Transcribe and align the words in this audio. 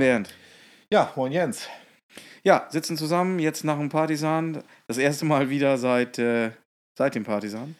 Moin 0.00 0.08
Bernd. 0.08 0.34
Ja, 0.90 1.12
moin 1.14 1.30
Jens. 1.30 1.68
Ja, 2.42 2.66
sitzen 2.70 2.96
zusammen, 2.96 3.38
jetzt 3.38 3.64
nach 3.64 3.76
dem 3.76 3.90
Partisan. 3.90 4.62
Das 4.86 4.96
erste 4.96 5.26
Mal 5.26 5.50
wieder 5.50 5.76
seit, 5.76 6.18
äh, 6.18 6.52
seit 6.96 7.14
dem 7.14 7.24
Partisan. 7.24 7.76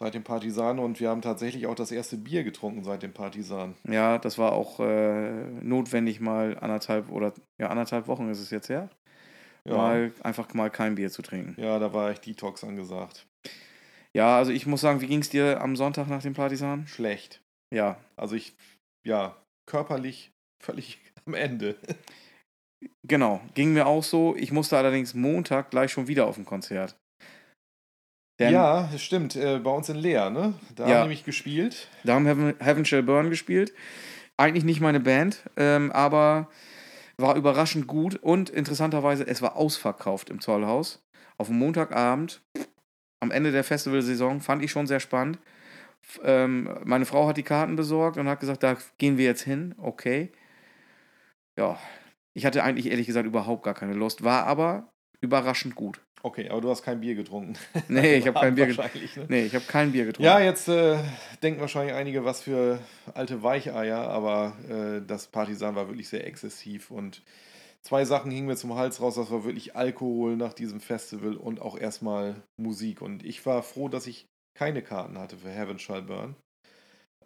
Seit 0.00 0.14
dem 0.14 0.24
Partisan 0.24 0.80
und 0.80 0.98
wir 0.98 1.08
haben 1.08 1.22
tatsächlich 1.22 1.68
auch 1.68 1.76
das 1.76 1.92
erste 1.92 2.16
Bier 2.16 2.42
getrunken 2.42 2.82
seit 2.82 3.04
dem 3.04 3.12
Partisan. 3.12 3.76
Ja, 3.88 4.18
das 4.18 4.38
war 4.38 4.54
auch 4.54 4.80
äh, 4.80 5.44
notwendig, 5.62 6.18
mal 6.18 6.58
anderthalb 6.58 7.08
oder 7.12 7.32
ja, 7.60 7.68
anderthalb 7.68 8.08
Wochen 8.08 8.28
ist 8.28 8.40
es 8.40 8.50
jetzt 8.50 8.68
her. 8.68 8.90
Ja. 9.64 9.76
Mal 9.76 10.12
einfach 10.24 10.52
mal 10.54 10.68
kein 10.68 10.96
Bier 10.96 11.12
zu 11.12 11.22
trinken. 11.22 11.54
Ja, 11.62 11.78
da 11.78 11.92
war 11.92 12.10
echt 12.10 12.26
Detox 12.26 12.64
angesagt. 12.64 13.24
Ja, 14.16 14.36
also 14.36 14.50
ich 14.50 14.66
muss 14.66 14.80
sagen, 14.80 15.00
wie 15.00 15.06
ging 15.06 15.20
es 15.20 15.30
dir 15.30 15.60
am 15.60 15.76
Sonntag 15.76 16.08
nach 16.08 16.22
dem 16.22 16.34
Partisan? 16.34 16.88
Schlecht. 16.88 17.40
Ja, 17.72 17.98
Also 18.16 18.34
ich, 18.34 18.56
ja, 19.06 19.36
körperlich 19.66 20.32
völlig 20.60 20.98
am 21.26 21.34
Ende. 21.34 21.76
genau. 23.06 23.40
Ging 23.54 23.72
mir 23.72 23.86
auch 23.86 24.02
so. 24.04 24.34
Ich 24.36 24.52
musste 24.52 24.76
allerdings 24.76 25.14
Montag 25.14 25.70
gleich 25.70 25.92
schon 25.92 26.08
wieder 26.08 26.26
auf 26.26 26.38
ein 26.38 26.44
Konzert. 26.44 26.96
Denn 28.40 28.52
ja, 28.54 28.88
das 28.90 29.02
stimmt. 29.02 29.36
Äh, 29.36 29.58
bei 29.58 29.70
uns 29.70 29.88
in 29.88 29.96
Leer, 29.96 30.30
ne? 30.30 30.54
Da 30.74 30.88
Ja. 30.88 30.94
haben 30.94 31.00
nämlich 31.02 31.24
gespielt. 31.24 31.88
Da 32.04 32.14
haben 32.14 32.26
Heaven, 32.26 32.54
Heaven 32.58 32.84
Shall 32.84 33.02
Burn 33.02 33.30
gespielt. 33.30 33.72
Eigentlich 34.36 34.64
nicht 34.64 34.80
meine 34.80 35.00
Band, 35.00 35.44
ähm, 35.56 35.92
aber 35.92 36.48
war 37.18 37.36
überraschend 37.36 37.86
gut 37.86 38.16
und 38.16 38.48
interessanterweise, 38.50 39.26
es 39.26 39.42
war 39.42 39.54
ausverkauft 39.56 40.30
im 40.30 40.40
Zollhaus. 40.40 41.04
Auf 41.36 41.48
dem 41.48 41.58
Montagabend, 41.58 42.42
am 43.20 43.30
Ende 43.30 43.52
der 43.52 43.62
Festivalsaison, 43.62 44.40
fand 44.40 44.64
ich 44.64 44.70
schon 44.70 44.86
sehr 44.86 44.98
spannend. 45.00 45.38
Ähm, 46.24 46.68
meine 46.84 47.04
Frau 47.04 47.28
hat 47.28 47.36
die 47.36 47.42
Karten 47.44 47.76
besorgt 47.76 48.16
und 48.16 48.26
hat 48.28 48.40
gesagt, 48.40 48.62
da 48.62 48.76
gehen 48.98 49.18
wir 49.18 49.26
jetzt 49.26 49.42
hin. 49.42 49.74
Okay. 49.78 50.32
Ja, 51.58 51.78
ich 52.34 52.46
hatte 52.46 52.62
eigentlich 52.62 52.90
ehrlich 52.90 53.06
gesagt 53.06 53.26
überhaupt 53.26 53.62
gar 53.62 53.74
keine 53.74 53.94
Lust, 53.94 54.24
war 54.24 54.46
aber 54.46 54.90
überraschend 55.20 55.74
gut. 55.74 56.00
Okay, 56.24 56.48
aber 56.48 56.60
du 56.60 56.70
hast 56.70 56.82
kein 56.82 57.00
Bier 57.00 57.14
getrunken. 57.14 57.54
Nee, 57.88 58.14
ich 58.16 58.26
habe 58.28 58.38
kein 58.38 58.54
Bier 58.54 58.66
getrunken. 58.66 59.00
Ne? 59.16 59.26
Nee, 59.28 59.44
ich 59.44 59.54
habe 59.54 59.64
kein 59.64 59.90
Bier 59.90 60.04
getrunken. 60.04 60.24
Ja, 60.24 60.38
jetzt 60.38 60.68
äh, 60.68 60.98
denken 61.42 61.60
wahrscheinlich 61.60 61.94
einige, 61.94 62.24
was 62.24 62.42
für 62.42 62.78
alte 63.12 63.42
Weicheier, 63.42 64.08
aber 64.08 64.56
äh, 64.68 65.04
das 65.04 65.26
Partisan 65.26 65.74
war 65.74 65.88
wirklich 65.88 66.08
sehr 66.08 66.26
exzessiv 66.26 66.92
und 66.92 67.22
zwei 67.82 68.04
Sachen 68.04 68.30
hingen 68.30 68.46
mir 68.46 68.56
zum 68.56 68.76
Hals 68.76 69.00
raus. 69.00 69.16
Das 69.16 69.32
war 69.32 69.44
wirklich 69.44 69.74
Alkohol 69.74 70.36
nach 70.36 70.52
diesem 70.52 70.80
Festival 70.80 71.36
und 71.36 71.60
auch 71.60 71.76
erstmal 71.76 72.42
Musik. 72.56 73.02
Und 73.02 73.24
ich 73.24 73.44
war 73.44 73.62
froh, 73.64 73.88
dass 73.88 74.06
ich 74.06 74.26
keine 74.56 74.82
Karten 74.82 75.18
hatte 75.18 75.38
für 75.38 75.50
Heaven 75.50 75.80
Shall 75.80 76.02
Burn. 76.02 76.36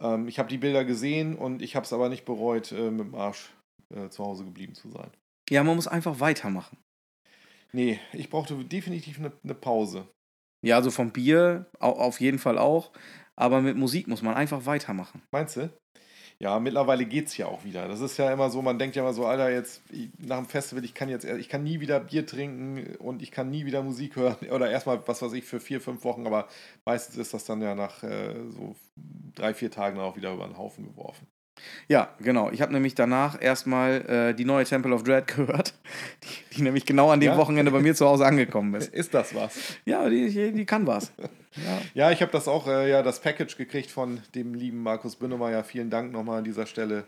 Ähm, 0.01 0.27
ich 0.27 0.39
habe 0.39 0.49
die 0.49 0.59
Bilder 0.59 0.85
gesehen 0.87 1.37
und 1.37 1.61
ich 1.61 1.77
habe 1.77 1.85
es 1.85 1.93
aber 1.93 2.09
nicht 2.09 2.25
bereut, 2.25 2.73
äh, 2.73 2.91
mit 2.91 3.07
dem 3.07 3.15
Arsch 3.15 3.51
äh, 3.95 4.09
zu 4.09 4.25
Hause 4.25 4.45
geblieben 4.45 4.75
zu 4.75 4.89
sein. 4.91 5.11
ja, 5.51 5.63
man 5.63 5.77
muss 5.77 5.89
einfach 5.89 6.21
weitermachen. 6.21 6.79
Nee, 7.73 8.01
ich 8.13 8.31
brauchte 8.31 8.57
definitiv 8.65 9.19
eine, 9.19 9.33
eine 9.45 9.55
Pause. 9.55 10.09
Ja, 10.65 10.77
also 10.77 10.91
vom 10.91 11.13
Bier 11.13 11.67
au- 11.79 11.93
auf 11.99 12.21
jeden 12.21 12.39
Fall 12.39 12.59
auch. 12.59 12.93
Aber 13.37 13.61
mit 13.61 13.77
Musik 13.77 14.09
muss 14.09 14.23
man 14.23 14.35
einfach 14.35 14.65
weitermachen. 14.65 15.23
Meinst 15.31 15.57
du? 15.57 15.71
Ja, 16.39 16.59
mittlerweile 16.59 17.07
geht's 17.07 17.37
ja 17.37 17.47
auch 17.47 17.65
wieder. 17.65 17.89
Das 17.89 18.01
ist 18.01 18.17
ja 18.19 18.31
immer 18.33 18.51
so, 18.51 18.61
man 18.63 18.79
denkt 18.79 18.97
ja 18.97 19.03
immer 19.03 19.13
so, 19.13 19.27
Alter, 19.27 19.51
jetzt 19.51 19.83
ich- 19.91 20.11
nach 20.19 20.37
dem 20.39 20.47
Festival, 20.47 20.85
ich 20.85 20.95
kann 20.95 21.09
jetzt, 21.09 21.25
ich 21.25 21.49
kann 21.49 21.63
nie 21.65 21.81
wieder 21.81 22.01
Bier 22.01 22.27
trinken 22.27 22.97
und 22.97 23.23
ich 23.23 23.31
kann 23.31 23.51
nie 23.51 23.67
wieder 23.67 23.83
Musik 23.83 24.17
hören. 24.17 24.37
Oder 24.51 24.71
erstmal, 24.71 25.07
was 25.07 25.21
weiß 25.23 25.33
ich, 25.35 25.45
für 25.45 25.61
vier, 25.61 25.81
fünf 25.81 26.05
Wochen, 26.05 26.27
aber 26.27 26.49
meistens 26.87 27.17
ist 27.17 27.35
das 27.35 27.45
dann 27.45 27.61
ja 27.63 27.75
nach 27.75 28.03
äh, 28.03 28.35
so 28.51 28.75
drei, 29.35 29.53
vier 29.55 29.71
Tagen 29.71 29.99
auch 29.99 30.17
wieder 30.17 30.33
über 30.33 30.47
den 30.47 30.57
Haufen 30.59 30.85
geworfen. 30.85 31.27
Ja, 31.89 32.15
genau. 32.21 32.51
Ich 32.51 32.61
habe 32.63 32.73
nämlich 32.73 32.95
danach 32.95 33.41
erstmal 33.41 34.03
äh, 34.09 34.35
die 34.35 34.45
neue 34.45 34.65
Temple 34.65 34.95
of 34.95 35.03
Dread 35.03 35.27
gehört, 35.37 35.75
die, 36.23 36.57
die 36.57 36.63
nämlich 36.63 36.87
genau 36.87 37.11
an 37.11 37.21
dem 37.21 37.33
Ja? 37.33 37.37
Wochenende 37.37 37.71
bei 37.71 37.81
mir 37.81 37.95
zu 37.95 38.07
Hause 38.07 38.27
angekommen 38.27 38.75
ist. 38.75 38.89
Ist 38.95 39.15
das 39.15 39.35
was? 39.35 39.57
Ja, 39.85 40.09
die, 40.09 40.53
die, 40.53 40.67
kann 40.67 40.87
was. 40.87 41.13
Ja. 41.57 41.81
Ja, 41.95 42.11
ich 42.11 42.21
habe 42.23 42.33
das 42.33 42.49
auch, 42.49 42.67
äh, 42.67 42.91
ja, 42.91 43.03
das 43.03 43.21
Package 43.21 43.57
gekriegt 43.57 43.91
von 43.91 44.21
dem 44.35 44.55
lieben 44.55 44.83
Markus 44.83 45.17
Bünnemeyer. 45.17 45.65
Vielen 45.65 45.91
Dank 45.91 46.13
nochmal 46.13 46.39
an 46.39 46.45
dieser 46.45 46.67
Stelle. 46.67 47.05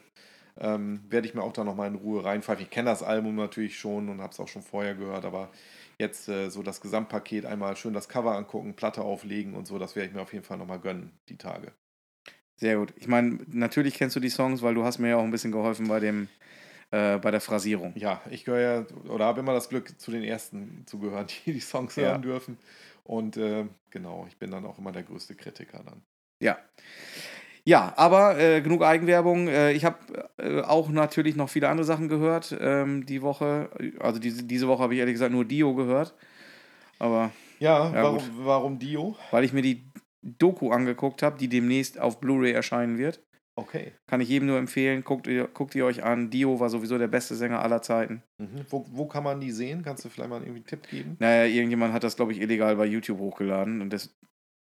Ähm, 0.61 1.01
Werde 1.09 1.29
ich 1.29 1.35
mir 1.35 1.43
auch 1.43 1.53
da 1.53 1.65
nochmal 1.65 1.89
in 1.89 1.95
Ruhe 1.95 2.25
reinpfeifen. 2.25 2.65
Ich 2.65 2.71
kenne 2.71 2.91
das 2.91 3.03
Album 3.03 3.37
natürlich 3.37 3.79
schon 3.79 4.09
und 4.09 4.21
habe 4.21 4.33
es 4.33 4.41
auch 4.41 4.49
schon 4.49 4.63
vorher 4.63 4.95
gehört, 4.95 5.25
aber 5.25 5.51
jetzt 5.99 6.29
äh, 6.29 6.51
so 6.51 6.63
das 6.63 6.81
Gesamtpaket 6.81 7.45
einmal 7.47 7.77
schön 7.77 7.93
das 7.93 8.09
Cover 8.09 8.35
angucken, 8.37 8.75
Platte 8.75 9.03
auflegen 9.03 9.55
und 9.55 9.67
so, 9.67 9.79
das 9.79 9.95
werde 9.97 10.09
ich 10.09 10.15
mir 10.15 10.23
auf 10.23 10.33
jeden 10.33 10.45
Fall 10.45 10.59
nochmal 10.59 10.81
gönnen, 10.81 11.13
die 11.29 11.37
Tage. 11.37 11.73
Sehr 12.59 12.77
gut. 12.77 12.93
Ich 12.97 13.07
meine, 13.09 13.39
natürlich 13.47 13.95
kennst 13.95 14.17
du 14.17 14.21
die 14.21 14.29
Songs, 14.31 14.63
weil 14.63 14.75
du 14.75 14.85
hast 14.85 14.99
mir 14.99 15.11
ja 15.11 15.17
auch 15.17 15.23
ein 15.25 15.31
bisschen 15.31 15.53
geholfen 15.53 15.89
bei 15.89 16.01
dem 16.01 16.29
äh, 16.91 17.19
bei 17.19 17.31
der 17.31 17.41
Phrasierung. 17.41 17.93
Ja, 17.97 18.21
ich 18.31 18.45
gehöre 18.45 18.61
ja, 18.61 18.87
oder 19.11 19.27
habe 19.27 19.41
immer 19.41 19.53
das 19.53 19.69
Glück, 19.69 19.99
zu 20.01 20.11
den 20.11 20.25
Ersten 20.25 20.85
zu 20.87 20.99
gehören, 20.99 21.27
die 21.47 21.53
die 21.53 21.61
Songs 21.61 21.97
Ja. 21.97 22.03
hören 22.05 22.23
dürfen. 22.23 22.59
Und 23.05 23.37
äh, 23.37 23.65
genau, 23.91 24.27
ich 24.29 24.37
bin 24.39 24.51
dann 24.51 24.67
auch 24.67 24.79
immer 24.79 24.93
der 24.93 25.03
größte 25.05 25.35
Kritiker 25.35 25.83
dann. 25.85 26.03
Ja. 26.41 26.59
Ja, 27.65 27.93
aber 27.97 28.39
äh, 28.39 28.61
genug 28.63 28.83
Eigenwerbung. 28.83 29.49
Äh, 29.49 29.73
ich 29.73 29.85
habe 29.85 29.99
äh, 30.39 30.63
auch 30.63 30.89
natürlich 30.89 31.37
noch 31.37 31.51
viele 31.51 31.69
andere 31.69 31.85
Sachen 31.85 32.09
gehört 32.09 32.57
ähm, 32.59 33.05
die 33.07 33.21
Woche. 33.23 33.69
Also 34.01 34.19
diese, 34.19 34.43
diese 34.45 34.69
Woche 34.69 34.83
habe 34.83 34.95
ich 34.95 35.01
ehrlich 35.01 35.15
gesagt 35.15 35.33
nur 35.33 35.45
Dio 35.45 35.75
gehört. 35.75 36.15
Aber 36.99 37.31
Ja, 37.61 37.93
Ja, 37.93 38.03
warum, 38.03 38.19
gut. 38.19 38.31
warum 38.39 38.79
Dio? 38.79 39.17
weil 39.31 39.45
ich 39.45 39.53
mir 39.53 39.63
die 39.63 39.85
Doku 40.27 40.71
angeguckt 40.73 41.23
habe, 41.23 41.39
die 41.39 41.49
demnächst 41.49 41.99
auf 41.99 42.21
Blu-ray 42.21 42.53
erscheinen 42.53 42.99
wird, 42.99 43.23
Okay. 43.57 43.93
kann 44.09 44.21
ich 44.21 44.29
jedem 44.29 44.47
nur 44.47 44.59
empfehlen, 44.59 45.03
guckt 45.03 45.27
ihr, 45.27 45.49
guckt 45.49 45.75
ihr 45.75 45.85
euch 45.85 46.05
an. 46.05 46.31
Dio 46.31 46.61
war 46.61 46.71
sowieso 46.71 46.97
der 46.99 47.09
beste 47.09 47.35
Sänger 47.35 47.61
aller 47.61 47.83
Zeiten. 47.83 48.23
Mhm. 48.41 48.65
Wo, 48.71 48.87
wo 48.91 49.07
kann 49.07 49.25
man 49.25 49.41
die 49.41 49.51
sehen? 49.51 49.83
Kannst 49.83 50.05
du 50.05 50.09
vielleicht 50.09 50.31
mal 50.31 50.41
irgendwie 50.41 50.59
einen 50.61 50.67
Tipp 50.67 50.89
geben? 50.89 51.17
Naja, 51.19 51.45
irgendjemand 51.45 51.93
hat 51.93 52.05
das, 52.05 52.15
glaube 52.17 52.33
ich, 52.33 52.41
illegal 52.41 52.77
bei 52.77 52.87
YouTube 52.87 53.19
hochgeladen 53.19 53.81
und 53.83 53.93
das 53.93 54.15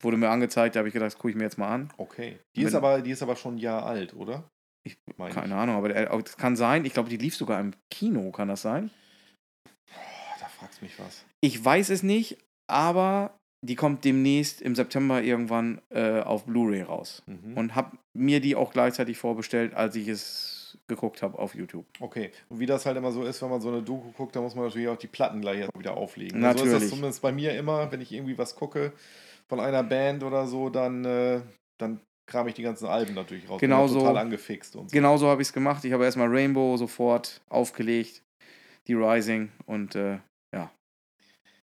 wurde 0.02 0.16
mir 0.18 0.28
angezeigt, 0.28 0.76
da 0.76 0.80
habe 0.80 0.88
ich 0.88 0.92
gedacht, 0.94 1.06
das 1.08 1.16
gucke 1.18 1.30
ich 1.30 1.36
mir 1.36 1.44
jetzt 1.44 1.58
mal 1.58 1.68
an. 1.72 1.92
Okay. 1.96 2.38
Die 2.54 2.62
ist, 2.62 2.72
Wenn- 2.72 2.76
aber, 2.78 3.00
die 3.02 3.10
ist 3.10 3.22
aber 3.22 3.34
schon 3.34 3.54
ein 3.56 3.58
Jahr 3.58 3.84
alt, 3.86 4.14
oder? 4.14 4.48
Ich, 4.86 4.96
Meine 5.16 5.34
keine 5.34 5.56
Ahnung, 5.56 5.74
aber 5.76 5.88
der, 5.88 6.16
das 6.20 6.36
kann 6.36 6.54
sein. 6.54 6.84
Ich 6.84 6.92
glaube, 6.92 7.08
die 7.08 7.16
lief 7.16 7.34
sogar 7.34 7.58
im 7.60 7.72
Kino, 7.92 8.30
kann 8.30 8.46
das 8.46 8.62
sein? 8.62 8.90
Boah, 9.64 10.36
da 10.38 10.46
fragst 10.46 10.80
mich 10.82 10.96
was. 11.00 11.24
Ich 11.40 11.64
weiß 11.64 11.90
es 11.90 12.02
nicht, 12.04 12.38
aber 12.70 13.36
die 13.66 13.75
kommt 13.75 14.04
demnächst 14.04 14.62
im 14.62 14.75
September 14.75 15.22
irgendwann 15.22 15.81
äh, 15.91 16.21
auf 16.21 16.44
Blu-ray 16.44 16.82
raus. 16.82 17.22
Mhm. 17.27 17.56
Und 17.56 17.75
habe 17.75 17.97
mir 18.15 18.41
die 18.41 18.56
auch 18.56 18.72
gleichzeitig 18.72 19.19
vorbestellt, 19.19 19.75
als 19.75 19.97
ich 19.97 20.09
es 20.09 20.78
geguckt 20.88 21.22
habe 21.22 21.38
auf 21.38 21.54
YouTube. 21.54 21.87
Okay. 22.00 22.31
Und 22.49 22.60
wie 22.60 22.66
das 22.66 22.87
halt 22.87 22.97
immer 22.97 23.12
so 23.12 23.25
ist, 23.25 23.43
wenn 23.43 23.50
man 23.50 23.60
so 23.60 23.69
eine 23.69 23.82
Doku 23.82 24.12
guckt, 24.12 24.37
da 24.37 24.41
muss 24.41 24.55
man 24.55 24.66
natürlich 24.66 24.88
auch 24.88 24.97
die 24.97 25.06
Platten 25.06 25.41
gleich 25.41 25.69
wieder 25.78 25.97
auflegen. 25.97 26.41
So 26.41 26.49
ist 26.49 26.55
Natürlich. 26.55 26.81
das 26.81 26.91
zumindest 26.91 27.22
bei 27.22 27.32
mir 27.32 27.56
immer, 27.56 27.91
wenn 27.91 28.00
ich 28.00 28.12
irgendwie 28.12 28.38
was 28.38 28.55
gucke 28.55 28.93
von 29.49 29.60
einer 29.60 29.82
Band 29.82 30.22
oder 30.22 30.47
so, 30.47 30.71
dann, 30.71 31.05
äh, 31.05 31.41
dann 31.78 32.00
kram 32.26 32.47
ich 32.49 32.55
die 32.55 32.62
ganzen 32.62 32.87
Alben 32.87 33.15
natürlich 33.15 33.49
raus. 33.49 33.60
Genau 33.60 33.87
so. 33.88 34.00
total 34.00 34.19
angefixt 34.19 34.76
und 34.76 34.91
so. 34.91 34.94
Genauso 34.94 35.28
habe 35.28 35.43
ich 35.43 35.49
es 35.49 35.53
gemacht. 35.53 35.84
Ich 35.84 35.93
habe 35.93 36.05
erstmal 36.05 36.28
Rainbow 36.28 36.76
sofort 36.76 37.40
aufgelegt, 37.49 38.23
die 38.87 38.94
Rising 38.94 39.50
und 39.67 39.94
äh, 39.94 40.19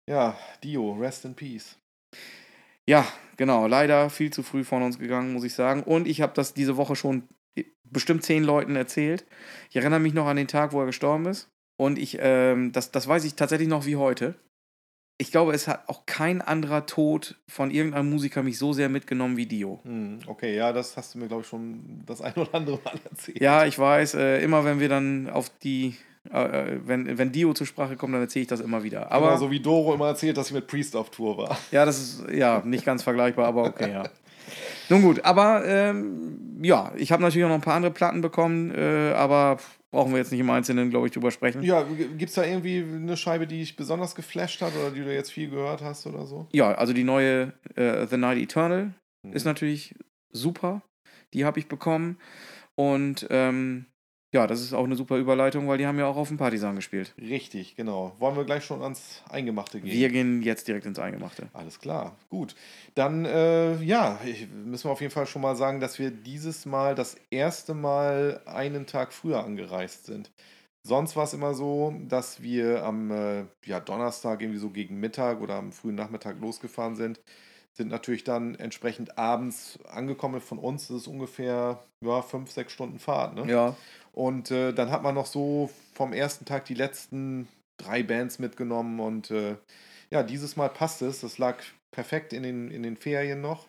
Ja, 0.09 0.37
Dio, 0.63 0.93
rest 0.93 1.25
in 1.25 1.35
peace. 1.35 1.77
Ja, 2.85 3.05
genau, 3.35 3.67
leider 3.67 4.09
viel 4.09 4.31
zu 4.31 4.43
früh 4.43 4.63
von 4.63 4.81
uns 4.81 4.99
gegangen, 4.99 5.33
muss 5.33 5.43
ich 5.43 5.53
sagen. 5.53 5.83
Und 5.83 6.07
ich 6.07 6.21
habe 6.21 6.33
das 6.33 6.53
diese 6.53 6.77
Woche 6.77 6.95
schon 6.95 7.23
bestimmt 7.83 8.23
zehn 8.23 8.43
Leuten 8.43 8.75
erzählt. 8.75 9.25
Ich 9.69 9.75
erinnere 9.75 9.99
mich 9.99 10.13
noch 10.13 10.27
an 10.27 10.37
den 10.37 10.47
Tag, 10.47 10.73
wo 10.73 10.79
er 10.79 10.85
gestorben 10.85 11.25
ist. 11.25 11.49
Und 11.77 11.99
ich, 11.99 12.17
ähm, 12.19 12.71
das, 12.71 12.91
das 12.91 13.07
weiß 13.07 13.23
ich 13.23 13.35
tatsächlich 13.35 13.67
noch 13.67 13.85
wie 13.85 13.95
heute. 13.95 14.35
Ich 15.19 15.31
glaube, 15.31 15.53
es 15.53 15.67
hat 15.67 15.89
auch 15.89 16.05
kein 16.05 16.41
anderer 16.41 16.85
Tod 16.85 17.39
von 17.47 17.71
irgendeinem 17.71 18.09
Musiker 18.09 18.43
mich 18.43 18.59
so 18.59 18.73
sehr 18.73 18.87
mitgenommen 18.87 19.35
wie 19.35 19.47
Dio. 19.47 19.79
Hm, 19.83 20.19
okay, 20.27 20.55
ja, 20.55 20.71
das 20.73 20.95
hast 20.95 21.15
du 21.15 21.19
mir, 21.19 21.27
glaube 21.27 21.41
ich, 21.41 21.47
schon 21.47 22.03
das 22.05 22.21
ein 22.21 22.33
oder 22.33 22.53
andere 22.53 22.79
Mal 22.83 22.99
erzählt. 23.09 23.41
Ja, 23.41 23.65
ich 23.65 23.77
weiß, 23.79 24.15
äh, 24.15 24.43
immer 24.43 24.63
wenn 24.63 24.79
wir 24.79 24.89
dann 24.89 25.29
auf 25.29 25.49
die, 25.49 25.95
wenn, 26.31 27.17
wenn 27.17 27.31
Dio 27.31 27.53
zur 27.53 27.67
Sprache 27.67 27.95
kommt, 27.95 28.13
dann 28.13 28.21
erzähle 28.21 28.41
ich 28.43 28.47
das 28.47 28.59
immer 28.59 28.83
wieder. 28.83 29.11
Aber 29.11 29.27
Aber 29.29 29.37
so 29.37 29.49
wie 29.51 29.59
Doro 29.59 29.93
immer 29.93 30.07
erzählt, 30.07 30.37
dass 30.37 30.47
ich 30.47 30.53
mit 30.53 30.67
Priest 30.67 30.95
auf 30.95 31.09
Tour 31.09 31.37
war. 31.37 31.57
ja, 31.71 31.85
das 31.85 31.99
ist 31.99 32.23
ja 32.31 32.61
nicht 32.65 32.85
ganz 32.85 33.03
vergleichbar, 33.03 33.47
aber 33.47 33.63
okay, 33.65 33.91
ja. 33.91 34.03
Nun 34.89 35.01
gut, 35.01 35.25
aber 35.25 35.65
ähm, 35.65 36.59
ja, 36.61 36.93
ich 36.95 37.11
habe 37.11 37.21
natürlich 37.21 37.43
auch 37.45 37.49
noch 37.49 37.55
ein 37.55 37.61
paar 37.61 37.75
andere 37.75 37.91
Platten 37.91 38.21
bekommen, 38.21 38.71
äh, 38.73 39.11
aber 39.13 39.57
brauchen 39.91 40.11
wir 40.11 40.19
jetzt 40.19 40.31
nicht 40.31 40.39
im 40.39 40.49
Einzelnen, 40.49 40.89
glaube 40.89 41.07
ich, 41.07 41.13
drüber 41.13 41.31
sprechen. 41.31 41.61
Ja, 41.63 41.83
gibt 41.83 42.29
es 42.29 42.35
da 42.35 42.43
irgendwie 42.45 42.77
eine 42.81 43.17
Scheibe, 43.17 43.47
die 43.47 43.59
dich 43.59 43.75
besonders 43.75 44.15
geflasht 44.15 44.61
hat 44.61 44.71
oder 44.75 44.91
die 44.91 45.01
du 45.01 45.13
jetzt 45.13 45.31
viel 45.31 45.49
gehört 45.49 45.81
hast 45.81 46.07
oder 46.07 46.25
so? 46.25 46.47
Ja, 46.53 46.71
also 46.73 46.93
die 46.93 47.03
neue 47.03 47.51
äh, 47.75 48.05
The 48.07 48.17
Night 48.17 48.37
Eternal 48.37 48.93
Mhm. 49.23 49.33
ist 49.33 49.45
natürlich 49.45 49.95
super. 50.31 50.83
Die 51.33 51.43
habe 51.43 51.59
ich 51.59 51.67
bekommen. 51.67 52.17
Und 52.75 53.25
ähm, 53.31 53.87
Ja, 54.37 54.45
das 54.45 54.61
ist 54.61 54.71
auch 54.71 54.83
eine 54.83 54.95
super 54.95 55.17
Überleitung, 55.17 55.67
weil 55.67 55.79
die 55.79 55.87
haben 55.87 55.97
ja 55.97 56.05
auch 56.05 56.15
auf 56.15 56.27
dem 56.27 56.37
Partisan 56.37 56.75
gespielt. 56.75 57.11
Richtig, 57.17 57.75
genau. 57.75 58.15
Wollen 58.19 58.35
wir 58.35 58.43
gleich 58.43 58.63
schon 58.63 58.83
ans 58.83 59.23
Eingemachte 59.31 59.81
gehen? 59.81 59.91
Wir 59.91 60.09
gehen 60.09 60.43
jetzt 60.43 60.67
direkt 60.67 60.85
ins 60.85 60.99
Eingemachte. 60.99 61.47
Alles 61.53 61.79
klar, 61.79 62.15
gut. 62.29 62.55
Dann, 62.93 63.25
äh, 63.25 63.81
ja, 63.81 64.19
ich, 64.23 64.47
müssen 64.47 64.85
wir 64.85 64.91
auf 64.91 65.01
jeden 65.01 65.11
Fall 65.11 65.25
schon 65.25 65.41
mal 65.41 65.55
sagen, 65.55 65.79
dass 65.79 65.97
wir 65.97 66.11
dieses 66.11 66.67
Mal 66.67 66.93
das 66.93 67.15
erste 67.31 67.73
Mal 67.73 68.39
einen 68.45 68.85
Tag 68.85 69.11
früher 69.11 69.43
angereist 69.43 70.05
sind. 70.05 70.29
Sonst 70.83 71.15
war 71.15 71.23
es 71.23 71.33
immer 71.33 71.55
so, 71.55 71.95
dass 72.07 72.43
wir 72.43 72.83
am 72.83 73.09
äh, 73.09 73.45
ja, 73.65 73.79
Donnerstag 73.79 74.43
irgendwie 74.43 74.59
so 74.59 74.69
gegen 74.69 74.99
Mittag 74.99 75.41
oder 75.41 75.55
am 75.55 75.71
frühen 75.71 75.95
Nachmittag 75.95 76.39
losgefahren 76.39 76.95
sind 76.95 77.19
sind 77.77 77.89
natürlich 77.89 78.23
dann 78.23 78.55
entsprechend 78.55 79.17
abends 79.19 79.79
angekommen. 79.87 80.41
Von 80.41 80.57
uns 80.57 80.87
das 80.87 80.97
ist 80.97 81.07
ungefähr 81.07 81.83
ja, 82.01 82.21
fünf, 82.23 82.51
sechs 82.51 82.73
Stunden 82.73 82.99
Fahrt. 82.99 83.35
Ne? 83.35 83.49
Ja. 83.49 83.75
Und 84.17 84.49
äh, 84.49 84.73
dann 84.73 84.89
hat 84.89 85.03
man 85.03 85.13
noch 85.13 85.27
so 85.27 85.69
vom 85.93 86.11
ersten 86.11 86.45
Tag 86.45 86.65
die 86.65 86.73
letzten 86.73 87.47
drei 87.79 88.01
Bands 88.01 88.39
mitgenommen. 88.39 88.99
Und 88.99 89.29
äh, 89.29 89.57
ja, 90.09 90.23
dieses 90.23 90.55
Mal 90.55 90.69
passt 90.69 91.03
es. 91.03 91.21
Das 91.21 91.37
lag 91.37 91.61
perfekt 91.91 92.33
in 92.33 92.41
den, 92.41 92.71
in 92.71 92.81
den 92.81 92.97
Ferien 92.97 93.41
noch, 93.41 93.67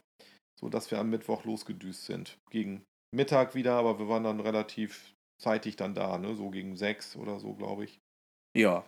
sodass 0.59 0.91
wir 0.91 1.01
am 1.01 1.11
Mittwoch 1.11 1.45
losgedüst 1.45 2.07
sind. 2.07 2.39
Gegen 2.51 2.83
Mittag 3.15 3.55
wieder, 3.55 3.75
aber 3.75 3.99
wir 3.99 4.09
waren 4.09 4.25
dann 4.25 4.41
relativ 4.41 5.13
zeitig 5.39 5.77
dann 5.77 5.95
da, 5.95 6.17
ne? 6.17 6.35
so 6.35 6.49
gegen 6.49 6.77
sechs 6.77 7.15
oder 7.15 7.39
so, 7.41 7.53
glaube 7.53 7.85
ich. 7.85 7.99
Ja. 8.57 8.87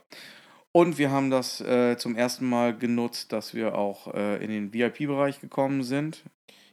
Und 0.72 0.96
wir 0.96 1.10
haben 1.10 1.30
das 1.30 1.60
äh, 1.60 1.98
zum 1.98 2.16
ersten 2.16 2.48
Mal 2.48 2.74
genutzt, 2.74 3.32
dass 3.32 3.52
wir 3.52 3.76
auch 3.76 4.14
äh, 4.14 4.42
in 4.42 4.50
den 4.50 4.72
VIP-Bereich 4.72 5.40
gekommen 5.40 5.82
sind. 5.82 6.24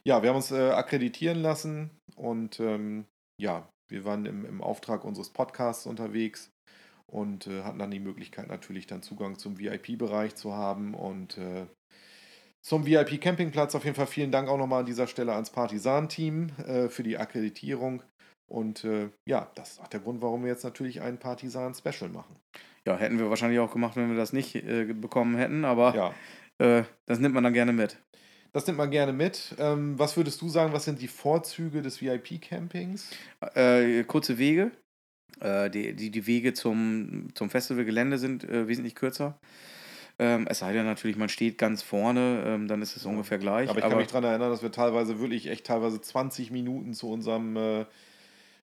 Ja, 0.06 0.22
wir 0.22 0.30
haben 0.30 0.36
uns 0.36 0.50
äh, 0.50 0.70
akkreditieren 0.70 1.42
lassen 1.42 1.90
und 2.16 2.58
ähm, 2.60 3.04
ja, 3.38 3.68
wir 3.88 4.04
waren 4.04 4.26
im, 4.26 4.44
im 4.44 4.62
Auftrag 4.62 5.04
unseres 5.04 5.30
Podcasts 5.30 5.86
unterwegs 5.86 6.50
und 7.06 7.46
äh, 7.46 7.62
hatten 7.62 7.78
dann 7.78 7.90
die 7.90 8.00
Möglichkeit 8.00 8.48
natürlich 8.48 8.86
dann 8.86 9.02
Zugang 9.02 9.38
zum 9.38 9.58
VIP-Bereich 9.58 10.34
zu 10.34 10.54
haben 10.54 10.94
und 10.94 11.38
äh, 11.38 11.66
zum 12.60 12.86
VIP-Campingplatz. 12.86 13.74
Auf 13.74 13.84
jeden 13.84 13.96
Fall 13.96 14.06
vielen 14.06 14.32
Dank 14.32 14.48
auch 14.48 14.58
nochmal 14.58 14.80
an 14.80 14.86
dieser 14.86 15.06
Stelle 15.06 15.32
ans 15.32 15.50
Partisan-Team 15.50 16.50
äh, 16.66 16.88
für 16.88 17.02
die 17.02 17.18
Akkreditierung. 17.18 18.02
Und 18.50 18.86
ja, 19.26 19.50
das 19.56 19.72
ist 19.72 19.80
auch 19.82 19.88
der 19.88 20.00
Grund, 20.00 20.22
warum 20.22 20.42
wir 20.42 20.48
jetzt 20.48 20.64
natürlich 20.64 21.02
ein 21.02 21.18
Partisan-Special 21.18 22.08
machen. 22.08 22.34
Ja, 22.88 22.96
hätten 22.96 23.18
wir 23.18 23.28
wahrscheinlich 23.28 23.60
auch 23.60 23.70
gemacht, 23.70 23.96
wenn 23.96 24.08
wir 24.08 24.16
das 24.16 24.32
nicht 24.32 24.54
äh, 24.54 24.84
bekommen 24.94 25.36
hätten, 25.36 25.66
aber 25.66 25.94
ja. 25.94 26.14
äh, 26.66 26.84
das 27.04 27.18
nimmt 27.18 27.34
man 27.34 27.44
dann 27.44 27.52
gerne 27.52 27.74
mit. 27.74 27.98
Das 28.52 28.66
nimmt 28.66 28.78
man 28.78 28.90
gerne 28.90 29.12
mit. 29.12 29.54
Ähm, 29.58 29.98
was 29.98 30.16
würdest 30.16 30.40
du 30.40 30.48
sagen, 30.48 30.72
was 30.72 30.84
sind 30.84 31.00
die 31.00 31.08
Vorzüge 31.08 31.82
des 31.82 32.00
VIP-Campings? 32.00 33.10
Äh, 33.54 34.04
kurze 34.04 34.38
Wege. 34.38 34.70
Äh, 35.40 35.70
die, 35.70 35.94
die, 35.94 36.10
die 36.10 36.26
Wege 36.26 36.54
zum, 36.54 37.28
zum 37.34 37.50
Festivalgelände 37.50 38.18
sind 38.18 38.44
äh, 38.44 38.66
wesentlich 38.66 38.94
kürzer. 38.94 39.38
Ähm, 40.18 40.46
es 40.48 40.58
sei 40.60 40.72
denn 40.72 40.84
natürlich, 40.84 41.16
man 41.16 41.28
steht 41.28 41.58
ganz 41.58 41.82
vorne, 41.82 42.42
ähm, 42.44 42.66
dann 42.66 42.82
ist 42.82 42.96
es 42.96 43.06
ungefähr 43.06 43.38
gleich. 43.38 43.68
Aber 43.70 43.78
ich 43.78 43.82
kann 43.82 43.92
aber 43.92 44.00
mich 44.00 44.10
daran 44.10 44.24
erinnern, 44.24 44.50
dass 44.50 44.62
wir 44.62 44.72
teilweise 44.72 45.20
wirklich 45.20 45.46
echt 45.46 45.66
teilweise 45.66 46.00
20 46.00 46.50
Minuten 46.50 46.92
zu 46.92 47.08
unserem 47.08 47.56
äh, 47.56 47.84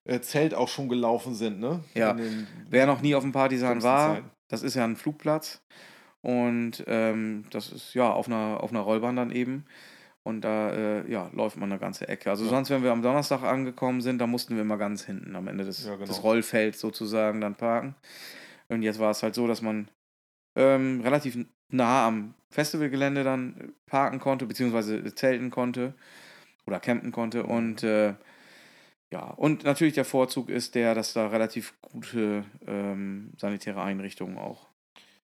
äh, 0.03 0.19
Zelt 0.19 0.53
auch 0.53 0.67
schon 0.67 0.89
gelaufen 0.89 1.33
sind, 1.33 1.59
ne? 1.59 1.83
Ja. 1.93 2.17
Wer 2.69 2.85
noch 2.87 3.01
nie 3.01 3.15
auf 3.15 3.23
dem 3.23 3.31
Partisan 3.31 3.83
war, 3.83 4.15
Zeiten. 4.15 4.31
das 4.49 4.63
ist 4.63 4.75
ja 4.75 4.83
ein 4.83 4.97
Flugplatz. 4.97 5.61
Und 6.25 6.83
ähm, 6.87 7.43
das 7.51 7.71
ist 7.71 7.93
ja 7.93 8.11
auf 8.11 8.25
einer, 8.25 8.63
auf 8.63 8.71
einer 8.71 8.79
Rollbahn 8.79 9.15
dann 9.15 9.29
eben. 9.29 9.65
Und 10.23 10.41
da 10.41 10.71
äh, 10.71 11.11
ja, 11.11 11.29
läuft 11.33 11.55
man 11.57 11.71
eine 11.71 11.79
ganze 11.79 12.07
Ecke. 12.07 12.31
Also 12.31 12.45
ja. 12.45 12.49
sonst, 12.49 12.71
wenn 12.71 12.81
wir 12.81 12.91
am 12.91 13.03
Donnerstag 13.03 13.43
angekommen 13.43 14.01
sind, 14.01 14.17
da 14.17 14.25
mussten 14.25 14.55
wir 14.55 14.63
immer 14.63 14.79
ganz 14.79 15.05
hinten 15.05 15.35
am 15.35 15.47
Ende 15.47 15.65
des, 15.65 15.85
ja, 15.85 15.93
genau. 15.93 16.07
des 16.07 16.23
Rollfelds 16.23 16.79
sozusagen 16.79 17.41
dann 17.41 17.53
parken. 17.53 17.93
Und 18.69 18.81
jetzt 18.81 18.97
war 18.97 19.11
es 19.11 19.21
halt 19.21 19.35
so, 19.35 19.45
dass 19.45 19.61
man 19.61 19.87
ähm, 20.55 21.01
relativ 21.01 21.37
nah 21.69 22.07
am 22.07 22.33
Festivalgelände 22.49 23.23
dann 23.23 23.73
parken 23.85 24.17
konnte, 24.17 24.47
beziehungsweise 24.47 25.13
zelten 25.13 25.51
konnte 25.51 25.93
oder 26.65 26.79
campen 26.79 27.11
konnte. 27.11 27.43
Und 27.43 27.83
äh, 27.83 28.15
ja, 29.11 29.25
und 29.29 29.63
natürlich 29.63 29.93
der 29.93 30.05
Vorzug 30.05 30.49
ist 30.49 30.73
der, 30.73 30.95
dass 30.95 31.13
da 31.13 31.27
relativ 31.27 31.75
gute 31.83 32.45
ähm, 32.65 33.31
sanitäre 33.37 33.83
Einrichtungen 33.83 34.39
auch 34.39 34.69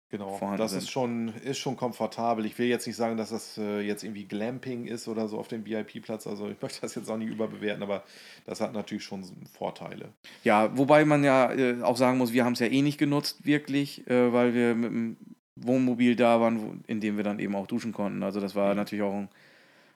Genau, 0.09 0.39
das 0.55 0.71
sind. 0.71 0.83
ist 0.83 0.89
schon, 0.89 1.33
ist 1.43 1.57
schon 1.57 1.75
komfortabel. 1.75 2.45
Ich 2.45 2.57
will 2.57 2.67
jetzt 2.67 2.87
nicht 2.87 2.95
sagen, 2.95 3.17
dass 3.17 3.31
das 3.31 3.57
äh, 3.57 3.81
jetzt 3.81 4.03
irgendwie 4.03 4.23
Glamping 4.23 4.85
ist 4.85 5.09
oder 5.09 5.27
so 5.27 5.37
auf 5.37 5.49
dem 5.49 5.65
VIP-Platz. 5.65 6.27
Also 6.27 6.47
ich 6.47 6.61
möchte 6.61 6.79
das 6.79 6.95
jetzt 6.95 7.09
auch 7.09 7.17
nicht 7.17 7.29
überbewerten, 7.29 7.83
aber 7.83 8.03
das 8.45 8.61
hat 8.61 8.71
natürlich 8.71 9.03
schon 9.03 9.25
Vorteile. 9.51 10.13
Ja, 10.45 10.75
wobei 10.77 11.03
man 11.03 11.25
ja 11.25 11.51
äh, 11.51 11.81
auch 11.81 11.97
sagen 11.97 12.17
muss, 12.17 12.31
wir 12.31 12.45
haben 12.45 12.53
es 12.53 12.59
ja 12.59 12.67
eh 12.67 12.81
nicht 12.81 12.97
genutzt, 12.97 13.45
wirklich, 13.45 14.07
äh, 14.07 14.31
weil 14.31 14.53
wir 14.53 14.75
mit 14.75 14.91
dem 14.91 15.17
Wohnmobil 15.57 16.15
da 16.15 16.39
waren, 16.39 16.61
wo, 16.61 16.75
in 16.87 17.01
dem 17.01 17.17
wir 17.17 17.25
dann 17.25 17.39
eben 17.39 17.55
auch 17.55 17.67
duschen 17.67 17.91
konnten. 17.91 18.23
Also 18.23 18.39
das 18.39 18.55
war 18.55 18.69
mhm. 18.69 18.77
natürlich 18.77 19.03
auch 19.03 19.13
ein 19.13 19.29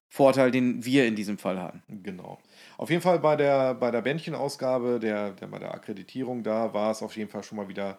Vorteil, 0.10 0.52
den 0.52 0.84
wir 0.84 1.06
in 1.06 1.16
diesem 1.16 1.38
Fall 1.38 1.58
hatten. 1.58 1.84
Genau. 2.04 2.38
Auf 2.78 2.90
jeden 2.90 3.02
Fall 3.02 3.20
bei 3.20 3.38
der, 3.38 3.76
bei 3.76 3.92
der 3.92 4.02
Bändchenausgabe, 4.02 5.00
der, 5.00 5.32
der, 5.32 5.48
bei 5.48 5.60
der 5.60 5.74
Akkreditierung 5.74 6.44
da, 6.44 6.74
war 6.74 6.92
es 6.92 7.02
auf 7.02 7.16
jeden 7.16 7.30
Fall 7.30 7.44
schon 7.44 7.56
mal 7.56 7.70
wieder 7.70 7.98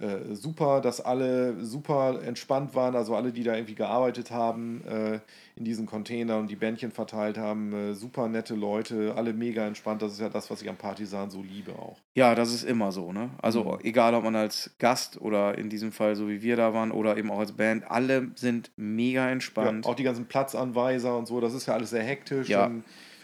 äh, 0.00 0.34
super, 0.34 0.80
dass 0.80 1.02
alle 1.02 1.62
super 1.62 2.22
entspannt 2.24 2.74
waren, 2.74 2.96
also 2.96 3.14
alle, 3.14 3.30
die 3.30 3.42
da 3.42 3.54
irgendwie 3.54 3.74
gearbeitet 3.74 4.30
haben 4.30 4.82
äh, 4.86 5.20
in 5.54 5.64
diesen 5.64 5.84
Containern 5.84 6.40
und 6.40 6.50
die 6.50 6.56
Bändchen 6.56 6.92
verteilt 6.92 7.36
haben, 7.36 7.74
äh, 7.74 7.94
super 7.94 8.26
nette 8.28 8.54
Leute, 8.54 9.12
alle 9.16 9.34
mega 9.34 9.66
entspannt. 9.66 10.00
Das 10.00 10.12
ist 10.12 10.20
ja 10.20 10.30
das, 10.30 10.50
was 10.50 10.62
ich 10.62 10.70
am 10.70 10.76
Partisan 10.76 11.30
so 11.30 11.42
liebe 11.42 11.72
auch. 11.72 11.98
Ja, 12.14 12.34
das 12.34 12.54
ist 12.54 12.64
immer 12.64 12.90
so, 12.90 13.12
ne? 13.12 13.30
Also 13.42 13.64
mhm. 13.64 13.78
egal, 13.82 14.14
ob 14.14 14.24
man 14.24 14.34
als 14.34 14.70
Gast 14.78 15.20
oder 15.20 15.58
in 15.58 15.68
diesem 15.68 15.92
Fall 15.92 16.16
so 16.16 16.26
wie 16.26 16.40
wir 16.40 16.56
da 16.56 16.72
waren 16.72 16.90
oder 16.90 17.18
eben 17.18 17.30
auch 17.30 17.40
als 17.40 17.52
Band, 17.52 17.90
alle 17.90 18.30
sind 18.34 18.70
mega 18.76 19.28
entspannt. 19.28 19.84
Ja, 19.84 19.90
auch 19.90 19.94
die 19.94 20.04
ganzen 20.04 20.24
Platzanweiser 20.24 21.18
und 21.18 21.26
so, 21.26 21.38
das 21.40 21.52
ist 21.52 21.66
ja 21.66 21.74
alles 21.74 21.90
sehr 21.90 22.02
hektisch. 22.02 22.48
Ja. 22.48 22.70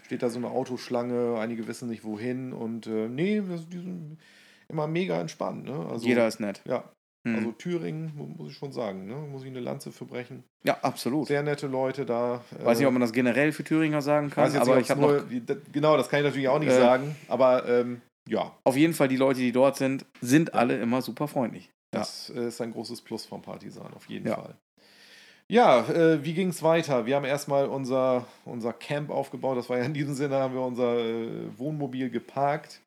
Steht 0.05 0.23
da 0.23 0.29
so 0.29 0.39
eine 0.39 0.51
Autoschlange, 0.51 1.39
einige 1.39 1.67
wissen 1.67 1.89
nicht 1.89 2.05
wohin 2.05 2.53
und 2.53 2.87
äh, 2.87 3.09
nee, 3.09 3.41
die 3.41 3.79
sind 3.79 4.19
immer 4.69 4.87
mega 4.87 5.21
entspannt. 5.21 5.65
Ne? 5.65 5.87
Also, 5.91 6.07
Jeder 6.07 6.27
ist 6.27 6.41
nett. 6.41 6.63
Ja. 6.67 6.85
Hm. 7.27 7.35
Also 7.37 7.53
Thüringen, 7.53 8.13
muss 8.37 8.53
ich 8.53 8.57
schon 8.57 8.73
sagen, 8.73 9.07
ne? 9.07 9.17
muss 9.17 9.43
ich 9.43 9.49
eine 9.49 9.61
Lanze 9.61 9.91
verbrechen. 9.91 10.45
Ja, 10.63 10.79
absolut. 10.83 11.27
Sehr 11.27 11.43
nette 11.43 11.67
Leute 11.67 12.07
da. 12.07 12.43
Weiß 12.63 12.79
nicht, 12.79 12.87
ob 12.87 12.93
man 12.93 13.01
das 13.01 13.13
generell 13.13 13.53
für 13.53 13.65
Thüringer 13.65 14.03
sagen 14.03 14.31
kann, 14.31 14.55
aber 14.57 14.77
nicht, 14.77 14.85
ich 14.85 14.91
habe 14.91 15.01
noch... 15.01 15.25
Genau, 15.73 15.97
das 15.97 16.09
kann 16.09 16.21
ich 16.21 16.27
natürlich 16.27 16.49
auch 16.49 16.61
nicht 16.61 16.71
äh, 16.71 16.79
sagen, 16.79 17.17
aber 17.27 17.69
ähm, 17.69 18.01
ja. 18.29 18.57
Auf 18.65 18.77
jeden 18.77 18.95
Fall, 18.95 19.09
die 19.09 19.17
Leute, 19.17 19.41
die 19.41 19.53
dort 19.53 19.77
sind, 19.77 20.05
sind 20.21 20.55
alle 20.55 20.79
immer 20.79 21.03
super 21.03 21.27
freundlich. 21.29 21.71
Das 21.91 22.31
ja. 22.35 22.47
ist 22.47 22.61
ein 22.61 22.73
großes 22.73 23.01
Plus 23.01 23.25
vom 23.25 23.43
Partisan, 23.43 23.93
auf 23.95 24.09
jeden 24.09 24.29
ja. 24.29 24.37
Fall. 24.37 24.55
Ja, 25.51 25.89
äh, 25.89 26.23
wie 26.23 26.35
ging 26.35 26.49
es 26.49 26.63
weiter? 26.63 27.07
Wir 27.07 27.17
haben 27.17 27.25
erstmal 27.25 27.67
unser, 27.67 28.27
unser 28.45 28.75
Camp 28.75 29.09
aufgebaut. 29.09 29.57
Das 29.57 29.71
war 29.71 29.79
ja 29.79 29.85
in 29.85 29.95
diesem 29.95 30.15
Sinne, 30.15 30.37
haben 30.37 30.53
wir 30.53 30.61
unser 30.61 30.99
äh, 30.99 31.59
Wohnmobil 31.59 32.11
geparkt, 32.11 32.83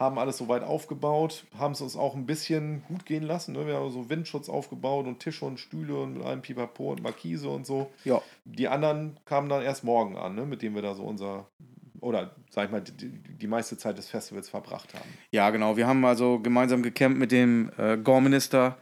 haben 0.00 0.18
alles 0.18 0.38
soweit 0.38 0.64
aufgebaut, 0.64 1.44
haben 1.58 1.72
es 1.72 1.82
uns 1.82 1.94
auch 1.94 2.16
ein 2.16 2.24
bisschen 2.24 2.82
gut 2.88 3.04
gehen 3.04 3.22
lassen. 3.22 3.52
Ne? 3.52 3.66
Wir 3.66 3.76
haben 3.76 3.90
so 3.90 4.08
Windschutz 4.08 4.48
aufgebaut 4.48 5.06
und 5.06 5.20
Tische 5.20 5.44
und 5.44 5.60
Stühle 5.60 5.94
und 5.94 6.14
mit 6.14 6.24
allem 6.24 6.40
Pipapo 6.40 6.90
und 6.90 7.02
Markise 7.02 7.50
und 7.50 7.66
so. 7.66 7.90
Ja. 8.04 8.22
Die 8.46 8.66
anderen 8.66 9.20
kamen 9.26 9.50
dann 9.50 9.62
erst 9.62 9.84
morgen 9.84 10.16
an, 10.16 10.34
ne? 10.34 10.46
mit 10.46 10.62
denen 10.62 10.74
wir 10.74 10.82
da 10.82 10.94
so 10.94 11.02
unser 11.02 11.46
oder 12.00 12.34
sag 12.48 12.64
ich 12.64 12.70
mal, 12.70 12.80
die, 12.80 13.10
die, 13.10 13.46
meiste 13.46 13.76
Zeit 13.76 13.98
des 13.98 14.08
Festivals 14.08 14.48
verbracht 14.48 14.94
haben. 14.94 15.08
Ja, 15.32 15.50
genau. 15.50 15.76
Wir 15.76 15.86
haben 15.86 16.02
also 16.06 16.38
gemeinsam 16.38 16.82
gecampt 16.82 17.18
mit 17.18 17.30
dem 17.30 17.70
äh, 17.76 17.98
Gore-Minister 17.98 18.78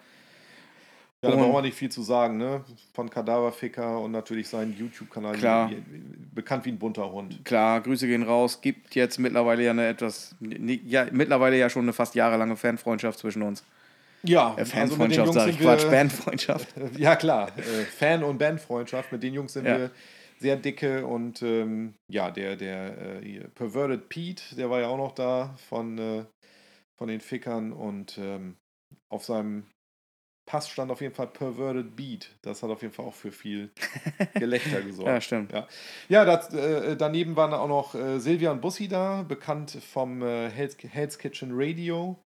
ja, 1.24 1.30
da 1.30 1.36
brauchen 1.36 1.52
wir 1.52 1.62
nicht 1.62 1.76
viel 1.76 1.90
zu 1.90 2.02
sagen, 2.02 2.36
ne? 2.36 2.64
Von 2.94 3.10
Kadaverficker 3.10 4.00
und 4.00 4.12
natürlich 4.12 4.48
seinen 4.48 4.76
YouTube-Kanal. 4.76 5.34
Klar. 5.34 5.72
Bekannt 6.32 6.64
wie 6.64 6.70
ein 6.70 6.78
bunter 6.78 7.10
Hund. 7.10 7.44
Klar, 7.44 7.80
Grüße 7.80 8.06
gehen 8.06 8.22
raus. 8.22 8.60
Gibt 8.60 8.94
jetzt 8.94 9.18
mittlerweile 9.18 9.64
ja 9.64 9.72
eine 9.72 9.88
etwas, 9.88 10.36
ja, 10.40 11.08
mittlerweile 11.10 11.58
ja 11.58 11.68
schon 11.70 11.82
eine 11.82 11.92
fast 11.92 12.14
jahrelange 12.14 12.54
Fanfreundschaft 12.54 13.18
zwischen 13.18 13.42
uns. 13.42 13.64
Ja, 14.22 14.54
äh, 14.56 14.64
Fanfreundschaft, 14.64 15.28
also 15.28 15.40
sag 15.40 15.48
ich 15.48 15.58
Quatsch, 15.58 15.90
Bandfreundschaft. 15.90 16.68
ja, 16.96 17.16
klar. 17.16 17.50
Äh, 17.58 17.84
Fan- 17.84 18.22
und 18.22 18.38
Bandfreundschaft. 18.38 19.10
Mit 19.10 19.24
den 19.24 19.34
Jungs 19.34 19.54
sind 19.54 19.66
ja. 19.66 19.76
wir 19.76 19.90
sehr 20.38 20.54
dicke 20.54 21.04
und 21.04 21.42
ähm, 21.42 21.94
ja, 22.08 22.30
der, 22.30 22.54
der 22.54 23.22
äh, 23.24 23.48
Perverted 23.56 24.08
Pete, 24.08 24.54
der 24.56 24.70
war 24.70 24.80
ja 24.80 24.86
auch 24.86 24.96
noch 24.96 25.16
da 25.16 25.56
von, 25.68 25.98
äh, 25.98 26.24
von 26.96 27.08
den 27.08 27.20
Fickern 27.20 27.72
und 27.72 28.18
ähm, 28.18 28.56
auf 29.08 29.24
seinem 29.24 29.64
Pass 30.48 30.70
stand 30.70 30.90
auf 30.90 31.02
jeden 31.02 31.14
Fall 31.14 31.26
Perverted 31.26 31.94
Beat. 31.94 32.30
Das 32.40 32.62
hat 32.62 32.70
auf 32.70 32.80
jeden 32.80 32.94
Fall 32.94 33.04
auch 33.04 33.14
für 33.14 33.32
viel 33.32 33.70
Gelächter 34.34 34.80
gesorgt. 34.80 35.06
ja, 35.06 35.20
stimmt. 35.20 35.52
Ja, 35.52 35.68
ja 36.08 36.24
das, 36.24 36.54
äh, 36.54 36.96
daneben 36.96 37.36
waren 37.36 37.52
auch 37.52 37.68
noch 37.68 37.94
äh, 37.94 38.18
Silvia 38.18 38.50
und 38.50 38.62
Bussi 38.62 38.88
da, 38.88 39.24
bekannt 39.24 39.70
vom 39.70 40.22
äh, 40.22 40.48
Hell's, 40.48 40.78
Hell's 40.80 41.18
Kitchen 41.18 41.50
Radio. 41.52 42.18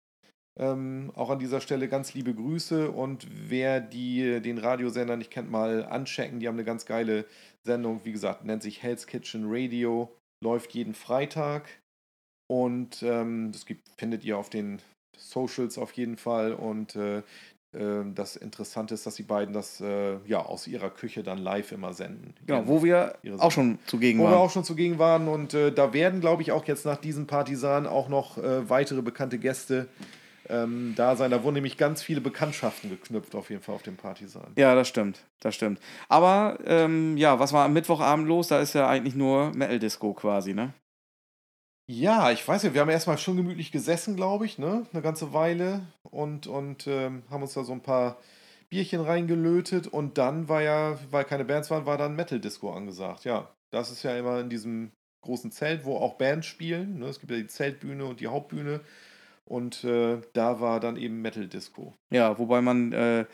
Ähm, 0.56 1.10
auch 1.16 1.30
an 1.30 1.40
dieser 1.40 1.60
Stelle 1.60 1.88
ganz 1.88 2.14
liebe 2.14 2.32
Grüße 2.32 2.92
und 2.92 3.26
wer 3.50 3.80
die, 3.80 4.40
den 4.40 4.58
Radiosender 4.58 5.16
nicht 5.16 5.32
kennt, 5.32 5.50
mal 5.50 5.84
anchecken. 5.84 6.38
Die 6.38 6.46
haben 6.46 6.54
eine 6.56 6.64
ganz 6.64 6.86
geile 6.86 7.24
Sendung, 7.66 8.04
wie 8.04 8.12
gesagt, 8.12 8.44
nennt 8.44 8.62
sich 8.62 8.84
Hell's 8.84 9.08
Kitchen 9.08 9.46
Radio, 9.46 10.14
läuft 10.44 10.74
jeden 10.74 10.94
Freitag 10.94 11.68
Und 12.48 13.02
ähm, 13.02 13.50
das 13.50 13.66
gibt, 13.66 13.88
findet 13.98 14.24
ihr 14.24 14.38
auf 14.38 14.50
den 14.50 14.80
Socials 15.16 15.78
auf 15.78 15.92
jeden 15.92 16.16
Fall. 16.16 16.52
Und 16.52 16.96
äh, 16.96 17.22
das 17.72 18.36
Interessante 18.36 18.92
ist, 18.92 19.06
dass 19.06 19.14
die 19.14 19.22
beiden 19.22 19.54
das 19.54 19.80
äh, 19.80 20.16
ja 20.26 20.40
aus 20.44 20.66
ihrer 20.66 20.90
Küche 20.90 21.22
dann 21.22 21.38
live 21.38 21.72
immer 21.72 21.94
senden. 21.94 22.34
Genau, 22.46 22.66
wo 22.66 22.82
wir 22.82 23.14
auch 23.38 23.50
schon 23.50 23.78
zugegen 23.86 24.18
Wo 24.18 24.24
wir 24.24 24.32
waren. 24.32 24.38
auch 24.40 24.50
schon 24.50 24.64
zugegen 24.64 24.98
waren. 24.98 25.26
Und 25.26 25.54
äh, 25.54 25.72
da 25.72 25.94
werden, 25.94 26.20
glaube 26.20 26.42
ich, 26.42 26.52
auch 26.52 26.66
jetzt 26.66 26.84
nach 26.84 26.98
diesem 26.98 27.26
Partisan 27.26 27.86
auch 27.86 28.10
noch 28.10 28.36
äh, 28.36 28.68
weitere 28.68 29.00
bekannte 29.00 29.38
Gäste 29.38 29.88
ähm, 30.50 30.92
da 30.96 31.16
sein. 31.16 31.30
Da 31.30 31.42
wurden 31.44 31.54
nämlich 31.54 31.78
ganz 31.78 32.02
viele 32.02 32.20
Bekanntschaften 32.20 32.90
geknüpft, 32.90 33.34
auf 33.34 33.48
jeden 33.48 33.62
Fall 33.62 33.74
auf 33.74 33.82
dem 33.82 33.96
Partisan. 33.96 34.52
Ja, 34.56 34.74
das 34.74 34.88
stimmt, 34.88 35.24
das 35.40 35.54
stimmt. 35.54 35.80
Aber 36.10 36.58
ähm, 36.66 37.16
ja, 37.16 37.38
was 37.38 37.54
war 37.54 37.64
am 37.64 37.72
Mittwochabend 37.72 38.28
los? 38.28 38.48
Da 38.48 38.60
ist 38.60 38.74
ja 38.74 38.86
eigentlich 38.86 39.14
nur 39.14 39.50
Metal 39.54 39.78
Disco 39.78 40.12
quasi, 40.12 40.52
ne? 40.52 40.74
Ja, 41.94 42.30
ich 42.30 42.48
weiß 42.48 42.62
ja, 42.62 42.72
wir 42.72 42.80
haben 42.80 42.88
erstmal 42.88 43.18
schon 43.18 43.36
gemütlich 43.36 43.70
gesessen, 43.70 44.16
glaube 44.16 44.46
ich, 44.46 44.56
ne? 44.56 44.86
Eine 44.94 45.02
ganze 45.02 45.34
Weile 45.34 45.82
und, 46.10 46.46
und 46.46 46.86
ähm, 46.86 47.22
haben 47.28 47.42
uns 47.42 47.52
da 47.52 47.64
so 47.64 47.72
ein 47.74 47.82
paar 47.82 48.16
Bierchen 48.70 49.02
reingelötet 49.02 49.88
und 49.88 50.16
dann 50.16 50.48
war 50.48 50.62
ja, 50.62 50.98
weil 51.10 51.24
keine 51.24 51.44
Bands 51.44 51.70
waren, 51.70 51.84
war 51.84 51.98
dann 51.98 52.16
Metal 52.16 52.40
Disco 52.40 52.72
angesagt. 52.72 53.26
Ja, 53.26 53.54
das 53.70 53.90
ist 53.90 54.04
ja 54.04 54.16
immer 54.16 54.40
in 54.40 54.48
diesem 54.48 54.92
großen 55.20 55.50
Zelt, 55.50 55.84
wo 55.84 55.96
auch 55.96 56.14
Bands 56.14 56.46
spielen. 56.46 56.98
Ne? 57.00 57.06
Es 57.08 57.20
gibt 57.20 57.30
ja 57.30 57.36
die 57.36 57.46
Zeltbühne 57.46 58.06
und 58.06 58.20
die 58.20 58.28
Hauptbühne 58.28 58.80
und 59.44 59.84
äh, 59.84 60.22
da 60.32 60.60
war 60.60 60.80
dann 60.80 60.96
eben 60.96 61.20
Metal 61.20 61.46
Disco. 61.46 61.92
Ja, 62.10 62.38
wobei 62.38 62.62
man 62.62 62.92
äh, 62.94 63.26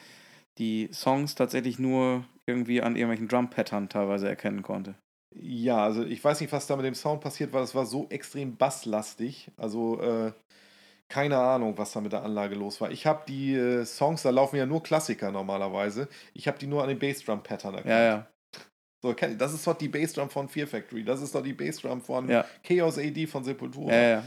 die 0.59 0.89
Songs 0.93 1.37
tatsächlich 1.37 1.79
nur 1.79 2.25
irgendwie 2.47 2.83
an 2.83 2.97
irgendwelchen 2.97 3.29
Drum-Pattern 3.29 3.89
teilweise 3.89 4.29
erkennen 4.29 4.63
konnte. 4.63 4.97
Ja, 5.35 5.85
also 5.85 6.05
ich 6.05 6.23
weiß 6.23 6.41
nicht, 6.41 6.53
was 6.53 6.67
da 6.67 6.77
mit 6.77 6.87
dem 6.87 6.95
Sound 6.95 7.21
passiert 7.21 7.53
war. 7.53 7.61
Das 7.61 7.75
war 7.75 7.87
so 7.87 8.07
extrem 8.09 8.57
basslastig. 8.57 9.51
Also 9.57 10.01
äh, 10.01 10.33
keine 11.09 11.39
Ahnung, 11.39 11.77
was 11.77 11.93
da 11.93 12.01
mit 12.01 12.13
der 12.13 12.23
Anlage 12.23 12.55
los 12.55 12.81
war. 12.81 12.91
Ich 12.91 13.07
habe 13.07 13.25
die 13.27 13.55
äh, 13.55 13.85
Songs, 13.85 14.23
da 14.23 14.31
laufen 14.31 14.57
ja 14.57 14.67
nur 14.67 14.83
Klassiker 14.83 15.31
normalerweise. 15.31 16.09
Ich 16.35 16.49
habe 16.49 16.59
die 16.59 16.67
nur 16.67 16.83
an 16.83 16.89
den 16.89 16.99
Bassdrum-Pattern 16.99 17.75
erkannt. 17.75 17.91
Ja, 17.91 18.05
ja. 18.05 18.27
So, 19.01 19.13
das 19.13 19.55
ist 19.55 19.67
doch 19.67 19.79
die 19.79 19.89
Bassdrum 19.89 20.29
von 20.29 20.49
Fear 20.49 20.67
Factory. 20.67 21.05
Das 21.05 21.23
ist 21.23 21.35
doch 21.35 21.43
die 21.43 21.53
Bassdrum 21.53 22.01
von 22.03 22.29
Ja. 22.29 22.45
Chaos 22.65 22.99
AD 22.99 23.27
von 23.27 23.45
Sepultura. 23.45 23.95
Ja, 23.95 24.03
ja. 24.03 24.25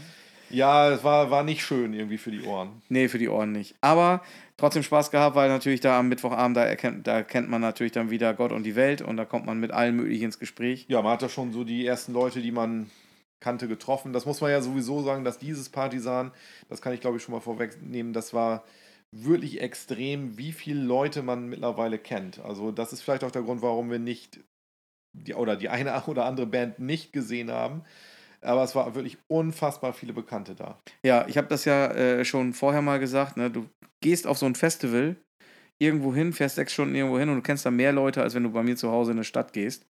Ja, 0.52 0.90
es 0.90 1.02
war, 1.02 1.30
war 1.30 1.42
nicht 1.42 1.64
schön 1.64 1.94
irgendwie 1.94 2.18
für 2.18 2.30
die 2.30 2.42
Ohren. 2.42 2.82
Nee, 2.88 3.08
für 3.08 3.18
die 3.18 3.28
Ohren 3.28 3.52
nicht. 3.52 3.74
Aber 3.80 4.22
trotzdem 4.56 4.82
Spaß 4.82 5.10
gehabt, 5.10 5.34
weil 5.34 5.48
natürlich 5.48 5.80
da 5.80 5.98
am 5.98 6.08
Mittwochabend, 6.08 6.56
da, 6.56 6.64
erkennt, 6.64 7.06
da 7.06 7.22
kennt 7.22 7.48
man 7.48 7.60
natürlich 7.60 7.92
dann 7.92 8.10
wieder 8.10 8.34
Gott 8.34 8.52
und 8.52 8.64
die 8.64 8.76
Welt 8.76 9.02
und 9.02 9.16
da 9.16 9.24
kommt 9.24 9.46
man 9.46 9.58
mit 9.58 9.72
allen 9.72 9.96
möglichen 9.96 10.26
ins 10.26 10.38
Gespräch. 10.38 10.84
Ja, 10.88 11.02
man 11.02 11.12
hat 11.12 11.22
da 11.22 11.28
schon 11.28 11.52
so 11.52 11.64
die 11.64 11.86
ersten 11.86 12.12
Leute, 12.12 12.40
die 12.40 12.52
man 12.52 12.90
kannte, 13.40 13.68
getroffen. 13.68 14.12
Das 14.12 14.24
muss 14.24 14.40
man 14.40 14.50
ja 14.50 14.62
sowieso 14.62 15.02
sagen, 15.02 15.24
dass 15.24 15.38
dieses 15.38 15.68
Partisan, 15.68 16.30
das 16.68 16.80
kann 16.80 16.94
ich 16.94 17.00
glaube 17.00 17.16
ich 17.16 17.22
schon 17.22 17.34
mal 17.34 17.40
vorwegnehmen, 17.40 18.12
das 18.12 18.32
war 18.32 18.64
wirklich 19.10 19.60
extrem, 19.60 20.38
wie 20.38 20.52
viele 20.52 20.80
Leute 20.80 21.22
man 21.22 21.48
mittlerweile 21.48 21.98
kennt. 21.98 22.38
Also 22.40 22.70
das 22.70 22.92
ist 22.92 23.02
vielleicht 23.02 23.24
auch 23.24 23.30
der 23.30 23.42
Grund, 23.42 23.60
warum 23.60 23.90
wir 23.90 23.98
nicht 23.98 24.40
die, 25.12 25.34
oder 25.34 25.56
die 25.56 25.68
eine 25.68 26.02
oder 26.06 26.24
andere 26.24 26.46
Band 26.46 26.78
nicht 26.78 27.12
gesehen 27.12 27.50
haben. 27.50 27.82
Aber 28.42 28.64
es 28.64 28.74
war 28.74 28.94
wirklich 28.94 29.18
unfassbar 29.28 29.92
viele 29.92 30.12
Bekannte 30.12 30.54
da. 30.54 30.78
Ja, 31.04 31.26
ich 31.28 31.36
habe 31.36 31.48
das 31.48 31.64
ja 31.64 31.86
äh, 31.92 32.24
schon 32.24 32.52
vorher 32.52 32.82
mal 32.82 32.98
gesagt, 32.98 33.36
ne? 33.36 33.50
du 33.50 33.68
gehst 34.00 34.26
auf 34.26 34.38
so 34.38 34.46
ein 34.46 34.54
Festival 34.54 35.16
irgendwo 35.78 36.14
hin, 36.14 36.32
fährst 36.32 36.56
sechs 36.56 36.72
Stunden 36.72 36.94
irgendwo 36.94 37.18
hin 37.18 37.28
und 37.28 37.36
du 37.36 37.42
kennst 37.42 37.66
da 37.66 37.70
mehr 37.70 37.92
Leute, 37.92 38.22
als 38.22 38.34
wenn 38.34 38.42
du 38.42 38.50
bei 38.50 38.62
mir 38.62 38.76
zu 38.76 38.90
Hause 38.90 39.12
in 39.12 39.18
eine 39.18 39.24
Stadt 39.24 39.52
gehst. 39.52 39.86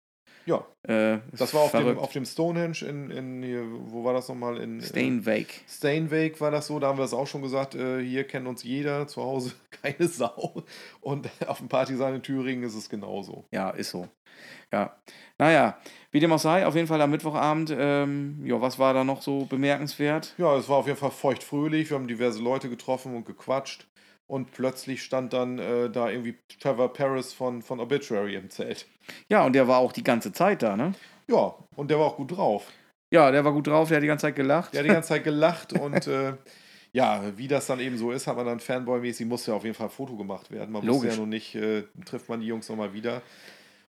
Ja, 0.47 0.67
Äh, 0.89 1.19
das 1.37 1.53
war 1.53 1.61
auf 1.61 1.73
dem, 1.73 1.99
auf 1.99 2.13
dem 2.13 2.25
Stonehenge 2.25 2.83
in, 2.89 3.11
in 3.11 3.43
hier, 3.43 3.63
wo 3.71 4.03
war 4.03 4.15
das 4.15 4.29
nochmal? 4.29 4.57
In, 4.57 4.81
Steinweg. 4.81 5.61
Steinweg 5.69 6.41
war 6.41 6.51
das 6.51 6.67
so, 6.69 6.79
da 6.79 6.89
haben 6.89 6.99
wir 6.99 7.05
es 7.05 7.13
auch 7.13 7.27
schon 7.27 7.43
gesagt, 7.43 7.75
äh, 7.75 8.03
hier 8.03 8.25
kennt 8.25 8.49
uns 8.49 8.63
jeder, 8.63 9.07
zu 9.07 9.23
Hause 9.23 9.53
keine 9.83 10.09
Sau. 10.09 10.65
Und 11.01 11.29
auf 11.47 11.59
dem 11.59 11.69
Partisan 11.69 12.15
in 12.15 12.23
Thüringen 12.23 12.65
ist 12.65 12.75
es 12.75 12.89
genauso. 12.89 13.45
Ja, 13.53 13.71
ist 13.71 13.91
so. 13.91 14.09
Ja. 14.73 14.97
Naja, 15.39 15.79
wie 16.13 16.21
dem 16.21 16.33
auch 16.33 16.39
sei, 16.39 16.67
auf 16.67 16.75
jeden 16.75 16.87
Fall 16.89 17.01
am 17.01 17.11
Mittwochabend, 17.11 17.75
ähm, 17.77 18.41
ja, 18.45 18.61
was 18.61 18.79
war 18.79 18.95
da 18.95 19.05
noch 19.05 19.23
so 19.23 19.45
bemerkenswert? 19.45 20.35
Ja, 20.39 20.57
es 20.57 20.69
war 20.69 20.79
auf 20.79 20.87
jeden 20.87 20.99
Fall 20.99 21.11
feuchtfröhlich, 21.11 21.91
wir 21.91 21.97
haben 21.97 22.09
diverse 22.09 22.43
Leute 22.43 22.69
getroffen 22.69 23.15
und 23.15 23.27
gequatscht. 23.27 23.87
Und 24.27 24.53
plötzlich 24.53 25.03
stand 25.03 25.33
dann 25.33 25.59
äh, 25.59 25.91
da 25.91 26.09
irgendwie 26.09 26.37
Trevor 26.61 26.93
Paris 26.93 27.33
von, 27.33 27.63
von 27.63 27.81
Obituary 27.81 28.37
im 28.37 28.49
Zelt. 28.49 28.87
Ja, 29.29 29.45
und 29.45 29.55
der 29.55 29.67
war 29.67 29.79
auch 29.79 29.91
die 29.91 30.05
ganze 30.05 30.33
Zeit 30.33 30.63
da, 30.63 30.77
ne? 30.77 30.93
Ja, 31.29 31.55
und 31.75 31.91
der 31.91 31.99
war 31.99 32.07
auch 32.07 32.17
gut 32.17 32.37
drauf. 32.37 32.69
Ja, 33.13 33.33
der 33.33 33.45
war 33.45 33.53
gut 33.53 33.67
drauf, 33.67 33.89
der 33.89 33.97
hat 33.97 34.05
die 34.05 34.09
ganze 34.09 34.27
Zeit 34.27 34.37
gelacht. 34.37 34.73
Der 34.73 34.81
hat 34.81 34.87
die 34.87 34.93
ganze 34.93 35.09
Zeit 35.09 35.25
gelacht 35.25 35.73
und 35.73 36.07
äh, 36.07 36.35
ja, 36.93 37.23
wie 37.37 37.49
das 37.49 37.67
dann 37.67 37.81
eben 37.81 37.97
so 37.97 38.11
ist, 38.13 38.27
hat 38.27 38.37
man 38.37 38.47
dann 38.47 38.61
Fanboy-mäßig, 38.61 39.27
musste 39.27 39.51
ja 39.51 39.57
auf 39.57 39.65
jeden 39.65 39.75
Fall 39.75 39.87
ein 39.87 39.93
Foto 39.93 40.17
gemacht 40.17 40.51
werden. 40.51 40.73
Man 40.73 40.83
wusste 40.83 40.93
Logisch. 40.93 41.15
ja 41.15 41.21
noch 41.21 41.27
nicht, 41.27 41.55
äh, 41.57 41.85
trifft 42.05 42.29
man 42.29 42.41
die 42.41 42.47
Jungs 42.47 42.69
nochmal 42.69 42.93
wieder. 42.93 43.23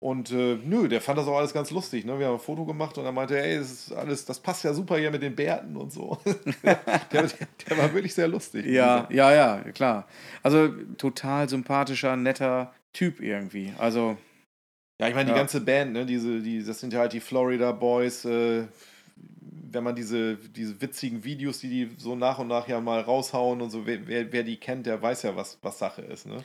Und 0.01 0.31
äh, 0.31 0.57
nö, 0.65 0.87
der 0.87 0.99
fand 0.99 1.19
das 1.19 1.27
auch 1.27 1.37
alles 1.37 1.53
ganz 1.53 1.69
lustig. 1.69 2.05
Ne? 2.05 2.17
Wir 2.17 2.25
haben 2.25 2.33
ein 2.33 2.39
Foto 2.39 2.65
gemacht 2.65 2.97
und 2.97 3.05
er 3.05 3.11
meinte, 3.11 3.39
ey, 3.39 3.59
das 3.59 3.71
ist 3.71 3.91
alles, 3.93 4.25
das 4.25 4.39
passt 4.39 4.63
ja 4.63 4.73
super 4.73 4.97
hier 4.97 5.11
mit 5.11 5.21
den 5.21 5.35
Bärten 5.35 5.77
und 5.77 5.93
so. 5.93 6.17
der, 6.63 6.75
der, 7.11 7.29
der 7.69 7.77
war 7.77 7.93
wirklich 7.93 8.15
sehr 8.15 8.27
lustig. 8.27 8.65
Ja, 8.65 9.07
ja, 9.11 9.31
ja, 9.31 9.59
klar. 9.71 10.07
Also 10.41 10.69
total 10.97 11.47
sympathischer, 11.47 12.15
netter 12.15 12.73
Typ 12.93 13.21
irgendwie. 13.21 13.73
Also, 13.77 14.17
Ja, 14.99 15.07
ich 15.07 15.13
meine, 15.13 15.25
die 15.27 15.31
Ja. 15.33 15.37
ganze 15.37 15.61
Band, 15.61 15.93
ne, 15.93 16.03
diese, 16.07 16.41
die, 16.41 16.63
das 16.65 16.79
sind 16.79 16.93
ja 16.93 16.99
halt 17.01 17.13
die 17.13 17.19
Florida 17.19 17.71
Boys. 17.71 18.25
Äh, 18.25 18.63
wenn 19.73 19.83
man 19.83 19.95
diese, 19.95 20.35
diese 20.35 20.81
witzigen 20.81 21.23
Videos, 21.23 21.59
die 21.59 21.69
die 21.69 21.91
so 21.97 22.15
nach 22.15 22.39
und 22.39 22.47
nach 22.47 22.67
ja 22.67 22.81
mal 22.81 23.01
raushauen 23.01 23.61
und 23.61 23.69
so, 23.69 23.85
wer, 23.85 24.05
wer, 24.07 24.33
wer 24.33 24.43
die 24.43 24.57
kennt, 24.57 24.87
der 24.87 24.99
weiß 24.99 25.21
ja, 25.21 25.35
was, 25.35 25.59
was 25.61 25.77
Sache 25.77 26.01
ist, 26.01 26.25
ne? 26.25 26.43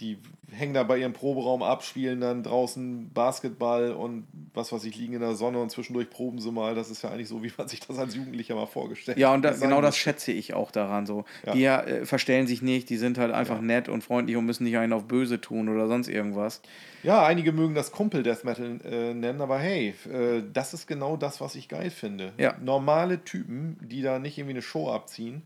Die 0.00 0.18
hängen 0.52 0.74
da 0.74 0.82
bei 0.82 0.98
ihrem 0.98 1.14
Proberaum 1.14 1.62
ab, 1.62 1.82
spielen 1.82 2.20
dann 2.20 2.42
draußen 2.42 3.10
Basketball 3.14 3.92
und 3.92 4.26
was 4.52 4.70
weiß 4.70 4.84
ich, 4.84 4.94
liegen 4.96 5.14
in 5.14 5.20
der 5.20 5.34
Sonne 5.34 5.58
und 5.58 5.70
zwischendurch 5.70 6.10
proben 6.10 6.38
sie 6.38 6.52
mal. 6.52 6.74
Das 6.74 6.90
ist 6.90 7.00
ja 7.02 7.10
eigentlich 7.10 7.28
so, 7.28 7.42
wie 7.42 7.50
man 7.56 7.66
sich 7.66 7.80
das 7.80 7.98
als 7.98 8.14
Jugendlicher 8.14 8.54
mal 8.54 8.66
vorgestellt 8.66 9.16
ja, 9.16 9.32
und 9.32 9.42
da, 9.42 9.52
genau 9.52 9.80
das 9.80 9.96
schätze 9.96 10.32
ich 10.32 10.52
auch 10.52 10.70
daran 10.70 11.06
so. 11.06 11.24
Ja. 11.46 11.52
Die 11.54 11.64
äh, 11.64 12.04
verstellen 12.04 12.46
sich 12.46 12.60
nicht, 12.60 12.90
die 12.90 12.98
sind 12.98 13.16
halt 13.16 13.32
einfach 13.32 13.56
Ja. 13.56 13.62
nett 13.62 13.88
und 13.88 14.04
freundlich 14.04 14.36
und 14.36 14.44
müssen 14.44 14.64
nicht 14.64 14.76
einen 14.76 14.92
auf 14.92 15.04
böse 15.06 15.40
tun 15.40 15.70
oder 15.70 15.88
sonst 15.88 16.08
irgendwas. 16.08 16.60
Ja, 17.02 17.24
einige 17.24 17.52
mögen 17.52 17.74
das 17.74 17.90
Kumpel 17.90 18.22
Death 18.22 18.44
Metal 18.44 18.78
äh, 18.84 19.14
nennen, 19.14 19.40
aber 19.40 19.58
hey, 19.58 19.94
äh, 20.12 20.42
das 20.52 20.74
ist 20.74 20.86
genau 20.86 21.16
das, 21.16 21.40
was 21.40 21.54
ich 21.54 21.68
geil 21.68 21.88
finde. 21.90 22.34
Ja. 22.36 22.56
Normale 22.60 23.24
Typen, 23.24 23.78
die 23.82 24.02
da 24.02 24.18
nicht 24.18 24.36
irgendwie 24.36 24.54
eine 24.54 24.62
Show 24.62 24.90
abziehen. 24.90 25.42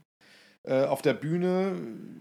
Äh, 0.63 0.85
auf 0.85 1.01
der 1.01 1.15
Bühne 1.15 1.75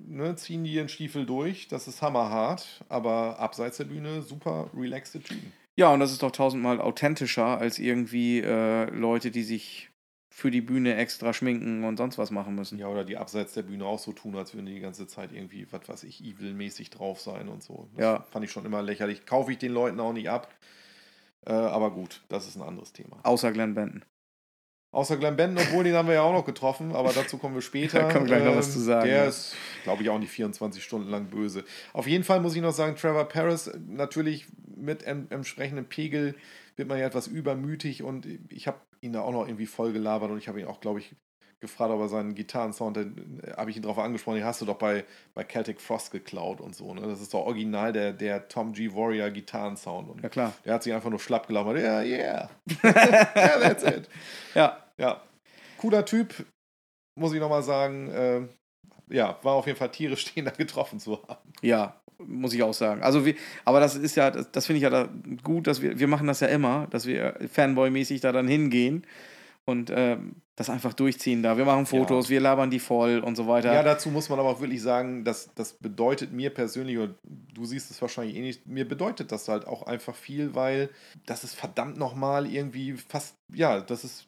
ne, 0.08 0.36
ziehen 0.36 0.63
die 0.63 0.74
ihren 0.74 0.88
Stiefel 0.89 1.25
durch, 1.25 1.67
das 1.67 1.88
ist 1.88 2.01
hammerhart, 2.01 2.84
aber 2.88 3.38
abseits 3.39 3.77
der 3.77 3.84
Bühne 3.86 4.22
super 4.22 4.69
relaxte 4.74 5.19
Typen. 5.19 5.51
Ja, 5.77 5.93
und 5.93 6.00
das 6.00 6.12
ist 6.12 6.24
doch 6.24 6.31
tausendmal 6.31 6.79
authentischer 6.79 7.58
als 7.58 7.79
irgendwie 7.79 8.39
äh, 8.39 8.89
Leute, 8.91 9.31
die 9.31 9.43
sich 9.43 9.89
für 10.29 10.51
die 10.51 10.62
Bühne 10.62 10.96
extra 10.96 11.34
schminken 11.34 11.84
und 11.84 11.98
sonst 11.98 12.17
was 12.17 12.31
machen 12.31 12.55
müssen. 12.55 12.79
Ja, 12.79 12.88
oder 12.88 13.03
die 13.03 13.17
abseits 13.17 13.53
der 13.53 13.63
Bühne 13.63 13.86
auch 13.86 14.00
so 14.00 14.13
tun, 14.13 14.36
als 14.38 14.53
würden 14.53 14.67
die 14.67 14.75
die 14.75 14.79
ganze 14.79 15.05
Zeit 15.05 15.34
irgendwie, 15.34 15.67
was 15.72 15.89
weiß 15.89 16.03
ich, 16.03 16.24
evil-mäßig 16.24 16.89
drauf 16.91 17.19
sein 17.19 17.50
und 17.50 17.62
so. 17.62 17.89
Das 17.96 18.03
Ja. 18.03 18.25
fand 18.31 18.46
ich 18.46 18.51
schon 18.51 18.65
immer 18.65 18.81
lächerlich. 18.81 19.25
Kaufe 19.25 19.51
ich 19.51 19.58
den 19.58 19.74
Leuten 19.74 20.00
auch 20.00 20.13
nicht 20.13 20.29
ab. 20.29 20.53
Äh, 21.46 21.51
aber 21.51 21.91
gut, 21.91 22.22
das 22.29 22.48
ist 22.48 22.55
ein 22.55 22.62
anderes 22.62 22.93
Thema. 22.93 23.19
Außer 23.24 23.51
Glenn 23.51 23.74
Benton. 23.74 24.05
Außer 24.91 25.17
Glenn 25.17 25.36
Benton, 25.36 25.63
obwohl 25.67 25.84
den 25.84 25.93
haben 25.93 26.08
wir 26.08 26.15
ja 26.15 26.22
auch 26.24 26.34
noch 26.34 26.46
getroffen, 26.46 26.96
aber 26.96 27.13
dazu 27.13 27.38
kommen 27.38 27.53
wir 27.53 27.62
später. 27.63 28.00
Da 28.00 28.13
wir 28.13 28.22
gleich 28.22 28.43
noch 28.43 28.55
was 28.55 28.74
zu 28.74 28.79
sagen, 28.79 29.08
Der 29.08 29.24
ja. 29.24 29.25
ist, 29.25 29.55
glaube 29.84 30.01
ich, 30.01 30.10
auch 30.10 30.17
nicht 30.17 30.31
24 30.31 30.84
Stunden 30.84 31.10
lang 31.10 31.27
böse. 31.27 31.63
Auf 31.93 32.08
jeden 32.08 32.24
Fall 32.24 32.41
muss 32.41 32.55
ich 32.55 32.62
noch 32.62 32.72
sagen, 32.72 32.96
Trevor 32.96 33.25
Paris, 33.25 33.69
natürlich 33.88 34.48
mit 34.75 35.03
em 35.03 35.27
entsprechenden 35.29 35.86
Pegel 35.86 36.36
wird 36.75 36.88
man 36.88 36.98
ja 36.98 37.05
etwas 37.05 37.27
übermütig 37.27 38.03
und 38.03 38.25
ich 38.50 38.67
habe 38.67 38.79
ihn 39.01 39.13
da 39.13 39.22
auch 39.22 39.31
noch 39.31 39.46
irgendwie 39.46 39.65
voll 39.65 39.93
gelabert 39.93 40.31
und 40.31 40.38
ich 40.38 40.48
habe 40.48 40.60
ihn 40.60 40.65
auch, 40.65 40.79
glaube 40.79 41.00
ich, 41.00 41.15
gefragt, 41.59 41.91
ob 41.91 41.99
er 41.99 42.07
seinen 42.07 42.35
Gitarrensound, 42.35 42.97
dann 42.97 43.41
äh, 43.43 43.51
habe 43.53 43.69
ich 43.69 43.77
ihn 43.77 43.81
darauf 43.81 43.99
angesprochen, 43.99 44.35
den 44.35 44.45
hast 44.45 44.61
du 44.61 44.65
doch 44.65 44.77
bei, 44.77 45.05
bei 45.33 45.43
Celtic 45.43 45.81
Frost 45.81 46.11
geklaut 46.11 46.61
und 46.61 46.75
so. 46.75 46.93
Ne? 46.93 47.01
Das 47.01 47.21
ist 47.21 47.33
doch 47.33 47.45
original 47.45 47.91
der, 47.91 48.13
der 48.13 48.47
Tom 48.47 48.73
G. 48.73 48.93
Warrior 48.93 49.29
Gitarrensound. 49.29 50.09
Und 50.09 50.23
Ja, 50.23 50.29
klar. 50.29 50.53
der 50.65 50.75
hat 50.75 50.83
sich 50.83 50.93
einfach 50.93 51.09
nur 51.09 51.19
schlapp 51.19 51.47
gelabert. 51.47 51.79
Ja, 51.79 52.01
yeah. 52.01 52.49
yeah, 52.83 53.59
that's 53.59 53.83
it. 53.83 54.09
Ja, 54.55 54.77
Ja, 54.97 55.21
cooler 55.77 56.05
Typ, 56.05 56.45
muss 57.19 57.33
ich 57.33 57.39
nochmal 57.39 57.63
sagen. 57.63 58.09
Äh, 58.09 58.41
ja, 59.09 59.37
war 59.43 59.53
auf 59.53 59.65
jeden 59.67 59.77
Fall 59.77 59.91
tierisch, 59.91 60.25
den 60.33 60.45
da 60.45 60.51
getroffen 60.51 60.99
zu 60.99 61.21
haben. 61.27 61.51
Ja, 61.61 61.99
muss 62.19 62.53
ich 62.53 62.63
auch 62.63 62.73
sagen. 62.73 63.01
Also 63.01 63.25
wir, 63.25 63.35
aber 63.65 63.79
das 63.79 63.95
ist 63.95 64.15
ja, 64.15 64.29
das, 64.31 64.51
das 64.51 64.65
finde 64.65 64.77
ich 64.77 64.83
ja 64.83 64.89
da 64.89 65.09
gut, 65.43 65.67
dass 65.67 65.81
wir, 65.81 65.99
wir 65.99 66.07
machen 66.07 66.27
das 66.27 66.41
ja 66.41 66.47
immer, 66.47 66.87
dass 66.89 67.05
wir 67.05 67.37
Fanboy-mäßig 67.53 68.21
da 68.21 68.31
dann 68.31 68.47
hingehen 68.47 69.05
und 69.69 69.91
ähm, 69.95 70.35
das 70.55 70.69
einfach 70.69 70.93
durchziehen 70.93 71.41
da. 71.41 71.57
Wir 71.57 71.63
machen 71.63 71.85
Fotos, 71.85 72.29
wir 72.29 72.41
labern 72.41 72.69
die 72.69 72.79
voll 72.79 73.19
und 73.19 73.38
so 73.38 73.47
weiter. 73.47 73.73
Ja, 73.73 73.81
dazu 73.81 74.09
muss 74.09 74.27
man 74.27 74.39
aber 74.39 74.49
auch 74.49 74.59
wirklich 74.59 74.81
sagen, 74.81 75.23
dass 75.23 75.53
das 75.55 75.73
bedeutet 75.73 76.33
mir 76.33 76.49
persönlich, 76.49 76.97
und 76.97 77.15
du 77.23 77.63
siehst 77.63 77.89
es 77.91 78.01
wahrscheinlich 78.01 78.35
eh 78.35 78.41
nicht, 78.41 78.67
mir 78.67 78.85
bedeutet 78.85 79.31
das 79.31 79.47
halt 79.47 79.65
auch 79.65 79.83
einfach 79.83 80.15
viel, 80.15 80.55
weil 80.55 80.89
das 81.25 81.45
ist 81.45 81.55
verdammt 81.55 81.97
nochmal 81.97 82.45
irgendwie 82.45 82.93
fast, 82.93 83.35
ja, 83.53 83.79
das 83.79 84.03
ist 84.03 84.27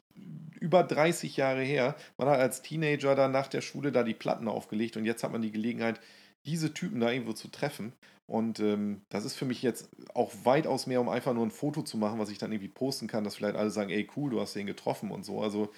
über 0.61 0.83
30 0.83 1.35
Jahre 1.35 1.63
her. 1.63 1.95
Man 2.17 2.29
hat 2.29 2.39
als 2.39 2.61
Teenager 2.61 3.15
dann 3.15 3.31
nach 3.31 3.47
der 3.47 3.61
Schule 3.61 3.91
da 3.91 4.03
die 4.03 4.13
Platten 4.13 4.47
aufgelegt 4.47 4.95
und 4.95 5.03
jetzt 5.03 5.23
hat 5.23 5.33
man 5.33 5.41
die 5.41 5.51
Gelegenheit, 5.51 5.99
diese 6.45 6.73
Typen 6.73 6.99
da 6.99 7.11
irgendwo 7.11 7.33
zu 7.33 7.49
treffen. 7.49 7.93
Und 8.27 8.59
ähm, 8.59 9.01
das 9.09 9.25
ist 9.25 9.35
für 9.35 9.45
mich 9.45 9.61
jetzt 9.61 9.89
auch 10.13 10.31
weitaus 10.43 10.87
mehr, 10.87 11.01
um 11.01 11.09
einfach 11.09 11.33
nur 11.33 11.45
ein 11.45 11.51
Foto 11.51 11.81
zu 11.81 11.97
machen, 11.97 12.19
was 12.19 12.29
ich 12.29 12.37
dann 12.37 12.51
irgendwie 12.51 12.69
posten 12.69 13.07
kann, 13.07 13.23
dass 13.23 13.35
vielleicht 13.35 13.57
alle 13.57 13.71
sagen, 13.71 13.89
ey 13.89 14.07
cool, 14.15 14.29
du 14.29 14.39
hast 14.39 14.55
den 14.55 14.67
getroffen 14.67 15.11
und 15.11 15.25
so. 15.25 15.41
Also 15.41 15.71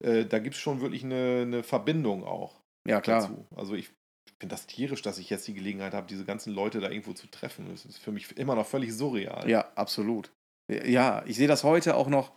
äh, 0.00 0.24
da 0.24 0.38
gibt 0.38 0.54
es 0.54 0.60
schon 0.60 0.80
wirklich 0.80 1.04
eine, 1.04 1.42
eine 1.42 1.62
Verbindung 1.62 2.24
auch. 2.24 2.60
Ja, 2.86 3.00
klar. 3.00 3.22
Dazu. 3.22 3.46
Also 3.56 3.74
ich 3.74 3.90
finde 4.38 4.54
das 4.54 4.66
tierisch, 4.66 5.02
dass 5.02 5.18
ich 5.18 5.30
jetzt 5.30 5.48
die 5.48 5.54
Gelegenheit 5.54 5.94
habe, 5.94 6.06
diese 6.06 6.24
ganzen 6.24 6.52
Leute 6.52 6.80
da 6.80 6.90
irgendwo 6.90 7.12
zu 7.12 7.26
treffen. 7.26 7.68
Das 7.70 7.84
ist 7.84 7.98
für 7.98 8.12
mich 8.12 8.36
immer 8.36 8.54
noch 8.54 8.66
völlig 8.66 8.92
surreal. 8.94 9.48
Ja, 9.48 9.72
absolut. 9.74 10.30
Ja, 10.70 11.24
ich 11.26 11.36
sehe 11.36 11.48
das 11.48 11.64
heute 11.64 11.96
auch 11.96 12.08
noch 12.08 12.32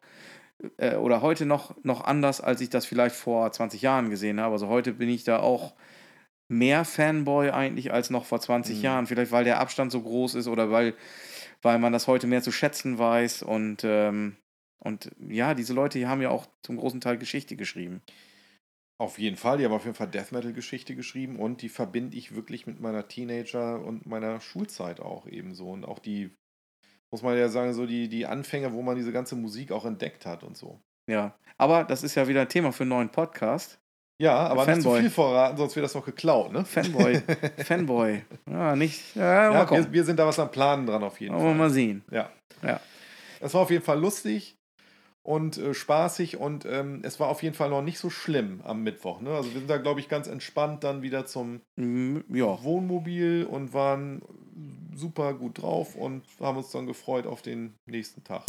äh, 0.77 0.95
oder 0.95 1.21
heute 1.21 1.45
noch, 1.45 1.75
noch 1.83 2.01
anders, 2.01 2.41
als 2.41 2.61
ich 2.61 2.69
das 2.69 2.85
vielleicht 2.85 3.15
vor 3.15 3.51
20 3.51 3.81
Jahren 3.81 4.09
gesehen 4.09 4.39
habe. 4.39 4.53
Also 4.53 4.67
heute 4.67 4.93
bin 4.93 5.09
ich 5.09 5.23
da 5.23 5.39
auch 5.39 5.73
mehr 6.49 6.83
Fanboy 6.83 7.51
eigentlich 7.51 7.93
als 7.93 8.09
noch 8.09 8.25
vor 8.25 8.41
20 8.41 8.77
Mhm. 8.79 8.83
Jahren. 8.83 9.07
Vielleicht 9.07 9.31
weil 9.31 9.43
der 9.45 9.59
Abstand 9.59 9.91
so 9.91 10.01
groß 10.01 10.35
ist 10.35 10.47
oder 10.47 10.71
weil, 10.71 10.95
weil 11.61 11.79
man 11.79 11.93
das 11.93 12.07
heute 12.07 12.27
mehr 12.27 12.41
zu 12.41 12.51
schätzen 12.51 12.97
weiß. 12.97 13.43
Und, 13.43 13.83
ähm, 13.83 14.35
und 14.79 15.11
ja, 15.29 15.53
diese 15.53 15.73
Leute, 15.73 15.99
die 15.99 16.07
haben 16.07 16.21
ja 16.21 16.29
auch 16.29 16.47
zum 16.63 16.77
großen 16.77 17.01
Teil 17.01 17.17
Geschichte 17.17 17.55
geschrieben. 17.55 18.01
Auf 19.01 19.17
jeden 19.17 19.37
Fall, 19.37 19.57
die 19.57 19.63
haben 19.65 19.71
auf 19.71 19.85
jeden 19.85 19.95
Fall 19.95 20.09
Death 20.09 20.33
Metal-Geschichte 20.33 20.93
geschrieben 20.93 21.39
und 21.39 21.61
die 21.61 21.69
verbinde 21.69 22.17
ich 22.17 22.35
wirklich 22.35 22.67
mit 22.67 22.81
meiner 22.81 23.07
Teenager- 23.07 23.79
und 23.81 24.05
meiner 24.05 24.41
Schulzeit 24.41 24.99
auch 24.99 25.25
ebenso. 25.25 25.69
Und 25.69 25.85
auch 25.85 25.99
die, 25.99 26.35
muss 27.09 27.21
man 27.21 27.37
ja 27.37 27.47
sagen, 27.47 27.73
so 27.73 27.85
die, 27.85 28.09
die 28.09 28.25
Anfänge, 28.25 28.73
wo 28.73 28.81
man 28.81 28.97
diese 28.97 29.13
ganze 29.13 29.37
Musik 29.37 29.71
auch 29.71 29.85
entdeckt 29.85 30.25
hat 30.25 30.43
und 30.43 30.57
so. 30.57 30.81
Ja, 31.09 31.33
aber 31.57 31.85
das 31.85 32.03
ist 32.03 32.15
ja 32.15 32.27
wieder 32.27 32.41
ein 32.41 32.49
Thema 32.49 32.73
für 32.73 32.83
einen 32.83 32.89
neuen 32.89 33.09
Podcast. 33.09 33.79
Ja, 34.21 34.35
aber 34.47 34.65
nicht 34.65 34.75
zu 34.75 34.81
Fanboy. 34.83 34.99
viel 35.01 35.09
verraten, 35.09 35.57
sonst 35.57 35.75
wird 35.75 35.83
das 35.85 35.95
noch 35.95 36.05
geklaut, 36.05 36.51
ne? 36.51 36.65
Fanboy, 36.65 37.21
Fanboy. 37.65 38.21
Ja, 38.49 38.75
nicht. 38.75 39.15
Ja, 39.15 39.51
Ja, 39.53 39.71
wir, 39.71 39.91
wir 39.93 40.03
sind 40.03 40.19
da 40.19 40.27
was 40.27 40.37
am 40.39 40.51
Planen 40.51 40.85
dran 40.85 41.03
auf 41.03 41.19
jeden 41.21 41.35
wir 41.35 41.41
Fall. 41.41 41.55
mal 41.55 41.69
sehen. 41.69 42.03
Ja. 42.11 42.29
Ja. 42.61 42.79
Es 43.39 43.53
war 43.53 43.61
auf 43.61 43.71
jeden 43.71 43.83
Fall 43.83 43.97
lustig 43.99 44.57
und 45.23 45.57
äh, 45.57 45.73
spaßig 45.73 46.35
und 46.37 46.65
ähm, 46.65 46.99
es 47.03 47.19
war 47.21 47.29
auf 47.29 47.43
jeden 47.43 47.55
Fall 47.55 47.69
noch 47.69 47.81
nicht 47.81 47.97
so 47.99 48.09
schlimm 48.09 48.59
am 48.65 48.83
Mittwoch. 48.83 49.21
Ne? 49.21 49.29
Also 49.29 49.53
wir 49.53 49.59
sind 49.59 49.69
da, 49.69 49.77
glaube 49.77 50.01
ich, 50.01 50.09
ganz 50.09 50.27
entspannt 50.27 50.83
dann 50.83 51.01
wieder 51.01 51.25
zum 51.25 51.61
Mm, 51.77 52.17
Ja, 52.29 52.61
Wohnmobil 52.63 53.47
und 53.49 53.73
waren 53.73 54.21
super 54.95 55.33
gut 55.33 55.61
drauf 55.61 55.95
und 55.95 56.23
haben 56.41 56.57
uns 56.57 56.71
dann 56.71 56.85
gefreut 56.87 57.25
auf 57.25 57.41
den 57.41 57.73
nächsten 57.85 58.23
Tag. 58.25 58.43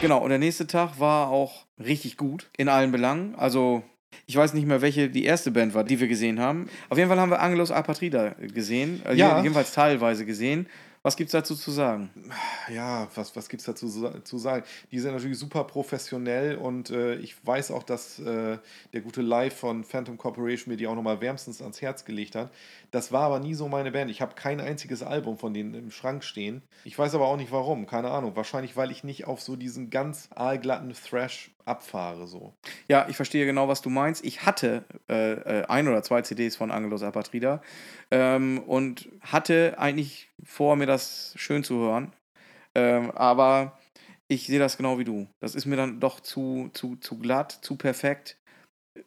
Genau. 0.00 0.18
Und 0.18 0.30
der 0.30 0.38
nächste 0.38 0.66
Tag 0.66 0.98
war 0.98 1.28
auch 1.28 1.66
richtig 1.78 2.16
gut 2.16 2.50
in 2.56 2.68
allen 2.68 2.92
Belangen. 2.92 3.34
Also, 3.36 3.82
ich 4.26 4.36
weiß 4.36 4.54
nicht 4.54 4.66
mehr, 4.66 4.82
welche 4.82 5.08
die 5.08 5.24
erste 5.24 5.50
Band 5.50 5.74
war, 5.74 5.84
die 5.84 6.00
wir 6.00 6.08
gesehen 6.08 6.40
haben. 6.40 6.68
Auf 6.88 6.98
jeden 6.98 7.08
Fall 7.08 7.20
haben 7.20 7.30
wir 7.30 7.40
Angelos 7.40 7.70
Apatrida 7.70 8.30
gesehen. 8.54 9.02
Also 9.04 9.18
Ja. 9.18 9.40
Jedenfalls 9.42 9.72
teilweise 9.72 10.26
gesehen. 10.26 10.66
Was 11.02 11.16
gibt's 11.16 11.32
dazu 11.32 11.54
zu 11.54 11.70
sagen? 11.70 12.10
Ja, 12.68 13.08
was, 13.14 13.34
was 13.34 13.48
gibt 13.48 13.62
es 13.62 13.66
dazu 13.66 13.88
zu 14.22 14.38
sagen? 14.38 14.66
Die 14.92 14.98
sind 14.98 15.12
natürlich 15.14 15.38
super 15.38 15.64
professionell 15.64 16.56
und 16.56 16.90
äh, 16.90 17.14
ich 17.14 17.34
weiß 17.46 17.70
auch, 17.70 17.84
dass 17.84 18.18
äh, 18.18 18.58
der 18.92 19.00
gute 19.00 19.22
Live 19.22 19.56
von 19.56 19.82
Phantom 19.82 20.18
Corporation 20.18 20.70
mir 20.70 20.76
die 20.76 20.86
auch 20.86 20.94
nochmal 20.94 21.22
wärmstens 21.22 21.62
ans 21.62 21.80
Herz 21.80 22.04
gelegt 22.04 22.34
hat. 22.34 22.52
Das 22.90 23.12
war 23.12 23.22
aber 23.22 23.38
nie 23.38 23.54
so 23.54 23.68
meine 23.68 23.92
Band. 23.92 24.10
Ich 24.10 24.20
habe 24.20 24.34
kein 24.34 24.60
einziges 24.60 25.02
Album 25.02 25.38
von 25.38 25.54
denen 25.54 25.74
im 25.74 25.90
Schrank 25.90 26.24
stehen. 26.24 26.62
Ich 26.84 26.98
weiß 26.98 27.14
aber 27.14 27.26
auch 27.26 27.36
nicht 27.36 27.52
warum, 27.52 27.86
keine 27.86 28.10
Ahnung. 28.10 28.34
Wahrscheinlich, 28.34 28.76
weil 28.76 28.90
ich 28.90 29.04
nicht 29.04 29.26
auf 29.26 29.40
so 29.40 29.56
diesen 29.56 29.90
ganz 29.90 30.28
aalglatten 30.34 30.92
Thrash 30.92 31.50
abfahre. 31.64 32.26
So. 32.26 32.52
Ja, 32.88 33.06
ich 33.08 33.16
verstehe 33.16 33.46
genau, 33.46 33.68
was 33.68 33.80
du 33.80 33.90
meinst. 33.90 34.24
Ich 34.24 34.44
hatte 34.44 34.84
äh, 35.08 35.32
äh, 35.32 35.64
ein 35.66 35.86
oder 35.86 36.02
zwei 36.02 36.22
CDs 36.22 36.56
von 36.56 36.70
Angelos 36.70 37.02
Apatrida 37.02 37.62
ähm, 38.10 38.62
und 38.66 39.08
hatte 39.20 39.76
eigentlich 39.78 40.28
vor, 40.42 40.76
mir 40.76 40.86
das 40.86 41.32
schön 41.36 41.62
zu 41.62 41.76
hören. 41.76 42.12
Ähm, 42.74 43.10
aber 43.12 43.78
ich 44.26 44.46
sehe 44.46 44.58
das 44.58 44.76
genau 44.76 44.98
wie 44.98 45.04
du. 45.04 45.28
Das 45.40 45.54
ist 45.54 45.66
mir 45.66 45.76
dann 45.76 46.00
doch 46.00 46.20
zu, 46.20 46.70
zu, 46.72 46.96
zu 46.96 47.18
glatt, 47.18 47.58
zu 47.62 47.76
perfekt. 47.76 48.36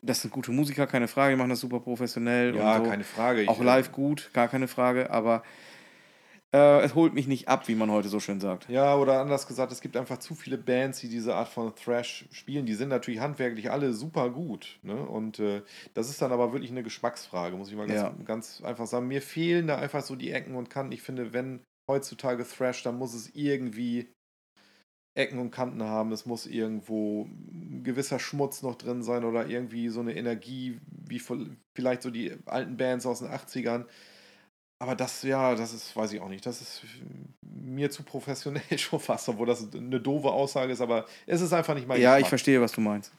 Das 0.02 0.22
sind 0.22 0.32
gute 0.32 0.52
Musiker, 0.52 0.88
keine 0.88 1.08
Frage, 1.08 1.34
die 1.36 1.38
machen 1.38 1.50
das 1.50 1.60
super 1.60 1.80
professionell 1.80 2.56
Ja, 2.56 2.78
und 2.78 2.86
so. 2.86 2.90
keine 2.90 3.04
Frage. 3.04 3.48
Auch 3.48 3.62
live 3.62 3.92
gut, 3.92 4.30
gar 4.34 4.48
keine 4.48 4.68
Frage, 4.68 5.10
aber 5.12 5.44
äh, 6.54 6.82
es 6.84 6.94
holt 6.94 7.14
mich 7.16 7.28
nicht 7.28 7.48
ab, 7.48 7.68
wie 7.68 7.74
man 7.76 7.90
heute 7.90 8.10
so 8.10 8.20
schön 8.20 8.40
sagt. 8.40 8.70
Ja, 8.70 8.96
oder 8.96 9.20
anders 9.20 9.48
gesagt, 9.48 9.72
es 9.72 9.82
gibt 9.82 9.98
einfach 9.98 10.20
zu 10.20 10.36
viele 10.36 10.58
Bands, 10.58 11.00
die 11.00 11.10
diese 11.10 11.34
Art 11.34 11.48
von 11.48 11.74
Thrash 11.76 12.26
spielen. 12.32 12.66
Die 12.68 12.76
sind 12.76 12.90
natürlich 12.90 13.20
handwerklich 13.22 13.72
alle 13.72 13.92
super 13.94 14.30
gut. 14.30 14.80
Ne? 14.84 14.96
Und 14.96 15.40
äh, 15.40 15.64
das 15.96 16.10
ist 16.10 16.22
dann 16.22 16.32
aber 16.32 16.54
wirklich 16.54 16.70
eine 16.72 16.84
Geschmacksfrage, 16.84 17.56
muss 17.58 17.70
ich 17.70 17.76
mal 17.76 17.88
ganz, 17.88 18.02
Ja. 18.02 18.14
ganz 18.24 18.62
einfach 18.64 18.86
sagen. 18.86 19.08
Mir 19.08 19.22
fehlen 19.24 19.66
da 19.68 19.78
einfach 19.78 20.04
so 20.04 20.16
die 20.16 20.32
Ecken 20.32 20.56
und 20.56 20.70
Kanten. 20.70 20.92
Ich 20.92 21.02
finde, 21.02 21.34
wenn 21.34 21.62
heutzutage 21.90 22.46
Thrash, 22.48 22.84
dann 22.84 22.98
muss 23.00 23.16
es 23.16 23.32
irgendwie 23.34 24.14
Ecken 25.16 25.40
und 25.40 25.52
Kanten 25.52 25.84
haben. 25.84 26.12
Es 26.12 26.26
muss 26.26 26.46
irgendwo 26.46 27.26
ein 27.26 27.82
gewisser 27.84 28.20
Schmutz 28.20 28.62
noch 28.64 28.76
drin 28.76 29.04
sein 29.04 29.24
oder 29.24 29.48
irgendwie 29.48 29.90
so 29.90 30.00
eine 30.00 30.16
Energie, 30.16 30.80
wie 30.88 31.22
vielleicht 31.74 32.02
so 32.02 32.10
die 32.10 32.36
alten 32.46 32.78
Bands 32.78 33.06
aus 33.06 33.20
den 33.20 33.30
80ern. 33.30 33.86
Aber 34.80 34.96
das, 34.96 35.24
ja, 35.24 35.56
das 35.56 35.74
ist, 35.74 35.96
weiß 35.96 36.12
ich 36.14 36.20
auch 36.20 36.30
nicht. 36.30 36.46
Das 36.46 36.62
ist 36.62 36.82
mir 37.42 37.90
zu 37.90 38.04
professionell 38.04 38.62
schon 38.78 39.00
fast, 39.00 39.30
obwohl 39.30 39.48
das 39.48 39.68
eine 39.74 40.00
doofe 40.02 40.30
Aussage 40.30 40.74
ist, 40.74 40.82
aber 40.82 41.06
es 41.26 41.42
ist 41.42 41.54
einfach 41.54 41.76
nicht 41.76 41.88
mein 41.88 42.02
Ja, 42.02 42.14
ich 42.16 42.24
Geschmack. 42.24 42.30
verstehe, 42.30 42.62
was 42.62 42.72
du 42.74 42.82
meinst. 42.82 43.14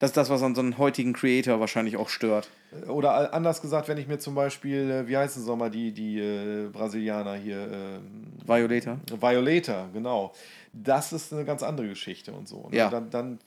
Das 0.00 0.10
ist 0.10 0.16
das, 0.16 0.30
was 0.30 0.42
an 0.42 0.54
so 0.54 0.62
einem 0.62 0.78
heutigen 0.78 1.12
Creator 1.12 1.60
wahrscheinlich 1.60 1.98
auch 1.98 2.08
stört. 2.08 2.50
Oder 2.88 3.34
anders 3.34 3.60
gesagt, 3.60 3.86
wenn 3.86 3.98
ich 3.98 4.08
mir 4.08 4.18
zum 4.18 4.34
Beispiel, 4.34 4.90
äh, 4.90 5.08
wie 5.08 5.16
heißen 5.16 5.44
sie 5.44 5.56
mal, 5.56 5.70
die, 5.70 5.92
die 5.92 6.18
äh, 6.18 6.68
Brasilianer 6.72 7.34
hier, 7.34 7.70
ähm, 7.70 8.32
Violator? 8.46 8.98
Violator, 9.10 9.90
genau. 9.92 10.32
Das 10.72 11.12
ist 11.12 11.34
eine 11.34 11.44
ganz 11.44 11.62
andere 11.62 11.86
Geschichte 11.88 12.32
und 12.32 12.48
so. 12.48 12.70
Ne? 12.70 12.78
Ja. 12.78 12.88
Dann, 12.88 13.10
dann 13.10 13.38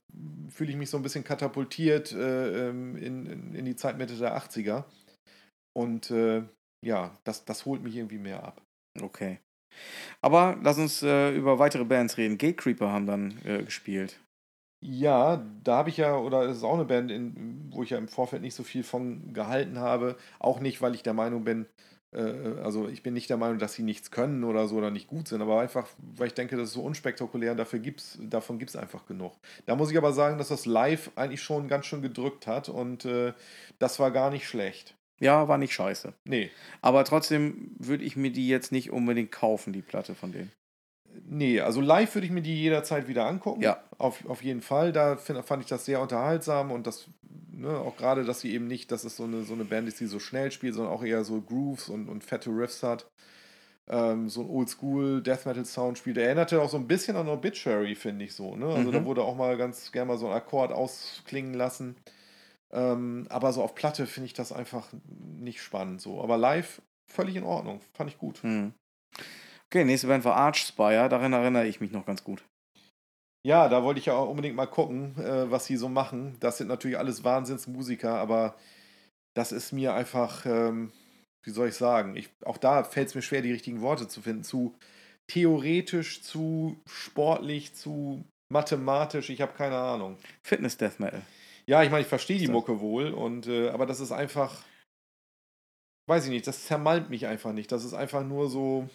fühle 0.50 0.70
ich 0.70 0.78
mich 0.78 0.92
so 0.92 0.98
ein 0.98 1.04
bisschen 1.04 1.24
katapultiert 1.24 2.12
äh, 2.12 2.70
ähm, 2.70 2.98
in, 2.98 3.26
in, 3.26 3.56
in 3.56 3.66
die 3.66 3.76
Zeit 3.76 3.98
Mitte 3.98 4.14
der 4.14 4.38
80er. 4.38 4.84
Und 5.76 6.12
äh, 6.12 6.44
ja, 6.86 7.18
das, 7.24 7.46
das 7.46 7.66
holt 7.66 7.82
mich 7.82 7.96
irgendwie 7.96 8.20
mehr 8.20 8.44
ab. 8.44 8.62
Okay. 9.02 9.40
Aber 10.22 10.56
lass 10.62 10.78
uns 10.78 11.02
äh, 11.02 11.32
über 11.32 11.58
weitere 11.58 11.84
Bands 11.84 12.18
reden. 12.18 12.38
Gatecreeper 12.38 12.92
haben 12.92 13.08
dann 13.08 13.40
äh, 13.44 13.64
gespielt. 13.64 14.20
Ja, 14.86 15.46
da 15.64 15.78
habe 15.78 15.90
ich 15.90 15.98
ja, 15.98 16.18
oder 16.18 16.44
es 16.44 16.58
ist 16.58 16.64
auch 16.64 16.74
eine 16.74 16.84
Band, 16.84 17.10
in, 17.10 17.70
wo 17.72 17.84
ich 17.84 17.92
ja 17.92 17.98
im 17.98 18.10
Vorfeld 18.10 18.42
nicht 18.42 18.54
so 18.54 18.64
viel 18.64 18.84
von 18.84 19.34
gehalten 19.34 19.80
habe. 19.80 20.18
Auch 20.40 20.60
nicht, 20.60 20.82
weil 20.82 20.94
ich 20.94 21.04
der 21.04 21.14
Meinung 21.14 21.46
bin, 21.46 21.68
äh, 22.12 22.20
also 22.62 22.90
ich 22.90 23.02
bin 23.02 23.14
nicht 23.14 23.30
der 23.30 23.38
Meinung, 23.38 23.60
dass 23.60 23.74
sie 23.74 23.84
nichts 23.84 24.12
können 24.12 24.44
oder 24.44 24.68
so 24.68 24.76
oder 24.76 24.92
nicht 24.92 25.08
gut 25.08 25.30
sind, 25.30 25.42
aber 25.42 25.62
einfach, 25.62 25.88
weil 25.98 26.28
ich 26.28 26.34
denke, 26.34 26.58
das 26.58 26.70
ist 26.70 26.74
so 26.74 26.84
unspektakulär 26.84 27.52
und 27.52 27.58
dafür 27.58 27.80
gibt's, 27.80 28.18
davon 28.22 28.60
gibt 28.60 28.72
es 28.72 28.76
einfach 28.76 29.06
genug. 29.06 29.34
Da 29.66 29.76
muss 29.76 29.90
ich 29.90 29.98
aber 29.98 30.12
sagen, 30.12 30.38
dass 30.38 30.50
das 30.50 30.66
live 30.66 31.12
eigentlich 31.16 31.42
schon 31.42 31.70
ganz 31.70 31.86
schön 31.86 32.02
gedrückt 32.02 32.46
hat 32.46 32.68
und 32.68 33.06
äh, 33.06 33.34
das 33.80 34.00
war 34.00 34.12
gar 34.12 34.32
nicht 34.32 34.48
schlecht. 34.50 34.96
Ja, 35.20 35.48
war 35.48 35.58
nicht 35.58 35.74
scheiße. 35.74 36.14
Nee, 36.26 36.52
Aber 36.82 37.06
trotzdem 37.06 37.72
würde 37.80 38.04
ich 38.04 38.18
mir 38.18 38.32
die 38.32 38.50
jetzt 38.50 38.74
nicht 38.74 38.92
unbedingt 38.92 39.32
kaufen, 39.32 39.72
die 39.72 39.82
Platte 39.82 40.16
von 40.16 40.34
denen. 40.34 40.52
Nee, 41.28 41.60
also 41.60 41.82
live 41.82 42.14
würde 42.16 42.26
ich 42.28 42.32
mir 42.34 42.42
die 42.42 42.60
jederzeit 42.62 43.08
wieder 43.08 43.26
angucken. 43.26 43.62
Ja. 43.62 43.84
Auf, 43.98 44.26
auf 44.28 44.44
jeden 44.44 44.62
Fall. 44.62 44.92
Da 44.92 45.16
find, 45.18 45.44
fand 45.46 45.64
ich 45.64 45.70
das 45.70 45.86
sehr 45.86 46.02
unterhaltsam 46.02 46.72
und 46.72 46.88
das, 46.88 47.08
ne, 47.52 47.70
auch 47.78 47.96
gerade, 47.98 48.26
dass 48.26 48.42
sie 48.42 48.54
eben 48.54 48.68
nicht, 48.68 48.92
dass 48.92 49.04
es 49.04 49.16
so 49.18 49.24
eine, 49.24 49.44
so 49.44 49.54
eine 49.54 49.66
Band 49.66 49.88
ist, 49.88 50.00
die 50.00 50.06
so 50.08 50.20
schnell 50.20 50.52
spielt, 50.52 50.76
sondern 50.76 50.94
auch 50.94 51.04
eher 51.04 51.24
so 51.24 51.42
Grooves 51.42 51.90
und, 51.90 52.10
und 52.10 52.24
fette 52.24 52.50
Riffs 52.50 52.84
hat. 52.84 53.08
Ähm, 53.90 54.30
so 54.30 54.42
ein 54.42 54.50
Oldschool 54.50 55.22
Death 55.22 55.46
Metal 55.46 55.66
Sound 55.66 55.98
spielt. 55.98 56.16
Der 56.18 56.26
erinnerte 56.26 56.62
auch 56.62 56.70
so 56.70 56.78
ein 56.78 56.88
bisschen 56.88 57.18
an 57.18 57.28
Obituary, 57.28 57.96
finde 57.96 58.24
ich 58.26 58.34
so. 58.34 58.56
Ne? 58.56 58.68
Also 58.68 58.90
Mhm. 58.90 58.94
da 58.94 59.06
wurde 59.06 59.24
auch 59.24 59.36
mal 59.36 59.58
ganz 59.58 59.92
gerne 59.92 60.08
mal 60.14 60.18
so 60.18 60.28
ein 60.28 60.34
Akkord 60.34 60.72
ausklingen 60.72 61.54
lassen. 61.54 61.98
Ähm, 62.72 63.28
aber 63.30 63.52
so 63.54 63.62
auf 63.62 63.76
Platte 63.76 64.08
finde 64.08 64.28
ich 64.28 64.34
das 64.34 64.52
einfach 64.54 64.88
nicht 65.06 65.62
spannend 65.62 66.02
so. 66.02 66.22
Aber 66.22 66.38
live 66.38 66.82
völlig 67.08 67.36
in 67.36 67.44
Ordnung. 67.44 67.82
Fand 67.94 68.10
ich 68.10 68.18
gut. 68.18 68.42
Hm. 68.42 68.74
Okay, 69.74 69.86
nächste 69.86 70.06
Band 70.06 70.24
war 70.24 70.36
Archspire. 70.36 71.10
Daran 71.10 71.34
erinnere 71.34 71.66
ich 71.66 71.82
mich 71.82 71.92
noch 71.92 72.06
ganz 72.06 72.24
gut. 72.24 72.44
Ja, 73.44 73.68
da 73.70 73.82
wollte 73.82 74.00
ich 74.00 74.06
ja 74.06 74.14
auch 74.14 74.30
unbedingt 74.30 74.56
mal 74.56 74.68
gucken, 74.68 75.18
äh, 75.18 75.50
was 75.50 75.66
sie 75.66 75.78
so 75.78 75.90
machen. 75.90 76.38
Das 76.40 76.60
sind 76.60 76.68
natürlich 76.68 77.00
alles 77.00 77.24
Wahnsinnsmusiker, 77.24 78.14
aber 78.14 78.56
das 79.36 79.52
ist 79.52 79.72
mir 79.72 79.96
einfach, 79.96 80.46
ähm, 80.46 80.92
wie 81.44 81.50
soll 81.50 81.70
ich 81.70 81.74
sagen, 81.74 82.16
ich, 82.16 82.30
auch 82.46 82.60
da 82.60 82.84
fällt 82.84 83.08
es 83.08 83.16
mir 83.16 83.24
schwer, 83.24 83.42
die 83.42 83.52
richtigen 83.52 83.82
Worte 83.82 84.08
zu 84.08 84.22
finden. 84.22 84.44
Zu 84.44 84.76
theoretisch, 85.26 86.22
zu 86.22 86.80
sportlich, 86.88 87.74
zu 87.74 88.24
mathematisch, 88.52 89.32
ich 89.32 89.42
habe 89.42 89.54
keine 89.54 89.78
Ahnung. 89.78 90.20
Fitness 90.44 90.78
Death 90.78 91.00
Metal. 91.00 91.24
Ja, 91.66 91.82
ich 91.82 91.90
meine, 91.90 92.04
ich 92.04 92.08
verstehe 92.08 92.38
die. 92.38 92.48
Mucke 92.48 92.80
wohl, 92.80 93.10
und, 93.10 93.48
äh, 93.48 93.70
aber 93.70 93.88
das 93.88 94.02
ist 94.02 94.12
einfach, 94.12 94.62
weiß 96.06 96.26
ich 96.26 96.30
nicht, 96.30 96.46
das 96.46 96.68
zermalmt 96.68 97.10
mich 97.10 97.26
einfach 97.26 97.54
nicht. 97.54 97.72
Das 97.72 97.84
ist 97.84 97.96
einfach 97.96 98.24
nur 98.24 98.52
so, 98.52 98.88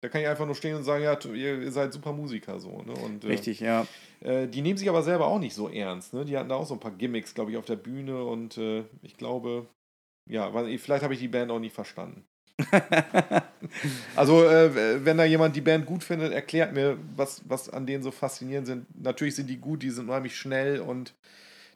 Da 0.00 0.08
kann 0.08 0.20
ich 0.20 0.28
einfach 0.28 0.46
nur 0.46 0.54
stehen 0.54 0.76
und 0.76 0.84
sagen, 0.84 1.02
ja, 1.02 1.18
ihr, 1.24 1.60
ihr 1.60 1.72
seid 1.72 1.92
super 1.92 2.12
Musiker 2.12 2.60
so. 2.60 2.82
Ne? 2.82 2.92
Und, 2.92 3.24
äh, 3.24 3.28
Richtig, 3.28 3.60
ja. 3.60 3.86
Äh, 4.20 4.46
die 4.46 4.62
nehmen 4.62 4.78
sich 4.78 4.88
aber 4.88 5.02
selber 5.02 5.26
auch 5.26 5.40
nicht 5.40 5.54
so 5.54 5.68
ernst. 5.68 6.14
Ne? 6.14 6.24
Die 6.24 6.36
hatten 6.36 6.48
da 6.48 6.54
auch 6.54 6.66
so 6.66 6.74
ein 6.74 6.80
paar 6.80 6.92
Gimmicks, 6.92 7.34
glaube 7.34 7.50
ich, 7.50 7.56
auf 7.56 7.64
der 7.64 7.76
Bühne 7.76 8.22
und 8.24 8.58
äh, 8.58 8.84
ich 9.02 9.16
glaube, 9.16 9.66
ja, 10.28 10.50
vielleicht 10.78 11.02
habe 11.02 11.14
ich 11.14 11.20
die 11.20 11.28
Band 11.28 11.50
auch 11.50 11.58
nicht 11.58 11.74
verstanden. 11.74 12.24
also, 14.16 14.44
äh, 14.44 15.04
wenn 15.04 15.16
da 15.16 15.24
jemand 15.24 15.56
die 15.56 15.60
Band 15.60 15.86
gut 15.86 16.04
findet, 16.04 16.32
erklärt 16.32 16.74
mir, 16.74 16.98
was, 17.16 17.42
was 17.48 17.68
an 17.68 17.86
denen 17.86 18.02
so 18.02 18.10
faszinierend 18.10 18.66
sind. 18.66 19.02
Natürlich 19.02 19.36
sind 19.36 19.48
die 19.48 19.58
gut, 19.58 19.82
die 19.82 19.90
sind 19.90 20.08
unheimlich 20.08 20.36
schnell 20.36 20.80
und 20.80 21.14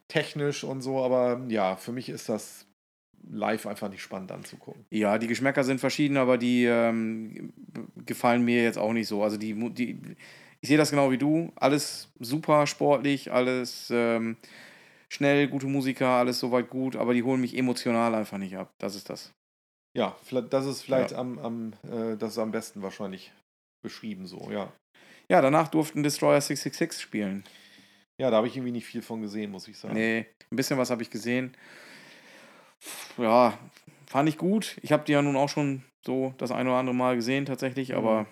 technisch 0.07 0.63
und 0.63 0.81
so, 0.81 1.01
aber 1.03 1.41
ja, 1.47 1.75
für 1.75 1.91
mich 1.91 2.09
ist 2.09 2.29
das 2.29 2.65
live 3.29 3.65
einfach 3.67 3.89
nicht 3.89 4.01
spannend 4.01 4.31
anzugucken. 4.31 4.85
Ja, 4.89 5.17
die 5.17 5.27
Geschmäcker 5.27 5.63
sind 5.63 5.79
verschieden, 5.79 6.17
aber 6.17 6.37
die 6.37 6.65
ähm, 6.65 7.53
gefallen 8.05 8.43
mir 8.43 8.63
jetzt 8.63 8.77
auch 8.77 8.93
nicht 8.93 9.07
so. 9.07 9.23
Also 9.23 9.37
die, 9.37 9.53
die 9.73 10.15
ich 10.61 10.69
sehe 10.69 10.77
das 10.77 10.91
genau 10.91 11.11
wie 11.11 11.17
du. 11.17 11.51
Alles 11.55 12.09
super 12.19 12.67
sportlich, 12.67 13.31
alles 13.31 13.89
ähm, 13.93 14.37
schnell, 15.09 15.47
gute 15.47 15.67
Musiker, 15.67 16.07
alles 16.07 16.39
soweit 16.39 16.69
gut, 16.69 16.95
aber 16.95 17.13
die 17.13 17.23
holen 17.23 17.41
mich 17.41 17.57
emotional 17.57 18.15
einfach 18.15 18.37
nicht 18.37 18.55
ab. 18.55 18.73
Das 18.77 18.95
ist 18.95 19.09
das. 19.09 19.33
Ja, 19.95 20.15
das 20.49 20.65
ist 20.65 20.81
vielleicht 20.81 21.11
ja. 21.11 21.17
am, 21.17 21.37
am 21.39 21.73
äh, 21.83 22.17
das 22.17 22.37
am 22.37 22.51
besten 22.51 22.81
wahrscheinlich 22.81 23.31
beschrieben 23.83 24.25
so, 24.25 24.49
ja. 24.51 24.71
Ja, 25.29 25.41
danach 25.41 25.67
durften 25.67 26.03
Destroyer 26.03 26.41
666 26.41 27.01
spielen. 27.01 27.43
Ja, 28.19 28.29
da 28.29 28.37
habe 28.37 28.47
ich 28.47 28.55
irgendwie 28.55 28.71
nicht 28.71 28.85
viel 28.85 29.01
von 29.01 29.21
gesehen, 29.21 29.51
muss 29.51 29.67
ich 29.67 29.77
sagen. 29.77 29.93
Nee, 29.93 30.27
ein 30.51 30.55
bisschen 30.55 30.77
was 30.77 30.89
habe 30.89 31.01
ich 31.01 31.09
gesehen 31.09 31.55
ja, 33.17 33.57
fand 34.07 34.29
ich 34.29 34.37
gut. 34.37 34.77
Ich 34.81 34.91
habe 34.91 35.03
die 35.05 35.11
ja 35.11 35.21
nun 35.21 35.35
auch 35.35 35.49
schon 35.49 35.83
so 36.05 36.33
das 36.37 36.51
ein 36.51 36.67
oder 36.67 36.77
andere 36.77 36.95
Mal 36.95 37.15
gesehen 37.15 37.45
tatsächlich, 37.45 37.89
mhm. 37.89 37.95
aber 37.95 38.25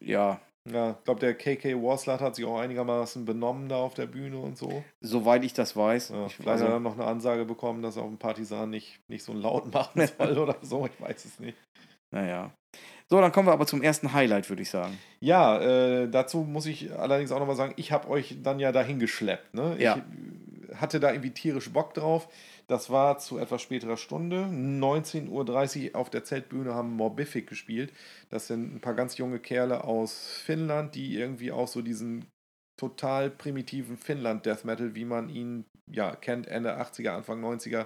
ja. 0.00 0.40
Ja, 0.70 0.92
ich 0.92 1.04
glaube, 1.04 1.18
der 1.18 1.34
KK 1.34 1.82
Warslat 1.82 2.20
hat 2.20 2.36
sich 2.36 2.44
auch 2.44 2.60
einigermaßen 2.60 3.24
benommen 3.24 3.68
da 3.68 3.78
auf 3.78 3.94
der 3.94 4.06
Bühne 4.06 4.38
und 4.38 4.56
so. 4.56 4.84
Soweit 5.00 5.42
ich 5.44 5.54
das 5.54 5.74
weiß. 5.74 6.10
Ja, 6.10 6.26
ich 6.26 6.36
vielleicht 6.36 6.48
also, 6.48 6.64
hat 6.64 6.70
er 6.70 6.74
dann 6.74 6.82
noch 6.84 6.94
eine 6.94 7.04
Ansage 7.04 7.44
bekommen, 7.44 7.82
dass 7.82 7.96
er 7.96 8.02
auf 8.04 8.08
dem 8.08 8.18
Partisan 8.18 8.70
nicht, 8.70 9.00
nicht 9.08 9.24
so 9.24 9.32
laut 9.32 9.72
machen 9.74 10.06
soll 10.18 10.38
oder 10.38 10.56
so, 10.62 10.86
ich 10.86 11.00
weiß 11.00 11.24
es 11.24 11.40
nicht. 11.40 11.58
Naja. 12.12 12.52
So, 13.08 13.20
dann 13.20 13.32
kommen 13.32 13.48
wir 13.48 13.52
aber 13.52 13.66
zum 13.66 13.82
ersten 13.82 14.12
Highlight, 14.12 14.48
würde 14.48 14.62
ich 14.62 14.70
sagen. 14.70 14.98
Ja, 15.20 15.60
äh, 15.60 16.08
dazu 16.08 16.44
muss 16.44 16.66
ich 16.66 16.92
allerdings 16.96 17.32
auch 17.32 17.40
nochmal 17.40 17.56
sagen, 17.56 17.74
ich 17.76 17.90
habe 17.90 18.08
euch 18.08 18.38
dann 18.42 18.60
ja 18.60 18.70
dahin 18.70 18.98
geschleppt. 18.98 19.54
Ne? 19.54 19.76
Ja. 19.78 20.00
Ich 20.70 20.80
hatte 20.80 21.00
da 21.00 21.10
irgendwie 21.10 21.32
tierisch 21.32 21.70
Bock 21.72 21.92
drauf. 21.92 22.28
Das 22.72 22.88
war 22.88 23.18
zu 23.18 23.36
etwas 23.36 23.60
späterer 23.60 23.98
Stunde. 23.98 24.46
19.30 24.46 25.90
Uhr 25.90 25.96
auf 26.00 26.08
der 26.08 26.24
Zeltbühne 26.24 26.72
haben 26.72 26.96
Morbific 26.96 27.46
gespielt. 27.46 27.92
Das 28.30 28.46
sind 28.46 28.74
ein 28.74 28.80
paar 28.80 28.94
ganz 28.94 29.18
junge 29.18 29.40
Kerle 29.40 29.84
aus 29.84 30.38
Finnland, 30.42 30.94
die 30.94 31.14
irgendwie 31.14 31.52
auch 31.52 31.68
so 31.68 31.82
diesen 31.82 32.24
total 32.80 33.28
primitiven 33.28 33.98
Finnland-Death 33.98 34.64
Metal, 34.64 34.94
wie 34.94 35.04
man 35.04 35.28
ihn 35.28 35.66
ja 35.90 36.16
kennt, 36.16 36.46
Ende 36.46 36.80
80er, 36.80 37.10
Anfang 37.10 37.44
90er, 37.44 37.84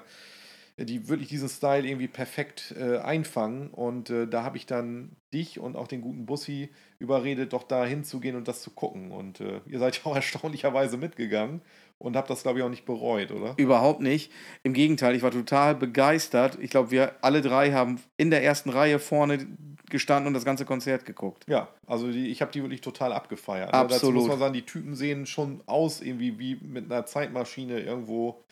die 0.79 1.09
wirklich 1.09 1.31
diesen 1.31 1.49
Style 1.49 1.85
irgendwie 1.85 2.07
perfekt 2.07 2.73
äh, 2.79 2.99
einfangen. 2.99 3.71
Und 3.71 4.11
äh, 4.11 4.29
da 4.29 4.45
habe 4.45 4.57
ich 4.57 4.67
dann 4.67 5.17
dich 5.35 5.59
und 5.59 5.75
auch 5.75 5.89
den 5.89 6.01
guten 6.01 6.27
Bussi 6.27 6.71
überredet, 7.01 7.53
doch 7.53 7.65
da 7.65 7.85
hinzugehen 7.85 8.37
und 8.37 8.47
das 8.47 8.63
zu 8.63 8.71
gucken. 8.71 9.11
Und 9.11 9.41
äh, 9.41 9.63
ihr 9.67 9.81
seid 9.81 9.97
ja 9.97 10.07
auch 10.07 10.15
erstaunlicherweise 10.15 10.97
mitgegangen 10.97 11.61
und 11.99 12.17
habe 12.17 12.29
das, 12.29 12.43
glaube 12.43 12.59
ich, 12.59 12.65
auch 12.65 12.71
nicht 12.71 12.85
bereut, 12.85 13.31
oder? 13.31 13.55
Überhaupt 13.57 14.01
nicht. 14.01 14.31
Im 14.63 14.75
Gegenteil, 14.75 15.15
ich 15.15 15.23
war 15.23 15.31
total 15.31 15.75
begeistert. 15.75 16.59
Ich 16.61 16.71
glaube, 16.71 16.91
wir 16.91 17.15
alle 17.23 17.41
drei 17.41 17.73
haben 17.73 18.01
in 18.17 18.31
der 18.31 18.45
ersten 18.45 18.71
Reihe 18.71 18.99
vorne 18.99 19.47
gestanden 19.89 20.29
und 20.29 20.35
das 20.35 20.45
ganze 20.45 20.65
Konzert 20.65 21.05
geguckt. 21.05 21.45
Ja, 21.49 21.69
also 21.87 22.11
die, 22.11 22.29
ich 22.29 22.43
habe 22.43 22.53
die 22.53 22.63
wirklich 22.63 22.81
total 22.81 23.13
abgefeiert. 23.13 23.73
Absolut. 23.73 23.91
Ne? 23.91 23.95
Dazu 23.95 24.13
muss 24.13 24.29
man 24.29 24.39
sagen, 24.39 24.55
die 24.55 24.67
Typen 24.67 24.95
sehen 24.95 25.27
schon 25.27 25.63
aus 25.67 26.01
irgendwie 26.01 26.39
wie 26.39 26.57
mit 26.57 26.91
einer 26.91 27.07
Zeitmaschine 27.07 27.81
irgendwo, 27.81 28.43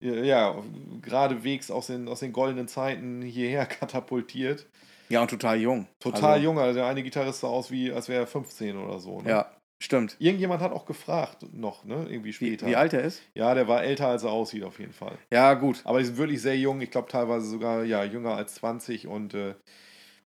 ja, 0.00 0.56
geradewegs 1.02 1.70
aus 1.70 1.88
den, 1.88 2.08
aus 2.08 2.20
den 2.20 2.32
goldenen 2.32 2.68
Zeiten 2.68 3.20
hierher 3.22 3.66
katapultiert. 3.66 4.66
Ja, 5.10 5.22
und 5.22 5.28
total 5.28 5.60
jung. 5.60 5.86
Total 5.98 6.34
also, 6.34 6.44
jung. 6.44 6.58
Also 6.58 6.74
der 6.78 6.86
eine 6.86 7.02
Gitarrist 7.02 7.40
sah 7.40 7.48
aus 7.48 7.70
wie, 7.70 7.92
als 7.92 8.08
wäre 8.08 8.22
er 8.22 8.26
15 8.28 8.78
oder 8.78 9.00
so. 9.00 9.20
Ne? 9.20 9.30
Ja, 9.30 9.50
Stimmt. 9.82 10.16
Irgendjemand 10.18 10.60
hat 10.60 10.72
auch 10.72 10.84
gefragt, 10.84 11.46
noch, 11.54 11.84
ne? 11.84 12.06
Irgendwie 12.10 12.34
später. 12.34 12.66
Wie, 12.66 12.70
wie, 12.70 12.76
alt 12.76 12.92
er 12.92 13.02
ist? 13.02 13.22
Ja, 13.34 13.54
der 13.54 13.66
war 13.66 13.82
älter, 13.82 14.08
als 14.08 14.22
er 14.22 14.30
aussieht, 14.30 14.62
auf 14.62 14.78
jeden 14.78 14.92
Fall. 14.92 15.16
Ja, 15.32 15.54
gut. 15.54 15.80
Aber 15.84 15.98
die 16.00 16.04
sind 16.04 16.18
wirklich 16.18 16.42
sehr 16.42 16.56
jung. 16.58 16.82
Ich 16.82 16.90
glaube, 16.90 17.08
teilweise 17.08 17.46
sogar 17.46 17.84
ja, 17.84 18.04
jünger 18.04 18.34
als 18.34 18.56
20 18.56 19.06
und 19.06 19.32
äh, 19.32 19.54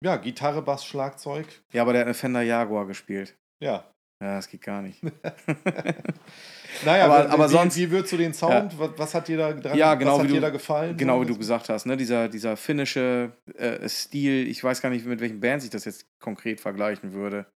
ja, 0.00 0.16
Gitarre, 0.16 0.60
Bass, 0.60 0.84
Schlagzeug. 0.84 1.46
Ja, 1.72 1.82
aber 1.82 1.92
der 1.92 2.00
hat 2.00 2.06
eine 2.06 2.14
Fender 2.14 2.42
Jaguar 2.42 2.86
gespielt. 2.86 3.36
Ja. 3.60 3.84
Ja, 4.20 4.36
das 4.36 4.48
geht 4.48 4.62
gar 4.62 4.82
nicht. 4.82 5.02
naja, 6.84 7.04
aber, 7.04 7.30
aber 7.30 7.46
wie, 7.46 7.52
sonst. 7.52 7.76
Wie 7.76 7.90
würdest 7.90 8.12
du 8.12 8.16
den 8.16 8.34
Sound? 8.34 8.72
Ja. 8.72 8.90
Was, 8.96 9.14
hat 9.14 9.28
dir 9.28 9.36
da 9.36 9.52
dran 9.52 9.76
ja, 9.76 9.94
genau, 9.94 10.14
was 10.14 10.20
hat 10.20 10.30
dir 10.30 10.34
du, 10.34 10.40
da 10.40 10.50
gefallen? 10.50 10.96
Genau, 10.96 11.20
wie 11.20 11.26
du 11.26 11.36
gesagt 11.36 11.68
hast, 11.68 11.86
ne? 11.86 11.96
Dieser, 11.96 12.28
dieser 12.28 12.56
finnische 12.56 13.32
äh, 13.56 13.88
Stil, 13.88 14.48
ich 14.48 14.64
weiß 14.64 14.80
gar 14.82 14.90
nicht, 14.90 15.04
mit 15.04 15.20
welchen 15.20 15.40
Bands 15.40 15.64
ich 15.64 15.70
das 15.70 15.84
jetzt 15.84 16.06
konkret 16.20 16.60
vergleichen 16.60 17.12
würde. 17.12 17.46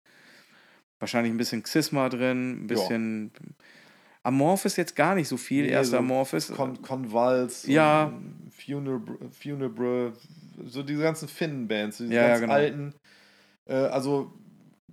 Wahrscheinlich 0.98 1.32
ein 1.32 1.36
bisschen 1.36 1.62
Xisma 1.62 2.08
drin, 2.08 2.64
ein 2.64 2.66
bisschen. 2.66 3.32
Ja. 3.34 3.54
Amorphis 4.24 4.76
jetzt 4.76 4.94
gar 4.94 5.14
nicht 5.14 5.28
so 5.28 5.36
viel, 5.36 5.64
nee, 5.64 5.70
erster 5.70 5.92
so 5.92 5.98
Amorphis. 5.98 6.52
Con 6.52 6.82
Convals, 6.82 7.66
ja. 7.66 8.12
Funeral, 8.50 10.12
so 10.66 10.82
diese 10.82 11.02
ganzen 11.02 11.28
Finnen-Bands, 11.28 11.98
diese 11.98 12.12
ja, 12.12 12.28
ganz 12.28 12.32
ja, 12.32 12.40
genau. 12.40 12.52
alten. 12.52 12.94
Äh, 13.66 13.74
also 13.74 14.32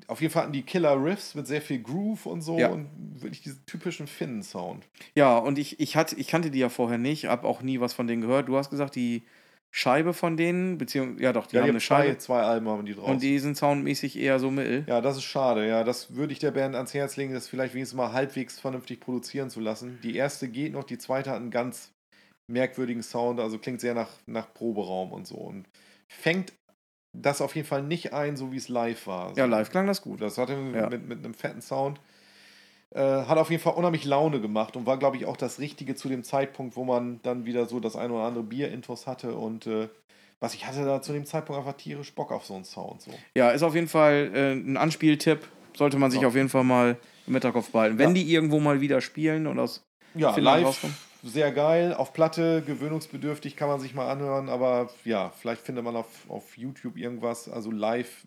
auf 0.07 0.21
jeden 0.21 0.31
Fall 0.31 0.43
hatten 0.43 0.53
die 0.53 0.61
Killer 0.61 1.03
Riffs 1.03 1.35
mit 1.35 1.47
sehr 1.47 1.61
viel 1.61 1.81
Groove 1.81 2.25
und 2.27 2.41
so 2.41 2.59
ja. 2.59 2.69
und 2.69 2.87
wirklich 3.21 3.41
diesen 3.41 3.65
typischen 3.65 4.07
Finnen-Sound. 4.07 4.85
Ja, 5.15 5.37
und 5.37 5.57
ich, 5.57 5.79
ich, 5.79 5.95
hatte, 5.95 6.15
ich 6.15 6.27
kannte 6.27 6.51
die 6.51 6.59
ja 6.59 6.69
vorher 6.69 6.97
nicht, 6.97 7.25
habe 7.25 7.47
auch 7.47 7.61
nie 7.61 7.79
was 7.79 7.93
von 7.93 8.07
denen 8.07 8.21
gehört. 8.21 8.47
Du 8.47 8.55
hast 8.55 8.69
gesagt, 8.69 8.95
die 8.95 9.23
Scheibe 9.77 10.13
von 10.13 10.37
denen, 10.37 10.77
beziehungsweise, 10.77 11.21
ja 11.21 11.33
doch, 11.33 11.47
die 11.47 11.57
ja, 11.57 11.61
haben 11.61 11.65
die 11.65 11.71
eine 11.71 11.81
Scheibe. 11.81 12.17
Zwei, 12.17 12.39
Alben 12.39 12.69
haben 12.69 12.85
die 12.85 12.95
drauf. 12.95 13.09
Und 13.09 13.21
die 13.21 13.37
sind 13.39 13.57
soundmäßig 13.57 14.17
eher 14.17 14.39
so 14.39 14.49
mittel. 14.49 14.85
Ja, 14.87 15.01
das 15.01 15.17
ist 15.17 15.25
schade. 15.25 15.67
Ja, 15.67 15.83
das 15.83 16.15
würde 16.15 16.31
ich 16.31 16.39
der 16.39 16.51
Band 16.51 16.75
ans 16.75 16.93
Herz 16.93 17.17
legen, 17.17 17.33
das 17.33 17.49
vielleicht 17.49 17.73
wenigstens 17.73 17.97
mal 17.97 18.13
halbwegs 18.13 18.57
vernünftig 18.57 19.01
produzieren 19.01 19.49
zu 19.49 19.59
lassen. 19.59 19.99
Die 20.01 20.15
erste 20.15 20.47
geht 20.47 20.71
noch, 20.71 20.85
die 20.85 20.97
zweite 20.97 21.29
hat 21.31 21.41
einen 21.41 21.51
ganz 21.51 21.91
merkwürdigen 22.47 23.03
Sound, 23.03 23.41
also 23.41 23.57
klingt 23.57 23.81
sehr 23.81 23.93
nach, 23.93 24.11
nach 24.27 24.53
Proberaum 24.53 25.11
und 25.11 25.27
so. 25.27 25.35
Und 25.35 25.65
fängt 26.07 26.53
das 27.11 27.41
auf 27.41 27.53
jeden 27.53 27.67
Fall 27.67 27.83
nicht 27.83 28.13
ein, 28.13 28.37
so 28.37 28.53
wie 28.53 28.57
es 28.57 28.69
live 28.69 29.07
war. 29.07 29.35
Ja, 29.35 29.43
live 29.43 29.71
klang 29.71 29.87
das 29.87 30.01
gut. 30.01 30.21
Das 30.21 30.37
hatte 30.37 30.53
ja. 30.53 30.89
mit, 30.89 31.05
mit 31.05 31.17
einem 31.17 31.33
fetten 31.33 31.61
Sound. 31.61 31.99
Äh, 32.91 33.01
hat 33.01 33.37
auf 33.37 33.49
jeden 33.49 33.61
Fall 33.61 33.73
unheimlich 33.73 34.05
Laune 34.05 34.39
gemacht 34.39 34.75
und 34.75 34.85
war, 34.85 34.97
glaube 34.97 35.17
ich, 35.17 35.25
auch 35.25 35.37
das 35.37 35.59
Richtige 35.59 35.95
zu 35.95 36.07
dem 36.07 36.23
Zeitpunkt, 36.23 36.75
wo 36.75 36.85
man 36.85 37.19
dann 37.23 37.45
wieder 37.45 37.65
so 37.65 37.79
das 37.79 37.95
ein 37.95 38.11
oder 38.11 38.23
andere 38.23 38.43
Bier-Intos 38.43 39.07
hatte 39.07 39.35
und 39.35 39.67
äh, 39.67 39.89
was 40.39 40.53
ich 40.53 40.67
hatte 40.67 40.85
da 40.85 41.01
zu 41.01 41.13
dem 41.13 41.25
Zeitpunkt 41.25 41.59
einfach 41.59 41.77
tierisch 41.77 42.13
Bock 42.13 42.31
auf 42.31 42.45
so 42.45 42.55
einen 42.55 42.65
Sound. 42.65 43.01
So. 43.01 43.11
Ja, 43.35 43.51
ist 43.51 43.63
auf 43.63 43.75
jeden 43.75 43.87
Fall 43.87 44.31
äh, 44.33 44.51
ein 44.53 44.77
Anspieltipp. 44.77 45.39
Sollte 45.75 45.97
man 45.97 46.11
sich 46.11 46.21
ja. 46.21 46.27
auf 46.27 46.35
jeden 46.35 46.49
Fall 46.49 46.63
mal 46.63 46.97
im 47.27 47.33
Hinterkopf 47.33 47.71
behalten. 47.71 47.97
Wenn 47.97 48.15
ja. 48.15 48.23
die 48.23 48.33
irgendwo 48.33 48.59
mal 48.59 48.79
wieder 48.79 49.01
spielen 49.01 49.47
und 49.47 49.59
aus 49.59 49.83
ja, 50.13 50.31
Finnland 50.31 50.59
live 50.59 50.67
rauskommen. 50.67 50.95
sehr 51.23 51.51
geil. 51.51 51.93
Auf 51.93 52.13
Platte, 52.13 52.63
gewöhnungsbedürftig 52.65 53.55
kann 53.55 53.67
man 53.67 53.79
sich 53.79 53.93
mal 53.93 54.09
anhören, 54.09 54.47
aber 54.47 54.89
ja, 55.03 55.31
vielleicht 55.37 55.61
findet 55.61 55.83
man 55.83 55.95
auf, 55.95 56.07
auf 56.29 56.57
YouTube 56.57 56.95
irgendwas. 56.97 57.49
Also 57.49 57.71
live 57.71 58.25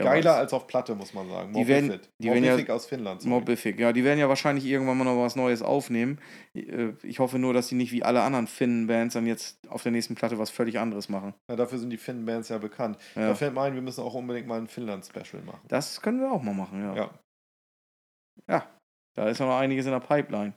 Wer 0.00 0.12
Geiler 0.12 0.30
weiß. 0.32 0.38
als 0.38 0.52
auf 0.52 0.66
Platte, 0.66 0.94
muss 0.94 1.12
man 1.14 1.28
sagen. 1.28 1.52
Die 1.52 1.68
werden, 1.68 2.00
die 2.18 2.30
werden 2.30 2.44
ja, 2.44 2.74
aus 2.74 2.86
Finnland. 2.86 3.24
Morbific, 3.24 3.78
ja. 3.78 3.92
Die 3.92 4.02
werden 4.02 4.18
ja 4.18 4.28
wahrscheinlich 4.28 4.64
irgendwann 4.64 4.96
mal 4.98 5.04
noch 5.04 5.20
was 5.20 5.36
Neues 5.36 5.62
aufnehmen. 5.62 6.18
Äh, 6.54 6.92
ich 7.02 7.18
hoffe 7.18 7.38
nur, 7.38 7.52
dass 7.52 7.68
die 7.68 7.74
nicht 7.74 7.92
wie 7.92 8.02
alle 8.02 8.22
anderen 8.22 8.46
Finnen-Bands 8.46 9.14
dann 9.14 9.26
jetzt 9.26 9.58
auf 9.68 9.82
der 9.82 9.92
nächsten 9.92 10.14
Platte 10.14 10.38
was 10.38 10.50
völlig 10.50 10.78
anderes 10.78 11.08
machen. 11.08 11.34
Ja, 11.50 11.56
dafür 11.56 11.78
sind 11.78 11.90
die 11.90 11.98
Finnen-Bands 11.98 12.48
ja 12.48 12.58
bekannt. 12.58 12.98
Ja. 13.14 13.28
Da 13.28 13.34
fällt 13.34 13.54
mir 13.54 13.62
ein, 13.62 13.74
wir 13.74 13.82
müssen 13.82 14.02
auch 14.02 14.14
unbedingt 14.14 14.46
mal 14.46 14.58
ein 14.58 14.66
Finnland-Special 14.66 15.42
machen. 15.44 15.60
Das 15.68 16.00
können 16.00 16.20
wir 16.20 16.32
auch 16.32 16.42
mal 16.42 16.54
machen, 16.54 16.82
ja. 16.82 16.96
Ja. 16.96 17.10
Ja, 18.48 18.66
da 19.14 19.28
ist 19.28 19.38
noch 19.40 19.56
einiges 19.58 19.84
in 19.84 19.92
der 19.92 20.00
Pipeline. 20.00 20.54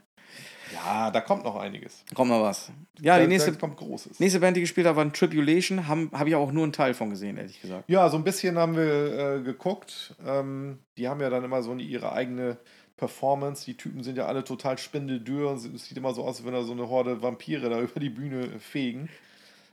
Ja, 0.74 1.12
da 1.12 1.22
kommt 1.22 1.44
noch 1.44 1.56
einiges. 1.56 2.04
Kommt 2.14 2.32
noch 2.32 2.42
was. 2.42 2.72
Ja, 3.00 3.16
da, 3.16 3.22
die 3.22 3.28
nächste, 3.28 3.54
kommt 3.54 3.78
Großes. 3.78 4.20
nächste 4.20 4.40
Band, 4.40 4.58
die 4.58 4.62
gespielt 4.62 4.88
hat, 4.88 4.96
war 4.96 5.12
Tribulation. 5.12 5.88
Habe 5.88 6.10
hab 6.12 6.28
ich 6.28 6.36
auch 6.36 6.52
nur 6.52 6.64
einen 6.64 6.74
Teil 6.74 6.94
von 6.94 7.10
gesehen, 7.10 7.38
ehrlich 7.38 7.62
gesagt. 7.62 7.90
Ja, 7.90 8.10
so 8.10 8.18
ein 8.18 8.24
bisschen 8.24 8.58
haben 8.58 8.76
wir 8.76 9.38
äh, 9.38 9.42
geguckt. 9.42 10.16
Ähm, 10.26 10.80
die 10.98 11.08
haben 11.08 11.22
ja 11.22 11.30
dann 11.30 11.44
immer 11.44 11.62
so 11.62 11.74
ihre 11.76 12.14
eigene 12.14 12.58
Performance. 12.98 13.66
Die 13.66 13.76
Typen 13.76 14.04
sind 14.04 14.18
ja 14.18 14.26
alle 14.26 14.44
total 14.44 14.78
spindeldürr. 14.78 15.54
Es 15.54 15.64
sieht 15.64 15.98
immer 15.98 16.14
so 16.14 16.24
aus, 16.24 16.38
als 16.38 16.46
wenn 16.46 16.54
da 16.54 16.64
so 16.64 16.74
eine 16.74 16.90
Horde 16.90 17.22
Vampire 17.22 17.70
da 17.70 17.80
über 17.82 18.00
die 18.00 18.10
Bühne 18.10 18.60
fegen. 18.60 19.10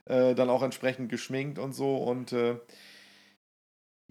Äh, 0.06 0.34
dann 0.34 0.50
auch 0.50 0.62
entsprechend 0.62 1.08
geschminkt 1.08 1.58
und 1.58 1.72
so. 1.72 1.96
Und 1.96 2.32
äh, 2.32 2.56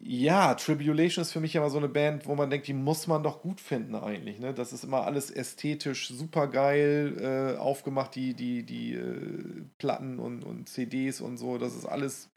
ja, 0.01 0.53
Tribulation 0.55 1.21
ist 1.21 1.31
für 1.31 1.39
mich 1.39 1.55
immer 1.55 1.69
so 1.69 1.77
eine 1.77 1.89
Band, 1.89 2.25
wo 2.25 2.35
man 2.35 2.49
denkt, 2.49 2.67
die 2.67 2.73
muss 2.73 3.07
man 3.07 3.23
doch 3.23 3.41
gut 3.41 3.59
finden 3.59 3.95
eigentlich. 3.95 4.39
Ne? 4.39 4.53
Das 4.53 4.71
ist 4.71 4.83
immer 4.83 5.05
alles 5.05 5.29
ästhetisch 5.29 6.09
super 6.09 6.47
geil 6.47 7.15
äh, 7.19 7.57
aufgemacht, 7.57 8.15
die, 8.15 8.33
die, 8.33 8.63
die 8.63 8.93
äh, 8.93 9.63
Platten 9.77 10.19
und, 10.19 10.43
und 10.43 10.69
CDs 10.69 11.21
und 11.21 11.37
so. 11.37 11.57
Das 11.57 11.75
ist 11.75 11.85
alles 11.85 12.29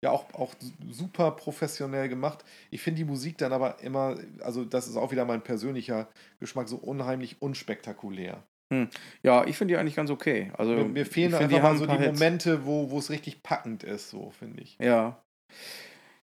ja 0.00 0.10
auch, 0.10 0.32
auch 0.34 0.54
super 0.90 1.32
professionell 1.32 2.08
gemacht. 2.08 2.44
Ich 2.70 2.82
finde 2.82 2.98
die 2.98 3.04
Musik 3.04 3.38
dann 3.38 3.52
aber 3.52 3.80
immer, 3.82 4.16
also 4.40 4.64
das 4.64 4.86
ist 4.86 4.96
auch 4.96 5.10
wieder 5.10 5.24
mein 5.24 5.42
persönlicher 5.42 6.08
Geschmack, 6.40 6.68
so 6.68 6.76
unheimlich 6.76 7.40
unspektakulär. 7.40 8.42
Hm. 8.72 8.88
Ja, 9.22 9.46
ich 9.46 9.56
finde 9.56 9.72
die 9.74 9.78
eigentlich 9.78 9.96
ganz 9.96 10.10
okay. 10.10 10.52
Also, 10.58 10.74
Mir, 10.74 10.84
mir 10.84 11.06
fehlen 11.06 11.34
einfach 11.34 11.62
mal 11.62 11.76
so 11.78 11.86
die 11.86 11.96
Hits. 11.96 12.18
Momente, 12.18 12.66
wo 12.66 12.90
wo 12.90 12.98
es 12.98 13.08
richtig 13.10 13.42
packend 13.42 13.82
ist, 13.82 14.10
so 14.10 14.30
finde 14.30 14.62
ich. 14.62 14.76
Ja. 14.78 15.22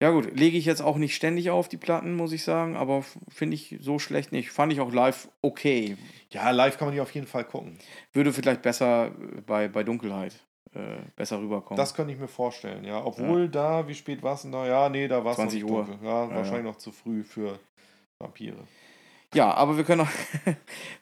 Ja, 0.01 0.09
gut, 0.09 0.35
lege 0.35 0.57
ich 0.57 0.65
jetzt 0.65 0.81
auch 0.81 0.97
nicht 0.97 1.15
ständig 1.15 1.51
auf 1.51 1.69
die 1.69 1.77
Platten, 1.77 2.15
muss 2.15 2.31
ich 2.31 2.43
sagen, 2.43 2.75
aber 2.75 3.03
finde 3.29 3.53
ich 3.53 3.77
so 3.81 3.99
schlecht 3.99 4.31
nicht. 4.31 4.49
Fand 4.49 4.73
ich 4.73 4.81
auch 4.81 4.91
live 4.91 5.29
okay. 5.43 5.95
Ja, 6.31 6.49
live 6.49 6.79
kann 6.79 6.87
man 6.87 6.95
die 6.95 7.01
auf 7.01 7.11
jeden 7.11 7.27
Fall 7.27 7.43
gucken. 7.43 7.77
Würde 8.11 8.33
vielleicht 8.33 8.63
besser 8.63 9.09
äh, 9.09 9.41
bei, 9.45 9.67
bei 9.67 9.83
Dunkelheit 9.83 10.33
äh, 10.73 10.79
besser 11.15 11.39
rüberkommen. 11.39 11.77
Das 11.77 11.93
könnte 11.93 12.13
ich 12.13 12.19
mir 12.19 12.27
vorstellen, 12.27 12.83
ja. 12.83 13.05
Obwohl 13.05 13.47
da, 13.47 13.87
wie 13.87 13.93
spät 13.93 14.23
war 14.23 14.33
es 14.33 14.41
denn 14.41 14.51
da? 14.51 14.65
Ja, 14.65 14.89
nee, 14.89 15.07
da 15.07 15.23
war 15.23 15.33
es 15.33 15.37
20 15.37 15.65
Uhr. 15.65 15.85
dunkel. 15.85 15.99
Ja, 16.03 16.23
Ja, 16.27 16.35
wahrscheinlich 16.35 16.65
noch 16.65 16.77
zu 16.77 16.91
früh 16.91 17.23
für 17.23 17.59
Vampire. 18.17 18.57
Ja, 19.33 19.53
aber 19.53 19.77
wir 19.77 19.85
können, 19.85 20.01
auch, 20.01 20.09
wir 20.43 20.55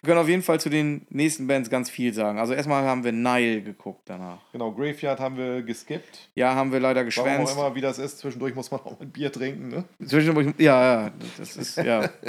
können 0.04 0.20
auf 0.20 0.28
jeden 0.28 0.44
Fall 0.44 0.60
zu 0.60 0.70
den 0.70 1.08
nächsten 1.10 1.48
Bands 1.48 1.70
ganz 1.70 1.89
viel 1.89 2.13
sagen. 2.13 2.38
Also 2.38 2.54
erstmal 2.54 2.84
haben 2.84 3.04
wir 3.04 3.12
Nile 3.12 3.63
geguckt 3.63 4.02
danach. 4.06 4.39
Genau, 4.52 4.72
Graveyard 4.72 5.20
haben 5.20 5.36
wir 5.36 5.63
geskippt. 5.63 6.30
Ja, 6.36 6.54
haben 6.54 6.72
wir 6.72 6.80
leider 6.80 7.02
Warum 7.02 7.08
auch 7.08 7.26
geschwänzt. 7.26 7.54
immer, 7.54 7.76
wie 7.76 7.82
das 7.82 7.98
ist. 7.98 8.20
Zwischendurch 8.20 8.54
muss 8.54 8.70
man 8.70 8.82
auch 8.82 9.00
ein 9.00 9.12
Bier 9.12 9.32
trinken, 9.32 9.70
ne? 9.70 9.84
Zwischendurch, 10.06 10.54
ja, 10.60 11.02
ja, 11.06 11.12
das 11.38 11.58
ist, 11.58 11.78
ja. 11.78 12.10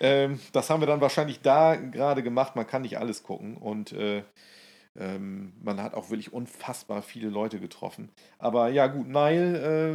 Ähm, 0.00 0.40
das 0.52 0.68
haben 0.68 0.80
wir 0.80 0.86
dann 0.86 1.00
wahrscheinlich 1.00 1.42
da 1.42 1.76
gerade 1.76 2.22
gemacht. 2.24 2.56
Man 2.56 2.66
kann 2.66 2.82
nicht 2.82 2.98
alles 2.98 3.22
gucken 3.22 3.56
und 3.56 3.92
äh, 3.92 4.24
ähm, 4.98 5.52
man 5.62 5.80
hat 5.82 5.94
auch 5.94 6.10
wirklich 6.10 6.32
unfassbar 6.32 7.02
viele 7.02 7.28
Leute 7.28 7.60
getroffen. 7.60 8.10
Aber 8.38 8.68
ja, 8.68 8.88
gut, 8.88 9.06
Nile 9.06 9.94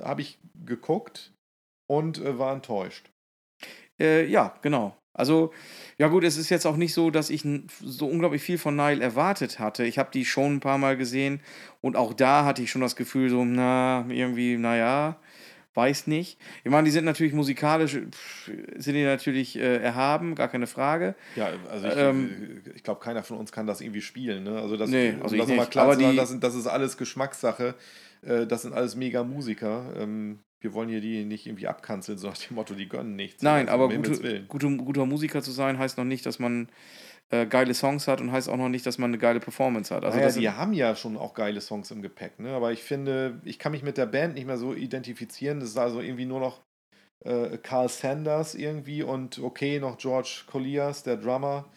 äh, 0.00 0.04
habe 0.04 0.22
ich 0.22 0.38
geguckt 0.64 1.32
und 1.86 2.18
äh, 2.18 2.38
war 2.38 2.52
enttäuscht. 2.54 3.10
Äh, 3.98 4.26
ja, 4.26 4.54
genau. 4.62 4.96
Also, 5.12 5.52
ja 5.96 6.08
gut, 6.08 6.24
es 6.24 6.36
ist 6.36 6.50
jetzt 6.50 6.66
auch 6.66 6.76
nicht 6.76 6.92
so, 6.92 7.10
dass 7.10 7.30
ich 7.30 7.42
so 7.80 8.06
unglaublich 8.06 8.42
viel 8.42 8.58
von 8.58 8.76
Nile 8.76 9.02
erwartet 9.02 9.58
hatte. 9.58 9.84
Ich 9.86 9.98
habe 9.98 10.10
die 10.12 10.26
schon 10.26 10.56
ein 10.56 10.60
paar 10.60 10.76
Mal 10.76 10.98
gesehen 10.98 11.40
und 11.80 11.96
auch 11.96 12.12
da 12.12 12.44
hatte 12.44 12.60
ich 12.62 12.70
schon 12.70 12.82
das 12.82 12.96
Gefühl, 12.96 13.30
so, 13.30 13.42
na, 13.44 14.04
irgendwie, 14.10 14.58
naja, 14.58 15.16
weiß 15.72 16.06
nicht. 16.06 16.38
Ich 16.64 16.70
meine, 16.70 16.84
die 16.84 16.90
sind 16.90 17.06
natürlich 17.06 17.32
musikalisch, 17.32 17.92
sind 18.76 18.94
die 18.94 19.04
natürlich 19.04 19.56
äh, 19.58 19.76
erhaben, 19.78 20.34
gar 20.34 20.48
keine 20.48 20.66
Frage. 20.66 21.14
Ja, 21.34 21.48
also 21.70 21.86
ich, 21.86 21.96
Ähm, 21.96 22.62
ich 22.74 22.82
glaube, 22.82 23.00
keiner 23.00 23.22
von 23.22 23.38
uns 23.38 23.52
kann 23.52 23.66
das 23.66 23.80
irgendwie 23.80 24.02
spielen. 24.02 24.44
Ne? 24.44 24.60
Also 24.60 24.76
das, 24.76 24.90
Nee, 24.90 25.12
um 25.12 25.22
also 25.22 25.36
das 25.36 25.48
ich 25.48 25.56
mal 25.56 25.62
nicht. 25.62 25.70
klar 25.70 25.84
Aber 25.86 25.94
zu 25.94 26.00
sagen, 26.02 26.16
das, 26.16 26.40
das 26.40 26.54
ist 26.54 26.66
alles 26.66 26.96
Geschmackssache. 26.98 27.74
Äh, 28.22 28.46
Das 28.46 28.62
sind 28.62 28.72
alles 28.74 28.96
mega 28.96 29.22
Musiker. 29.24 29.92
Ähm, 29.96 30.40
Wir 30.60 30.72
wollen 30.72 30.88
hier 30.88 31.00
die 31.00 31.24
nicht 31.24 31.46
irgendwie 31.46 31.66
abkanzeln, 31.66 32.18
so 32.18 32.28
nach 32.28 32.38
dem 32.38 32.54
Motto, 32.54 32.74
die 32.74 32.88
gönnen 32.88 33.16
nichts. 33.16 33.42
Nein, 33.42 33.68
Also, 33.68 33.84
aber 33.84 33.94
gute, 33.94 34.44
gute, 34.44 34.76
guter 34.76 35.06
Musiker 35.06 35.42
zu 35.42 35.50
sein 35.50 35.78
heißt 35.78 35.98
noch 35.98 36.04
nicht, 36.04 36.24
dass 36.26 36.38
man 36.38 36.68
äh, 37.30 37.46
geile 37.46 37.74
Songs 37.74 38.06
hat 38.06 38.20
und 38.20 38.30
heißt 38.30 38.48
auch 38.48 38.56
noch 38.56 38.68
nicht, 38.68 38.86
dass 38.86 38.98
man 38.98 39.10
eine 39.10 39.18
geile 39.18 39.40
Performance 39.40 39.94
hat. 39.94 40.04
Also 40.04 40.18
naja, 40.18 40.30
die 40.30 40.50
haben 40.50 40.72
ja 40.72 40.94
schon 40.94 41.16
auch 41.16 41.34
geile 41.34 41.60
Songs 41.60 41.90
im 41.90 42.02
Gepäck, 42.02 42.38
ne? 42.38 42.50
aber 42.50 42.72
ich 42.72 42.82
finde, 42.82 43.40
ich 43.44 43.58
kann 43.58 43.72
mich 43.72 43.82
mit 43.82 43.98
der 43.98 44.06
Band 44.06 44.34
nicht 44.34 44.46
mehr 44.46 44.58
so 44.58 44.74
identifizieren. 44.74 45.60
Das 45.60 45.70
ist 45.70 45.78
also 45.78 46.00
irgendwie 46.00 46.26
nur 46.26 46.40
noch 46.40 46.60
äh, 47.24 47.58
Carl 47.58 47.88
Sanders 47.88 48.54
irgendwie 48.54 49.02
und 49.02 49.38
okay, 49.40 49.80
noch 49.80 49.98
George 49.98 50.44
Colliers, 50.46 51.02
der 51.02 51.16
Drummer. 51.16 51.68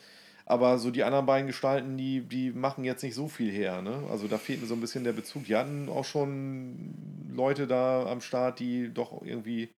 Aber 0.49 0.79
so 0.79 0.89
die 0.89 1.03
anderen 1.03 1.27
beiden 1.27 1.45
Gestalten, 1.45 1.95
die, 1.95 2.21
die 2.21 2.49
machen 2.51 2.83
jetzt 2.83 3.03
nicht 3.03 3.13
so 3.13 3.27
viel 3.27 3.51
her. 3.51 3.83
Ne? 3.83 4.01
Also 4.09 4.27
da 4.27 4.39
fehlt 4.39 4.61
mir 4.61 4.67
so 4.67 4.73
ein 4.73 4.81
bisschen 4.81 5.03
der 5.03 5.13
Bezug. 5.13 5.45
Die 5.45 5.55
hatten 5.55 5.87
auch 5.89 6.05
schon 6.05 6.95
Leute 7.31 7.67
da 7.67 8.07
am 8.07 8.19
Start, 8.19 8.59
die 8.59 8.91
doch 8.91 9.21
irgendwie 9.21 9.69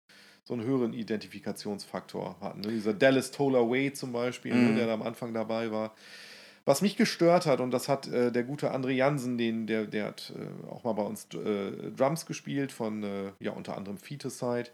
so 0.44 0.54
einen 0.54 0.62
höheren 0.62 0.92
Identifikationsfaktor 0.92 2.37
hatten. 2.40 2.61
Ne? 2.61 2.68
Dieser 2.68 2.94
Dallas 2.94 3.33
Toller 3.33 3.68
Way 3.68 3.92
zum 3.94 4.12
Beispiel, 4.12 4.54
Mhm. 4.54 4.68
ne, 4.70 4.74
der 4.76 4.87
da 4.87 4.94
am 4.94 5.02
Anfang 5.02 5.35
dabei 5.35 5.72
war. 5.72 5.92
Was 6.64 6.83
mich 6.83 6.96
gestört 6.96 7.46
hat, 7.46 7.61
und 7.61 7.72
das 7.72 7.88
hat 7.88 8.06
äh, 8.06 8.30
der 8.30 8.44
gute 8.44 8.72
André 8.72 8.90
Jansen, 8.90 9.38
den, 9.38 9.66
der, 9.66 9.87
der 9.87 10.04
hat 10.04 10.33
äh, 10.37 10.70
auch 10.70 10.85
mal 10.85 10.92
bei 10.92 11.02
uns 11.02 11.26
äh, 11.35 11.90
Drums 11.96 12.26
gespielt, 12.26 12.70
von 12.70 13.02
äh, 13.02 13.33
ja 13.40 13.50
unter 13.52 13.76
anderem 13.76 13.98
Fetuside. 13.98 14.68
Äh, 14.68 14.70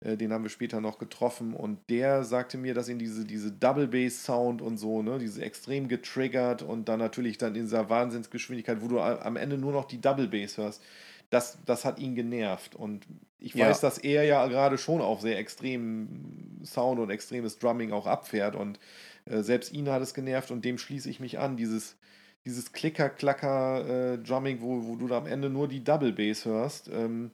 den 0.00 0.32
haben 0.32 0.44
wir 0.44 0.50
später 0.50 0.80
noch 0.80 0.98
getroffen 0.98 1.54
und 1.54 1.78
der 1.90 2.22
sagte 2.24 2.56
mir, 2.56 2.72
dass 2.74 2.88
ihn 2.88 2.98
diese, 2.98 3.24
diese 3.24 3.50
Double 3.50 3.88
Bass 3.88 4.24
Sound 4.24 4.62
und 4.62 4.76
so, 4.76 5.02
ne, 5.02 5.18
diese 5.18 5.42
extrem 5.42 5.88
getriggert 5.88 6.62
und 6.62 6.88
dann 6.88 7.00
natürlich 7.00 7.36
dann 7.38 7.54
in 7.56 7.62
dieser 7.62 7.90
Wahnsinnsgeschwindigkeit, 7.90 8.80
wo 8.80 8.88
du 8.88 9.00
am 9.00 9.36
Ende 9.36 9.58
nur 9.58 9.72
noch 9.72 9.86
die 9.86 10.00
Double 10.00 10.28
Bass 10.28 10.56
hörst, 10.56 10.82
das, 11.30 11.58
das 11.66 11.84
hat 11.84 11.98
ihn 11.98 12.14
genervt. 12.14 12.74
Und 12.76 13.06
ich 13.40 13.54
Ja. 13.54 13.66
weiß, 13.68 13.80
dass 13.80 13.98
er 13.98 14.24
ja 14.24 14.46
gerade 14.46 14.78
schon 14.78 15.00
auf 15.00 15.20
sehr 15.20 15.38
extremen 15.38 16.60
Sound 16.64 17.00
und 17.00 17.10
extremes 17.10 17.58
Drumming 17.58 17.92
auch 17.92 18.06
abfährt 18.06 18.54
und 18.56 18.78
äh, 19.26 19.42
selbst 19.42 19.72
ihn 19.72 19.88
hat 19.88 20.02
es 20.02 20.14
genervt 20.14 20.50
und 20.50 20.64
dem 20.64 20.78
schließe 20.78 21.10
ich 21.10 21.20
mich 21.20 21.38
an. 21.38 21.56
Dieses, 21.56 21.96
dieses 22.44 22.72
Klicker-Klacker-Drumming, 22.72 24.60
wo, 24.60 24.86
wo 24.86 24.96
du 24.96 25.06
da 25.08 25.18
am 25.18 25.26
Ende 25.26 25.50
nur 25.50 25.68
die 25.68 25.82
Double 25.84 26.12
Bass 26.12 26.44
hörst, 26.44 26.88
ähm, 26.88 27.30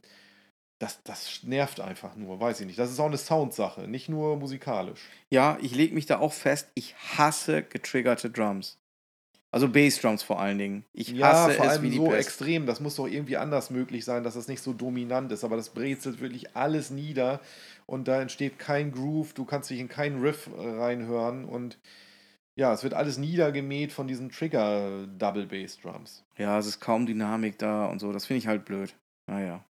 das, 0.79 1.03
das 1.05 1.43
nervt 1.45 1.81
einfach 1.81 2.17
nur, 2.17 2.41
weiß 2.41 2.61
ich 2.61 2.67
nicht. 2.67 2.79
Das 2.79 2.91
ist 2.91 3.01
auch 3.01 3.07
eine 3.07 3.17
Soundsache, 3.19 3.89
nicht 3.89 4.09
nur 4.09 4.37
musikalisch. 4.37 5.01
ja, 5.31 5.57
ich 5.63 5.75
lege 5.75 5.95
mich 5.95 6.07
da 6.07 6.19
auch 6.19 6.33
fest, 6.33 6.69
ich 6.75 6.95
hasse 7.17 7.63
getriggerte 7.63 8.31
Drums. 8.31 8.79
Also 9.51 9.69
Bassdrums 9.69 10.25
vor 10.25 10.41
allen 10.41 10.59
Dingen. 10.59 10.85
Ich 10.93 11.11
Ja, 11.11 11.29
hasse 11.29 11.53
vor 11.55 11.67
es 11.67 11.71
allem 11.71 11.83
wie 11.85 11.91
die 11.91 11.97
so 11.99 12.07
Pest. 12.09 12.27
extrem. 12.27 12.67
Das 12.67 12.81
muss 12.81 12.97
doch 12.97 13.07
irgendwie 13.07 13.37
anders 13.37 13.71
möglich 13.71 14.05
sein, 14.05 14.25
dass 14.25 14.35
das 14.35 14.49
nicht 14.49 14.61
so 14.61 14.73
dominant 14.73 15.31
ist. 15.31 15.45
Aber 15.45 15.57
das 15.57 15.71
brezelt 15.71 16.21
wirklich 16.21 16.57
alles 16.57 16.91
nieder 16.91 17.41
und 17.87 18.09
da 18.09 18.21
entsteht 18.21 18.59
kein 18.59 18.91
Groove. 18.91 19.33
Du 19.33 19.45
kannst 19.45 19.71
dich 19.71 19.79
in 19.79 19.89
keinen 19.89 20.21
Riff 20.21 20.49
äh, 20.49 20.61
reinhören 20.61 21.45
und 21.45 21.79
ja, 22.57 22.73
es 22.73 22.83
wird 22.83 22.95
alles 22.95 23.17
niedergemäht 23.17 23.93
von 23.93 24.09
diesen 24.09 24.29
Trigger 24.31 25.07
Double 25.19 25.47
Bass 25.47 25.79
Drums. 25.81 26.25
Ja, 26.37 26.59
es 26.59 26.67
ist 26.67 26.81
kaum 26.81 27.07
Dynamik 27.07 27.57
da 27.57 27.87
und 27.87 28.01
so. 28.01 28.13
Das 28.13 28.27
finde 28.27 28.39
ich 28.39 28.49
halt 28.49 28.65
blöd. 28.65 28.93
Naja. 29.29 29.65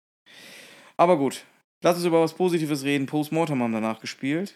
Aber 0.98 1.18
gut. 1.18 1.46
Lass 1.84 1.98
uns 1.98 2.06
über 2.06 2.22
was 2.22 2.34
Positives 2.34 2.84
reden. 2.84 3.06
Postmortem 3.06 3.62
haben 3.62 3.74
danach 3.74 4.00
gespielt. 4.00 4.54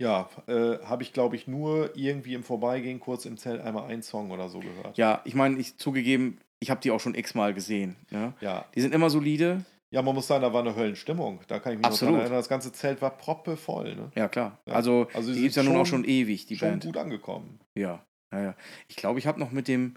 Ja, 0.00 0.28
äh, 0.46 0.78
habe 0.84 1.02
ich 1.02 1.12
glaube 1.12 1.36
ich 1.36 1.46
nur 1.46 1.96
irgendwie 1.96 2.34
im 2.34 2.42
Vorbeigehen 2.42 3.00
kurz 3.00 3.24
im 3.24 3.36
Zelt 3.38 3.60
einmal 3.62 3.88
einen 3.90 4.02
Song 4.02 4.30
oder 4.30 4.48
so 4.48 4.58
gehört. 4.60 4.98
Ja, 4.98 5.22
ich 5.24 5.34
meine, 5.34 5.58
ich 5.58 5.78
zugegeben, 5.78 6.38
ich 6.60 6.70
habe 6.70 6.80
die 6.80 6.90
auch 6.90 7.00
schon 7.00 7.14
x-mal 7.14 7.54
gesehen. 7.54 7.96
Ne? 8.10 8.34
Ja. 8.40 8.66
Die 8.74 8.80
sind 8.82 8.92
immer 8.94 9.08
solide. 9.10 9.64
Ja, 9.90 10.02
man 10.02 10.14
muss 10.14 10.26
sagen, 10.26 10.42
da 10.42 10.52
war 10.52 10.60
eine 10.60 10.74
Höllenstimmung. 10.74 11.40
Da 11.46 11.60
kann 11.60 11.72
ich 11.72 11.78
mich 11.78 11.86
Absolut. 11.86 12.14
noch 12.14 12.20
erinnern. 12.20 12.38
Das 12.38 12.48
ganze 12.48 12.72
Zelt 12.72 13.00
war 13.00 13.10
proppevoll. 13.16 13.94
Ne? 13.94 14.10
Ja, 14.16 14.28
klar. 14.28 14.58
Ja. 14.66 14.74
Also, 14.74 15.08
Also 15.14 15.32
die 15.32 15.38
gibt 15.40 15.50
es 15.50 15.56
ja 15.56 15.62
nun 15.62 15.76
auch 15.76 15.86
schon- 15.86 16.04
ewig, 16.04 16.44
die 16.46 16.56
Schon 16.58 16.70
Band. 16.70 16.84
gut 16.84 16.96
angekommen. 16.96 17.60
Ja, 17.78 18.04
ja, 18.34 18.42
ja. 18.42 18.56
Ich 18.88 18.96
glaube, 18.96 19.18
ich 19.20 19.26
habe 19.26 19.38
noch 19.40 19.52
mit 19.52 19.68
dem 19.68 19.94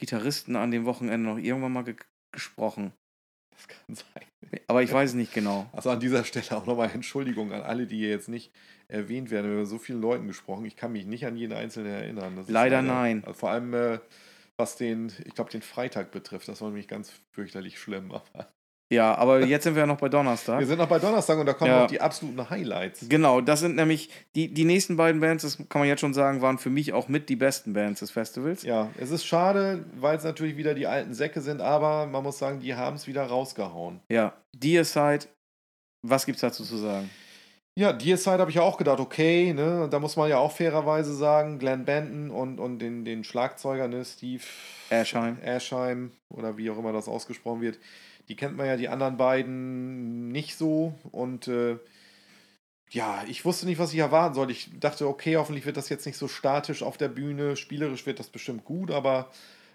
Gitarristen 0.00 0.56
an 0.56 0.70
dem 0.72 0.86
Wochenende 0.86 1.28
noch 1.28 1.38
irgendwann 1.38 1.72
mal 1.72 1.84
ge 1.84 1.94
gesprochen. 2.32 2.92
Das 3.54 3.68
kann 3.68 3.94
sein. 3.94 4.25
Aber 4.66 4.82
ich 4.82 4.92
weiß 4.92 5.10
es 5.10 5.16
nicht 5.16 5.32
genau. 5.32 5.68
Also 5.72 5.90
an 5.90 6.00
dieser 6.00 6.24
Stelle 6.24 6.46
auch 6.52 6.66
nochmal 6.66 6.90
Entschuldigung 6.92 7.52
an 7.52 7.62
alle, 7.62 7.86
die 7.86 7.98
hier 7.98 8.10
jetzt 8.10 8.28
nicht 8.28 8.52
erwähnt 8.88 9.30
werden. 9.30 9.46
Wir 9.46 9.52
haben 9.52 9.60
über 9.60 9.66
so 9.66 9.78
vielen 9.78 10.00
Leuten 10.00 10.26
gesprochen. 10.26 10.64
Ich 10.64 10.76
kann 10.76 10.92
mich 10.92 11.06
nicht 11.06 11.26
an 11.26 11.36
jeden 11.36 11.52
Einzelnen 11.52 11.92
erinnern. 11.92 12.36
Das 12.36 12.46
ist 12.46 12.52
Leider 12.52 12.82
nein. 12.82 13.22
Also 13.24 13.38
vor 13.38 13.50
allem, 13.50 13.74
äh, 13.74 13.98
was 14.56 14.76
den, 14.76 15.12
ich 15.24 15.34
glaube, 15.34 15.50
den 15.50 15.62
Freitag 15.62 16.10
betrifft. 16.10 16.48
Das 16.48 16.60
war 16.60 16.68
nämlich 16.68 16.88
ganz 16.88 17.12
fürchterlich 17.32 17.78
schlimm. 17.78 18.10
Aber 18.32 18.48
Ja, 18.92 19.16
aber 19.16 19.44
jetzt 19.44 19.64
sind 19.64 19.74
wir 19.74 19.80
ja 19.80 19.86
noch 19.86 19.98
bei 19.98 20.08
Donnerstag. 20.08 20.58
wir 20.60 20.66
sind 20.66 20.78
noch 20.78 20.88
bei 20.88 20.98
Donnerstag 21.00 21.38
und 21.38 21.46
da 21.46 21.54
kommen 21.54 21.70
Ja. 21.70 21.80
noch 21.82 21.86
die 21.88 22.00
absoluten 22.00 22.48
Highlights. 22.48 23.08
Genau, 23.08 23.40
das 23.40 23.60
sind 23.60 23.74
nämlich 23.74 24.10
die, 24.36 24.52
die 24.52 24.64
nächsten 24.64 24.96
beiden 24.96 25.20
Bands, 25.20 25.42
das 25.42 25.56
kann 25.68 25.80
man 25.80 25.88
jetzt 25.88 26.00
schon 26.00 26.14
sagen, 26.14 26.40
waren 26.40 26.58
für 26.58 26.70
mich 26.70 26.92
auch 26.92 27.08
mit 27.08 27.28
die 27.28 27.34
besten 27.36 27.72
Bands 27.72 28.00
des 28.00 28.12
Festivals. 28.12 28.62
Ja, 28.62 28.90
es 28.98 29.10
ist 29.10 29.24
schade, 29.26 29.84
weil 29.98 30.16
es 30.16 30.24
natürlich 30.24 30.56
wieder 30.56 30.74
die 30.74 30.86
alten 30.86 31.14
Säcke 31.14 31.40
sind, 31.40 31.60
aber 31.60 32.06
man 32.06 32.22
muss 32.22 32.38
sagen, 32.38 32.60
die 32.60 32.74
haben 32.76 32.94
es 32.96 33.06
wieder 33.08 33.24
rausgehauen. 33.24 34.00
Ja, 34.08 34.34
Deicide, 34.56 35.26
was 36.06 36.24
gibt's 36.24 36.42
dazu 36.42 36.62
zu 36.62 36.76
sagen? 36.76 37.10
Ja, 37.78 37.92
Deicide 37.92 38.38
habe 38.38 38.50
ich 38.50 38.56
ja 38.56 38.62
auch 38.62 38.78
gedacht, 38.78 39.00
okay, 39.00 39.52
ne, 39.52 39.88
da 39.90 39.98
muss 39.98 40.16
man 40.16 40.30
ja 40.30 40.38
auch 40.38 40.52
fairerweise 40.52 41.12
sagen, 41.14 41.58
Glenn 41.58 41.84
Benton 41.84 42.30
und, 42.30 42.58
und 42.58 42.78
den, 42.78 43.04
den 43.04 43.22
Schlagzeuger, 43.24 43.86
ne, 43.88 44.02
Steve 44.04 44.44
Aschheim. 44.88 45.36
Aschheim 45.44 46.12
oder 46.32 46.56
wie 46.56 46.70
auch 46.70 46.78
immer 46.78 46.92
das 46.94 47.06
ausgesprochen 47.08 47.60
wird, 47.60 47.78
die 48.28 48.36
kennt 48.36 48.56
man 48.56 48.66
ja 48.66 48.76
die 48.76 48.88
anderen 48.88 49.16
beiden 49.16 50.28
nicht 50.28 50.56
so 50.56 50.94
und 51.12 51.48
äh, 51.48 51.78
ja, 52.90 53.24
ich 53.28 53.44
wusste 53.44 53.66
nicht, 53.66 53.78
was 53.78 53.92
ich 53.92 53.98
erwarten 53.98 54.34
sollte. 54.34 54.52
Ich 54.52 54.70
dachte, 54.78 55.08
okay, 55.08 55.36
hoffentlich 55.36 55.66
wird 55.66 55.76
das 55.76 55.88
jetzt 55.88 56.06
nicht 56.06 56.16
so 56.16 56.28
statisch 56.28 56.82
auf 56.82 56.96
der 56.96 57.08
Bühne, 57.08 57.56
spielerisch 57.56 58.06
wird 58.06 58.20
das 58.20 58.28
bestimmt 58.28 58.64
gut, 58.64 58.90
aber 58.90 59.30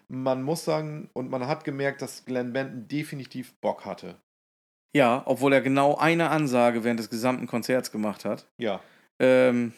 man 0.08 0.44
muss 0.44 0.66
sagen, 0.66 1.10
und 1.14 1.30
man 1.30 1.48
hat 1.48 1.64
gemerkt, 1.64 2.02
dass 2.02 2.26
Glenn 2.26 2.54
Benton 2.54 2.88
definitiv 2.88 3.54
Bock 3.56 3.86
hatte. 3.86 4.16
Ja, 4.96 5.24
obwohl 5.26 5.54
er 5.54 5.62
genau 5.62 5.96
eine 5.96 6.30
Ansage 6.30 6.84
während 6.84 7.00
des 7.00 7.10
gesamten 7.10 7.48
Konzerts 7.48 7.92
gemacht 7.92 8.26
hat. 8.26 8.48
Ja, 8.58 8.82
Ähm, 9.20 9.74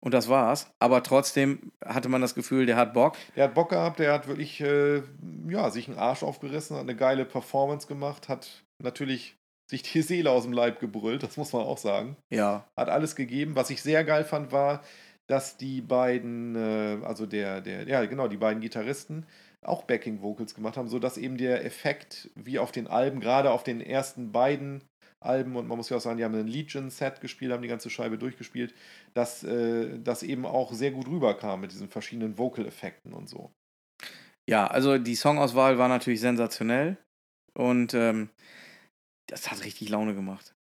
und 0.00 0.14
das 0.14 0.28
war's. 0.28 0.70
Aber 0.78 1.02
trotzdem 1.02 1.72
hatte 1.84 2.08
man 2.08 2.20
das 2.20 2.34
Gefühl, 2.34 2.66
der 2.66 2.76
hat 2.76 2.94
Bock. 2.94 3.16
Der 3.36 3.44
hat 3.44 3.54
Bock 3.54 3.70
gehabt, 3.70 3.98
der 3.98 4.12
hat 4.12 4.28
wirklich 4.28 4.60
äh, 4.60 5.02
ja, 5.48 5.70
sich 5.70 5.88
einen 5.88 5.98
Arsch 5.98 6.22
aufgerissen, 6.22 6.76
hat 6.76 6.82
eine 6.82 6.96
geile 6.96 7.24
Performance 7.24 7.86
gemacht, 7.86 8.28
hat 8.28 8.64
natürlich 8.78 9.36
sich 9.66 9.82
die 9.82 10.02
Seele 10.02 10.30
aus 10.30 10.44
dem 10.44 10.52
Leib 10.52 10.80
gebrüllt, 10.80 11.22
das 11.22 11.36
muss 11.36 11.52
man 11.52 11.62
auch 11.62 11.78
sagen. 11.78 12.16
Ja. 12.30 12.64
Hat 12.76 12.88
alles 12.88 13.16
gegeben. 13.16 13.54
Was 13.54 13.70
ich 13.70 13.82
sehr 13.82 14.02
geil 14.04 14.24
fand, 14.24 14.50
war, 14.50 14.82
dass 15.26 15.58
die 15.58 15.82
beiden, 15.82 16.56
äh, 16.56 17.04
also 17.04 17.26
der, 17.26 17.60
der, 17.60 17.86
ja 17.86 18.04
genau, 18.06 18.28
die 18.28 18.38
beiden 18.38 18.62
Gitarristen 18.62 19.26
auch 19.62 19.82
Backing 19.82 20.22
Vocals 20.22 20.54
gemacht 20.54 20.76
haben, 20.76 20.88
sodass 20.88 21.18
eben 21.18 21.36
der 21.36 21.64
Effekt 21.64 22.30
wie 22.34 22.58
auf 22.58 22.72
den 22.72 22.86
Alben, 22.86 23.20
gerade 23.20 23.50
auf 23.50 23.62
den 23.62 23.80
ersten 23.80 24.32
beiden 24.32 24.82
Alben, 25.20 25.56
und 25.56 25.66
man 25.66 25.76
muss 25.76 25.88
ja 25.88 25.96
auch 25.96 26.00
sagen, 26.00 26.18
die 26.18 26.24
haben 26.24 26.34
ein 26.34 26.46
Legion-Set 26.46 27.20
gespielt, 27.20 27.52
haben 27.52 27.62
die 27.62 27.68
ganze 27.68 27.90
Scheibe 27.90 28.18
durchgespielt, 28.18 28.74
dass 29.14 29.42
äh, 29.42 29.98
das 29.98 30.22
eben 30.22 30.46
auch 30.46 30.72
sehr 30.72 30.92
gut 30.92 31.08
rüberkam 31.08 31.60
mit 31.60 31.72
diesen 31.72 31.88
verschiedenen 31.88 32.38
Vocal-Effekten 32.38 33.12
und 33.12 33.28
so. 33.28 33.50
Ja, 34.48 34.66
also 34.66 34.96
die 34.96 35.14
Songauswahl 35.16 35.76
war 35.78 35.88
natürlich 35.88 36.20
sensationell 36.20 36.96
und 37.54 37.94
ähm, 37.94 38.30
das 39.26 39.50
hat 39.50 39.64
richtig 39.64 39.88
Laune 39.90 40.14
gemacht. 40.14 40.54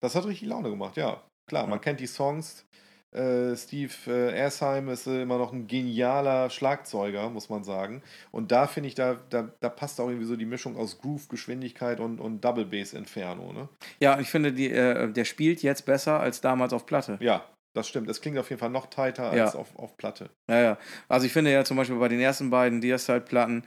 Das 0.00 0.14
hat 0.14 0.26
richtig 0.26 0.48
Laune 0.48 0.70
gemacht, 0.70 0.96
ja. 0.96 1.24
Klar, 1.48 1.66
man 1.66 1.80
kennt 1.80 2.00
die 2.00 2.06
Songs. 2.06 2.66
Äh, 3.12 3.54
Steve 3.56 3.92
äh, 4.06 4.36
Ersheim 4.38 4.88
ist 4.88 5.06
äh, 5.06 5.22
immer 5.22 5.36
noch 5.38 5.52
ein 5.52 5.66
genialer 5.66 6.48
Schlagzeuger, 6.48 7.28
muss 7.30 7.50
man 7.50 7.62
sagen. 7.62 8.02
Und 8.30 8.52
da 8.52 8.66
finde 8.66 8.88
ich, 8.88 8.94
da, 8.94 9.18
da, 9.30 9.50
da 9.60 9.68
passt 9.68 10.00
auch 10.00 10.08
irgendwie 10.08 10.26
so 10.26 10.36
die 10.36 10.46
Mischung 10.46 10.76
aus 10.76 10.98
Groove, 10.98 11.28
Geschwindigkeit 11.28 12.00
und, 12.00 12.20
und 12.20 12.40
Double 12.42 12.64
Bass 12.64 12.94
Inferno. 12.94 13.52
Ne? 13.52 13.68
Ja, 14.00 14.18
ich 14.18 14.28
finde, 14.30 14.52
die, 14.52 14.68
der 14.70 15.24
spielt 15.24 15.62
jetzt 15.62 15.84
besser 15.84 16.20
als 16.20 16.40
damals 16.40 16.72
auf 16.72 16.86
Platte. 16.86 17.18
Ja, 17.20 17.44
das 17.74 17.88
stimmt. 17.88 18.08
Es 18.08 18.20
klingt 18.20 18.38
auf 18.38 18.48
jeden 18.50 18.60
Fall 18.60 18.70
noch 18.70 18.86
tighter 18.86 19.34
Ja. 19.36 19.44
als 19.44 19.56
auf, 19.56 19.78
auf 19.78 19.96
Platte. 19.96 20.30
Ja, 20.48 20.60
ja. 20.60 20.78
Also 21.08 21.26
ich 21.26 21.32
finde 21.32 21.52
ja 21.52 21.64
zum 21.64 21.76
Beispiel 21.76 21.98
bei 21.98 22.08
den 22.08 22.20
ersten 22.20 22.50
beiden 22.50 22.80
Deicide-Platten, 22.80 23.64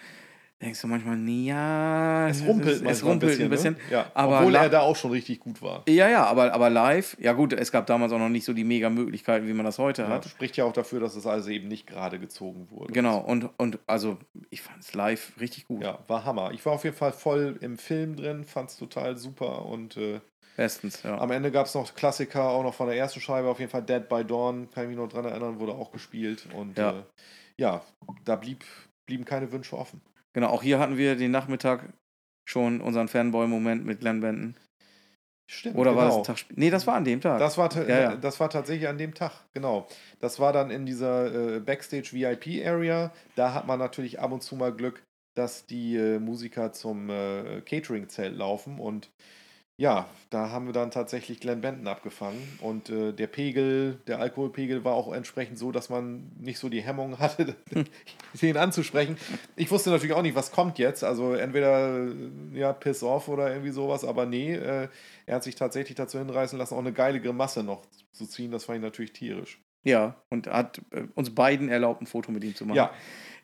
denkst 0.61 0.81
du 0.81 0.87
manchmal, 0.87 1.17
nee, 1.17 1.47
ja, 1.47 2.27
Es 2.29 2.41
rumpelt, 2.45 2.67
es, 2.67 2.73
manchmal 2.81 2.93
es 2.93 3.03
rumpelt 3.03 3.39
ein 3.41 3.49
bisschen. 3.49 3.73
Ne? 3.73 3.79
Ja, 3.91 4.11
aber 4.13 4.39
obwohl 4.39 4.55
er 4.55 4.69
da 4.69 4.81
auch 4.81 4.95
schon 4.95 5.11
richtig 5.11 5.39
gut 5.39 5.61
war. 5.61 5.83
Ja, 5.87 6.09
ja, 6.09 6.25
aber, 6.25 6.53
aber 6.53 6.69
live, 6.69 7.17
ja 7.19 7.33
gut, 7.33 7.53
es 7.53 7.71
gab 7.71 7.85
damals 7.87 8.11
auch 8.13 8.19
noch 8.19 8.29
nicht 8.29 8.45
so 8.45 8.53
die 8.53 8.63
mega 8.63 8.89
Möglichkeiten, 8.89 9.47
wie 9.47 9.53
man 9.53 9.65
das 9.65 9.77
heute 9.79 10.03
Ja, 10.03 10.09
hat. 10.09 10.25
spricht 10.25 10.57
ja 10.57 10.65
auch 10.65 10.73
dafür, 10.73 10.99
dass 10.99 11.15
es 11.15 11.25
also 11.25 11.49
eben 11.49 11.67
nicht 11.67 11.87
gerade 11.87 12.19
gezogen 12.19 12.67
wurde. 12.71 12.93
Genau, 12.93 13.19
und, 13.19 13.49
und 13.57 13.79
also 13.85 14.17
ich 14.49 14.61
fand 14.61 14.81
es 14.81 14.93
live 14.93 15.33
richtig 15.39 15.67
gut. 15.67 15.83
Ja, 15.83 15.99
war 16.07 16.23
Hammer. 16.25 16.51
Ich 16.53 16.65
war 16.65 16.73
auf 16.73 16.83
jeden 16.83 16.95
Fall 16.95 17.11
voll 17.11 17.57
im 17.61 17.77
Film 17.77 18.15
drin, 18.15 18.43
fand 18.45 18.69
es 18.69 18.77
total 18.77 19.17
super 19.17 19.65
und 19.65 19.97
äh, 19.97 20.19
Bestens, 20.57 21.03
ja. 21.03 21.17
am 21.17 21.31
Ende 21.31 21.51
gab 21.51 21.65
es 21.65 21.73
noch 21.75 21.93
Klassiker, 21.95 22.47
auch 22.49 22.63
noch 22.63 22.73
von 22.73 22.87
der 22.87 22.95
ersten 22.95 23.19
Scheibe, 23.19 23.49
auf 23.49 23.59
jeden 23.59 23.69
Fall 23.71 23.83
Dead 23.83 24.07
by 24.07 24.23
Dawn, 24.23 24.69
kann 24.71 24.83
ich 24.83 24.89
mich 24.91 24.97
noch 24.97 25.09
dran 25.09 25.25
erinnern, 25.25 25.59
wurde 25.59 25.73
auch 25.73 25.91
gespielt 25.91 26.47
und 26.53 26.77
Ja. 26.77 26.91
äh, 26.91 27.03
ja 27.57 27.81
da 28.23 28.37
blieb, 28.37 28.63
blieben 29.05 29.25
keine 29.25 29.51
Wünsche 29.51 29.77
offen. 29.77 29.99
Genau, 30.35 30.49
auch 30.49 30.61
hier 30.61 30.79
hatten 30.79 30.97
wir 30.97 31.15
den 31.15 31.31
Nachmittag 31.31 31.93
schon 32.45 32.81
unseren 32.81 33.07
Fanboy-Moment 33.07 33.85
mit 33.85 34.01
Glenn 34.01 34.19
Benton. 34.19 34.55
Stimmt. 35.49 35.77
Oder 35.77 35.95
war 35.95 36.05
das 36.05 36.13
genau. 36.15 36.21
ein 36.23 36.25
Tag 36.25 36.39
später? 36.39 36.59
Nee, 36.59 36.69
das 36.69 36.85
war 36.87 36.95
an 36.95 37.05
dem 37.05 37.21
Tag. 37.21 37.39
Das 37.39 37.57
war, 37.57 37.73
Ja, 37.87 38.01
ja. 38.01 38.15
das 38.17 38.39
war 38.41 38.49
tatsächlich 38.49 38.89
an 38.89 38.97
dem 38.97 39.13
Tag, 39.13 39.31
genau. 39.53 39.87
Das 40.19 40.41
war 40.41 40.51
dann 40.51 40.71
in 40.71 40.85
dieser 40.85 41.55
äh, 41.55 41.59
Backstage-VIP-Area. 41.61 43.13
Da 43.35 43.53
hat 43.53 43.65
man 43.65 43.79
natürlich 43.79 44.19
ab 44.19 44.33
und 44.33 44.43
zu 44.43 44.57
mal 44.57 44.73
Glück, 44.73 45.03
dass 45.37 45.67
die 45.67 45.95
äh, 45.95 46.19
Musiker 46.19 46.73
zum 46.73 47.09
äh, 47.09 47.61
Catering-Zelt 47.61 48.35
laufen. 48.35 48.79
Und 48.79 49.11
ja, 49.77 50.07
da 50.29 50.51
haben 50.51 50.67
wir 50.67 50.73
dann 50.73 50.89
tatsächlich 50.89 51.41
Glenn 51.41 51.59
Benton 51.59 51.87
abgefangen. 51.87 52.41
Und 52.61 52.89
äh, 52.89 53.11
der 53.11 53.27
Pegel, 53.27 53.99
der 54.07 54.19
Alkoholpegel 54.19 54.85
war 54.85 54.93
auch 54.93 55.13
entsprechend 55.13 55.59
so, 55.59 55.73
dass 55.73 55.89
man 55.89 56.31
nicht 56.39 56.59
so 56.59 56.69
die 56.69 56.81
Hemmung 56.81 57.19
hatte, 57.19 57.55
den 58.41 58.57
anzusprechen. 58.57 59.17
Ich 59.57 59.69
wusste 59.71 59.89
natürlich 59.89 60.15
auch 60.15 60.21
nicht, 60.21 60.35
was 60.35 60.51
kommt 60.51 60.79
jetzt. 60.79 61.03
Also 61.03 61.33
entweder 61.33 62.07
äh, 62.07 62.13
ja, 62.53 62.71
Piss 62.71 63.03
off 63.03 63.27
oder 63.27 63.49
irgendwie 63.49 63.71
sowas, 63.71 64.05
aber 64.05 64.25
nee, 64.25 64.53
äh, 64.53 64.87
er 65.25 65.35
hat 65.35 65.43
sich 65.43 65.55
tatsächlich 65.55 65.95
dazu 65.95 66.19
hinreißen 66.19 66.57
lassen, 66.57 66.73
auch 66.75 66.79
eine 66.79 66.93
geile 66.93 67.19
Grimasse 67.19 67.61
noch 67.61 67.85
zu 68.13 68.25
ziehen. 68.25 68.51
Das 68.51 68.63
fand 68.63 68.77
ich 68.77 68.83
natürlich 68.83 69.11
tierisch. 69.11 69.59
ja, 69.83 70.15
und 70.29 70.47
hat 70.47 70.81
äh, 70.91 71.03
uns 71.15 71.35
beiden 71.35 71.67
erlaubt, 71.67 72.01
ein 72.01 72.07
Foto 72.07 72.31
mit 72.31 72.43
ihm 72.45 72.55
zu 72.55 72.65
machen. 72.65 72.77
Ja, 72.77 72.91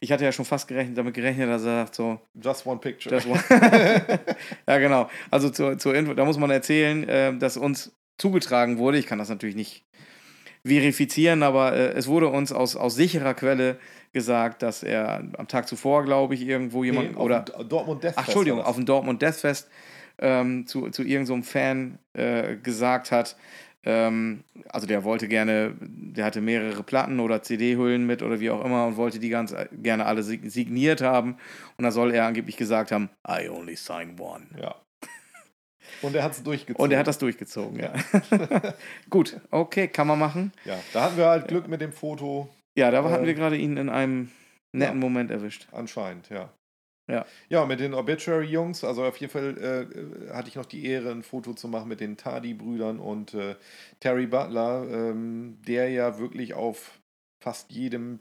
Ich 0.04 0.12
hatte 0.12 0.26
ja 0.26 0.32
schon 0.32 0.46
fast 0.46 0.68
gerechnet, 0.68 0.98
damit 0.98 1.14
gerechnet, 1.14 1.48
dass 1.48 1.62
er 1.62 1.86
sagt, 1.86 1.96
so, 1.96 2.20
just 2.34 2.66
one 2.66 2.80
picture. 2.80 3.16
das 3.16 3.26
war. 3.30 3.40
ja, 4.68 4.78
genau. 4.80 5.10
Also 5.30 5.50
zur, 5.50 5.78
zur 5.78 5.96
Info, 5.96 6.14
da 6.14 6.26
muss 6.26 6.38
man 6.38 6.50
erzählen, 6.50 7.08
äh, 7.08 7.38
dass 7.38 7.56
uns 7.56 7.96
zugetragen 8.18 8.78
wurde. 8.80 8.98
Ich 8.98 9.06
kann 9.06 9.20
das 9.20 9.30
natürlich 9.30 9.56
nicht 9.56 9.86
verifizieren, 10.66 11.44
aber 11.44 11.74
äh, 11.74 11.94
es 11.94 12.08
wurde 12.08 12.28
uns 12.28 12.52
aus, 12.52 12.76
aus 12.76 12.96
sicherer 12.96 13.34
Quelle 13.34 13.78
gesagt, 14.14 14.62
dass 14.62 14.84
er 14.84 15.24
am 15.38 15.48
Tag 15.48 15.68
zuvor, 15.68 16.04
glaube 16.04 16.34
ich, 16.34 16.46
irgendwo 16.46 16.82
Nee, 16.82 16.88
jemand 16.88 17.18
auf 17.18 17.24
oder 17.24 17.40
dem 17.42 17.70
Dortmund 17.70 18.04
Death 18.04 18.14
Ach, 18.16 18.24
Fest 18.24 18.28
Entschuldigung, 18.30 18.62
auf 18.62 18.76
dem 18.76 18.86
Dortmund 18.86 19.22
Deathfest 19.22 19.70
ähm, 20.20 20.68
zu, 20.68 20.90
zu 20.90 21.04
irgendeinem 21.04 21.44
Fan 21.44 22.00
äh, 22.14 22.58
gesagt 22.58 23.12
hat, 23.12 23.36
ähm, 23.84 24.44
also 24.70 24.86
der 24.88 25.04
wollte 25.04 25.28
gerne, 25.28 25.76
der 25.80 26.26
hatte 26.26 26.42
mehrere 26.42 26.84
Platten 26.84 27.20
oder 27.20 27.42
CD-Hüllen 27.42 28.06
mit 28.06 28.22
oder 28.22 28.40
wie 28.40 28.50
auch 28.52 28.64
immer 28.64 28.86
und 28.88 28.96
wollte 28.98 29.20
die 29.20 29.30
ganz 29.30 29.52
äh, 29.54 29.68
gerne 29.72 30.06
alle 30.06 30.22
sig- 30.24 30.50
signiert 30.52 31.02
haben. 31.02 31.38
Und 31.78 31.84
da 31.84 31.92
soll 31.92 32.14
er 32.14 32.26
angeblich 32.26 32.58
gesagt 32.58 32.92
haben, 32.92 33.10
I 33.28 33.50
only 33.50 33.76
sign 33.76 34.20
one. 34.20 34.46
Ja. 34.62 34.76
Und 36.04 36.16
er 36.16 36.24
hat 36.24 36.32
es 36.34 36.44
durchgezogen. 36.44 36.84
Und 36.84 36.92
er 36.92 37.00
hat 37.00 37.08
das 37.08 37.18
durchgezogen, 37.20 37.80
ja. 37.80 37.94
Gut, 39.10 39.40
okay, 39.52 39.88
kann 39.88 40.08
man 40.08 40.18
machen. 40.20 40.52
Ja, 40.66 40.78
da 40.94 41.04
hatten 41.04 41.18
wir 41.18 41.26
halt 41.28 41.48
Glück 41.48 41.68
mit 41.68 41.82
dem 41.82 41.92
Foto, 41.92 42.50
Ja, 42.78 42.92
da 42.92 43.04
hatten 43.04 43.22
Ähm, 43.22 43.26
wir 43.28 43.34
gerade 43.34 43.58
ihn 43.58 43.78
in 43.78 43.90
einem 43.90 44.32
netten 44.74 44.96
ja. 44.96 45.00
Moment 45.00 45.32
erwischt. 45.32 45.68
anscheinend, 45.72 46.30
ja. 46.30 46.50
Ja. 47.12 47.26
Ja, 47.50 47.66
mit 47.66 47.80
den 47.80 47.94
Obituary-Jungs, 47.94 48.84
also 48.84 49.04
auf 49.04 49.18
jeden 49.18 49.32
Fall 49.32 49.58
äh, 49.58 50.34
hatte 50.34 50.48
ich 50.48 50.56
noch 50.56 50.66
die 50.66 50.86
Ehre, 50.86 51.12
ein 51.12 51.24
Foto 51.24 51.54
zu 51.54 51.68
machen 51.68 51.90
mit 51.90 52.00
den 52.00 52.16
Tardy-Brüdern 52.18 53.00
und 53.00 53.34
äh, 53.34 53.56
Terry 54.00 54.28
Butler, 54.28 54.88
ähm, 54.90 55.58
der 55.68 55.90
ja 55.90 56.20
wirklich 56.20 56.54
auf 56.54 57.00
fast 57.44 57.72
jedem 57.72 58.20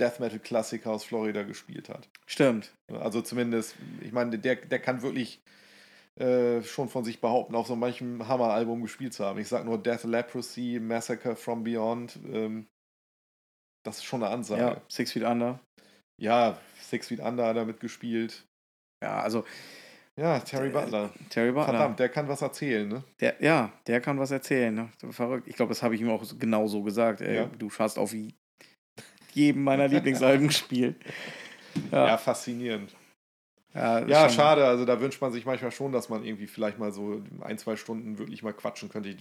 Death 0.00 0.18
Metal-Klassiker 0.18 0.90
aus 0.90 1.04
Florida 1.04 1.42
gespielt 1.42 1.88
hat. 1.88 2.08
Stimmt. 2.26 2.72
Also 2.90 3.20
zumindest, 3.20 3.76
ich 4.00 4.12
meine, 4.12 4.38
der, 4.38 4.56
der 4.56 4.78
kann 4.80 5.02
wirklich 5.02 5.40
äh, 6.16 6.62
schon 6.62 6.88
von 6.88 7.04
sich 7.04 7.20
behaupten, 7.20 7.54
auf 7.54 7.66
so 7.66 7.76
manchem 7.76 8.26
Hammer-Album 8.26 8.82
gespielt 8.82 9.12
zu 9.12 9.24
haben. 9.24 9.38
Ich 9.38 9.48
sag 9.48 9.64
nur 9.64 9.82
Death 9.82 10.04
Leprosy, 10.04 10.80
Massacre 10.80 11.36
from 11.36 11.64
Beyond. 11.64 12.18
Ähm, 12.32 12.66
das 13.84 13.98
ist 13.98 14.04
schon 14.04 14.22
eine 14.22 14.32
Ansage. 14.32 14.62
Ja, 14.62 14.80
Six 14.88 15.12
Feet 15.12 15.24
Under. 15.24 15.60
Ja, 16.20 16.58
Six 16.90 17.08
Feet 17.08 17.20
Under 17.20 17.46
hat 17.46 17.56
er 17.56 17.64
mitgespielt. 17.64 18.44
Ja, 19.02 19.20
also 19.20 19.44
Ja, 20.16 20.38
Terry 20.40 20.68
Butler. 20.70 21.12
Terry 21.30 21.50
Butler. 21.52 21.64
Verdammt, 21.64 21.98
der 21.98 22.08
kann 22.08 22.28
was 22.28 22.40
erzählen, 22.42 22.88
ne? 22.88 23.02
Der, 23.20 23.34
ja, 23.42 23.72
der 23.86 24.00
kann 24.00 24.18
was 24.18 24.30
erzählen. 24.30 24.74
Ne? 24.74 24.88
Verrückt. 25.10 25.48
Ich 25.48 25.56
glaube, 25.56 25.70
das 25.70 25.82
habe 25.82 25.94
ich 25.94 26.00
ihm 26.00 26.10
auch 26.10 26.22
genau 26.38 26.66
so 26.68 26.82
gesagt. 26.82 27.20
Ey, 27.20 27.36
Ja. 27.36 27.46
Du 27.58 27.68
hast 27.78 27.98
auf 27.98 28.12
je- 28.12 28.32
jedem 29.32 29.64
meiner 29.64 29.88
Lieblingsalben 29.88 30.48
gespielt. 30.48 30.96
Ja, 31.90 32.06
Ja, 32.06 32.16
faszinierend. 32.18 32.94
ja, 33.74 34.06
Ja, 34.06 34.28
schade. 34.28 34.64
Also 34.64 34.84
da 34.84 35.00
wünscht 35.00 35.20
man 35.20 35.32
sich 35.32 35.44
manchmal 35.44 35.72
schon, 35.72 35.90
dass 35.90 36.08
man 36.08 36.22
irgendwie 36.24 36.46
vielleicht 36.46 36.78
mal 36.78 36.92
so 36.92 37.20
ein, 37.40 37.58
zwei 37.58 37.74
Stunden 37.74 38.16
wirklich 38.16 38.44
mal 38.44 38.52
quatschen 38.52 38.88
könnte. 38.88 39.16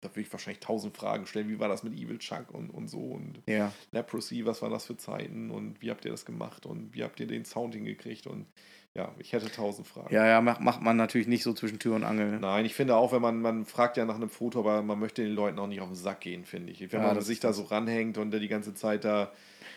Da 0.00 0.08
würde 0.10 0.22
ich 0.22 0.32
wahrscheinlich 0.32 0.60
tausend 0.60 0.96
Fragen 0.96 1.26
stellen. 1.26 1.48
Wie 1.48 1.58
war 1.58 1.68
das 1.68 1.82
mit 1.82 1.92
Evil 1.94 2.18
Chuck 2.18 2.50
und, 2.52 2.70
und 2.70 2.88
so 2.88 2.98
und 2.98 3.42
Ja, 3.46 3.72
Leprosy, 3.92 4.46
was 4.46 4.62
waren 4.62 4.72
das 4.72 4.86
für 4.86 4.96
Zeiten 4.96 5.50
und 5.50 5.82
wie 5.82 5.90
habt 5.90 6.04
ihr 6.04 6.10
das 6.10 6.24
gemacht 6.24 6.64
und 6.66 6.94
wie 6.94 7.04
habt 7.04 7.20
ihr 7.20 7.26
den 7.26 7.44
Sound 7.44 7.74
hingekriegt 7.74 8.26
und 8.26 8.46
ja, 8.94 9.14
ich 9.18 9.32
hätte 9.32 9.48
tausend 9.52 9.86
Fragen. 9.86 10.12
ja, 10.12 10.26
ja 10.26 10.40
macht, 10.40 10.60
macht 10.60 10.82
man 10.82 10.96
natürlich 10.96 11.28
nicht 11.28 11.44
so 11.44 11.52
zwischen 11.52 11.78
Tür 11.78 11.94
und 11.94 12.02
Angel. 12.02 12.28
Ne? 12.30 12.40
Nein, 12.40 12.64
ich 12.64 12.74
finde 12.74 12.96
auch, 12.96 13.12
wenn 13.12 13.22
man, 13.22 13.40
man 13.40 13.64
fragt 13.64 13.96
ja 13.96 14.04
nach 14.04 14.16
einem 14.16 14.30
Foto, 14.30 14.58
aber 14.60 14.82
man 14.82 14.98
möchte 14.98 15.22
den 15.22 15.32
Leuten 15.32 15.60
auch 15.60 15.68
nicht 15.68 15.80
auf 15.80 15.88
den 15.88 15.94
Sack 15.94 16.20
gehen, 16.22 16.44
finde 16.44 16.72
ich. 16.72 16.80
Wenn 16.80 17.00
Ja, 17.00 17.14
man 17.14 17.20
sich 17.20 17.38
da 17.38 17.52
so 17.52 17.62
ranhängt 17.64 18.18
und 18.18 18.32
der 18.32 18.40
die 18.40 18.48
ganze 18.48 18.74
Zeit 18.74 19.04
da 19.04 19.32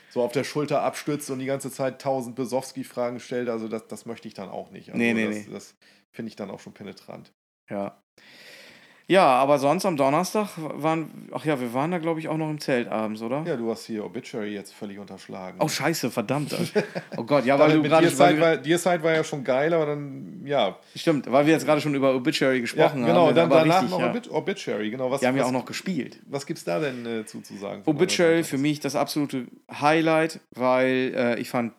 so 0.10 0.24
auf 0.24 0.32
der 0.32 0.44
Schulter 0.44 0.82
abstützt 0.82 1.30
und 1.30 1.40
die 1.40 1.46
ganze 1.46 1.70
Zeit 1.70 2.02
tausend 2.02 2.36
Besowski-Fragen 2.36 3.20
stellt, 3.20 3.50
also 3.50 3.68
das, 3.68 3.88
das 3.88 4.06
möchte 4.08 4.28
ich 4.28 4.34
dann 4.34 4.50
auch 4.50 4.72
nicht. 4.72 4.90
Also 4.90 4.98
Nee, 4.98 5.14
nee, 5.14 5.26
das, 5.28 5.36
nee. 5.36 5.48
das 5.52 5.76
finde 6.12 6.30
ich 6.30 6.36
dann 6.36 6.50
auch 6.50 6.60
schon 6.60 6.74
penetrant. 6.74 7.32
Ja. 7.70 8.02
Ja, 9.08 9.26
aber 9.26 9.60
sonst 9.60 9.86
am 9.86 9.98
Donnerstag 9.98 10.50
waren, 10.58 11.28
ach 11.34 11.44
ja, 11.44 11.60
wir 11.60 11.74
waren 11.74 11.92
da, 11.92 11.98
glaube 11.98 12.20
ich, 12.20 12.30
auch 12.30 12.38
noch 12.38 12.50
im 12.50 12.60
Zelt 12.60 12.88
abends, 12.88 13.22
oder? 13.22 13.44
Ja, 13.46 13.58
du 13.58 13.70
hast 13.70 13.86
hier 13.86 14.06
Obituary 14.06 14.54
jetzt 14.54 14.74
völlig 14.74 14.98
unterschlagen. 14.98 15.58
Oh, 15.60 15.68
scheiße, 15.68 16.10
verdammt. 16.10 16.56
Oh 17.18 17.24
Gott, 17.24 17.46
ja, 17.46 17.58
weil 17.60 17.74
du 17.74 17.84
gerade. 17.84 18.18
Weil 18.18 18.40
war, 18.40 19.04
war 19.04 19.14
ja 19.14 19.24
schon 19.24 19.44
geil, 19.44 19.74
aber 19.74 19.86
dann, 19.86 20.42
ja. 20.46 20.78
Stimmt, 20.96 21.32
weil 21.32 21.46
wir 21.46 21.54
jetzt 21.54 21.66
gerade 21.66 21.80
schon 21.80 21.94
über 21.94 22.16
Obituary 22.16 22.56
ja 22.56 22.62
gesprochen 22.62 23.06
genau, 23.06 23.28
haben. 23.28 23.36
dann 23.36 23.46
aber 23.46 23.60
danach 23.60 23.82
richtig, 23.82 23.92
noch 23.92 24.00
ja. 24.00 24.10
Obit 24.10 24.32
Obituary, 24.32 24.90
genau. 24.90 25.12
Was, 25.12 25.22
Die 25.22 25.28
haben 25.28 25.36
ja 25.36 25.44
was, 25.44 25.50
auch 25.50 25.54
noch 25.54 25.66
gespielt. 25.66 26.20
was 26.26 26.46
gibt's 26.46 26.64
da 26.64 26.80
denn 26.80 27.06
äh, 27.06 27.26
zuzusagen? 27.26 27.84
Obituary 27.86 28.44
für 28.44 28.58
mich 28.58 28.80
das 28.80 28.96
absolute 28.96 29.48
Highlight, 29.72 30.40
weil 30.56 31.14
äh, 31.16 31.40
ich 31.40 31.50
fand 31.50 31.74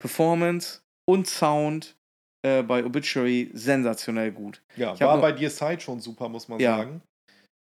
Performance 0.00 0.80
und 1.06 1.26
Sound 1.26 1.96
äh, 2.42 2.62
bei 2.62 2.84
Obituary 2.84 3.50
sensationell 3.54 4.32
gut. 4.32 4.60
Ja, 4.76 4.98
war 5.00 5.14
nur- 5.14 5.22
bei 5.22 5.32
Dear 5.32 5.50
Side 5.50 5.80
schon 5.80 6.00
super, 6.00 6.28
muss 6.28 6.48
man 6.48 6.60
Ja. 6.60 6.76
sagen. 6.78 7.02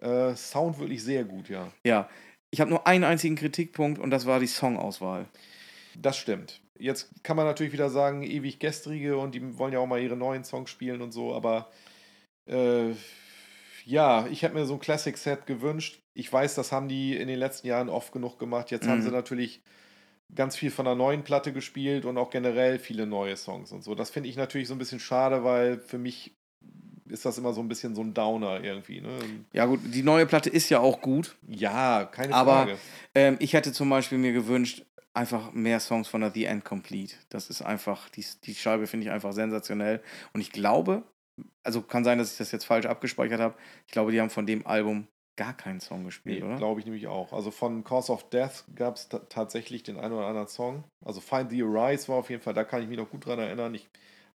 Äh, 0.02 0.36
Sound 0.36 0.80
wirklich 0.80 1.04
sehr 1.04 1.24
gut, 1.26 1.50
ja. 1.50 1.72
Ja, 1.86 2.10
ich 2.52 2.62
habe 2.62 2.70
nur 2.70 2.88
einen 2.88 3.04
einzigen 3.04 3.36
Kritikpunkt 3.36 4.00
und 4.00 4.10
das 4.12 4.26
war 4.26 4.40
die 4.40 4.48
Songauswahl. 4.48 5.28
Das 5.98 6.18
stimmt. 6.18 6.62
Jetzt 6.80 7.10
kann 7.24 7.36
man 7.36 7.46
natürlich 7.46 7.74
wieder 7.74 7.90
sagen, 7.90 8.24
ewig 8.24 8.60
gestrige 8.60 9.18
und 9.18 9.36
die 9.36 9.58
wollen 9.58 9.74
ja 9.74 9.80
auch 9.80 9.88
mal 9.88 10.02
ihre 10.02 10.16
neuen 10.16 10.46
Songs 10.46 10.70
spielen 10.70 11.02
und 11.02 11.12
so, 11.12 11.34
aber 11.36 11.70
äh, 12.50 12.94
ja, 13.86 14.28
ich 14.28 14.44
hätte 14.44 14.54
mir 14.56 14.66
so 14.66 14.76
ein 14.76 14.80
Classic-Set 14.80 15.46
gewünscht. 15.46 16.00
Ich 16.14 16.32
weiß, 16.32 16.56
das 16.56 16.72
haben 16.72 16.88
die 16.88 17.18
in 17.18 17.28
den 17.28 17.40
letzten 17.40 17.68
Jahren 17.68 17.90
oft 17.90 18.14
genug 18.14 18.40
gemacht. 18.40 18.72
Jetzt 18.72 18.88
haben 18.88 19.00
Mhm. 19.00 19.04
sie 19.04 19.12
natürlich 19.12 19.62
ganz 20.36 20.56
viel 20.56 20.72
von 20.72 20.86
der 20.86 20.96
neuen 20.96 21.24
Platte 21.24 21.54
gespielt 21.54 22.06
und 22.06 22.18
auch 22.18 22.30
generell 22.30 22.80
viele 22.80 23.06
neue 23.06 23.36
Songs 23.36 23.72
und 23.72 23.84
so. 23.84 23.96
Das 23.96 24.10
finde 24.10 24.30
ich 24.30 24.36
natürlich 24.36 24.68
so 24.68 24.76
ein 24.76 24.78
bisschen 24.78 25.00
schade, 25.00 25.44
weil 25.44 25.80
für 25.80 25.98
mich 25.98 26.36
ist 27.08 27.26
das 27.26 27.38
immer 27.38 27.54
so 27.54 27.62
ein 27.62 27.68
bisschen 27.68 27.96
so 27.96 28.02
ein 28.02 28.14
Downer 28.14 28.64
irgendwie. 28.64 29.02
Ne? 29.02 29.18
Ja, 29.52 29.66
gut, 29.66 29.80
die 29.84 30.04
neue 30.04 30.26
Platte 30.26 30.50
ist 30.50 30.70
ja 30.70 30.80
auch 30.80 31.02
gut. 31.02 31.36
Ja, 31.48 32.06
keine 32.06 32.34
Aber 32.34 32.54
Frage. 32.54 32.78
Ähm, 33.16 33.38
ich 33.40 33.54
hätte 33.54 33.74
zum 33.74 33.90
Beispiel 33.90 34.20
mir 34.20 34.32
gewünscht, 34.32 34.86
einfach 35.14 35.52
mehr 35.54 35.80
Songs 35.80 36.08
von 36.08 36.22
der 36.22 36.32
The 36.32 36.46
End 36.46 36.64
Complete. 36.64 37.16
Das 37.30 37.50
ist 37.50 37.62
einfach, 37.62 38.10
die, 38.10 38.24
die 38.44 38.54
Scheibe 38.54 38.88
finde 38.88 39.08
ich 39.08 39.12
einfach 39.12 39.34
sensationell. 39.34 40.02
Und 40.34 40.42
ich 40.42 40.52
glaube, 40.52 41.04
also 41.64 41.82
kann 41.82 42.04
sein, 42.04 42.20
dass 42.20 42.32
ich 42.32 42.38
das 42.38 42.52
jetzt 42.52 42.66
falsch 42.66 42.86
abgespeichert 42.86 43.40
habe. 43.40 43.56
Ich 43.88 43.92
glaube, 43.92 44.12
die 44.12 44.22
haben 44.22 44.30
von 44.30 44.46
dem 44.46 44.66
Album 44.68 45.08
gar 45.40 45.56
keinen 45.56 45.80
Song 45.80 46.04
gespielt, 46.04 46.42
Nee, 46.42 46.46
oder? 46.46 46.58
glaube 46.58 46.80
ich 46.82 46.86
nämlich 46.86 47.08
auch. 47.08 47.32
Also 47.34 47.50
von 47.50 47.84
Cause 47.84 48.12
of 48.12 48.30
Death 48.30 48.66
gab 48.76 48.96
es 48.98 49.08
tatsächlich 49.08 49.84
den 49.84 49.98
einen 49.98 50.14
oder 50.14 50.28
anderen 50.28 50.48
Song. 50.50 50.84
Also 51.04 51.22
Find 51.22 51.50
the 51.50 51.64
Arise 51.64 52.08
war 52.10 52.18
auf 52.18 52.30
jeden 52.30 52.42
Fall, 52.42 52.54
da 52.54 52.64
kann 52.66 52.84
ich 52.84 52.90
mich 52.90 52.98
noch 52.98 53.10
gut 53.10 53.26
dran 53.26 53.40
erinnern. 53.40 53.74
Ich 53.74 53.88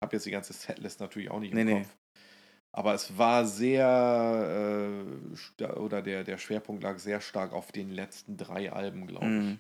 habe 0.02 0.16
jetzt 0.16 0.26
die 0.26 0.32
ganze 0.32 0.54
Setlist 0.54 1.00
natürlich 1.02 1.30
auch 1.30 1.40
nicht 1.40 1.52
im 1.52 1.58
Nee, 1.58 1.64
nee. 1.66 1.80
Kopf. 1.82 1.96
Aber 2.72 2.94
es 2.96 3.18
war 3.18 3.46
sehr, 3.46 5.06
äh, 5.60 5.66
oder 5.68 6.02
der, 6.02 6.24
der 6.24 6.38
Schwerpunkt 6.38 6.82
lag 6.84 6.98
sehr 6.98 7.22
stark 7.22 7.54
auf 7.54 7.72
den 7.72 7.92
letzten 7.92 8.36
drei 8.38 8.72
Alben, 8.72 9.06
glaube 9.06 9.26
ich. 9.26 9.32
Mhm. 9.32 9.60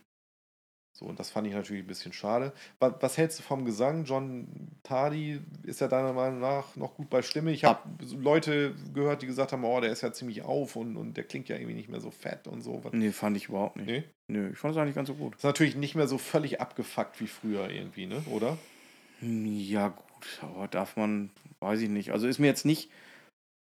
So, 0.95 1.05
und 1.05 1.19
das 1.19 1.31
fand 1.31 1.47
ich 1.47 1.53
natürlich 1.53 1.83
ein 1.83 1.87
bisschen 1.87 2.13
schade. 2.13 2.53
Was, 2.77 2.93
was 2.99 3.17
hältst 3.17 3.39
du 3.39 3.43
vom 3.43 3.65
Gesang? 3.65 4.05
John 4.05 4.47
Tardy, 4.83 5.39
ist 5.63 5.81
er 5.81 5.87
deiner 5.87 6.13
Meinung 6.13 6.39
nach 6.39 6.75
noch 6.75 6.95
gut 6.95 7.09
bei 7.09 7.23
Stimme? 7.23 7.51
Ich 7.51 7.63
habe 7.65 7.79
so 8.05 8.15
Leute 8.17 8.75
gehört, 8.93 9.23
die 9.23 9.25
gesagt 9.25 9.53
haben, 9.53 9.63
oh, 9.63 9.81
der 9.81 9.91
ist 9.91 10.01
ja 10.01 10.13
ziemlich 10.13 10.43
auf 10.43 10.75
und, 10.75 10.95
und 10.95 11.17
der 11.17 11.23
klingt 11.23 11.49
ja 11.49 11.55
irgendwie 11.55 11.73
nicht 11.73 11.89
mehr 11.89 11.99
so 11.99 12.11
fett 12.11 12.47
und 12.47 12.61
so. 12.61 12.83
Nee, 12.91 13.11
fand 13.11 13.35
ich 13.37 13.49
überhaupt 13.49 13.77
nicht. 13.77 13.87
Nee? 13.87 14.03
Nö, 14.27 14.51
ich 14.51 14.57
fand 14.59 14.75
es 14.75 14.77
eigentlich 14.79 14.93
ganz 14.93 15.07
so 15.07 15.15
gut. 15.15 15.35
Ist 15.35 15.43
natürlich 15.43 15.75
nicht 15.75 15.95
mehr 15.95 16.07
so 16.07 16.19
völlig 16.19 16.61
abgefuckt 16.61 17.19
wie 17.19 17.27
früher 17.27 17.71
irgendwie, 17.71 18.05
ne? 18.05 18.23
Oder? 18.29 18.59
Hm, 19.19 19.45
Ja, 19.47 19.87
gut, 19.87 20.39
aber 20.43 20.67
darf 20.67 20.95
man, 20.95 21.31
weiß 21.59 21.81
ich 21.81 21.89
nicht. 21.89 22.11
Also 22.11 22.27
ist 22.27 22.37
mir 22.37 22.47
jetzt 22.47 22.65
nicht, 22.65 22.91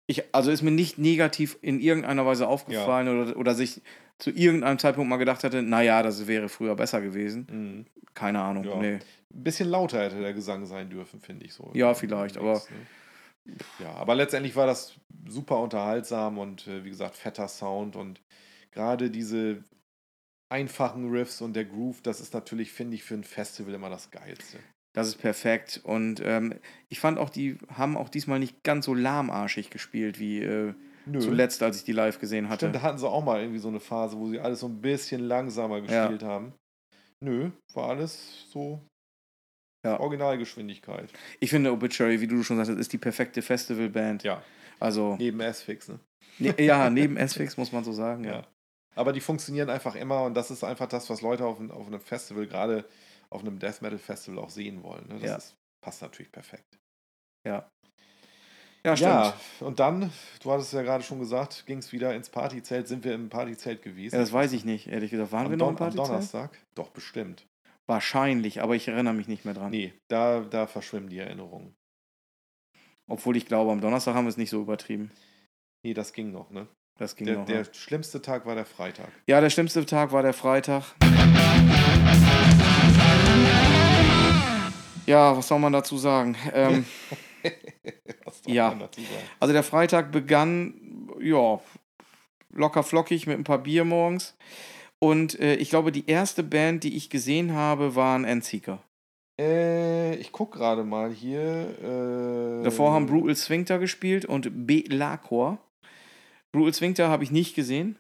ich, 0.06 0.24
also 0.36 0.52
ist 0.52 0.64
mir 0.64 0.72
nicht 0.72 0.98
negativ 0.98 1.58
in 1.62 1.80
irgendeiner 1.80 2.26
Weise 2.26 2.48
aufgefallen 2.50 3.08
oder, 3.08 3.38
oder 3.38 3.56
sich 3.56 3.82
zu 4.22 4.30
irgendeinem 4.32 4.78
Zeitpunkt 4.80 5.10
mal 5.10 5.18
gedacht 5.18 5.44
hätte, 5.44 5.62
naja, 5.64 6.04
das 6.04 6.28
wäre 6.28 6.48
früher 6.48 6.76
besser 6.76 7.02
gewesen. 7.02 7.48
Mhm. 7.52 7.86
Keine 8.14 8.42
Ahnung, 8.42 8.64
Ja. 8.64 8.76
nee. 8.78 9.00
Ein 9.34 9.44
bisschen 9.44 9.70
lauter 9.70 10.04
hätte 10.04 10.20
der 10.20 10.34
Gesang 10.34 10.66
sein 10.66 10.90
dürfen, 10.90 11.20
finde 11.22 11.46
ich 11.46 11.54
so. 11.54 11.72
Ja, 11.74 11.94
vielleicht, 11.94 12.38
aber- 12.38 12.62
Ne? 13.46 13.56
Ja, 13.80 13.94
aber 13.96 14.14
letztendlich 14.14 14.56
war 14.56 14.68
das 14.68 14.94
super 15.28 15.58
unterhaltsam 15.60 16.38
und 16.38 16.68
äh, 16.68 16.84
wie 16.86 16.90
gesagt, 16.90 17.16
fetter 17.16 17.48
Sound 17.48 17.96
und 17.96 18.22
gerade 18.72 19.10
diese 19.10 19.64
einfachen 20.50 21.10
Riffs 21.10 21.42
und 21.42 21.54
der 21.56 21.66
Groove, 21.66 22.02
das 22.02 22.20
ist 22.22 22.34
natürlich, 22.34 22.72
finde 22.72 22.96
ich, 22.96 23.04
für 23.04 23.16
ein 23.16 23.24
Festival 23.24 23.74
immer 23.74 23.90
das 23.90 24.12
Geilste. 24.12 24.60
Das 24.94 25.08
ist 25.08 25.16
perfekt. 25.18 25.80
Und 25.84 26.22
ähm, 26.24 26.54
ich 26.90 27.00
fand 27.00 27.18
auch, 27.18 27.30
die 27.30 27.58
haben 27.74 27.96
auch 27.98 28.10
diesmal 28.10 28.38
nicht 28.40 28.62
ganz 28.64 28.86
so 28.86 28.94
lahmarschig 28.94 29.70
gespielt 29.70 30.20
wie 30.20 30.40
äh, 30.44 30.74
Nö. 31.06 31.20
zuletzt, 31.20 31.62
als 31.64 31.78
ich 31.78 31.84
die 31.84 31.92
live 31.94 32.20
gesehen 32.20 32.48
hatte. 32.50 32.66
Stimmt, 32.66 32.76
da 32.76 32.82
hatten 32.82 32.98
sie 32.98 33.08
auch 33.10 33.24
mal 33.24 33.40
irgendwie 33.42 33.60
so 33.60 33.68
eine 33.70 33.80
Phase, 33.80 34.18
wo 34.18 34.28
sie 34.30 34.40
alles 34.40 34.60
so 34.60 34.68
ein 34.68 34.82
bisschen 34.82 35.22
langsamer 35.22 35.78
Ja. 35.80 36.06
gespielt 36.08 36.24
haben. 36.24 36.54
Nö, 37.24 37.52
war 37.74 37.90
alles 37.90 38.46
so 38.50 38.82
Ja. 39.86 40.00
Originalgeschwindigkeit. 40.00 41.12
Ich 41.40 41.50
finde, 41.50 41.72
Obituary, 41.72 42.22
wie 42.22 42.28
du 42.28 42.44
schon 42.44 42.58
sagtest, 42.58 42.80
ist 42.80 42.94
die 42.94 42.98
perfekte 43.00 43.42
Festivalband. 43.42 44.24
Ja, 44.24 44.44
Also, 44.80 45.16
neben 45.18 45.40
S-Fix, 45.40 45.88
ne? 45.90 46.00
ne, 46.40 46.56
ja, 46.60 46.90
neben 46.90 47.18
S-Fix 47.18 47.58
muss 47.58 47.72
man 47.72 47.84
so 47.84 47.92
sagen. 47.92 48.24
Ja. 48.24 48.32
Ja. 48.32 48.48
Aber 48.96 49.14
die 49.14 49.22
funktionieren 49.22 49.70
einfach 49.70 49.96
immer 49.96 50.24
und 50.24 50.34
das 50.36 50.52
ist 50.52 50.64
einfach 50.64 50.88
das, 50.88 51.10
was 51.10 51.22
Leute 51.22 51.46
auf, 51.46 51.60
ein- 51.60 51.72
auf 51.72 51.88
einem 51.88 52.00
Festival, 52.02 52.46
gerade 52.46 52.86
auf 53.30 53.42
einem 53.42 53.58
Death 53.58 53.82
Metal 53.82 53.98
Festival 53.98 54.38
auch 54.44 54.50
sehen 54.50 54.84
wollen. 54.84 55.08
Ne? 55.08 55.16
Das 55.20 55.30
Ja. 55.30 55.36
ist, 55.38 55.56
passt 55.84 56.02
natürlich 56.02 56.32
perfekt. 56.32 56.78
Ja, 57.48 57.68
ja 58.86 58.96
stimmt. 58.98 59.12
Ja, 59.12 59.34
und 59.60 59.80
dann, 59.80 60.12
du 60.42 60.52
hattest 60.52 60.74
ja 60.74 60.82
gerade 60.82 61.04
schon 61.04 61.20
gesagt, 61.20 61.66
ging 61.66 61.78
es 61.80 61.92
wieder 61.92 62.16
ins 62.16 62.30
Partyzelt. 62.30 62.88
Sind 62.88 63.04
wir 63.04 63.14
im 63.14 63.30
Partyzelt 63.30 63.82
gewesen? 63.82 64.16
Ja, 64.16 64.22
das 64.22 64.34
weiß 64.34 64.54
ich 64.54 64.66
nicht, 64.66 64.88
ehrlich 64.88 65.12
gesagt. 65.12 65.32
Waren 65.32 65.46
am, 65.46 65.52
wir 65.52 65.58
noch 65.58 65.70
im 65.70 65.76
Don 65.76 65.88
am 65.88 65.94
Partyzelt? 65.94 66.10
Donnerstag? 66.10 66.58
Doch, 66.76 66.90
bestimmt. 66.90 67.46
Wahrscheinlich, 67.88 68.62
aber 68.62 68.76
ich 68.76 68.88
erinnere 68.88 69.14
mich 69.14 69.28
nicht 69.28 69.44
mehr 69.46 69.54
dran. 69.54 69.72
Nee, 69.72 69.94
da, 70.08 70.42
da 70.42 70.68
verschwimmen 70.68 71.10
die 71.10 71.18
Erinnerungen. 71.20 71.74
Obwohl 73.10 73.36
ich 73.36 73.46
glaube, 73.46 73.72
am 73.72 73.82
Donnerstag 73.82 74.16
haben 74.16 74.26
wir 74.26 74.30
es 74.30 74.38
nicht 74.38 74.50
so 74.52 74.62
übertrieben. 74.62 75.12
Nee, 75.84 75.94
das 75.94 76.14
ging 76.14 76.32
noch, 76.32 76.50
ne? 76.52 76.68
Das 76.98 77.16
ging 77.16 77.26
Der, 77.26 77.38
noch. 77.38 77.46
der 77.46 77.64
ja. 77.64 77.74
schlimmste 77.74 78.22
Tag 78.22 78.46
war 78.46 78.56
der 78.56 78.66
Freitag. 78.66 79.10
ja, 79.28 79.42
der 79.42 79.50
schlimmste 79.50 79.86
Tag 79.86 80.12
war 80.12 80.22
der 80.22 80.34
Freitag. 80.34 80.84
Ja, 85.08 85.36
was 85.36 85.48
soll 85.48 85.60
man 85.60 85.74
dazu 85.74 85.98
sagen? 85.98 86.38
Ähm, 86.54 86.86
Ja. 88.46 88.78
also 89.40 89.54
der 89.54 89.64
Freitag 89.64 90.12
begann, 90.12 91.10
ja, 91.20 91.60
locker 92.54 92.84
flockig 92.84 93.28
mit 93.28 93.38
ein 93.38 93.44
paar 93.44 93.60
Bier 93.60 93.84
morgens. 93.86 94.36
Und 95.00 95.40
äh, 95.40 95.56
ich 95.56 95.70
glaube, 95.70 95.92
die 95.92 96.08
erste 96.08 96.44
Band, 96.44 96.84
die 96.84 96.96
ich 96.96 97.10
gesehen 97.10 97.54
habe, 97.54 97.96
waren 97.96 98.24
Endseeker. 98.24 98.82
Äh, 99.40 100.16
ich 100.16 100.32
guck 100.32 100.52
gerade 100.54 100.84
mal 100.84 101.12
hier. 101.12 102.60
Äh, 102.62 102.64
Davor 102.64 102.94
haben 102.94 103.08
Brutal 103.08 103.36
Sphincter 103.36 103.80
gespielt 103.80 104.26
und 104.26 104.68
Belacor. 104.68 105.58
Brutal 106.52 106.74
Sphincter 106.74 107.10
habe 107.10 107.24
ich 107.24 107.32
nicht 107.32 107.56
gesehen. 107.56 107.98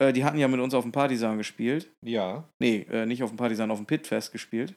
Äh, 0.00 0.12
die 0.12 0.24
hatten 0.24 0.38
ja 0.38 0.48
mit 0.48 0.60
uns 0.60 0.74
auf 0.74 0.82
dem 0.82 0.92
Partisan 0.92 1.38
gespielt. 1.38 1.90
Ja, 2.02 2.44
Nee, 2.58 2.86
äh, 2.90 3.06
nicht 3.06 3.22
auf 3.22 3.30
dem 3.30 3.36
Partisan, 3.36 3.70
auf 3.70 3.78
dem 3.78 3.86
Pitfest 3.86 4.32
gespielt. 4.32 4.74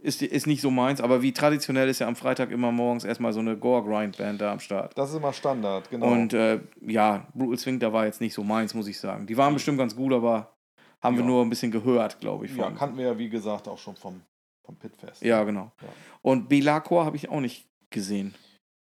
Ist, 0.00 0.22
ist 0.22 0.46
nicht 0.46 0.60
so 0.60 0.70
meins, 0.70 1.00
aber 1.00 1.22
wie 1.22 1.32
traditionell 1.32 1.88
ist 1.88 1.98
ja 1.98 2.06
am 2.06 2.14
Freitag 2.16 2.50
immer 2.52 2.70
morgens 2.70 3.04
erstmal 3.04 3.32
so 3.32 3.40
eine 3.40 3.56
Gore-Grind-Band 3.56 4.40
da 4.40 4.52
am 4.52 4.60
Start. 4.60 4.96
das 4.96 5.10
ist 5.10 5.16
immer 5.16 5.32
Standard, 5.32 5.90
genau. 5.90 6.06
Und 6.12 6.32
äh, 6.32 6.60
ja, 6.80 7.26
Brutal 7.34 7.58
Sphincter 7.58 7.92
war 7.92 8.06
jetzt 8.06 8.20
nicht 8.20 8.32
so 8.34 8.44
meins, 8.44 8.74
muss 8.74 8.86
ich 8.86 8.98
sagen. 8.98 9.26
Die 9.26 9.36
waren 9.36 9.54
bestimmt 9.54 9.78
ganz 9.78 9.96
gut, 9.96 10.12
aber 10.12 10.54
haben 11.02 11.16
wir 11.16 11.22
Ja. 11.22 11.26
nur 11.28 11.42
ein 11.44 11.50
bisschen 11.50 11.70
gehört, 11.72 12.20
glaube 12.20 12.46
ich. 12.46 12.56
ja, 12.56 12.64
Von. 12.64 12.74
kannten 12.76 12.96
wir 12.96 13.06
ja, 13.06 13.18
wie 13.18 13.28
gesagt, 13.28 13.66
auch 13.68 13.78
schon 13.78 13.96
vom, 13.96 14.20
vom 14.64 14.76
Pitfest. 14.76 15.22
ja, 15.22 15.42
genau. 15.44 15.72
Ja. 15.82 15.88
Und 16.22 16.48
Belacor 16.48 17.04
habe 17.04 17.16
ich 17.16 17.28
auch 17.28 17.40
nicht 17.40 17.66
gesehen. 17.90 18.34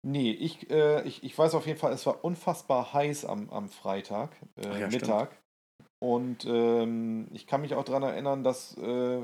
Nee, 0.06 0.32
ich, 0.32 0.70
äh, 0.70 1.02
ich, 1.08 1.24
ich 1.24 1.38
weiß 1.38 1.56
auf 1.56 1.66
jeden 1.66 1.80
Fall, 1.80 1.94
es 1.94 2.06
war 2.06 2.24
unfassbar 2.24 2.94
heiß 2.94 3.26
am, 3.26 3.50
am 3.50 3.70
Freitag, 3.70 4.32
äh, 4.58 4.68
Ach 4.70 4.80
ja, 4.80 4.88
Mittag. 4.88 5.38
Und 6.00 6.46
ähm, 6.46 7.28
ich 7.34 7.48
kann 7.48 7.62
mich 7.62 7.74
auch 7.74 7.84
daran 7.86 8.04
erinnern, 8.04 8.44
dass 8.44 8.78
äh, 8.78 9.22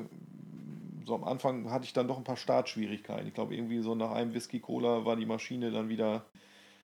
so 1.05 1.15
am 1.15 1.23
Anfang 1.23 1.71
hatte 1.71 1.85
ich 1.85 1.93
dann 1.93 2.07
doch 2.07 2.17
ein 2.17 2.23
paar 2.23 2.37
Startschwierigkeiten. 2.37 3.27
Ich 3.27 3.33
glaube, 3.33 3.55
irgendwie 3.55 3.81
so 3.81 3.95
nach 3.95 4.11
einem 4.11 4.33
Whisky-Cola 4.33 5.05
war 5.05 5.15
die 5.15 5.25
Maschine 5.25 5.71
dann 5.71 5.89
wieder 5.89 6.25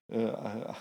äh, 0.09 0.31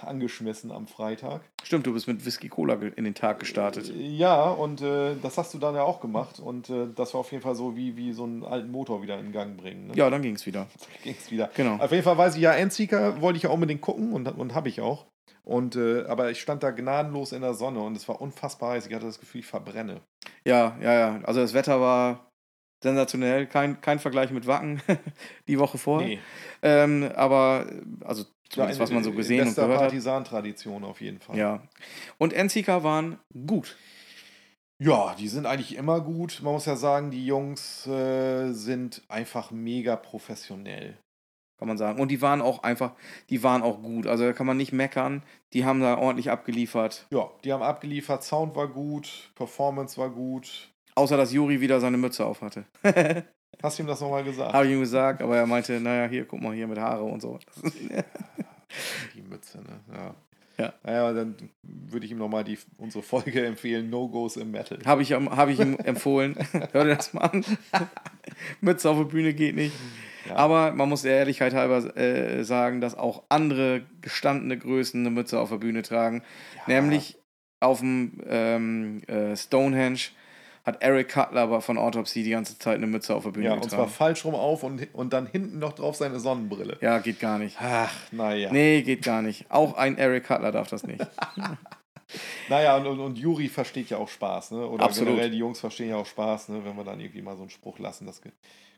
angeschmissen 0.03 0.71
am 0.71 0.87
Freitag. 0.87 1.43
Stimmt, 1.65 1.87
du 1.87 1.93
bist 1.93 2.07
mit 2.07 2.25
Whisky 2.25 2.49
Cola 2.49 2.75
in 2.75 3.05
den 3.05 3.15
Tag 3.15 3.41
gestartet. 3.41 3.93
Ja, 3.97 4.51
und 4.51 4.83
äh, 4.83 5.17
das 5.21 5.37
hast 5.37 5.53
du 5.53 5.59
dann 5.59 5.75
ja 5.75 5.83
auch 5.83 6.01
gemacht. 6.01 6.39
Und 6.39 6.71
äh, 6.71 6.87
das 6.95 7.13
war 7.13 7.21
auf 7.21 7.33
jeden 7.33 7.43
Fall 7.43 7.57
so 7.57 7.77
wie, 7.77 7.97
wie 7.97 8.13
so 8.13 8.25
einen 8.25 8.45
alten 8.45 8.71
Motor 8.71 9.03
wieder 9.03 9.19
in 9.19 9.33
Gang 9.33 9.57
bringen. 9.57 9.89
Ne? 9.89 9.95
Ja, 9.97 10.09
dann 10.11 10.23
ging 10.23 10.37
es 10.37 10.47
wieder. 10.47 10.69
Ging's 11.03 11.31
wieder. 11.31 11.51
Genau. 11.57 11.77
Auf 11.77 11.91
jeden 11.91 12.05
Fall 12.05 12.17
weiß 12.17 12.37
ich 12.37 12.43
ja, 12.43 12.53
Endseeker 12.53 13.21
wollte 13.21 13.39
ich 13.39 13.43
ja 13.43 13.51
unbedingt 13.51 13.81
gucken 13.81 14.13
und, 14.13 14.29
und 14.29 14.55
habe 14.55 14.69
ich 14.69 14.81
auch. 14.81 15.07
Und, 15.43 15.77
äh, 15.77 16.05
aber 16.07 16.31
ich 16.31 16.41
stand 16.41 16.63
da 16.63 16.71
gnadenlos 16.71 17.33
in 17.33 17.43
der 17.43 17.55
Sonne 17.55 17.81
und 17.81 17.97
es 17.97 18.09
war 18.09 18.21
unfassbar 18.21 18.73
heiß. 18.73 18.87
Ich 18.87 18.95
hatte 18.95 19.07
das 19.07 19.21
Gefühl, 19.21 19.41
ich 19.41 19.47
verbrenne. 19.47 20.01
Ja, 20.45 20.77
ja, 20.81 20.93
ja. 20.93 21.21
Also 21.25 21.41
das 21.41 21.55
Wetter 21.55 21.81
war 21.81 22.26
sensationell. 22.87 23.47
Kein, 23.47 23.81
kein 23.81 23.99
Vergleich 23.99 24.31
mit 24.31 24.47
Wacken 24.47 24.81
die 25.49 25.59
Woche 25.59 25.77
vor. 25.79 26.03
Ähm, 26.63 27.11
aber, 27.15 27.67
also 28.05 28.25
zumindest 28.49 28.81
was 28.81 28.91
man 28.93 29.05
so 29.05 29.13
gesehen 29.13 29.49
und 29.49 29.55
gehört 29.55 29.73
hat. 29.73 29.81
Partisan-Tradition 29.89 30.85
auf 30.85 31.01
jeden 31.01 31.21
Fall. 31.21 31.37
Ja. 31.37 31.63
Und 32.19 32.33
Endseeker 32.33 32.83
waren 32.85 33.19
gut. 33.47 33.77
ja, 34.79 35.15
die 35.19 35.29
sind 35.29 35.47
eigentlich 35.47 35.77
immer 35.77 36.01
gut. 36.01 36.41
Man 36.43 36.53
muss 36.53 36.67
ja 36.67 36.77
sagen, 36.77 37.11
die 37.11 37.27
Jungs 37.27 37.87
äh, 37.87 38.53
sind 38.53 39.03
einfach 39.09 39.51
mega 39.51 39.97
professionell. 39.97 40.97
kann 41.59 41.69
man 41.69 41.79
sagen. 41.79 42.01
Und 42.01 42.09
die 42.11 42.23
waren 42.23 42.41
auch 42.41 42.63
einfach, 42.63 42.93
die 43.31 43.43
waren 43.43 43.63
auch 43.63 43.83
gut. 43.83 44.07
Also 44.07 44.25
da 44.25 44.33
kann 44.33 44.47
man 44.47 44.57
nicht 44.57 44.73
meckern. 44.73 45.23
Die 45.55 45.65
haben 45.65 45.81
da 45.81 45.99
ordentlich 45.99 46.31
abgeliefert. 46.31 47.07
Ja, 47.11 47.31
die 47.43 47.53
haben 47.53 47.63
abgeliefert. 47.63 48.23
Sound 48.23 48.55
war 48.55 48.69
gut, 48.69 49.33
Performance 49.35 49.99
war 49.99 50.11
gut. 50.11 50.71
Außer 50.97 51.17
dass 51.17 51.33
Juri 51.33 51.61
wieder 51.61 51.79
seine 51.79 51.97
Mütze 51.99 52.25
auf 52.25 52.41
hatte. 52.41 52.65
Hast 53.63 53.79
du 53.79 53.83
ihm 53.85 53.87
das 53.87 54.01
nochmal 54.01 54.25
gesagt? 54.25 54.53
Habe 54.53 54.67
ich 54.67 54.73
ihm 54.73 54.81
gesagt, 54.81 55.23
aber 55.23 55.37
er 55.37 55.47
meinte, 55.47 55.79
naja, 55.81 56.09
hier, 56.09 56.25
guck 56.25 56.41
mal, 56.41 56.55
hier 56.55 56.67
mit 56.67 56.79
Haare 56.79 57.05
und 57.05 57.21
so. 57.23 57.39
Die 59.15 59.23
Mütze, 59.23 59.59
ne? 59.59 59.81
Ja. 59.95 60.15
Ja. 60.59 60.73
Naja, 60.83 61.13
dann 61.13 61.35
würde 61.63 62.07
ich 62.07 62.13
ihm 62.13 62.19
nochmal 62.19 62.43
die, 62.43 62.59
unsere 62.79 63.03
Folge 63.05 63.45
empfehlen: 63.45 63.91
No-Gos 63.91 64.37
im 64.39 64.51
Metal. 64.53 64.79
Habe 64.87 65.03
ich, 65.03 65.11
ihm- 65.11 65.31
hab 65.37 65.51
ich 65.51 65.61
ihm 65.61 65.77
empfohlen. 65.85 66.35
Hör 66.73 66.85
dir 66.85 66.97
das 66.97 67.13
mal 67.13 67.25
an. 67.27 67.45
Mütze 68.63 68.89
auf 68.89 68.97
der 68.97 69.05
Bühne 69.05 69.35
geht 69.35 69.55
nicht. 69.55 69.75
Ja. 70.27 70.37
Aber 70.37 70.73
man 70.73 70.89
muss 70.89 71.03
der 71.03 71.13
Ehrlichkeit 71.19 71.53
halber 71.53 71.95
äh, 71.97 72.43
sagen, 72.43 72.81
dass 72.81 72.95
auch 72.97 73.25
andere 73.29 73.83
gestandene 74.01 74.57
Größen 74.59 74.99
eine 75.01 75.11
Mütze 75.11 75.39
auf 75.39 75.51
der 75.51 75.59
Bühne 75.59 75.83
tragen. 75.83 76.23
Nämlich 76.67 77.19
auf 77.61 77.81
dem 77.81 78.23
ähm, 78.27 79.03
äh, 79.09 79.37
Stonehenge 79.37 79.99
hat 80.67 80.83
Eric 80.83 81.09
Cutler 81.11 81.41
aber 81.43 81.61
von 81.63 81.79
Autopsy 81.79 82.23
die 82.25 82.31
ganze 82.31 82.59
Zeit 82.59 82.77
eine 82.77 82.87
Mütze 82.89 83.15
auf 83.15 83.23
der 83.23 83.31
Bühne 83.31 83.47
Ja, 83.47 83.53
und 83.55 83.63
zwar 83.63 83.71
getragen. 83.87 83.91
falsch 83.91 84.25
rum 84.25 84.35
auf 84.35 84.63
und, 84.65 84.93
und 84.95 85.13
dann 85.13 85.27
hinten 85.27 85.59
noch 85.61 85.73
drauf 85.75 85.97
seine 85.97 86.19
Sonnenbrille. 86.21 86.77
Ja, 86.81 86.99
geht 86.99 87.21
gar 87.21 87.39
nicht. 87.39 87.57
Ach, 87.61 87.95
naja. 88.11 88.51
Nee, 88.53 88.83
geht 88.83 89.03
gar 89.03 89.23
nicht. 89.23 89.51
Auch 89.51 89.75
ein 89.75 89.97
Eric 89.97 90.25
Cutler 90.27 90.53
darf 90.53 90.69
das 90.69 90.83
nicht. 90.87 91.07
Naja, 92.49 92.77
und, 92.77 92.87
und, 92.87 93.01
und 93.01 93.19
Juri 93.19 93.49
versteht 93.49 93.91
ja 93.91 93.97
auch 93.99 94.09
Spaß, 94.09 94.53
ne? 94.53 94.67
Oder 94.69 94.85
Absolut. 94.85 95.09
generell 95.15 95.31
die 95.31 95.39
Jungs 95.39 95.59
verstehen 95.59 95.89
ja 95.89 95.97
auch 95.97 96.07
Spaß, 96.07 96.51
ne? 96.51 96.65
Wenn 96.65 96.77
wir 96.77 96.85
dann 96.85 97.01
irgendwie 97.01 97.21
mal 97.21 97.35
so 97.35 97.43
einen 97.43 97.51
Spruch 97.51 97.81
lassen, 97.81 98.07
das 98.07 98.23
ge 98.23 98.31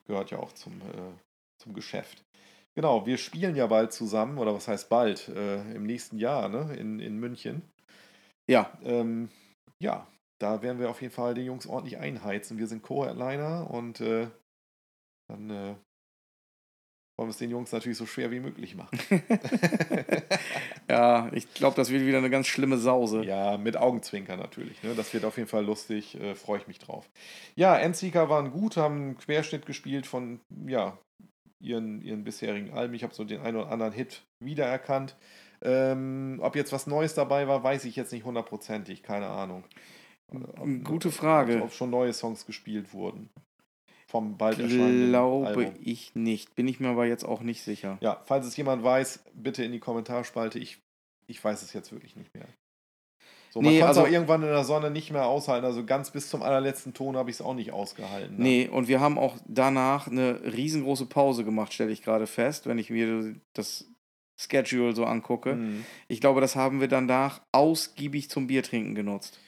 gehört 0.07 0.31
ja 0.31 0.39
auch 0.39 0.53
zum, 0.53 0.73
äh, 0.81 1.13
zum 1.63 1.75
Geschäft. 1.75 2.25
Genau, 2.75 3.05
wir 3.05 3.19
spielen 3.19 3.55
ja 3.55 3.67
bald 3.67 3.93
zusammen, 3.93 4.39
oder 4.39 4.55
was 4.55 4.67
heißt 4.67 4.89
bald? 4.89 5.29
Äh, 5.29 5.57
Im 5.75 5.83
nächsten 5.85 6.17
Jahr, 6.17 6.49
ne? 6.49 6.75
In, 6.79 7.01
in 7.01 7.19
München. 7.19 7.61
Ja, 8.49 8.73
Ähm, 8.83 9.29
ja, 9.79 10.07
da 10.39 10.63
werden 10.63 10.79
wir 10.79 10.91
auf 10.91 11.03
jeden 11.03 11.13
Fall 11.13 11.35
die 11.35 11.45
Jungs 11.45 11.67
ordentlich 11.67 11.99
einheizen. 11.99 12.59
Wir 12.59 12.67
sind 12.67 12.83
Co-Headliner 12.83 13.71
und 13.71 14.01
äh, 14.01 14.29
dann 15.29 15.51
äh, 15.51 15.75
wollen 17.19 17.29
wir 17.29 17.33
es 17.33 17.39
den 17.39 17.51
Jungs 17.51 17.73
natürlich 17.73 17.99
so 17.99 18.07
schwer 18.07 18.31
wie 18.31 18.39
möglich 18.39 18.77
machen. 18.77 18.97
ja, 20.89 21.29
ich 21.33 21.53
glaube, 21.53 21.75
das 21.75 21.91
wird 21.91 22.07
wieder 22.07 22.19
eine 22.19 22.31
ganz 22.31 22.47
schlimme 22.47 22.79
Sause. 22.79 23.25
Ja, 23.25 23.59
mit 23.59 23.77
Augenzwinkern 23.77 24.39
natürlich. 24.39 24.81
Ne? 24.85 24.95
Das 24.95 25.13
wird 25.13 25.25
auf 25.25 25.37
jeden 25.37 25.49
Fall 25.49 25.65
lustig, 25.65 26.19
äh, 26.21 26.37
freue 26.37 26.61
ich 26.61 26.69
mich 26.69 26.79
drauf. 26.79 27.11
Ja, 27.57 27.77
Endseeker 27.77 28.29
waren 28.29 28.53
gut, 28.53 28.77
haben 28.77 28.97
einen 28.97 29.19
Querschnitt 29.19 29.67
gespielt 29.67 30.07
von 30.07 30.41
ja, 30.69 30.97
ihren, 31.59 32.03
ihren 32.03 32.23
bisherigen 32.23 32.73
Alben. 32.73 32.95
Ich 32.95 33.03
habe 33.03 33.15
so 33.15 33.25
den 33.25 33.41
einen 33.41 33.57
oder 33.57 33.73
anderen 33.73 33.93
Hit 33.93 34.23
wiedererkannt. 34.39 35.17
Ähm, 35.61 36.39
ob 36.41 36.55
jetzt 36.55 36.73
was 36.73 36.87
Neues 36.87 37.15
dabei 37.15 37.49
war, 37.49 37.65
weiß 37.65 37.85
ich 37.85 37.97
jetzt 37.97 38.13
nicht 38.13 38.25
hundertprozentig, 38.25 39.03
keine 39.03 39.27
Ahnung. 39.27 39.65
Ob- 40.33 40.85
Gute 40.85 41.11
Frage. 41.11 41.63
Ob, 41.63 41.73
schon 41.73 41.91
neue 41.91 42.13
Songs 42.13 42.47
gespielt 42.47 42.93
wurden. 42.93 43.31
Vom 44.07 44.39
bald 44.39 44.59
erscheinenden 44.59 45.11
Glaube 45.11 45.47
Album. 45.49 45.75
ich 45.83 46.15
nicht. 46.15 46.55
Bin 46.55 46.67
ich 46.67 46.81
mir 46.81 46.89
aber 46.89 47.07
jetzt 47.07 47.25
auch 47.25 47.43
nicht 47.43 47.63
sicher. 47.63 47.99
Ja, 48.01 48.23
falls 48.25 48.47
es 48.47 48.57
jemand 48.57 48.83
weiß, 48.83 49.21
bitte 49.35 49.63
in 49.65 49.73
die 49.73 49.81
Kommentarspalte. 49.81 50.59
Ich, 50.59 50.79
ich 51.27 51.43
weiß 51.45 51.63
es 51.63 51.73
jetzt 51.75 51.93
wirklich 51.93 52.17
nicht 52.17 52.35
mehr. 52.35 52.47
So, 53.51 53.61
man 53.63 53.71
Nee, 53.73 53.79
konnte 53.81 53.93
es 53.93 53.99
also- 53.99 54.09
auch 54.09 54.13
irgendwann 54.13 54.43
in 54.43 54.49
der 54.49 54.65
Sonne 54.65 54.91
nicht 54.91 55.11
mehr 55.11 55.27
aushalten. 55.27 55.65
Also 55.67 55.85
ganz 55.85 56.11
bis 56.11 56.29
zum 56.31 56.43
allerletzten 56.43 56.95
Ton 56.95 57.17
habe 57.17 57.29
ich 57.31 57.37
es 57.37 57.43
auch 57.43 57.55
nicht 57.55 57.73
ausgehalten. 57.73 58.37
ne? 58.37 58.43
Nee, 58.43 58.69
und 58.69 58.89
wir 58.89 59.01
haben 59.01 59.19
auch 59.19 59.37
danach 59.47 60.07
eine 60.07 60.41
riesengroße 60.43 61.07
Pause 61.07 61.45
gemacht, 61.45 61.73
stelle 61.75 61.91
ich 61.93 62.03
gerade 62.03 62.27
fest, 62.27 62.67
wenn 62.67 62.79
ich 62.79 62.89
mir 62.91 63.35
das 63.55 63.87
Schedule 64.41 64.95
so 64.95 65.05
angucke. 65.05 65.55
Mhm. 65.57 65.85
Ich 66.09 66.21
glaube, 66.21 66.41
das 66.41 66.57
haben 66.57 66.81
wir 66.81 66.89
danach 66.89 67.41
ausgiebig 67.53 68.31
zum 68.31 68.47
Biertrinken 68.47 68.95
genutzt. 68.95 69.39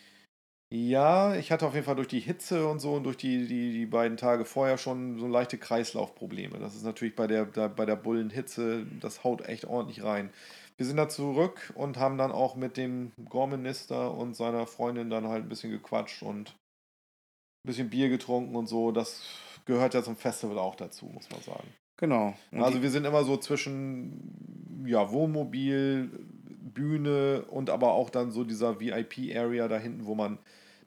Ja, 0.72 1.34
ich 1.34 1.50
hatte 1.50 1.66
auf 1.66 1.74
jeden 1.74 1.84
Fall 1.84 1.96
durch 1.96 2.06
die 2.06 2.20
Hitze 2.20 2.68
und 2.68 2.78
so 2.78 2.94
und 2.94 3.02
durch 3.02 3.16
die, 3.16 3.46
die, 3.46 3.72
die 3.72 3.86
beiden 3.86 4.16
Tage 4.16 4.44
vorher 4.44 4.78
schon 4.78 5.18
so 5.18 5.26
leichte 5.26 5.58
Kreislaufprobleme. 5.58 6.60
Das 6.60 6.76
ist 6.76 6.84
natürlich 6.84 7.16
bei 7.16 7.26
der, 7.26 7.46
da, 7.46 7.66
bei 7.66 7.86
der 7.86 7.96
Bullenhitze, 7.96 8.86
das 9.00 9.24
haut 9.24 9.48
echt 9.48 9.64
ordentlich 9.64 10.04
rein. 10.04 10.30
Wir 10.76 10.86
sind 10.86 10.96
da 10.96 11.08
zurück 11.08 11.72
und 11.74 11.98
haben 11.98 12.18
dann 12.18 12.30
auch 12.30 12.54
mit 12.54 12.76
dem 12.76 13.10
Gorminister 13.28 14.14
und 14.14 14.36
seiner 14.36 14.66
Freundin 14.66 15.10
dann 15.10 15.26
halt 15.26 15.44
ein 15.44 15.48
bisschen 15.48 15.72
gequatscht 15.72 16.22
und 16.22 16.50
ein 16.50 17.66
bisschen 17.66 17.90
Bier 17.90 18.08
getrunken 18.08 18.54
und 18.54 18.68
so. 18.68 18.92
Das 18.92 19.24
gehört 19.64 19.94
ja 19.94 20.04
zum 20.04 20.16
Festival 20.16 20.58
auch 20.58 20.76
dazu, 20.76 21.06
muss 21.06 21.28
man 21.30 21.40
sagen. 21.42 21.68
Genau. 21.96 22.34
Und 22.52 22.62
Also 22.62 22.80
wir 22.80 22.90
sind 22.90 23.04
immer 23.04 23.24
so 23.24 23.36
zwischen 23.36 24.86
ja, 24.86 25.10
Wohnmobil, 25.10 26.10
Bühne 26.72 27.44
und 27.50 27.70
aber 27.70 27.92
auch 27.92 28.08
dann 28.08 28.30
so 28.30 28.44
dieser 28.44 28.80
VIP-Area 28.80 29.66
da 29.66 29.76
hinten, 29.76 30.06
wo 30.06 30.14
man 30.14 30.38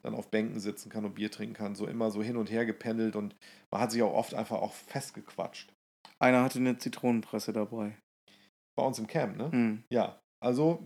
dann 0.04 0.14
auf 0.14 0.30
Bänken 0.30 0.60
sitzen 0.60 0.90
kann 0.90 1.04
und 1.04 1.14
Bier 1.14 1.30
trinken 1.30 1.54
kann. 1.54 1.74
So 1.74 1.86
immer 1.86 2.10
so 2.10 2.22
hin 2.22 2.36
und 2.36 2.50
her 2.50 2.66
gependelt 2.66 3.16
und 3.16 3.34
man 3.70 3.80
hat 3.80 3.90
sich 3.90 4.02
auch 4.02 4.12
oft 4.12 4.34
einfach 4.34 4.60
auch 4.60 4.74
festgequatscht. 4.74 5.72
einer 6.18 6.42
hatte 6.42 6.58
eine 6.58 6.78
Zitronenpresse 6.78 7.52
dabei. 7.52 7.96
Bei 8.76 8.84
uns 8.84 8.98
im 8.98 9.06
Camp, 9.06 9.36
ne? 9.36 9.50
Hm. 9.50 9.84
Ja, 9.90 10.20
also 10.40 10.82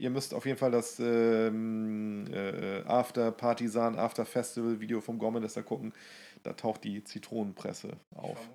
ihr 0.00 0.10
müsst 0.10 0.32
auf 0.32 0.46
jeden 0.46 0.58
Fall 0.58 0.70
das 0.70 1.00
ähm, 1.00 2.26
äh, 2.32 2.82
After 2.82 3.32
Partisan, 3.32 3.98
After 3.98 4.24
Festival 4.24 4.80
Video 4.80 5.00
vom 5.00 5.18
Gormester 5.18 5.62
gucken. 5.62 5.92
Da 6.44 6.52
taucht 6.52 6.84
die 6.84 7.02
Zitronenpresse 7.02 7.96
auf. 8.14 8.48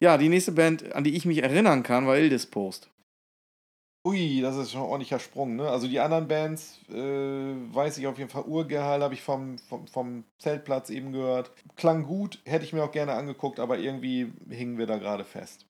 Ja, 0.00 0.18
die 0.18 0.28
nächste 0.28 0.52
Band, 0.52 0.92
an 0.92 1.04
die 1.04 1.14
ich 1.14 1.24
mich 1.24 1.42
erinnern 1.42 1.82
kann, 1.82 2.06
war 2.06 2.18
Ildis 2.18 2.46
Post. 2.46 2.90
Ui, 4.04 4.40
das 4.40 4.56
ist 4.56 4.72
schon 4.72 4.80
ein 4.80 4.86
ordentlicher 4.88 5.20
Sprung, 5.20 5.54
ne? 5.54 5.68
Also 5.70 5.86
die 5.86 6.00
anderen 6.00 6.26
Bands, 6.26 6.80
äh, 6.88 6.94
weiß 6.94 7.98
ich 7.98 8.06
auf 8.08 8.18
jeden 8.18 8.30
Fall, 8.30 8.42
Urgehal 8.42 9.00
habe 9.00 9.14
ich 9.14 9.22
vom, 9.22 9.58
vom, 9.58 9.86
vom 9.86 10.24
Zeltplatz 10.38 10.90
eben 10.90 11.12
gehört. 11.12 11.52
Klang 11.76 12.02
gut, 12.02 12.40
hätte 12.44 12.64
ich 12.64 12.72
mir 12.72 12.82
auch 12.82 12.90
gerne 12.90 13.12
angeguckt, 13.12 13.60
aber 13.60 13.78
irgendwie 13.78 14.32
hingen 14.50 14.76
wir 14.76 14.86
da 14.88 14.98
gerade 14.98 15.24
fest. 15.24 15.66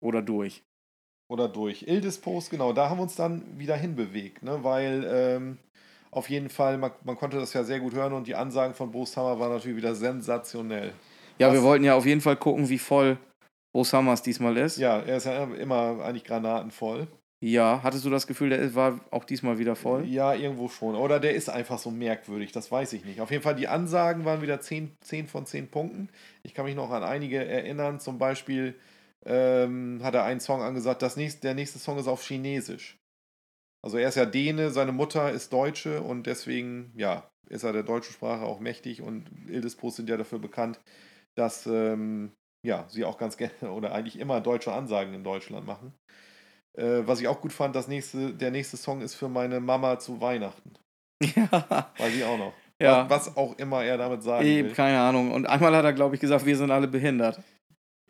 Oder 0.00 0.22
durch. 0.22 0.62
Oder 1.28 1.48
durch. 1.48 1.82
Ildispost, 1.82 2.48
genau, 2.50 2.72
da 2.72 2.88
haben 2.88 2.98
wir 2.98 3.02
uns 3.02 3.16
dann 3.16 3.58
wieder 3.58 3.76
hinbewegt, 3.76 4.44
ne? 4.44 4.62
Weil 4.62 5.04
ähm, 5.08 5.58
auf 6.12 6.30
jeden 6.30 6.48
Fall, 6.48 6.78
man, 6.78 6.92
man 7.04 7.16
konnte 7.16 7.38
das 7.38 7.52
ja 7.54 7.64
sehr 7.64 7.80
gut 7.80 7.92
hören 7.92 8.12
und 8.12 8.28
die 8.28 8.36
Ansagen 8.36 8.74
von 8.74 8.92
Boosthammer 8.92 9.40
waren 9.40 9.52
natürlich 9.52 9.76
wieder 9.76 9.96
sensationell. 9.96 10.92
Ja, 11.38 11.48
Was- 11.48 11.54
wir 11.54 11.62
wollten 11.64 11.84
ja 11.84 11.94
auf 11.96 12.06
jeden 12.06 12.20
Fall 12.20 12.36
gucken, 12.36 12.68
wie 12.68 12.78
voll 12.78 13.18
Bo 13.72 13.84
Summers 13.84 14.22
diesmal 14.22 14.56
ist. 14.56 14.78
Ja, 14.78 14.98
er 14.98 15.16
ist 15.16 15.26
ja 15.26 15.44
immer 15.44 16.00
eigentlich 16.02 16.24
granatenvoll. 16.24 17.08
Ja, 17.42 17.80
hattest 17.82 18.04
du 18.04 18.10
das 18.10 18.26
Gefühl, 18.26 18.50
der 18.50 18.74
war 18.74 19.00
auch 19.10 19.24
diesmal 19.24 19.58
wieder 19.58 19.74
voll? 19.74 20.04
Ja, 20.04 20.34
irgendwo 20.34 20.68
schon. 20.68 20.94
Oder 20.94 21.20
der 21.20 21.34
ist 21.34 21.48
einfach 21.48 21.78
so 21.78 21.90
merkwürdig, 21.90 22.52
das 22.52 22.70
weiß 22.70 22.92
ich 22.92 23.04
nicht. 23.06 23.22
Auf 23.22 23.30
jeden 23.30 23.42
Fall, 23.42 23.54
die 23.54 23.68
Ansagen 23.68 24.26
waren 24.26 24.42
wieder 24.42 24.60
10, 24.60 24.94
10 25.00 25.26
von 25.26 25.46
10 25.46 25.70
Punkten. 25.70 26.10
Ich 26.42 26.52
kann 26.52 26.66
mich 26.66 26.74
noch 26.74 26.90
an 26.90 27.02
einige 27.02 27.42
erinnern. 27.42 27.98
Zum 27.98 28.18
Beispiel 28.18 28.74
ähm, 29.24 30.00
hat 30.02 30.14
er 30.14 30.24
einen 30.24 30.40
Song 30.40 30.60
angesagt, 30.60 31.00
das 31.00 31.16
nächste, 31.16 31.40
der 31.40 31.54
nächste 31.54 31.78
Song 31.78 31.98
ist 31.98 32.08
auf 32.08 32.22
Chinesisch. 32.22 32.98
Also 33.82 33.96
er 33.96 34.10
ist 34.10 34.16
ja 34.16 34.26
Däne, 34.26 34.70
seine 34.70 34.92
Mutter 34.92 35.30
ist 35.30 35.52
Deutsche 35.52 36.02
und 36.02 36.26
deswegen, 36.26 36.92
ja, 36.96 37.30
ist 37.48 37.64
er 37.64 37.72
der 37.72 37.82
deutschen 37.82 38.12
Sprache 38.12 38.44
auch 38.44 38.60
mächtig 38.60 39.00
und 39.00 39.30
Ildispost 39.48 39.96
sind 39.96 40.10
ja 40.10 40.18
dafür 40.18 40.38
bekannt, 40.38 40.78
dass 41.34 41.66
ähm, 41.66 42.32
ja, 42.62 42.84
sie 42.88 43.04
auch 43.04 43.18
ganz 43.18 43.36
gerne 43.38 43.72
oder 43.72 43.92
eigentlich 43.92 44.18
immer 44.18 44.40
deutsche 44.40 44.72
Ansagen 44.72 45.14
in 45.14 45.24
Deutschland 45.24 45.66
machen. 45.66 45.92
Äh, 46.76 47.02
was 47.06 47.20
ich 47.20 47.28
auch 47.28 47.40
gut 47.40 47.52
fand, 47.52 47.74
das 47.74 47.88
nächste, 47.88 48.32
der 48.32 48.50
nächste 48.50 48.76
Song 48.76 49.00
ist 49.00 49.14
für 49.14 49.28
meine 49.28 49.60
Mama 49.60 49.98
zu 49.98 50.20
Weihnachten. 50.20 50.74
Ja, 51.36 51.90
Weiß 51.98 52.14
ich 52.14 52.24
auch 52.24 52.38
noch. 52.38 52.54
ja. 52.80 53.08
Was, 53.10 53.36
auch 53.36 53.58
immer 53.58 53.84
er 53.84 53.98
damit 53.98 54.22
sagen 54.22 54.46
Eben, 54.46 54.68
will. 54.68 54.74
keine 54.74 54.98
Ahnung. 55.00 55.32
Und 55.32 55.46
einmal 55.46 55.74
hat 55.76 55.84
er, 55.84 55.92
glaube 55.92 56.14
ich, 56.14 56.20
gesagt, 56.20 56.46
wir 56.46 56.56
sind 56.56 56.70
alle 56.70 56.88
behindert. 56.88 57.40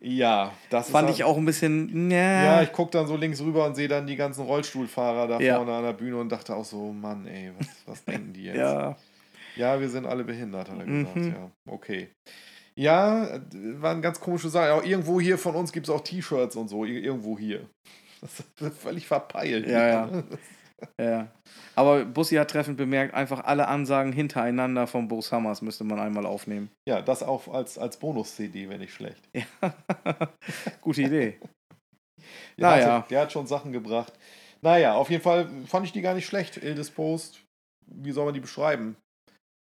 Ja, 0.03 0.53
das 0.71 0.89
Fand 0.91 1.11
ist 1.11 1.17
ich 1.17 1.25
auch 1.25 1.37
ein 1.37 1.45
bisschen. 1.45 2.11
Ja, 2.11 2.45
Ja, 2.45 2.63
ich 2.63 2.73
gucke 2.73 2.93
dann 2.93 3.07
so 3.09 3.17
links 3.17 3.41
rüber 3.41 3.67
und 3.67 3.75
sehe 3.75 3.89
dann 3.89 4.07
die 4.07 4.15
ganzen 4.17 4.45
Rollstuhlfahrer 4.47 5.27
da 5.27 5.41
Ja. 5.41 5.57
vorne 5.57 5.75
an 5.75 5.83
der 5.83 5.93
Bühne 5.93 6.17
und 6.19 6.31
dachte 6.31 6.55
auch 6.55 6.65
so, 6.65 6.93
Mann, 6.93 7.27
ey, 7.27 7.51
was, 7.59 7.69
was 7.87 8.05
denken 8.05 8.33
die 8.33 8.45
jetzt? 8.45 8.57
ja. 8.59 8.97
Ja, 9.57 9.81
wir 9.81 9.89
sind 9.89 10.07
alle 10.07 10.23
behindert, 10.23 10.71
hat 10.71 10.79
er 10.79 10.87
gesagt. 10.87 11.17
Mhm. 11.17 11.29
Ja, 11.35 11.51
okay. 11.69 12.09
Ja, 12.81 13.41
war 13.53 13.91
eine 13.93 14.01
ganz 14.01 14.21
komische 14.21 14.49
Sache. 14.49 14.73
Auch 14.73 14.83
irgendwo 14.85 15.21
hier 15.21 15.37
von 15.37 15.55
uns 15.55 15.73
gibt 15.73 15.87
es 15.89 15.91
auch 15.95 16.01
T-Shirts 16.01 16.57
und 16.57 16.69
so. 16.69 16.85
Ir- 16.85 17.03
Irgendwo 17.03 17.39
hier. 17.39 17.69
Das 18.21 18.41
ist 18.71 18.79
völlig 18.79 19.07
verpeilt. 19.07 19.67
Ja, 19.67 19.87
ja. 20.19 20.23
ja. 20.99 21.29
Aber 21.75 22.05
Bussi 22.05 22.37
hat 22.37 22.51
treffend 22.51 22.77
bemerkt, 22.79 23.15
einfach 23.15 23.45
alle 23.45 23.69
Ansagen 23.69 24.13
hintereinander 24.13 24.87
von 24.87 25.09
Bo 25.09 25.21
Summers 25.21 25.61
müsste 25.63 25.85
man 25.85 25.99
einmal 26.01 26.25
aufnehmen. 26.27 26.71
Ja, 26.89 27.03
das 27.03 27.23
auch 27.23 27.49
als, 27.53 27.77
als 27.79 27.99
Bonus-CD 27.99 28.69
wäre 28.69 28.79
nicht 28.79 28.95
schlecht. 28.95 29.29
Gute 30.81 31.03
Idee. 31.03 31.39
Der, 32.59 32.69
Naja. 32.69 32.93
hatte, 32.99 33.09
der 33.09 33.21
hat 33.23 33.33
schon 33.33 33.47
Sachen 33.47 33.73
gebracht. 33.73 34.13
Naja, 34.61 34.95
auf 34.95 35.09
jeden 35.09 35.23
Fall 35.23 35.49
fand 35.67 35.87
ich 35.87 35.93
die 35.93 36.03
gar 36.03 36.13
nicht 36.15 36.27
schlecht. 36.27 36.59
Ildis 36.59 36.91
Post, 36.91 37.41
wie 37.87 38.13
soll 38.13 38.27
man 38.27 38.35
die 38.35 38.41
beschreiben? 38.41 38.97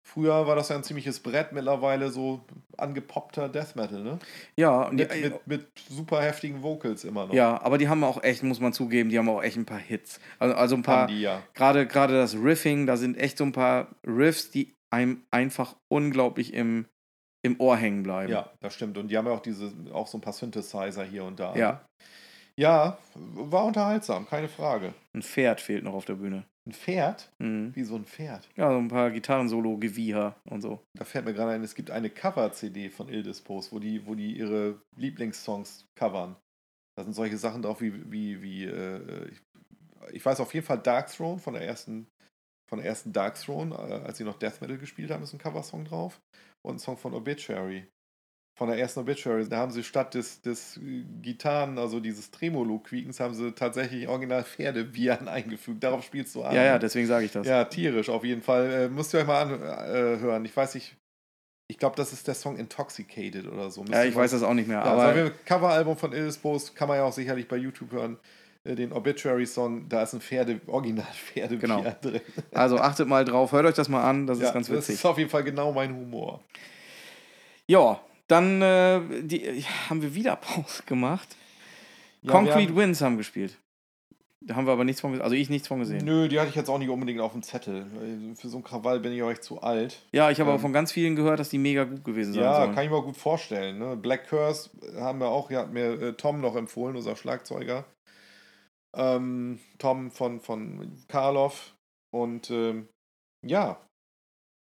Früher 0.03 0.47
war 0.47 0.55
das 0.55 0.69
ja 0.69 0.75
ein 0.75 0.83
ziemliches 0.83 1.19
Brett, 1.19 1.51
mittlerweile 1.51 2.09
so 2.09 2.41
angepoppter 2.77 3.47
Death 3.47 3.75
Metal, 3.75 4.01
ne? 4.01 4.19
Ja, 4.57 4.83
und 4.83 4.97
die, 4.97 5.05
Mit, 5.05 5.21
mit, 5.21 5.47
mit 5.47 5.67
super 5.89 6.21
heftigen 6.21 6.63
Vocals 6.63 7.03
immer 7.03 7.27
noch. 7.27 7.33
ja, 7.33 7.61
aber 7.61 7.77
die 7.77 7.87
haben 7.87 8.03
auch 8.03 8.23
echt, 8.23 8.43
muss 8.43 8.59
man 8.59 8.73
zugeben, 8.73 9.09
die 9.09 9.19
haben 9.19 9.29
auch 9.29 9.43
echt 9.43 9.57
ein 9.57 9.65
paar 9.65 9.77
Hits. 9.79 10.19
Also, 10.39 10.55
also 10.55 10.75
ein 10.75 10.81
paar, 10.81 11.09
ja. 11.09 11.43
gerade 11.53 11.85
gerade 11.85 12.15
das 12.15 12.35
Riffing, 12.35 12.87
da 12.87 12.97
sind 12.97 13.17
echt 13.17 13.37
so 13.37 13.43
ein 13.43 13.51
paar 13.51 13.89
Riffs, 14.05 14.49
die 14.49 14.73
einem 14.89 15.23
einfach 15.31 15.75
unglaublich 15.87 16.53
im, 16.53 16.87
im 17.43 17.59
Ohr 17.59 17.77
hängen 17.77 18.03
bleiben. 18.03 18.31
Ja, 18.31 18.51
das 18.59 18.73
stimmt. 18.73 18.97
Und 18.97 19.09
die 19.09 19.17
haben 19.17 19.27
ja 19.27 19.33
auch 19.33 19.41
diese, 19.41 19.71
auch 19.93 20.07
so 20.07 20.17
ein 20.17 20.21
paar 20.21 20.33
Synthesizer 20.33 21.03
hier 21.03 21.23
und 21.23 21.39
da. 21.39 21.55
Ja. 21.55 21.85
Ja, 22.57 22.97
war 23.15 23.63
unterhaltsam, 23.65 24.27
keine 24.27 24.49
Frage. 24.49 24.93
Ein 25.13 25.21
Pferd 25.21 25.61
fehlt 25.61 25.83
noch 25.83 25.93
auf 25.93 26.05
der 26.05 26.15
Bühne. 26.15 26.43
Ein 26.67 26.73
Pferd? 26.73 27.31
Mhm. 27.39 27.75
Wie 27.75 27.83
so 27.83 27.95
ein 27.95 28.05
Pferd. 28.05 28.47
Ja, 28.55 28.71
so 28.71 28.77
ein 28.77 28.87
paar 28.87 29.09
Gitarrensolo-Gewieher 29.09 30.35
und 30.49 30.61
so. 30.61 30.83
Da 30.93 31.05
fällt 31.05 31.25
mir 31.25 31.33
gerade 31.33 31.51
ein, 31.53 31.63
es 31.63 31.73
gibt 31.73 31.89
eine 31.89 32.09
Cover-CD 32.09 32.89
von 32.89 33.09
Ildispos, 33.09 33.71
wo 33.71 33.79
die, 33.79 34.05
wo 34.05 34.13
die 34.13 34.37
ihre 34.37 34.79
Lieblingssongs 34.95 35.87
covern. 35.95 36.35
Da 36.95 37.03
sind 37.03 37.13
solche 37.13 37.37
Sachen 37.37 37.63
drauf 37.63 37.81
wie, 37.81 38.11
wie, 38.11 38.41
wie 38.43 38.65
äh, 38.65 39.29
ich, 39.29 39.41
ich 40.11 40.25
weiß 40.25 40.39
auf 40.39 40.53
jeden 40.53 40.65
Fall 40.65 40.79
Dark 40.79 41.11
Throne 41.11 41.39
von 41.39 41.53
der 41.53 41.63
ersten, 41.63 42.07
von 42.69 42.77
der 42.77 42.87
ersten 42.87 43.11
Dark 43.11 43.35
Throne, 43.39 43.73
äh, 43.73 44.05
als 44.05 44.17
sie 44.17 44.23
noch 44.23 44.37
Death 44.37 44.61
Metal 44.61 44.77
gespielt 44.77 45.09
haben, 45.09 45.23
ist 45.23 45.33
ein 45.33 45.39
Coversong 45.39 45.85
drauf. 45.85 46.21
Und 46.63 46.75
ein 46.75 46.79
Song 46.79 46.97
von 46.97 47.15
Obituary. 47.15 47.87
Von 48.61 48.69
der 48.69 48.77
ersten 48.77 48.99
Obituary. 48.99 49.49
Da 49.49 49.57
haben 49.57 49.71
sie 49.71 49.83
statt 49.83 50.13
des, 50.13 50.39
des 50.43 50.77
äh, 50.77 51.03
Gitarren, 51.23 51.79
also 51.79 51.99
dieses 51.99 52.29
Tremolo-Quiekens, 52.29 53.19
haben 53.19 53.33
sie 53.33 53.53
tatsächlich 53.53 54.07
original 54.07 54.43
Pferdeviren 54.43 55.27
eingefügt. 55.27 55.83
Darauf 55.83 56.03
spielst 56.03 56.35
du 56.35 56.43
an. 56.43 56.53
Ja, 56.53 56.61
ja, 56.63 56.77
deswegen 56.77 57.07
sage 57.07 57.25
ich 57.25 57.31
das. 57.31 57.47
Ja, 57.47 57.63
tierisch 57.63 58.07
auf 58.09 58.23
jeden 58.23 58.43
Fall. 58.43 58.71
Äh, 58.71 58.87
müsst 58.89 59.15
ihr 59.15 59.21
euch 59.21 59.25
mal 59.25 59.41
anhören. 59.41 60.45
ich 60.45 60.55
weiß 60.55 60.75
nicht. 60.75 60.95
Ich 61.69 61.79
glaube, 61.79 61.95
das 61.95 62.13
ist 62.13 62.27
der 62.27 62.35
Song 62.35 62.55
Intoxicated 62.55 63.47
oder 63.47 63.71
so. 63.71 63.81
Müsst 63.81 63.93
Ja, 63.95 64.03
ich 64.03 64.15
weiß 64.15 64.29
das 64.29 64.43
auch 64.43 64.53
nicht 64.53 64.67
mehr. 64.67 64.77
Ja, 64.77 64.83
aber 64.83 65.05
also 65.05 65.31
Coveralbum 65.43 65.97
von 65.97 66.13
Ildispos 66.13 66.75
kann 66.75 66.87
man 66.87 66.97
ja 66.97 67.03
auch 67.05 67.13
sicherlich 67.13 67.47
bei 67.47 67.55
YouTube 67.57 67.91
hören. 67.91 68.19
Äh, 68.63 68.75
Den 68.75 68.93
Obituary-Song, 68.93 69.89
da 69.89 70.03
ist 70.03 70.13
ein 70.13 70.21
Pferde, 70.21 70.61
original 70.67 71.07
Pferdebier 71.13 71.57
Genau. 71.67 71.83
drin. 71.99 72.21
also 72.51 72.77
achtet 72.77 73.07
mal 73.07 73.25
drauf, 73.25 73.53
hört 73.53 73.65
euch 73.65 73.73
das 73.73 73.89
mal 73.89 74.03
an, 74.07 74.27
das 74.27 74.37
ist 74.37 74.43
ja, 74.43 74.51
ganz 74.51 74.67
das 74.67 74.77
witzig. 74.77 74.93
ist 74.97 75.05
auf 75.07 75.17
jeden 75.17 75.31
Fall 75.31 75.43
genau 75.43 75.71
mein 75.73 75.95
Humor. 75.95 76.43
Ja, 77.65 77.99
dann 78.31 78.61
äh, 78.61 79.01
die, 79.23 79.63
haben 79.89 80.01
wir 80.01 80.15
wieder 80.15 80.35
Pause 80.37 80.83
gemacht. 80.85 81.27
Ja, 82.21 82.31
Concrete 82.31 82.69
haben- 82.69 82.75
Winds 82.75 83.01
haben 83.01 83.17
gespielt. 83.17 83.57
Da 84.43 84.55
haben 84.55 84.65
wir 84.65 84.73
aber 84.73 84.83
nichts 84.85 85.01
von 85.01 85.11
gesehen. 85.11 85.23
Also 85.23 85.35
ich 85.35 85.51
nichts 85.51 85.67
von 85.67 85.77
gesehen. 85.77 86.03
Nö, 86.03 86.27
die 86.27 86.39
hatte 86.39 86.49
ich 86.49 86.55
jetzt 86.55 86.67
auch 86.67 86.79
nicht 86.79 86.89
unbedingt 86.89 87.19
auf 87.21 87.33
dem 87.33 87.43
Zettel. 87.43 87.85
Äh, 88.31 88.35
Für 88.35 88.49
so 88.49 88.57
einen 88.57 88.63
Krawall 88.63 88.99
bin 88.99 89.13
ich 89.13 89.21
euch 89.21 89.39
zu 89.41 89.61
alt. 89.61 90.01
Ja, 90.13 90.31
ich 90.31 90.39
habe 90.39 90.49
aber 90.49 90.55
Ähm, 90.57 90.61
von 90.63 90.73
ganz 90.73 90.91
vielen 90.91 91.15
gehört, 91.15 91.39
dass 91.39 91.49
die 91.49 91.59
mega 91.59 91.83
gut 91.83 92.03
gewesen 92.03 92.33
sein 92.33 92.41
Ja, 92.43 92.55
sollen. 92.55 92.73
kann 92.73 92.83
ich 92.83 92.89
mir 92.89 93.03
gut 93.03 93.17
vorstellen. 93.17 93.77
Ne? 93.77 93.95
Black 93.97 94.27
Curse 94.27 94.71
haben 94.95 95.19
wir 95.19 95.27
auch, 95.27 95.51
ja, 95.51 95.59
hat 95.59 95.71
mir 95.73 96.01
äh, 96.01 96.13
Tom 96.13 96.41
noch 96.41 96.55
empfohlen, 96.55 96.95
unser 96.95 97.15
Schlagzeuger. 97.15 97.85
Ähm, 98.95 99.59
Tom 99.77 100.09
von, 100.11 100.39
von 100.41 100.91
Karloff. 101.07 101.75
Und 102.11 102.49
ähm, 102.49 102.87
ja, 103.45 103.79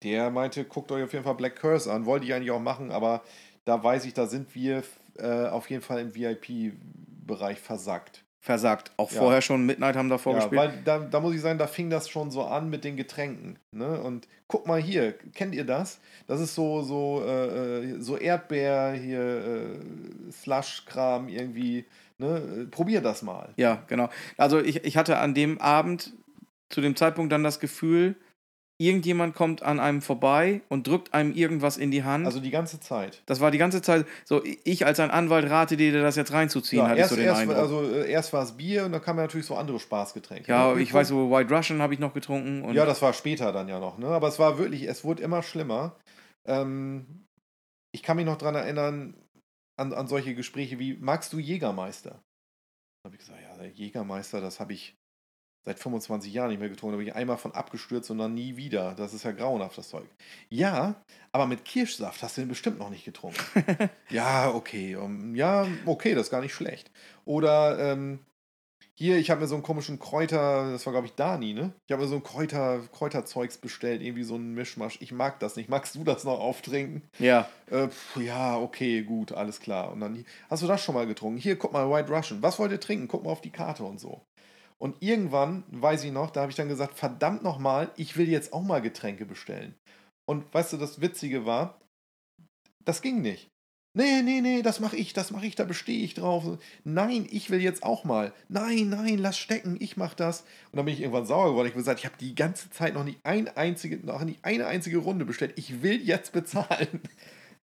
der 0.03 0.29
meinte, 0.29 0.65
guckt 0.65 0.91
euch 0.91 1.03
auf 1.03 1.13
jeden 1.13 1.23
Fall 1.25 1.35
Black 1.35 1.55
Curse 1.55 1.91
an. 1.91 2.05
Wollte 2.05 2.25
ich 2.25 2.33
eigentlich 2.33 2.51
auch 2.51 2.59
machen, 2.59 2.91
aber 2.91 3.23
da 3.65 3.83
weiß 3.83 4.05
ich, 4.05 4.13
da 4.13 4.27
sind 4.27 4.53
wir 4.55 4.83
äh, 5.17 5.47
auf 5.47 5.69
jeden 5.69 5.81
Fall 5.81 5.99
im 5.99 6.13
VIP-Bereich 6.15 7.59
versackt. 7.59 8.23
Versagt. 8.39 8.91
Auch 8.97 9.11
Ja. 9.11 9.21
vorher 9.21 9.41
schon 9.41 9.65
Midnight 9.65 9.95
haben 9.95 10.07
davor 10.09 10.33
Ja, 10.33 10.39
gespielt. 10.39 10.61
weil 10.61 10.81
da, 10.83 10.99
da 10.99 11.19
muss 11.19 11.33
ich 11.33 11.41
sagen, 11.41 11.57
da 11.57 11.65
fing 11.65 11.89
das 11.89 12.07
schon 12.09 12.29
so 12.29 12.43
an 12.43 12.69
mit 12.69 12.83
den 12.83 12.95
Getränken. 12.95 13.57
Ne? 13.71 13.99
Und 13.99 14.27
guck 14.47 14.67
mal 14.67 14.79
hier, 14.79 15.13
kennt 15.33 15.55
ihr 15.55 15.65
das? 15.65 15.99
Das 16.27 16.39
ist 16.39 16.53
so, 16.53 16.83
so, 16.83 17.23
äh, 17.25 17.79
äh, 17.95 17.99
so 18.01 18.17
Erdbeer, 18.17 18.91
hier, 18.93 19.19
äh, 19.19 20.31
Slush-Kram 20.31 21.27
irgendwie. 21.27 21.85
Ne? 22.19 22.67
Probier 22.69 23.01
das 23.01 23.23
mal. 23.23 23.49
Ja, 23.57 23.83
genau. 23.87 24.09
Also 24.37 24.59
ich, 24.59 24.83
ich 24.85 24.95
hatte 24.95 25.17
an 25.17 25.33
dem 25.33 25.59
Abend 25.59 26.13
zu 26.69 26.81
dem 26.81 26.95
Zeitpunkt 26.95 27.31
dann 27.33 27.43
das 27.43 27.59
Gefühl, 27.59 28.15
irgendjemand 28.77 29.35
kommt 29.35 29.63
an 29.63 29.79
einem 29.79 30.01
vorbei 30.01 30.61
und 30.67 30.87
drückt 30.87 31.13
einem 31.13 31.31
irgendwas 31.33 31.77
in 31.77 31.91
die 31.91 32.03
Hand. 32.03 32.25
Also 32.25 32.39
die 32.41 32.49
ganze 32.51 32.79
Zeit. 32.79 33.21
das 33.25 33.39
war 33.39 33.49
die 33.51 33.57
ganze 33.57 33.81
Zeit 33.81 34.05
so, 34.25 34.43
ich 34.43 34.85
als 34.85 34.99
ein 34.99 35.11
Anwalt 35.11 35.49
rate 35.49 35.77
dir, 35.77 35.93
das 35.93 36.15
jetzt 36.17 36.33
reinzuziehen, 36.33 36.83
Ja, 36.83 36.89
hatte 36.89 36.99
erst, 36.99 37.11
ich 37.11 37.15
so 37.17 37.21
den 37.21 37.27
erst, 37.27 37.41
Eindruck. 37.41 37.57
also, 37.57 37.83
äh, 37.89 38.11
erst 38.11 38.33
war 38.33 38.43
es 38.43 38.51
Bier 38.57 38.85
und 38.85 38.91
dann 38.91 39.01
kamen 39.01 39.19
natürlich 39.19 39.45
so 39.45 39.55
andere 39.55 39.79
Spaßgetränke. 39.79 40.51
ja, 40.51 40.75
ich 40.75 40.93
weiß 40.93 41.07
so, 41.07 41.31
White 41.31 41.53
Russian 41.55 41.81
habe 41.81 41.93
ich 41.93 41.99
noch 41.99 42.13
getrunken. 42.13 42.73
Ja, 42.73 42.85
das 42.85 43.01
war 43.01 43.13
später 43.13 43.51
dann 43.53 43.69
ja 43.69 43.79
noch, 43.79 43.97
ne? 43.97 44.07
Aber 44.07 44.27
es 44.27 44.39
war 44.39 44.57
wirklich, 44.57 44.83
es 44.83 45.03
wurde 45.05 45.23
immer 45.23 45.41
schlimmer. 45.41 45.95
Ähm, 46.45 47.25
ich 47.93 48.03
kann 48.03 48.17
mich 48.17 48.25
noch 48.25 48.37
daran 48.37 48.55
erinnern, 48.55 49.15
an, 49.77 49.93
an 49.93 50.07
solche 50.07 50.35
Gespräche 50.35 50.79
wie, 50.79 50.95
magst 50.95 51.31
du 51.31 51.39
Jägermeister? 51.39 52.11
Da 52.11 53.07
habe 53.07 53.15
ich 53.15 53.19
gesagt, 53.19 53.39
ja, 53.41 53.55
der 53.57 53.69
Jägermeister, 53.69 54.41
das 54.41 54.59
habe 54.59 54.73
ich 54.73 54.95
seit 55.65 55.79
25 55.79 56.31
Jahren 56.33 56.49
nicht 56.49 56.59
mehr 56.59 56.69
getrunken. 56.69 56.93
Da 56.93 56.97
bin 56.97 57.07
ich 57.07 57.15
einmal 57.15 57.37
von 57.37 57.53
abgestürzt 57.53 58.11
und 58.11 58.19
dann 58.19 58.33
nie 58.33 58.55
wieder. 58.55 58.93
Das 58.95 59.13
ist 59.13 59.23
ja 59.23 59.31
grauenhaft, 59.31 59.77
das 59.77 59.89
Zeug. 59.89 60.07
Ja, 60.49 60.95
aber 61.31 61.47
mit 61.47 61.65
Kirschsaft 61.65 62.21
hast 62.21 62.37
du 62.37 62.41
den 62.41 62.49
bestimmt 62.49 62.79
noch 62.79 62.89
nicht 62.89 63.05
getrunken. 63.05 63.39
ja, 64.09 64.51
okay. 64.51 64.95
um, 64.95 65.35
ja, 65.35 65.67
okay, 65.85 66.13
das 66.13 66.27
ist 66.27 66.31
gar 66.31 66.41
nicht 66.41 66.53
schlecht. 66.53 66.91
Oder 67.25 67.79
ähm, 67.79 68.19
hier, 68.97 69.17
ich 69.17 69.29
habe 69.29 69.41
mir 69.41 69.47
so 69.47 69.55
einen 69.55 69.63
komischen 69.63 69.99
Kräuter, 69.99 70.71
das 70.71 70.85
war 70.85 70.93
glaube 70.93 71.07
ich 71.07 71.15
Dani, 71.15 71.53
ne? 71.53 71.73
Ich 71.85 71.91
habe 71.91 72.03
mir 72.03 72.07
so 72.07 72.15
ein 72.15 72.23
Kräuter, 72.23 72.79
Kräuterzeugs 72.93 73.57
bestellt, 73.57 74.01
irgendwie 74.01 74.23
so 74.23 74.35
ein 74.35 74.53
Mischmasch. 74.53 74.99
Ich 75.01 75.11
mag 75.11 75.39
das 75.41 75.57
nicht. 75.57 75.67
Magst 75.67 75.95
du 75.95 76.05
das 76.05 76.23
noch 76.23 76.39
auftrinken? 76.39 77.01
ja, 77.19 77.49
Äh, 77.69 77.89
pf, 77.89 78.17
ja, 78.17 78.57
okay, 78.57 79.01
gut, 79.01 79.33
alles 79.33 79.59
klar. 79.59 79.91
Und 79.91 79.99
dann, 79.99 80.25
hast 80.49 80.63
du 80.63 80.67
das 80.67 80.81
schon 80.81 80.95
mal 80.95 81.07
getrunken? 81.07 81.37
Hier, 81.39 81.57
guck 81.57 81.73
mal, 81.73 81.89
White 81.89 82.09
Russian. 82.09 82.41
Was 82.41 82.57
wollt 82.59 82.71
ihr 82.71 82.79
trinken? 82.79 83.07
Guck 83.09 83.25
mal 83.25 83.31
auf 83.31 83.41
die 83.41 83.49
Karte 83.51 83.83
und 83.83 83.99
so. 83.99 84.21
Und 84.81 85.01
irgendwann, 85.01 85.63
weiß 85.69 86.03
ich 86.03 86.11
noch, 86.11 86.31
da 86.31 86.41
habe 86.41 86.51
ich 86.51 86.57
dann 86.57 86.67
gesagt, 86.67 86.97
verdammt 86.97 87.43
nochmal, 87.43 87.91
ich 87.95 88.17
will 88.17 88.29
jetzt 88.29 88.53
auch 88.53 88.63
mal 88.63 88.81
Getränke 88.81 89.25
bestellen. 89.25 89.75
Und 90.27 90.53
weißt 90.53 90.73
du, 90.73 90.77
das 90.77 91.01
Witzige 91.01 91.45
war, 91.45 91.79
das 92.83 93.01
ging 93.01 93.21
nicht. 93.21 93.49
Nee, 93.97 94.21
nee, 94.23 94.41
nee, 94.41 94.61
das 94.61 94.81
mache 94.81 94.97
ich, 94.97 95.13
das 95.13 95.31
mache 95.31 95.45
ich, 95.45 95.55
da 95.55 95.63
bestehe 95.63 96.03
ich 96.03 96.15
drauf. 96.15 96.43
Nein, 96.83 97.25
ich 97.31 97.49
will 97.49 97.61
jetzt 97.61 97.83
auch 97.83 98.03
mal. 98.03 98.33
Nein, 98.49 98.89
nein, 98.89 99.17
lass 99.17 99.37
stecken, 99.37 99.77
ich 99.79 99.95
mache 99.95 100.17
das. 100.17 100.41
Und 100.71 100.75
dann 100.75 100.85
bin 100.85 100.93
ich 100.93 100.99
irgendwann 100.99 101.25
sauer 101.25 101.51
geworden. 101.51 101.67
Ich 101.67 101.71
habe 101.71 101.79
gesagt, 101.79 101.99
ich 102.01 102.05
habe 102.05 102.17
die 102.19 102.35
ganze 102.35 102.69
Zeit 102.71 102.93
noch 102.93 103.05
nicht 103.05 103.19
ein 103.23 103.47
einzige, 103.47 104.05
noch 104.05 104.21
nicht 104.25 104.43
eine 104.43 104.67
einzige 104.67 104.97
Runde 104.97 105.23
bestellt. 105.23 105.53
Ich 105.55 105.81
will 105.81 106.01
jetzt 106.01 106.33
bezahlen. 106.33 106.99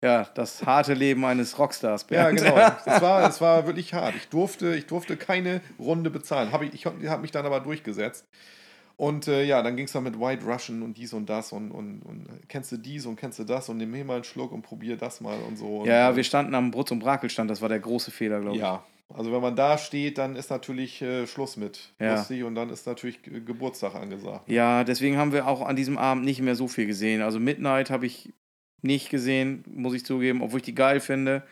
Ja, 0.03 0.27
das 0.35 0.65
harte 0.65 0.93
Leben 0.93 1.23
eines 1.25 1.57
Rockstars. 1.57 2.05
Ja, 2.09 2.23
Bernd. 2.29 2.39
genau. 2.39 2.55
Das 2.85 3.01
war, 3.01 3.21
das 3.21 3.41
war 3.41 3.65
wirklich 3.65 3.93
hart. 3.93 4.13
Ich 4.15 4.27
durfte, 4.29 4.75
ich 4.75 4.85
durfte 4.85 5.17
keine 5.17 5.61
Runde 5.79 6.09
bezahlen. 6.09 6.51
Hab 6.51 6.61
ich 6.61 6.73
ich 6.73 6.85
habe 6.85 7.21
mich 7.21 7.31
dann 7.31 7.45
aber 7.45 7.59
durchgesetzt. 7.61 8.27
Und 8.95 9.27
äh, 9.27 9.43
ja, 9.43 9.63
dann 9.63 9.75
ging 9.75 9.85
es 9.85 9.91
dann 9.91 10.03
mit 10.03 10.19
White 10.19 10.45
Russian 10.45 10.83
und 10.83 10.95
dies 10.97 11.13
und 11.13 11.27
das 11.27 11.51
und, 11.51 11.71
und, 11.71 12.01
und 12.03 12.27
kennst 12.47 12.71
du 12.71 12.77
dies 12.77 13.07
und 13.07 13.15
kennst 13.15 13.39
du 13.39 13.43
das 13.43 13.67
und 13.67 13.77
nimm 13.77 13.91
hier 13.95 14.05
mal 14.05 14.15
einen 14.15 14.23
Schluck 14.23 14.51
und 14.51 14.61
probier 14.61 14.97
das 14.97 15.19
mal 15.19 15.37
und 15.47 15.57
so. 15.57 15.79
Und, 15.79 15.87
Ja, 15.87 15.93
ja, 15.95 16.09
äh, 16.11 16.15
wir 16.15 16.23
standen 16.23 16.53
am 16.53 16.69
Brutz- 16.69 16.91
und 16.91 16.99
Brakelstand, 16.99 17.49
das 17.49 17.59
war 17.61 17.69
der 17.69 17.79
große 17.79 18.11
Fehler, 18.11 18.39
glaube 18.39 18.55
ich. 18.57 18.61
ja, 18.61 18.83
also 19.13 19.31
wenn 19.33 19.41
man 19.41 19.55
da 19.55 19.79
steht, 19.79 20.19
dann 20.19 20.35
ist 20.35 20.51
natürlich 20.51 21.01
äh, 21.01 21.25
Schluss 21.25 21.57
mit 21.57 21.91
Ja. 21.99 22.13
lustig 22.15 22.43
und 22.43 22.53
dann 22.53 22.69
ist 22.69 22.85
natürlich 22.85 23.23
Ge- 23.23 23.41
Geburtstag 23.41 23.95
angesagt. 23.95 24.47
Ja, 24.49 24.83
deswegen 24.83 25.17
haben 25.17 25.33
wir 25.33 25.47
auch 25.47 25.61
an 25.65 25.75
diesem 25.75 25.97
Abend 25.97 26.23
nicht 26.23 26.41
mehr 26.41 26.55
so 26.55 26.67
viel 26.67 26.85
gesehen. 26.85 27.23
Also 27.23 27.39
Midnight 27.39 27.89
habe 27.89 28.05
ich 28.05 28.31
nicht 28.83 29.09
gesehen, 29.09 29.63
muss 29.67 29.93
ich 29.93 30.05
zugeben, 30.05 30.41
obwohl 30.41 30.59
ich 30.59 30.65
die 30.65 30.75
geil 30.75 30.99
finde. 30.99 31.43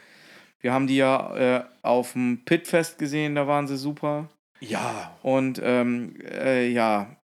Wir 0.60 0.74
haben 0.74 0.88
die 0.88 0.98
ja 0.98 1.36
äh, 1.58 1.64
auf 1.82 2.14
dem 2.14 2.42
Pitfest 2.46 3.00
gesehen, 3.00 3.36
da 3.36 3.48
waren 3.48 3.68
sie 3.68 3.78
super. 3.78 4.30
Ja, 4.60 5.18
Und 5.24 5.60
ähm, 5.64 6.16
äh, 6.24 6.68
ja, 6.70 7.18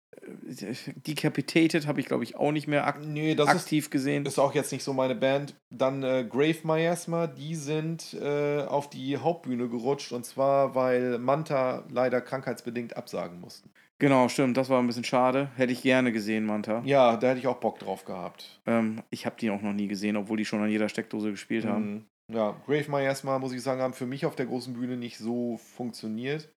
Decapitated 1.07 1.87
habe 1.87 1.99
ich, 1.99 2.07
glaube 2.07 2.23
ich, 2.23 2.35
auch 2.35 2.51
nicht 2.51 2.67
mehr 2.67 2.85
ak 2.85 2.99
nee, 3.05 3.35
das 3.35 3.49
ist, 3.49 3.61
aktiv 3.61 3.89
gesehen. 3.89 4.25
ist 4.25 4.39
auch 4.39 4.53
jetzt 4.53 4.71
nicht 4.71 4.83
so 4.83 4.93
meine 4.93 5.15
Band. 5.15 5.55
Dann 5.69 6.03
äh, 6.03 6.25
Grave 6.27 6.57
Miasma, 6.63 7.27
die 7.27 7.55
sind 7.55 8.13
äh, 8.13 8.61
auf 8.63 8.89
die 8.89 9.17
Hauptbühne 9.17 9.69
gerutscht 9.69 10.11
und 10.11 10.25
zwar, 10.25 10.75
weil 10.75 11.19
Manta 11.19 11.83
leider 11.91 12.21
krankheitsbedingt 12.21 12.97
absagen 12.97 13.39
mussten. 13.39 13.69
Genau, 13.99 14.29
stimmt, 14.29 14.57
das 14.57 14.69
war 14.69 14.79
ein 14.79 14.87
bisschen 14.87 15.03
schade. 15.03 15.49
Hätte 15.55 15.73
ich 15.73 15.81
gerne 15.81 16.11
gesehen, 16.11 16.45
Manta. 16.45 16.81
Ja, 16.85 17.17
da 17.17 17.29
hätte 17.29 17.39
ich 17.39 17.47
auch 17.47 17.59
Bock 17.59 17.79
drauf 17.79 18.05
gehabt. 18.05 18.61
Ähm, 18.67 19.01
ich 19.09 19.25
habe 19.25 19.37
die 19.39 19.49
auch 19.49 19.61
noch 19.61 19.73
nie 19.73 19.87
gesehen, 19.87 20.17
obwohl 20.17 20.37
die 20.37 20.45
schon 20.45 20.61
an 20.61 20.69
jeder 20.69 20.87
Steckdose 20.87 21.31
gespielt 21.31 21.65
haben. 21.65 21.93
Mhm. 21.93 22.05
Ja, 22.35 22.61
Grave 22.65 22.91
Miasma, 22.91 23.39
muss 23.39 23.53
ich 23.53 23.61
sagen, 23.61 23.81
haben 23.81 23.93
für 23.93 24.05
mich 24.05 24.25
auf 24.25 24.35
der 24.35 24.45
großen 24.45 24.73
Bühne 24.73 24.97
nicht 24.97 25.17
so 25.17 25.57
funktioniert. 25.57 26.53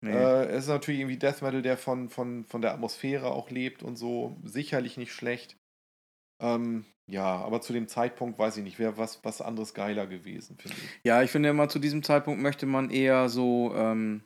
Nee. 0.00 0.12
Äh, 0.12 0.46
es 0.46 0.64
ist 0.64 0.68
natürlich 0.68 1.00
irgendwie 1.00 1.18
Death 1.18 1.42
Metal, 1.42 1.60
der 1.60 1.76
von, 1.76 2.08
von, 2.08 2.44
von 2.44 2.62
der 2.62 2.72
Atmosphäre 2.72 3.32
auch 3.32 3.50
lebt 3.50 3.82
und 3.82 3.96
so. 3.96 4.36
Sicherlich 4.44 4.96
nicht 4.96 5.12
schlecht. 5.12 5.56
Ähm, 6.40 6.84
ja, 7.10 7.24
aber 7.24 7.60
zu 7.60 7.72
dem 7.72 7.88
Zeitpunkt 7.88 8.38
weiß 8.38 8.58
ich 8.58 8.62
nicht, 8.62 8.78
wäre 8.78 8.96
was, 8.96 9.24
was 9.24 9.40
anderes 9.40 9.74
geiler 9.74 10.06
gewesen, 10.06 10.56
finde 10.56 10.76
ich. 10.78 11.00
Ja, 11.04 11.22
ich 11.22 11.30
finde 11.30 11.48
immer, 11.48 11.68
zu 11.68 11.80
diesem 11.80 12.02
Zeitpunkt 12.02 12.40
möchte 12.40 12.66
man 12.66 12.90
eher 12.90 13.28
so 13.28 13.74
ähm, 13.74 14.22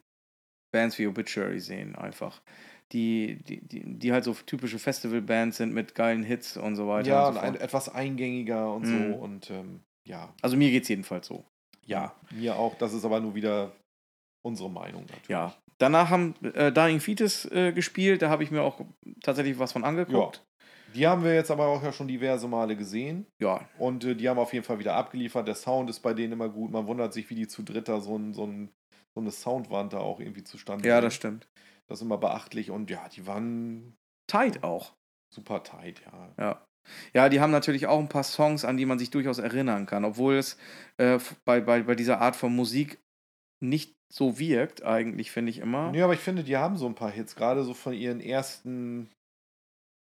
Bands 0.73 0.99
wie 0.99 1.07
Obituary 1.07 1.61
sehen, 1.61 1.95
einfach. 1.95 2.41
Die, 2.93 3.37
die, 3.45 3.61
die, 3.67 3.99
die 3.99 4.13
halt 4.13 4.25
so 4.25 4.35
typische 4.35 4.79
Festival-Bands 4.79 5.57
sind 5.57 5.73
mit 5.73 5.95
geilen 5.95 6.23
Hits 6.25 6.57
und 6.59 6.77
so 6.77 6.89
weiter. 6.89 7.09
Ja, 7.09 7.29
und 7.29 7.35
so 7.35 7.41
ein, 7.41 7.55
etwas 7.55 7.89
eingängiger 7.89 8.73
und 8.75 8.83
Mhm. 8.87 9.13
so. 9.13 9.19
Und 9.19 9.51
ähm, 9.51 9.81
ja, 10.07 10.35
Also 10.43 10.57
mir 10.57 10.71
geht 10.71 10.83
es 10.83 10.89
jedenfalls 10.91 11.27
so. 11.27 11.45
ja, 11.87 12.15
mir 12.31 12.57
auch. 12.57 12.77
Das 12.79 12.93
ist 12.93 13.05
aber 13.05 13.21
nur 13.21 13.35
wieder 13.35 13.73
unsere 14.45 14.69
Meinung 14.71 15.03
natürlich. 15.03 15.29
Ja. 15.29 15.55
Danach 15.79 16.11
haben 16.11 16.35
äh, 16.55 16.71
Dying 16.71 17.01
Fetus 17.01 17.45
äh, 17.51 17.73
gespielt, 17.73 18.23
da 18.23 18.29
habe 18.29 18.45
ich 18.45 18.51
mir 18.51 18.63
auch 18.63 18.81
tatsächlich 19.23 19.59
was 19.59 19.73
von 19.73 19.85
angeguckt. 19.85 20.45
Die 20.95 21.07
haben 21.07 21.25
wir 21.25 21.35
jetzt 21.35 21.51
aber 21.51 21.67
auch 21.69 21.83
ja 21.83 21.91
schon 21.93 22.07
diverse 22.07 22.47
Male 22.47 22.77
gesehen. 22.77 23.27
Ja, 23.41 23.67
Und 23.79 24.05
äh, 24.05 24.15
die 24.15 24.29
haben 24.29 24.39
auf 24.39 24.53
jeden 24.53 24.65
Fall 24.67 24.79
wieder 24.79 24.95
abgeliefert. 24.95 25.49
Der 25.49 25.55
Sound 25.55 25.89
ist 25.89 26.01
bei 26.01 26.13
denen 26.13 26.35
immer 26.35 26.51
gut. 26.51 26.71
Man 26.71 26.87
wundert 26.87 27.15
sich, 27.15 27.31
wie 27.31 27.35
die 27.35 27.49
zu 27.49 27.63
dritter 27.63 28.01
so, 28.03 28.17
ein, 28.19 28.35
so, 28.35 28.45
ein, 28.47 28.69
so 29.15 29.21
eine 29.21 29.31
Soundwand 29.31 29.93
da 29.93 29.99
auch 29.99 30.21
irgendwie 30.21 30.45
zustande 30.45 30.89
ja, 30.89 31.01
das 31.01 31.15
stimmt. 31.15 31.49
Das 31.89 31.99
ist 31.99 32.03
immer 32.03 32.19
beachtlich. 32.19 32.71
Und 32.71 32.91
ja, 32.91 33.09
die 33.09 33.27
waren 33.27 33.97
tight 34.27 34.63
auch. 34.63 34.95
Super 35.35 35.63
tight, 35.63 36.03
ja. 36.07 36.35
Ja. 36.39 36.67
Ja, 37.15 37.29
die 37.29 37.41
haben 37.41 37.53
natürlich 37.53 37.87
auch 37.87 38.01
ein 38.01 38.09
paar 38.09 38.25
Songs, 38.25 38.65
an 38.65 38.77
die 38.77 38.87
man 38.87 38.99
sich 38.99 39.11
durchaus 39.11 39.39
erinnern 39.39 39.87
kann, 39.87 40.05
obwohl 40.05 40.35
es 40.35 40.57
äh, 40.97 41.19
bei, 41.45 41.61
bei, 41.61 41.83
bei 41.83 41.95
dieser 41.95 42.21
Art 42.21 42.35
von 42.35 42.55
Musik 42.57 42.99
nicht 43.61 43.95
so 44.13 44.39
wirkt, 44.39 44.83
eigentlich, 44.83 45.31
finde 45.31 45.51
ich 45.51 45.59
immer. 45.59 45.93
Nee, 45.93 46.03
aber 46.03 46.15
ich 46.15 46.21
finde, 46.21 46.43
die 46.43 46.57
haben 46.57 46.77
so 46.77 46.87
ein 46.87 46.97
paar 46.97 47.11
Hits, 47.11 47.37
gerade 47.37 47.63
so 47.63 47.73
von 47.73 47.93
ihren 47.93 48.21
ersten 48.21 49.09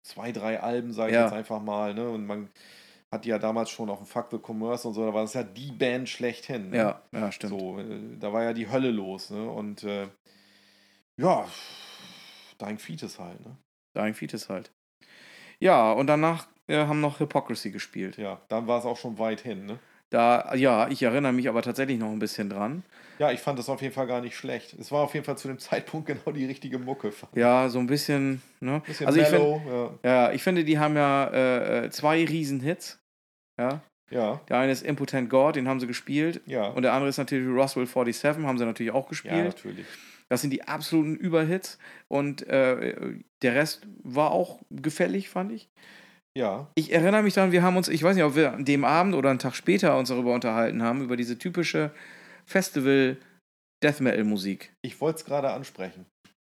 zwei, 0.05 0.31
drei 0.31 0.59
Alben, 0.61 0.93
sage 0.93 1.09
ich 1.11 1.15
Ja. 1.15 1.23
jetzt 1.23 1.33
einfach 1.33 1.61
mal. 1.61 1.93
Ne? 1.93 2.09
Und 2.09 2.25
man 2.25 2.49
hat 3.11 3.25
die 3.25 3.29
ja 3.29 3.39
damals 3.39 3.69
schon 3.69 3.89
auf 3.89 3.97
dem 3.97 4.05
Fuck 4.05 4.27
the 4.31 4.37
Commerce 4.37 4.87
und 4.87 4.93
so, 4.93 5.05
da 5.05 5.13
war 5.13 5.23
das 5.23 5.33
ja 5.33 5.43
die 5.43 5.71
Band 5.71 6.07
schlechthin. 6.07 6.69
Ne? 6.69 6.77
Ja, 6.77 7.01
ja, 7.11 7.31
stimmt. 7.31 7.59
So, 7.59 7.79
äh, 7.79 8.17
da 8.19 8.31
war 8.31 8.43
ja 8.43 8.53
die 8.53 8.69
Hölle 8.69 8.91
los. 8.91 9.31
Ne? 9.31 9.49
Und 9.49 9.83
äh, 9.83 10.07
ja, 11.17 11.47
Dying 12.61 12.77
Fetus 12.77 13.19
halt. 13.19 13.43
Ne? 13.45 13.57
Dying 13.95 14.13
Fetus 14.13 14.49
halt. 14.49 14.71
Ja, 15.59 15.91
und 15.91 16.07
danach 16.07 16.47
äh, 16.67 16.85
haben 16.85 17.01
noch 17.01 17.19
Hypocrisy 17.19 17.71
gespielt. 17.71 18.17
Ja, 18.17 18.41
dann 18.47 18.67
war 18.67 18.79
es 18.79 18.85
auch 18.85 18.97
schon 18.97 19.17
weit 19.17 19.41
hin. 19.41 19.65
Ne? 19.65 19.79
Da, 20.09 20.55
ja, 20.55 20.87
ich 20.89 21.03
erinnere 21.03 21.33
mich 21.33 21.47
aber 21.49 21.61
tatsächlich 21.61 21.99
noch 21.99 22.11
ein 22.11 22.19
bisschen 22.19 22.49
dran. 22.49 22.83
Ja, 23.19 23.31
ich 23.31 23.41
fand 23.41 23.59
das 23.59 23.69
auf 23.69 23.81
jeden 23.81 23.93
Fall 23.93 24.07
gar 24.07 24.21
nicht 24.21 24.35
schlecht. 24.35 24.73
Es 24.79 24.91
war 24.91 25.01
auf 25.03 25.13
jeden 25.13 25.25
Fall 25.25 25.37
zu 25.37 25.47
dem 25.47 25.59
Zeitpunkt 25.59 26.07
genau 26.07 26.31
die 26.31 26.45
richtige 26.45 26.79
Mucke. 26.79 27.09
ich. 27.09 27.37
Ja, 27.37 27.69
so 27.69 27.79
ein 27.79 27.87
bisschen, 27.87 28.41
ne? 28.59 28.81
Bisschen 28.85 29.07
Also 29.07 29.19
ich 29.19 29.27
finde, 29.27 29.43
mellow, 29.43 29.99
ja. 30.03 30.09
ja, 30.09 30.31
ich 30.31 30.41
finde, 30.41 30.63
die 30.63 30.79
haben 30.79 30.95
ja 30.95 31.25
äh, 31.27 31.85
äh, 31.85 31.89
zwei 31.91 32.23
Riesenhits. 32.25 32.99
Ja. 33.59 33.81
ja, 34.09 34.39
Der 34.47 34.57
eine 34.57 34.71
ist 34.71 34.83
Impotent 34.83 35.29
God, 35.29 35.57
den 35.57 35.67
haben 35.67 35.79
sie 35.81 35.87
gespielt. 35.87 36.41
ja. 36.45 36.67
Und 36.69 36.83
der 36.83 36.93
andere 36.93 37.09
ist 37.09 37.17
natürlich 37.17 37.47
Roswell 37.47 37.85
47, 37.85 38.43
haben 38.45 38.57
sie 38.57 38.65
natürlich 38.65 38.93
auch 38.93 39.03
ja, 39.03 39.09
gespielt. 39.09 39.43
natürlich. 39.45 39.85
das 40.29 40.41
sind 40.41 40.51
die 40.51 40.65
absoluten 40.65 41.15
Überhits. 41.17 41.77
Und 42.07 42.47
äh, 42.47 43.15
der 43.41 43.55
Rest 43.55 43.85
war 44.01 44.31
auch 44.31 44.59
gefällig, 44.71 45.29
fand 45.29 45.51
ich. 45.51 45.69
Ja, 46.37 46.67
Ich 46.75 46.91
erinnere 46.93 47.23
mich 47.23 47.33
daran, 47.33 47.51
wir 47.51 47.63
haben 47.63 47.75
uns, 47.77 47.87
ich 47.87 48.03
weiß 48.03 48.15
nicht, 48.15 48.23
ob 48.23 48.35
wir 48.35 48.53
an 48.53 48.65
dem 48.65 48.85
Abend 48.85 49.15
oder 49.15 49.29
einen 49.29 49.39
Tag 49.39 49.55
später 49.55 49.97
uns 49.97 50.09
darüber 50.09 50.33
unterhalten 50.33 50.81
haben, 50.83 51.03
über 51.03 51.17
diese 51.17 51.37
typische 51.37 51.91
Festival 52.45 53.17
Death 53.83 53.99
Metal 54.01 54.23
Musik. 54.23 54.73
ich 54.85 54.99
wollte 55.01 55.19
es 55.19 55.25
gerade 55.25 55.49
ansprechen. 55.51 56.05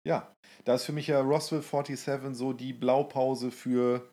Ja, 0.07 0.31
da 0.65 0.75
ist 0.75 0.85
für 0.85 0.93
mich 0.93 1.07
ja 1.07 1.19
Roswell 1.21 1.61
47 1.61 2.35
so 2.35 2.53
die 2.53 2.73
Blaupause 2.73 3.51
für 3.51 4.09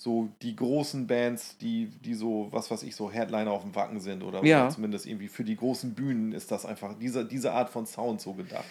so 0.00 0.28
die 0.42 0.56
großen 0.56 1.06
Bands, 1.06 1.56
die, 1.58 1.86
die 1.86 2.14
so, 2.14 2.48
was 2.50 2.70
weiß 2.70 2.82
ich, 2.82 2.96
so 2.96 3.10
Headliner 3.10 3.52
auf 3.52 3.62
dem 3.62 3.74
Wacken 3.74 4.00
sind 4.00 4.22
oder, 4.22 4.44
Ja. 4.44 4.68
zumindest 4.68 5.06
irgendwie 5.06 5.28
für 5.28 5.44
die 5.44 5.56
großen 5.56 5.94
Bühnen 5.94 6.32
ist 6.32 6.50
das 6.50 6.66
einfach 6.66 6.98
diese, 6.98 7.24
diese 7.24 7.52
Art 7.52 7.70
von 7.70 7.86
Sound 7.86 8.20
so 8.20 8.32
gedacht. 8.32 8.64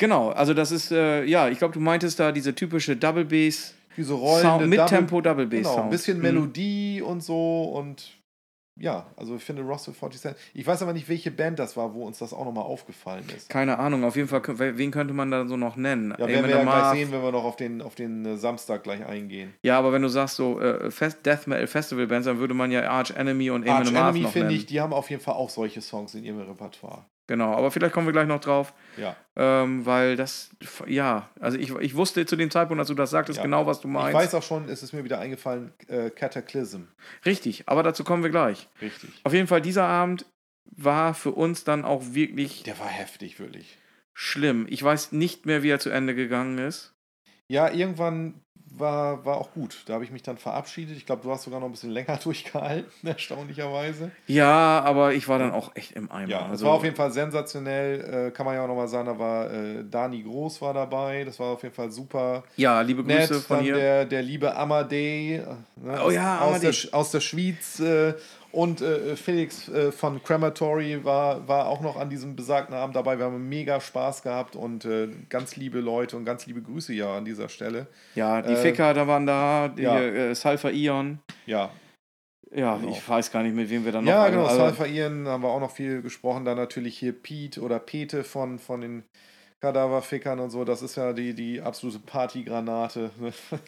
Genau, 0.00 0.30
also 0.30 0.54
das 0.54 0.70
ist, 0.72 0.90
äh, 0.90 1.24
ja, 1.24 1.48
ich 1.48 1.58
glaube, 1.58 1.74
du 1.74 1.80
meintest 1.80 2.18
da 2.18 2.32
diese 2.32 2.54
typische 2.54 2.96
Double 2.96 3.24
Bass 3.24 3.74
Diese 3.98 4.14
rollende 4.14 4.42
Sound, 4.42 4.66
mit 4.68 4.78
Double- 4.78 4.88
Tempo 4.88 5.20
Double 5.20 5.46
Bass 5.46 5.58
Genau, 5.58 5.74
Sound. 5.74 5.84
ein 5.84 5.90
bisschen 5.90 6.16
Mhm. 6.16 6.22
Melodie 6.22 7.02
und 7.02 7.22
so 7.22 7.64
und 7.64 8.14
ja, 8.80 9.08
also 9.16 9.34
ich 9.34 9.42
finde 9.42 9.62
Roswell 9.62 9.92
47. 9.92 10.36
Ich 10.54 10.64
weiß 10.64 10.82
aber 10.82 10.92
nicht, 10.92 11.08
welche 11.08 11.32
Band 11.32 11.58
das 11.58 11.76
war, 11.76 11.94
wo 11.94 12.06
uns 12.06 12.18
das 12.18 12.32
auch 12.32 12.44
nochmal 12.44 12.62
aufgefallen 12.62 13.24
ist. 13.36 13.48
Keine 13.48 13.76
Ahnung, 13.76 14.04
auf 14.04 14.14
jeden 14.14 14.28
Fall, 14.28 14.40
wen 14.46 14.92
könnte 14.92 15.12
man 15.14 15.32
da 15.32 15.48
so 15.48 15.56
noch 15.56 15.74
nennen? 15.74 16.12
Ja, 16.16 16.28
werden 16.28 16.46
wir 16.46 16.56
ja 16.58 16.62
gleich 16.62 16.92
sehen, 17.00 17.10
wenn 17.10 17.20
wir 17.20 17.32
noch 17.32 17.42
auf 17.42 17.56
den, 17.56 17.82
auf 17.82 17.96
den 17.96 18.24
äh, 18.24 18.36
Samstag 18.36 18.84
gleich 18.84 19.04
eingehen. 19.04 19.52
Ja, 19.64 19.76
aber 19.80 19.92
wenn 19.92 20.02
du 20.02 20.08
sagst 20.08 20.36
so 20.36 20.60
äh, 20.60 20.92
Fest 20.92 21.26
Death 21.26 21.48
Metal 21.48 21.66
Festival 21.66 22.06
Bands, 22.06 22.26
dann 22.26 22.38
würde 22.38 22.54
man 22.54 22.70
ja 22.70 22.88
Arch 22.88 23.10
Enemy 23.10 23.50
und 23.50 23.68
Arch 23.68 23.88
Enemy 23.92 24.24
finde 24.28 24.54
ich, 24.54 24.66
die 24.66 24.80
haben 24.80 24.92
auf 24.92 25.10
jeden 25.10 25.22
Fall 25.22 25.34
auch 25.34 25.50
solche 25.50 25.80
Songs 25.80 26.14
in 26.14 26.22
ihrem 26.22 26.38
Repertoire. 26.38 27.04
Genau, 27.28 27.54
aber 27.54 27.70
vielleicht 27.70 27.92
kommen 27.94 28.06
wir 28.08 28.12
gleich 28.12 28.26
noch 28.26 28.40
drauf, 28.40 28.72
Ja. 28.96 29.14
ähm, 29.36 29.84
weil 29.86 30.16
das, 30.16 30.50
ja, 30.86 31.28
also 31.38 31.58
ich, 31.58 31.70
ich 31.76 31.94
wusste 31.94 32.24
zu 32.26 32.34
dem 32.36 32.50
Zeitpunkt, 32.50 32.80
als 32.80 32.88
du 32.88 32.94
das 32.94 33.10
sagtest, 33.10 33.36
Ja. 33.36 33.42
genau, 33.44 33.66
was 33.66 33.80
du 33.80 33.86
meinst. 33.86 34.08
Ich 34.08 34.14
weiß 34.14 34.34
auch 34.34 34.42
schon, 34.42 34.66
es 34.68 34.82
ist 34.82 34.92
mir 34.94 35.04
wieder 35.04 35.20
eingefallen, 35.20 35.72
äh, 35.88 36.08
Cataclysm. 36.10 36.84
Richtig, 37.26 37.68
aber 37.68 37.82
dazu 37.82 38.02
kommen 38.02 38.22
wir 38.22 38.30
gleich. 38.30 38.66
Richtig. 38.80 39.10
Auf 39.24 39.34
jeden 39.34 39.46
Fall, 39.46 39.60
dieser 39.60 39.84
Abend 39.84 40.24
war 40.64 41.12
für 41.14 41.32
uns 41.32 41.64
dann 41.64 41.84
auch 41.84 42.02
wirklich 42.14 42.62
Der 42.62 42.78
war 42.78 42.88
heftig, 42.88 43.38
wirklich. 43.38 43.76
schlimm. 44.14 44.66
Ich 44.70 44.82
weiß 44.82 45.12
nicht 45.12 45.44
mehr, 45.46 45.62
wie 45.62 45.68
er 45.70 45.80
zu 45.80 45.90
Ende 45.90 46.14
gegangen 46.14 46.56
ist. 46.58 46.94
Ja, 47.50 47.70
irgendwann 47.70 48.40
war, 48.80 49.24
war 49.24 49.36
auch 49.38 49.52
gut. 49.52 49.82
Da 49.86 49.94
habe 49.94 50.04
ich 50.04 50.10
mich 50.10 50.22
dann 50.22 50.38
verabschiedet. 50.38 50.96
Ich 50.96 51.06
glaube, 51.06 51.22
du 51.22 51.30
hast 51.30 51.44
sogar 51.44 51.60
noch 51.60 51.66
ein 51.66 51.72
bisschen 51.72 51.90
länger 51.90 52.16
durchgehalten, 52.22 53.06
erstaunlicherweise. 53.06 54.10
Ja, 54.26 54.80
aber 54.80 55.12
ich 55.14 55.28
war 55.28 55.38
dann 55.38 55.52
auch 55.52 55.74
echt 55.74 55.92
im 55.92 56.10
Eimer. 56.10 56.28
Ja, 56.28 56.44
es 56.46 56.50
also, 56.50 56.66
war 56.66 56.72
auf 56.74 56.84
jeden 56.84 56.96
Fall 56.96 57.10
sensationell. 57.10 58.28
Äh, 58.28 58.30
kann 58.32 58.46
man 58.46 58.54
ja 58.54 58.62
auch 58.64 58.68
nochmal 58.68 58.88
sagen, 58.88 59.06
da 59.06 59.18
war 59.18 59.50
äh, 59.52 59.84
Dani 59.88 60.22
Groß 60.22 60.60
war 60.62 60.74
dabei. 60.74 61.24
Das 61.24 61.38
war 61.38 61.48
auf 61.52 61.62
jeden 61.62 61.74
Fall 61.74 61.90
super. 61.90 62.44
ja, 62.56 62.80
liebe 62.80 63.02
Nett, 63.02 63.28
Grüße 63.28 63.40
von 63.40 63.56
dann 63.58 63.64
hier. 63.64 63.74
der, 63.76 64.04
der 64.04 64.22
liebe 64.22 64.54
Amadei 64.56 64.96
äh, 64.96 65.40
ne, 65.84 66.00
Oh 66.04 66.10
ja, 66.10 66.38
aus, 66.40 66.60
der, 66.60 66.68
Amadei. 66.68 66.68
Sch- 66.70 66.92
aus 66.92 67.10
der 67.10 67.20
Schweiz 67.20 67.80
äh, 67.80 68.14
und 68.50 68.80
äh, 68.80 69.16
Felix 69.16 69.68
äh, 69.68 69.92
von 69.92 70.22
Crematory 70.22 71.04
war, 71.04 71.46
war 71.48 71.68
auch 71.68 71.80
noch 71.80 71.96
an 71.96 72.08
diesem 72.08 72.34
besagten 72.34 72.74
Abend 72.74 72.96
dabei. 72.96 73.18
Wir 73.18 73.26
haben 73.26 73.48
mega 73.48 73.80
Spaß 73.80 74.22
gehabt 74.22 74.56
und 74.56 74.84
äh, 74.84 75.08
ganz 75.28 75.56
liebe 75.56 75.80
Leute 75.80 76.16
und 76.16 76.24
ganz 76.24 76.46
liebe 76.46 76.62
Grüße 76.62 76.94
ja 76.94 77.16
an 77.16 77.24
dieser 77.24 77.48
Stelle. 77.48 77.88
ja, 78.14 78.40
die 78.40 78.54
äh, 78.54 78.56
Ficker, 78.56 78.94
da 78.94 79.06
waren 79.06 79.26
da, 79.26 79.68
die 79.68 79.82
ja. 79.82 80.00
äh, 80.00 80.34
Sulfur 80.34 80.70
Ion. 80.70 81.18
Ja, 81.46 81.70
Ja, 82.54 82.76
Genau. 82.78 82.92
ich 82.92 83.06
weiß 83.06 83.30
gar 83.30 83.42
nicht, 83.42 83.54
mit 83.54 83.68
wem 83.68 83.84
wir 83.84 83.92
dann 83.92 84.04
noch. 84.04 84.10
ja 84.10 84.28
genau, 84.28 84.46
also, 84.46 84.56
Salfa 84.56 84.86
Ian 84.86 85.28
haben 85.28 85.42
wir 85.42 85.50
auch 85.50 85.60
noch 85.60 85.70
viel 85.70 86.00
gesprochen. 86.00 86.44
Dann 86.44 86.56
natürlich 86.56 86.98
hier 86.98 87.12
Pete 87.12 87.60
oder 87.60 87.78
Pete 87.78 88.24
von, 88.24 88.58
von 88.58 88.80
den 88.80 89.04
Kadaverfickern 89.60 90.38
und 90.40 90.50
so. 90.50 90.64
Das 90.64 90.82
ist 90.82 90.96
ja 90.96 91.12
die, 91.12 91.34
die 91.34 91.60
absolute 91.60 91.98
Partygranate. 91.98 93.10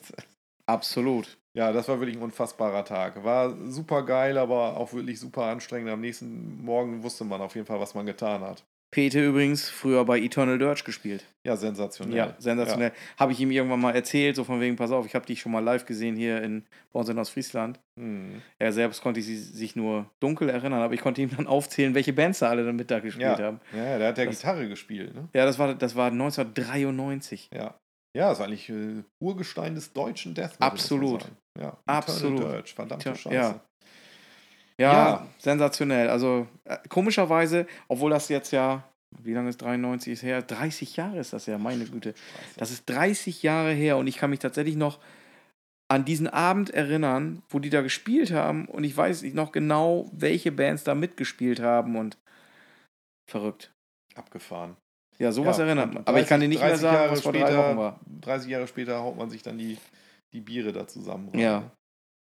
Absolut. 0.66 1.36
Ja, 1.56 1.72
das 1.72 1.88
war 1.88 1.98
wirklich 2.00 2.16
ein 2.16 2.22
unfassbarer 2.22 2.84
Tag. 2.84 3.24
War 3.24 3.56
super 3.68 4.04
geil, 4.04 4.38
aber 4.38 4.76
auch 4.76 4.92
wirklich 4.92 5.18
super 5.18 5.44
anstrengend. 5.44 5.90
Am 5.90 6.00
nächsten 6.00 6.62
Morgen 6.64 7.02
wusste 7.02 7.24
man 7.24 7.40
auf 7.40 7.54
jeden 7.56 7.66
Fall, 7.66 7.80
was 7.80 7.94
man 7.94 8.06
getan 8.06 8.40
hat. 8.42 8.64
Pete 8.92 9.24
übrigens 9.24 9.68
früher 9.68 10.04
bei 10.04 10.18
Eternal 10.18 10.58
Dirge 10.58 10.82
gespielt. 10.84 11.24
Ja, 11.46 11.56
sensationell. 11.56 12.16
Ja, 12.16 12.34
sensationell. 12.38 12.90
Habe 13.16 13.30
ich 13.30 13.38
ihm 13.40 13.52
irgendwann 13.52 13.80
mal 13.80 13.94
erzählt, 13.94 14.34
so 14.34 14.42
von 14.42 14.60
wegen, 14.60 14.74
pass 14.74 14.90
auf, 14.90 15.06
ich 15.06 15.14
habe 15.14 15.24
dich 15.26 15.40
schon 15.40 15.52
mal 15.52 15.60
live 15.62 15.86
gesehen 15.86 16.16
hier 16.16 16.42
in, 16.42 16.64
bei 16.92 16.98
uns 16.98 17.08
in 17.08 17.16
Ostfriesland. 17.18 17.78
Ja. 17.96 18.02
Hm. 18.02 18.42
Er 18.58 18.72
selbst 18.72 19.00
konnte 19.00 19.22
sich 19.22 19.76
nur 19.76 20.10
dunkel 20.18 20.48
erinnern, 20.48 20.80
aber 20.82 20.94
ich 20.94 21.00
konnte 21.00 21.22
ihm 21.22 21.30
dann 21.36 21.46
aufzählen, 21.46 21.94
welche 21.94 22.12
Bands 22.12 22.40
da 22.40 22.48
alle 22.48 22.64
dann 22.64 22.74
mit 22.74 22.90
da 22.90 22.98
gespielt 22.98 23.38
Ja. 23.38 23.44
haben. 23.44 23.60
ja, 23.76 23.98
der 23.98 24.08
hat 24.08 24.18
ja 24.18 24.24
Das- 24.24 24.38
Gitarre 24.40 24.68
gespielt. 24.68 25.14
Ne? 25.14 25.28
Ja, 25.34 25.44
das 25.44 25.58
war, 25.60 25.72
das 25.74 25.94
war 25.94 26.10
1993. 26.10 27.50
Ja. 27.54 27.74
Ja, 28.16 28.30
das 28.30 28.38
war 28.40 28.46
eigentlich 28.46 28.68
äh, 28.68 29.02
Urgestein 29.22 29.74
des 29.74 29.92
deutschen 29.92 30.34
Death 30.34 30.52
Metal. 30.52 30.68
Absolut. 30.68 31.30
Ja, 31.58 31.76
Absolut. 31.86 32.40
Dirge, 32.40 32.68
verdammte 32.68 33.04
Tja, 33.04 33.14
Scheiße. 33.14 33.34
ja. 33.34 33.60
Ja, 34.80 34.92
Ja. 35.08 35.26
sensationell. 35.38 36.08
Also 36.08 36.48
äh, 36.64 36.78
komischerweise, 36.88 37.66
obwohl 37.88 38.10
das 38.10 38.28
jetzt 38.28 38.50
ja, 38.50 38.82
wie 39.22 39.34
lange 39.34 39.50
ist 39.50 39.60
93 39.62 40.12
ist 40.14 40.22
her? 40.22 40.42
30 40.42 40.96
Jahre 40.96 41.18
ist 41.18 41.32
das 41.32 41.46
ja, 41.46 41.58
meine 41.58 41.84
Güte. 41.84 42.14
Das 42.56 42.70
ist 42.70 42.88
30 42.88 43.42
Jahre 43.42 43.72
her 43.72 43.96
und 43.96 44.06
ich 44.06 44.16
kann 44.16 44.30
mich 44.30 44.38
tatsächlich 44.38 44.76
noch 44.76 44.98
an 45.88 46.04
diesen 46.04 46.28
Abend 46.28 46.70
erinnern, 46.70 47.42
wo 47.48 47.58
die 47.58 47.68
da 47.70 47.82
gespielt 47.82 48.30
haben 48.30 48.66
und 48.68 48.84
ich 48.84 48.96
weiß 48.96 49.22
nicht 49.22 49.34
noch 49.34 49.50
genau, 49.52 50.08
welche 50.12 50.52
Bands 50.52 50.84
da 50.84 50.94
mitgespielt 50.94 51.60
haben 51.60 51.96
und 51.96 52.16
verrückt. 53.28 53.72
Abgefahren. 54.14 54.76
Ja, 55.20 55.32
sowas 55.32 55.58
Ja, 55.58 55.64
erinnert 55.66 55.92
man. 55.92 56.02
Aber 56.06 56.20
ich 56.20 56.26
kann 56.26 56.40
dir 56.40 56.48
nicht 56.48 56.60
mehr 56.60 56.68
30 56.68 56.82
sagen, 56.82 56.96
Jahre 56.96 57.10
was 57.12 57.20
vor 57.20 57.32
drei 57.32 57.40
später- 57.40 57.58
Wochen 57.68 57.76
war. 57.76 58.00
30 58.22 58.50
Jahre 58.50 58.66
später 58.66 59.00
haut 59.02 59.16
man 59.18 59.28
sich 59.30 59.42
dann 59.42 59.58
die, 59.58 59.76
die 60.32 60.40
Biere 60.40 60.72
da 60.72 60.86
zusammen. 60.86 61.28
rein, 61.30 61.40
Ja. 61.40 61.70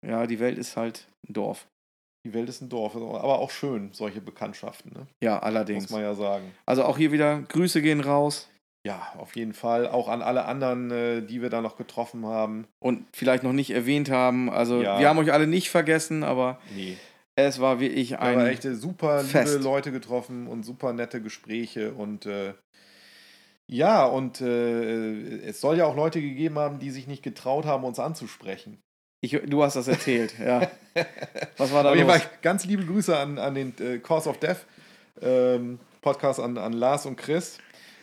Ja, 0.07 0.27
die 0.27 0.39
Welt 0.39 0.57
ist 0.59 0.77
halt 0.77 1.09
ein 1.29 1.33
Dorf. 1.33 1.67
Die 2.25 2.33
Welt 2.35 2.49
ist 2.49 2.61
ein 2.61 2.69
Dorf, 2.69 2.95
aber 2.95 3.39
auch 3.39 3.51
schön, 3.51 3.91
solche 3.93 4.21
Bekanntschaften, 4.21 4.93
ne? 4.93 5.07
Ja, 5.23 5.39
allerdings. 5.41 5.85
muss 5.85 5.91
man 5.93 6.03
ja 6.03 6.15
sagen. 6.15 6.53
Also 6.65 6.85
auch 6.85 6.97
hier 6.99 7.13
wieder 7.13 7.41
Grüße 7.43 7.83
gehen 7.83 8.01
raus 8.01 8.49
Ja, 8.85 9.13
auf 9.19 9.35
jeden 9.35 9.53
Fall. 9.53 9.89
Auch 9.89 10.09
an 10.09 10.23
alle 10.23 10.45
anderen, 10.45 10.91
äh, 10.93 11.21
die 11.23 11.43
wir 11.43 11.51
da 11.51 11.61
noch 11.61 11.77
getroffen 11.77 12.25
haben. 12.27 12.67
und 12.79 13.05
vielleicht 13.13 13.43
noch 13.43 13.53
nicht 13.53 13.71
erwähnt 13.71 14.11
haben. 14.11 14.49
Also 14.49 14.81
Ja. 14.83 15.01
wir 15.01 15.09
haben 15.09 15.19
euch 15.19 15.33
alle 15.33 15.49
nicht 15.49 15.71
vergessen, 15.71 16.23
aber 16.23 16.61
Nee. 16.75 16.97
es 17.35 17.59
war 17.61 17.81
wirklich 17.81 18.11
Wir 18.11 18.23
ein 18.23 18.39
haben 18.39 18.47
echt 18.47 18.63
super 18.63 19.19
liebe 19.23 19.29
Fest. 19.31 19.63
Leute 19.65 19.91
getroffen 19.91 20.47
und 20.47 20.63
super 20.65 20.93
nette 20.93 21.21
Gespräche 21.21 21.95
und 21.95 22.27
äh, 22.27 22.55
ja, 23.69 24.05
und 24.07 24.41
äh, 24.41 25.39
es 25.47 25.61
soll 25.61 25.79
ja 25.79 25.87
auch 25.87 25.97
Leute 25.97 26.21
gegeben 26.21 26.59
haben, 26.59 26.79
die 26.79 26.91
sich 26.91 27.07
nicht 27.07 27.23
getraut 27.23 27.65
haben, 27.65 27.85
uns 27.85 27.99
anzusprechen. 27.99 28.83
Ich, 29.21 29.33
du 29.33 29.63
hast 29.63 29.77
das 29.77 29.89
erzählt, 29.89 30.35
ja. 30.39 30.71
Was 31.57 31.73
war 31.73 31.83
da 31.83 31.91
Auf 31.91 31.97
jeden 31.97 32.09
los? 32.09 32.19
Fall 32.19 32.31
ganz 32.43 32.65
liebe 32.65 32.85
Grüße 32.85 33.17
an, 33.17 33.39
an 33.39 33.55
den 33.55 33.75
äh, 33.81 33.99
Cause 33.99 34.29
of 34.29 34.39
Death 34.39 34.67
ähm, 35.21 35.79
Podcast 36.01 36.39
an, 36.39 36.59
an 36.59 36.73
Lars 36.73 37.07
und 37.07 37.17
Chris. 37.17 37.59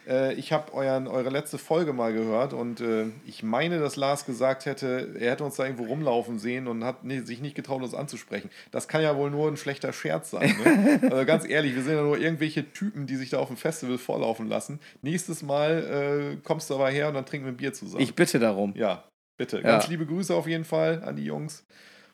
Äh, 0.08 0.34
ich 0.34 0.52
habe 0.52 0.74
eure 0.74 1.30
letzte 1.30 1.58
Folge 1.58 1.94
mal 1.94 2.14
gehört 2.14 2.54
und 2.54 2.82
äh, 2.82 3.06
ich 3.26 3.44
meine, 3.44 3.80
dass 3.80 3.96
Lars 3.96 4.26
gesagt 4.26 4.66
hätte, 4.66 5.16
er 5.20 5.32
hätte 5.32 5.44
uns 5.44 5.56
da 5.56 5.64
irgendwo 5.66 5.86
rumlaufen 5.86 6.40
sehen 6.40 6.68
und 6.68 6.84
hat 6.84 7.04
ni- 7.04 7.22
sich 7.22 7.42
nicht 7.42 7.56
getraut, 7.56 7.82
uns 7.84 7.94
anzusprechen. 7.94 8.50
Das 8.72 8.88
kann 8.88 9.02
ja 9.02 9.16
wohl 9.18 9.32
nur 9.32 9.48
ein 9.50 9.58
schlechter 9.58 9.94
Scherz 9.94 10.32
sein. 10.32 10.54
Ne? 10.64 11.00
also 11.12 11.26
ganz 11.26 11.48
ehrlich, 11.48 11.76
wir 11.76 11.84
sind 11.84 11.96
ja 11.96 12.02
nur 12.04 12.18
irgendwelche 12.18 12.72
Typen, 12.74 13.06
die 13.08 13.16
sich 13.16 13.30
da 13.30 13.40
auf 13.40 13.48
dem 13.48 13.58
Festival 13.58 13.98
vorlaufen 13.98 14.48
lassen. 14.48 14.80
Nächstes 15.02 15.42
Mal 15.44 16.36
äh, 16.36 16.38
kommst 16.44 16.70
du 16.70 16.76
aber 16.76 16.90
her 16.90 17.08
und 17.08 17.14
dann 17.14 17.26
trinken 17.26 17.46
wir 17.46 17.54
ein 17.54 17.58
Bier 17.58 17.74
zusammen. 17.74 18.04
Ich 18.04 18.16
bitte 18.16 18.40
darum. 18.40 18.74
ja, 18.76 19.04
bitte. 19.38 19.58
Ja. 19.58 19.64
Ganz 19.64 19.88
liebe 19.88 20.06
Grüße 20.06 20.34
auf 20.36 20.48
jeden 20.48 20.66
Fall 20.66 21.02
an 21.04 21.16
die 21.16 21.26
Jungs. 21.26 21.66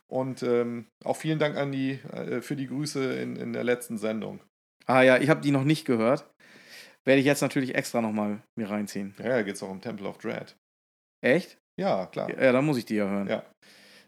Und 0.07 0.41
ähm, 0.41 0.85
auch 1.03 1.15
vielen 1.17 1.37
Dank 1.37 1.55
an 1.55 1.71
die, 1.71 1.99
äh, 2.13 2.41
für 2.41 2.55
die 2.55 2.65
Grüße 2.67 3.13
in, 3.13 3.35
in 3.35 3.53
der 3.53 3.63
letzten 3.63 3.97
Sendung. 3.97 4.39
Ah 4.87 5.03
ja, 5.03 5.17
ich 5.17 5.29
habe 5.29 5.41
die 5.41 5.51
noch 5.51 5.63
nicht 5.63 5.85
gehört. 5.85 6.25
Werde 7.09 7.21
ich 7.21 7.25
jetzt 7.25 7.41
natürlich 7.41 7.73
extra 7.73 8.01
nochmal 8.01 8.43
mir 8.55 8.69
reinziehen. 8.69 9.15
Ja, 9.17 9.29
da 9.29 9.41
geht 9.41 9.55
es 9.55 9.63
auch 9.63 9.71
um 9.71 9.81
Temple 9.81 10.07
of 10.07 10.19
Dread. 10.19 10.55
Echt? 11.25 11.57
Ja, 11.75 12.05
klar. 12.05 12.29
Ja, 12.29 12.51
dann 12.51 12.63
muss 12.63 12.77
ich 12.77 12.85
die 12.85 12.97
ja 12.97 13.09
hören. 13.09 13.27
Ja. 13.27 13.43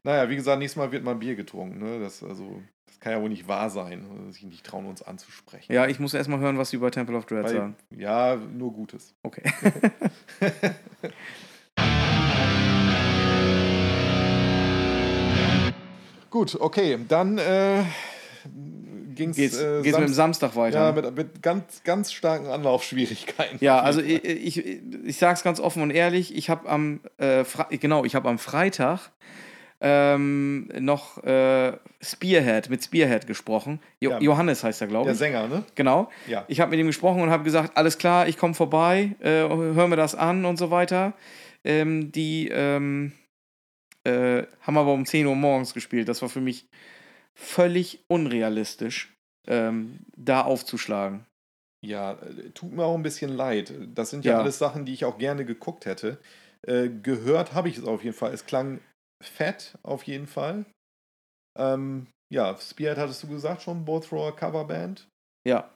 Naja, 0.03 0.29
wie 0.29 0.35
gesagt, 0.35 0.59
nächstes 0.59 0.77
Mal 0.77 0.91
wird 0.91 1.03
mal 1.03 1.15
Bier 1.15 1.35
getrunken. 1.35 1.79
Ne? 1.79 1.99
Das, 1.99 2.21
also, 2.21 2.61
das 2.85 2.99
kann 2.99 3.13
ja 3.13 3.19
wohl 3.19 3.29
nicht 3.29 3.47
wahr 3.47 3.71
sein, 3.71 4.05
dass 4.27 4.35
sie 4.35 4.45
nicht 4.45 4.63
trauen, 4.63 4.85
uns 4.85 5.01
anzusprechen. 5.01 5.73
Ja, 5.73 5.87
ich 5.87 5.99
muss 5.99 6.13
erstmal 6.13 6.41
hören, 6.41 6.59
was 6.59 6.69
sie 6.69 6.75
über 6.75 6.91
Temple 6.91 7.17
of 7.17 7.25
Dread 7.25 7.45
Weil, 7.45 7.55
sagen. 7.55 7.75
ja, 7.89 8.35
nur 8.35 8.71
Gutes. 8.71 9.15
Okay. 9.23 9.49
Gut, 16.29 16.55
okay, 16.61 16.99
dann 17.07 17.39
äh, 17.39 17.83
ging's, 19.21 19.37
Geht's, 19.37 19.57
äh, 19.57 19.81
geht's 19.81 19.97
mit 19.97 20.07
dem 20.07 20.13
Samst- 20.13 20.41
Samstag 20.41 20.55
weiter? 20.55 20.79
ja, 20.79 20.91
mit, 20.91 21.15
mit 21.15 21.41
ganz, 21.41 21.81
ganz 21.83 22.11
starken 22.11 22.47
Anlaufschwierigkeiten. 22.47 23.57
Ja, 23.61 23.79
also 23.79 24.01
ich, 24.01 24.23
ich, 24.25 24.57
ich 25.05 25.17
sage 25.17 25.33
es 25.35 25.43
ganz 25.43 25.59
offen 25.59 25.81
und 25.83 25.91
ehrlich, 25.91 26.35
ich 26.35 26.49
habe 26.49 26.67
am 26.69 26.99
äh, 27.17 27.43
genau, 27.77 28.03
ich 28.05 28.15
habe 28.15 28.27
am 28.29 28.37
Freitag 28.39 29.11
ähm, 29.83 30.69
noch 30.79 31.23
äh, 31.23 31.73
Spearhead 32.03 32.69
mit 32.69 32.83
Spearhead 32.83 33.25
gesprochen. 33.25 33.79
Jo 33.99 34.11
Ja. 34.11 34.19
Johannes 34.19 34.63
heißt 34.63 34.81
er, 34.81 34.87
glaube 34.87 35.05
Der 35.05 35.13
ich. 35.13 35.19
Sänger, 35.19 35.47
ne? 35.47 35.63
Genau. 35.75 36.09
Ja. 36.27 36.45
Ich 36.47 36.59
habe 36.59 36.71
mit 36.71 36.79
ihm 36.79 36.87
gesprochen 36.87 37.21
und 37.21 37.31
habe 37.31 37.43
gesagt, 37.43 37.75
alles 37.75 37.97
klar, 37.97 38.27
ich 38.27 38.37
komme 38.37 38.53
vorbei, 38.53 39.15
äh, 39.21 39.47
hör 39.47 39.87
mir 39.87 39.95
das 39.95 40.13
an 40.13 40.45
und 40.45 40.57
so 40.57 40.69
weiter. 40.69 41.13
Ähm, 41.63 42.11
die 42.11 42.47
ähm, 42.49 43.13
äh, 44.03 44.43
haben 44.61 44.77
aber 44.77 44.93
um 44.93 45.05
10 45.05 45.25
Uhr 45.25 45.35
morgens 45.35 45.73
gespielt. 45.73 46.07
Das 46.09 46.21
war 46.21 46.29
für 46.29 46.41
mich 46.41 46.67
völlig 47.37 48.03
unrealistisch, 48.07 49.13
ähm, 49.47 49.99
da 50.15 50.41
aufzuschlagen. 50.41 51.25
Ja, 51.83 52.13
äh, 52.13 52.51
tut 52.51 52.71
mir 52.73 52.83
auch 52.85 52.95
ein 52.95 53.03
bisschen 53.03 53.35
leid. 53.35 53.73
Das 53.95 54.09
sind 54.11 54.23
ja, 54.25 54.33
Ja. 54.33 54.39
alles 54.39 54.59
Sachen, 54.59 54.85
die 54.85 54.93
ich 54.93 55.05
auch 55.05 55.17
gerne 55.17 55.45
geguckt 55.45 55.85
hätte. 55.85 56.19
Äh, 56.67 56.89
gehört 56.89 57.53
habe 57.53 57.69
ich 57.69 57.77
es 57.77 57.83
auf 57.85 58.03
jeden 58.03 58.15
Fall. 58.15 58.33
Es 58.33 58.45
klang 58.45 58.81
fett 59.23 59.77
auf 59.83 60.03
jeden 60.03 60.27
Fall. 60.27 60.65
Ähm, 61.57 62.07
ja, 62.31 62.55
Spearhead 62.57 62.97
hattest 62.99 63.23
du 63.23 63.27
gesagt 63.27 63.61
schon, 63.63 63.83
Both 63.83 64.09
Thrower 64.09 64.35
Coverband. 64.35 65.07
Ja. 65.47 65.73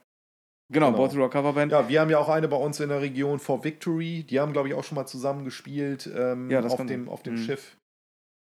Genau, 0.72 0.92
Genau. 0.92 1.08
Both 1.08 1.32
Coverband. 1.32 1.72
Ja, 1.72 1.90
wir 1.90 2.02
haben 2.02 2.10
ja 2.10 2.18
auch 2.20 2.30
eine 2.30 2.48
bei 2.48 2.58
uns 2.58 2.80
in 2.80 2.90
der 2.90 3.02
Region 3.02 3.40
For 3.40 3.64
Victory. 3.64 4.24
Die 4.24 4.40
haben, 4.40 4.54
glaube 4.54 4.68
ich, 4.70 4.74
auch 4.74 4.84
schon 4.84 4.96
mal 4.96 5.06
zusammen 5.06 5.44
gespielt 5.44 6.08
ähm, 6.16 6.50
Ja, 6.50 6.64
auf, 6.64 6.84
dem, 6.86 7.10
auf 7.10 7.24
dem 7.24 7.34
Mhm. 7.36 7.38
Schiff, 7.40 7.78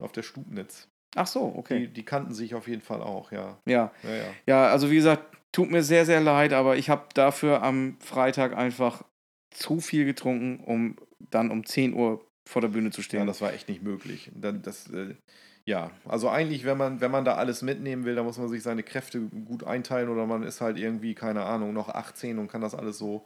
auf 0.01 0.11
der 0.11 0.23
Stubnitz. 0.23 0.87
Ach 1.15 1.27
so, 1.27 1.51
Die, 1.51 1.59
okay. 1.59 1.87
die 1.87 2.03
kannten 2.03 2.33
sich 2.33 2.55
auf 2.55 2.67
jeden 2.67 2.81
Fall 2.81 3.01
auch, 3.01 3.31
ja. 3.31 3.57
Ja. 3.65 3.91
Ja, 4.03 4.09
ja. 4.15 4.25
Ja, 4.45 4.67
also 4.67 4.91
wie 4.91 4.95
gesagt, 4.95 5.35
tut 5.51 5.71
mir 5.71 5.81
sehr, 5.81 6.05
sehr 6.05 6.19
leid, 6.19 6.53
aber 6.53 6.75
ich 6.77 6.89
habe 6.89 7.07
dafür 7.13 7.63
am 7.63 7.97
Freitag 8.01 8.55
einfach 8.55 9.03
zu 9.51 9.79
viel 9.79 10.05
getrunken, 10.05 10.59
um 10.63 10.97
dann 11.31 11.49
um 11.51 11.65
10 11.65 11.93
Uhr 11.93 12.25
vor 12.47 12.61
der 12.61 12.67
Bühne 12.67 12.91
zu 12.91 13.01
ja 13.01 13.05
stehen. 13.05 13.27
das 13.27 13.41
war 13.41 13.53
echt 13.53 13.69
nicht 13.69 13.81
möglich. 13.81 14.31
Dann, 14.35 14.61
das, 14.61 14.89
äh, 14.91 15.15
ja, 15.65 15.91
also 16.05 16.29
eigentlich, 16.29 16.65
wenn 16.65 16.77
man, 16.77 17.01
wenn 17.01 17.09
man 17.11 17.25
da 17.25 17.35
alles 17.35 17.61
mitnehmen 17.61 18.03
will, 18.03 18.15
dann 18.15 18.25
muss 18.25 18.37
man 18.37 18.49
sich 18.49 18.61
seine 18.61 18.83
Kräfte 18.83 19.21
gut 19.21 19.63
einteilen 19.63 20.09
oder 20.09 20.27
man 20.27 20.43
ist 20.43 20.61
halt 20.61 20.77
irgendwie, 20.77 21.15
keine 21.15 21.43
Ahnung, 21.43 21.73
noch 21.73 21.89
18 21.89 22.37
und 22.37 22.49
kann 22.49 22.61
das 22.61 22.75
alles 22.75 22.97
so 22.97 23.25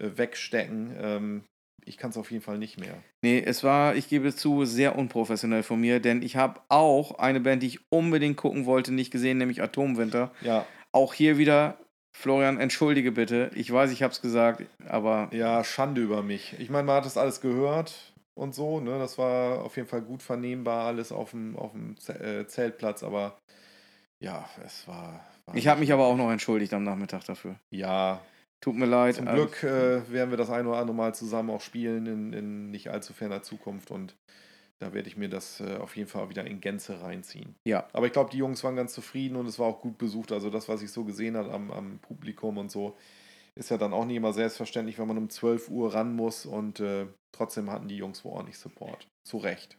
äh, 0.00 0.10
wegstecken. 0.16 0.96
Ähm, 0.98 1.44
ich 1.88 1.96
kann 1.96 2.10
es 2.10 2.16
auf 2.16 2.30
jeden 2.30 2.42
Fall 2.42 2.58
nicht 2.58 2.78
mehr. 2.78 2.94
Nee, 3.22 3.42
es 3.44 3.64
war, 3.64 3.96
ich 3.96 4.08
gebe 4.08 4.28
es 4.28 4.36
zu, 4.36 4.64
sehr 4.64 4.96
unprofessionell 4.96 5.62
von 5.62 5.80
mir, 5.80 6.00
denn 6.00 6.22
ich 6.22 6.36
habe 6.36 6.60
auch 6.68 7.18
eine 7.18 7.40
Band, 7.40 7.62
die 7.62 7.68
ich 7.68 7.80
unbedingt 7.90 8.36
gucken 8.36 8.66
wollte, 8.66 8.92
nicht 8.92 9.10
gesehen, 9.10 9.38
nämlich 9.38 9.62
Atomwinter. 9.62 10.32
Ja, 10.40 10.66
Auch 10.92 11.14
hier 11.14 11.38
wieder, 11.38 11.78
Florian, 12.12 12.58
entschuldige 12.58 13.12
bitte. 13.12 13.50
Ich 13.54 13.72
weiß, 13.72 13.90
ich 13.92 14.02
habe 14.02 14.12
es 14.12 14.20
gesagt, 14.20 14.64
aber 14.86 15.28
Ja, 15.32 15.64
Schande 15.64 16.00
über 16.00 16.22
mich. 16.22 16.54
Ich 16.58 16.70
meine, 16.70 16.84
man 16.84 16.96
hat 16.96 17.06
das 17.06 17.16
alles 17.16 17.40
gehört 17.40 18.12
und 18.34 18.54
so, 18.54 18.80
ne? 18.80 18.98
Das 18.98 19.18
war 19.18 19.64
auf 19.64 19.76
jeden 19.76 19.88
Fall 19.88 20.02
gut 20.02 20.22
vernehmbar, 20.22 20.86
alles 20.86 21.12
auf 21.12 21.30
dem, 21.30 21.56
auf 21.56 21.72
dem 21.72 21.96
äh, 22.08 22.46
Zeltplatz, 22.46 23.02
aber 23.02 23.36
ja, 24.20 24.48
es 24.64 24.86
war. 24.88 25.24
war 25.46 25.54
ich 25.54 25.68
habe 25.68 25.80
mich 25.80 25.92
aber 25.92 26.06
auch 26.06 26.16
noch 26.16 26.30
entschuldigt 26.30 26.72
am 26.74 26.84
Nachmittag 26.84 27.24
dafür. 27.24 27.56
Ja, 27.70 28.20
Tut 28.60 28.76
mir 28.76 28.86
leid. 28.86 29.16
zum 29.16 29.28
ähm, 29.28 29.34
Glück 29.34 29.62
äh, 29.62 30.10
werden 30.10 30.30
wir 30.30 30.36
das 30.36 30.50
ein 30.50 30.66
oder 30.66 30.78
andere 30.78 30.96
Mal 30.96 31.14
zusammen 31.14 31.50
auch 31.50 31.60
spielen 31.60 32.06
in, 32.06 32.32
in 32.32 32.70
nicht 32.70 32.90
allzu 32.90 33.12
ferner 33.12 33.42
Zukunft 33.42 33.90
und 33.90 34.16
da 34.80 34.92
werde 34.92 35.08
ich 35.08 35.16
mir 35.16 35.28
das 35.28 35.60
äh, 35.60 35.76
auf 35.76 35.96
jeden 35.96 36.08
Fall 36.08 36.28
wieder 36.30 36.44
in 36.44 36.60
Gänze 36.60 37.00
reinziehen. 37.00 37.56
Ja. 37.66 37.88
Aber 37.92 38.06
ich 38.06 38.12
glaube, 38.12 38.30
die 38.30 38.38
Jungs 38.38 38.62
waren 38.62 38.76
ganz 38.76 38.92
zufrieden 38.92 39.36
und 39.36 39.46
es 39.46 39.58
war 39.58 39.66
auch 39.66 39.80
gut 39.80 39.98
besucht. 39.98 40.32
Also 40.32 40.50
das, 40.50 40.68
was 40.68 40.82
ich 40.82 40.92
so 40.92 41.04
gesehen 41.04 41.36
habe 41.36 41.52
am, 41.52 41.70
am 41.70 41.98
Publikum 41.98 42.58
und 42.58 42.70
so, 42.70 42.96
ist 43.56 43.70
ja 43.70 43.76
dann 43.76 43.92
auch 43.92 44.04
nicht 44.04 44.16
immer 44.16 44.32
selbstverständlich, 44.32 44.98
wenn 44.98 45.08
man 45.08 45.18
um 45.18 45.30
12 45.30 45.68
Uhr 45.68 45.94
ran 45.94 46.14
muss 46.14 46.46
und 46.46 46.78
äh, 46.78 47.06
trotzdem 47.32 47.70
hatten 47.70 47.88
die 47.88 47.96
Jungs 47.96 48.24
wohl 48.24 48.32
ordentlich 48.32 48.58
Support. 48.58 49.08
Zu 49.24 49.38
Recht. 49.38 49.78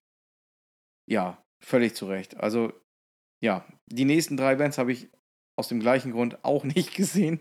Ja, 1.10 1.42
völlig 1.64 1.96
zu 1.96 2.06
Recht. 2.06 2.38
Also, 2.38 2.74
ja, 3.42 3.66
die 3.88 4.06
nächsten 4.06 4.36
drei 4.36 4.56
Bands 4.56 4.78
habe 4.78 4.92
ich 4.92 5.10
aus 5.56 5.70
dem 5.70 5.80
gleichen 5.80 6.12
Grund 6.12 6.44
auch 6.44 6.64
nicht 6.76 6.94
gesehen. 6.94 7.40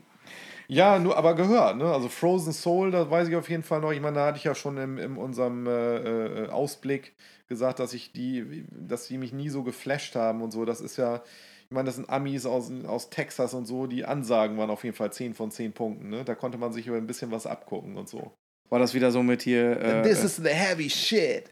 Ja, 0.71 0.99
nur 0.99 1.17
aber 1.17 1.35
gehört, 1.35 1.79
ne? 1.79 1.91
Also 1.91 2.09
Frozen 2.09 2.53
Soul, 2.53 2.91
das 2.91 3.11
weiß 3.11 3.29
ich 3.29 3.37
auf 3.37 3.49
jeden 3.49 3.63
Fall 3.63 3.81
noch. 3.81 3.91
Ich 3.91 4.01
meine, 4.01 4.17
da 4.17 4.27
hatte 4.27 4.39
ich 4.39 4.45
ja 4.45 4.55
schon 4.55 4.77
im, 4.77 4.99
in 4.99 5.17
unserem 5.17 5.67
äh, 5.67 5.97
äh, 5.97 6.49
Ausblick 6.51 7.15
gesagt, 7.49 7.79
dass 7.79 7.95
ich 7.95 8.13
die, 8.13 8.67
dass 8.71 9.07
die 9.07 9.17
mich 9.17 9.33
nie 9.33 9.49
so 9.49 9.63
geflasht 9.63 10.15
haben 10.15 10.43
und 10.43 10.51
so. 10.51 10.67
Das 10.67 10.83
ist 10.83 10.99
ja, 10.99 11.23
ich 11.65 11.71
meine, 11.71 11.87
das 11.87 11.97
sind 11.97 12.11
Amis 12.11 12.45
aus, 12.45 12.71
aus 12.87 13.09
Texas 13.09 13.55
und 13.55 13.65
so, 13.65 13.87
die 13.87 14.05
Ansagen 14.05 14.59
waren 14.59 14.69
auf 14.69 14.85
jeden 14.85 14.95
Fall 14.95 15.11
10 15.11 15.33
von 15.33 15.51
10 15.51 15.73
Punkten, 15.73 16.11
ne? 16.11 16.23
Da 16.25 16.35
konnte 16.35 16.59
man 16.59 16.73
sich 16.73 16.87
über 16.87 16.99
ein 16.99 17.07
bisschen 17.07 17.31
was 17.31 17.47
abgucken 17.47 17.97
und 17.97 18.11
so. 18.11 18.33
War 18.69 18.79
das 18.79 18.93
wieder 18.93 19.11
so 19.11 19.23
mit 19.23 19.41
hier. 19.41 19.81
Äh, 19.81 20.03
This 20.03 20.21
äh, 20.21 20.27
is 20.27 20.37
the 20.37 20.51
heavy 20.51 20.91
shit. 20.91 21.45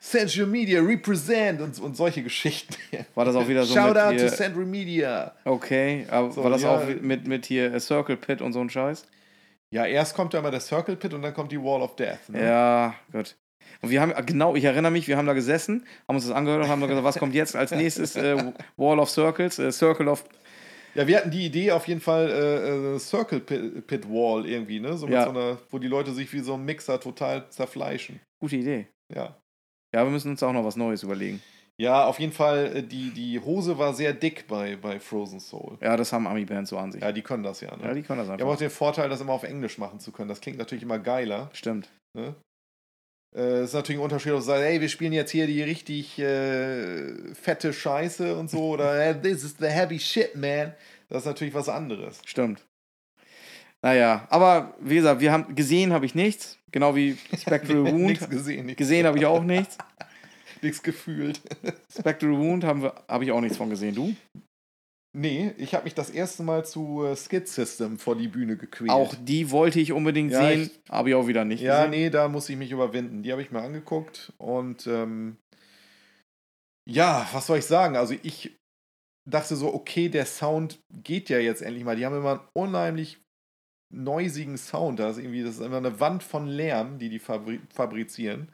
Central 0.00 0.46
Media 0.46 0.80
represent 0.80 1.60
und, 1.60 1.78
und 1.80 1.96
solche 1.96 2.22
Geschichten. 2.22 2.74
war 3.14 3.24
das 3.24 3.34
auch 3.34 3.48
wieder 3.48 3.64
so 3.64 3.74
Shout 3.74 3.88
mit 3.88 3.96
out 3.98 4.12
hier. 4.14 4.28
to 4.28 4.34
Central 4.34 4.64
Media. 4.64 5.32
Okay, 5.44 6.06
aber 6.10 6.30
So, 6.30 6.44
war 6.44 6.50
das 6.50 6.62
ja. 6.62 6.76
auch 6.76 6.86
mit, 7.00 7.26
mit 7.26 7.46
hier 7.46 7.72
äh, 7.74 7.80
Circle 7.80 8.16
Pit 8.16 8.40
und 8.40 8.52
so 8.52 8.60
ein 8.60 8.70
Scheiß? 8.70 9.04
Ja, 9.70 9.84
erst 9.86 10.14
kommt 10.14 10.32
ja 10.34 10.40
immer 10.40 10.50
der 10.50 10.60
Circle 10.60 10.96
Pit 10.96 11.12
und 11.14 11.22
dann 11.22 11.34
kommt 11.34 11.52
die 11.52 11.60
Wall 11.60 11.82
of 11.82 11.96
Death. 11.96 12.28
Ne? 12.28 12.42
Ja, 12.44 12.94
gut. 13.12 13.36
Und 13.82 13.90
wir 13.90 14.00
haben, 14.00 14.14
genau, 14.24 14.54
ich 14.56 14.64
erinnere 14.64 14.90
mich, 14.92 15.06
wir 15.08 15.16
haben 15.18 15.26
da 15.26 15.34
gesessen, 15.34 15.84
haben 16.08 16.16
uns 16.16 16.26
das 16.26 16.34
angehört 16.34 16.64
und 16.64 16.68
haben 16.70 16.80
gesagt, 16.80 17.04
was 17.04 17.18
kommt 17.18 17.34
jetzt 17.34 17.54
als 17.54 17.70
nächstes? 17.72 18.16
Äh, 18.16 18.52
Wall 18.76 18.98
of 18.98 19.10
Circles, 19.10 19.58
äh, 19.58 19.70
Circle 19.70 20.08
of. 20.08 20.24
Ja, 20.94 21.06
wir 21.06 21.18
hatten 21.18 21.30
die 21.30 21.44
Idee 21.44 21.70
auf 21.72 21.86
jeden 21.86 22.00
Fall 22.00 22.28
äh, 22.30 22.94
äh, 22.94 22.98
Circle 22.98 23.40
Pit, 23.40 23.86
Pit 23.86 24.08
Wall 24.08 24.46
irgendwie, 24.46 24.80
ne? 24.80 24.96
So 24.96 25.06
mit 25.06 25.14
Ja. 25.14 25.24
so 25.24 25.30
einer, 25.30 25.58
wo 25.70 25.78
die 25.78 25.86
Leute 25.86 26.12
sich 26.12 26.32
wie 26.32 26.40
so 26.40 26.54
ein 26.54 26.64
Mixer 26.64 26.98
total 26.98 27.48
zerfleischen. 27.50 28.20
Gute 28.40 28.56
Idee. 28.56 28.86
Ja. 29.14 29.36
Ja, 29.94 30.04
wir 30.04 30.10
müssen 30.10 30.30
uns 30.30 30.42
auch 30.42 30.52
noch 30.52 30.64
was 30.64 30.76
Neues 30.76 31.02
überlegen. 31.02 31.42
Ja, 31.80 32.06
auf 32.06 32.18
jeden 32.18 32.32
Fall, 32.32 32.76
äh, 32.76 32.82
die, 32.82 33.10
die 33.10 33.38
Hose 33.38 33.78
war 33.78 33.94
sehr 33.94 34.12
dick 34.12 34.46
bei, 34.48 34.76
bei 34.76 34.98
Frozen 34.98 35.38
Soul. 35.38 35.78
Ja, 35.80 35.96
das 35.96 36.12
haben 36.12 36.26
Ami-Bands 36.26 36.70
so 36.70 36.78
an 36.78 36.90
sich. 36.90 37.00
Ja, 37.00 37.12
die 37.12 37.22
können 37.22 37.44
das 37.44 37.60
ja, 37.60 37.76
ne? 37.76 37.84
Ja, 37.84 37.94
die 37.94 38.02
können 38.02 38.18
das 38.18 38.26
Die 38.26 38.32
haben 38.32 38.40
einfach. 38.40 38.54
auch 38.54 38.58
den 38.58 38.70
Vorteil, 38.70 39.08
das 39.08 39.20
immer 39.20 39.32
auf 39.32 39.44
Englisch 39.44 39.78
machen 39.78 40.00
zu 40.00 40.10
können. 40.10 40.28
Das 40.28 40.40
klingt 40.40 40.58
natürlich 40.58 40.82
immer 40.82 40.98
geiler. 40.98 41.50
Stimmt. 41.52 41.88
Ne? 42.14 42.34
Äh, 43.36 43.62
ist 43.64 43.74
natürlich 43.74 44.00
ein 44.00 44.04
Unterschied, 44.04 44.32
ob 44.32 44.38
du 44.38 44.44
sagst, 44.44 44.64
ey, 44.64 44.80
wir 44.80 44.88
spielen 44.88 45.12
jetzt 45.12 45.30
hier 45.30 45.46
die 45.46 45.62
richtig 45.62 46.18
äh, 46.18 47.34
fette 47.34 47.72
Scheiße 47.72 48.34
und 48.36 48.50
so, 48.50 48.70
oder 48.70 48.98
hey, 49.00 49.14
this 49.20 49.44
is 49.44 49.56
the 49.58 49.66
heavy 49.66 50.00
shit, 50.00 50.34
man. 50.34 50.74
Das 51.08 51.22
ist 51.22 51.26
natürlich 51.26 51.54
was 51.54 51.68
anderes. 51.68 52.20
Stimmt. 52.26 52.64
Naja, 53.84 54.26
aber 54.30 54.74
wie 54.80 54.96
gesagt, 54.96 55.20
wir 55.20 55.30
haben 55.32 55.54
gesehen 55.54 55.92
habe 55.92 56.04
ich 56.06 56.14
nichts. 56.14 56.58
Genau 56.72 56.94
wie 56.96 57.16
Spectral 57.38 57.84
Wound. 57.84 58.06
Nichts 58.06 58.28
gesehen, 58.28 58.66
nichts, 58.66 58.78
Gesehen 58.78 59.06
habe 59.06 59.18
ich 59.18 59.26
auch 59.26 59.42
nichts. 59.42 59.78
nichts 60.62 60.82
gefühlt. 60.82 61.40
Spectral 61.96 62.36
Wound 62.36 62.64
habe 62.64 63.24
ich 63.24 63.30
auch 63.32 63.40
nichts 63.40 63.56
von 63.56 63.70
gesehen. 63.70 63.94
Du? 63.94 64.14
Nee, 65.16 65.52
ich 65.56 65.74
habe 65.74 65.84
mich 65.84 65.94
das 65.94 66.10
erste 66.10 66.42
Mal 66.42 66.66
zu 66.66 67.04
äh, 67.04 67.16
Skid 67.16 67.48
System 67.48 67.98
vor 67.98 68.14
die 68.14 68.28
Bühne 68.28 68.56
gequält. 68.56 68.90
Auch 68.90 69.14
die 69.18 69.50
wollte 69.50 69.80
ich 69.80 69.92
unbedingt 69.92 70.32
Ja, 70.32 70.46
sehen, 70.46 70.70
habe 70.90 71.08
ich 71.08 71.14
auch 71.14 71.26
wieder 71.26 71.44
nicht 71.44 71.62
Ja, 71.62 71.86
gesehen. 71.86 71.90
nee, 71.90 72.10
da 72.10 72.28
muss 72.28 72.48
ich 72.48 72.56
mich 72.56 72.70
überwinden. 72.70 73.22
Die 73.22 73.32
habe 73.32 73.40
ich 73.42 73.50
mir 73.50 73.62
angeguckt 73.62 74.32
und 74.38 74.86
ähm, 74.86 75.38
ja, 76.88 77.26
was 77.32 77.46
soll 77.46 77.58
ich 77.58 77.64
sagen? 77.64 77.96
Also 77.96 78.14
ich 78.22 78.54
dachte 79.28 79.56
so, 79.56 79.72
okay, 79.74 80.08
der 80.08 80.26
Sound 80.26 80.78
geht 81.02 81.30
ja 81.30 81.38
jetzt 81.38 81.62
endlich 81.62 81.84
mal. 81.84 81.96
Die 81.96 82.04
haben 82.04 82.16
immer 82.16 82.32
einen 82.32 82.48
unheimlich 82.56 83.18
neusigen 83.90 84.56
Sound. 84.56 84.98
Da 85.00 85.10
ist 85.10 85.18
irgendwie, 85.18 85.42
das 85.42 85.56
ist 85.56 85.60
immer 85.60 85.78
eine 85.78 86.00
Wand 86.00 86.22
von 86.22 86.46
Lärm, 86.46 86.98
die 86.98 87.08
die 87.08 87.18
fabri 87.18 87.60
fabrizieren. 87.74 88.48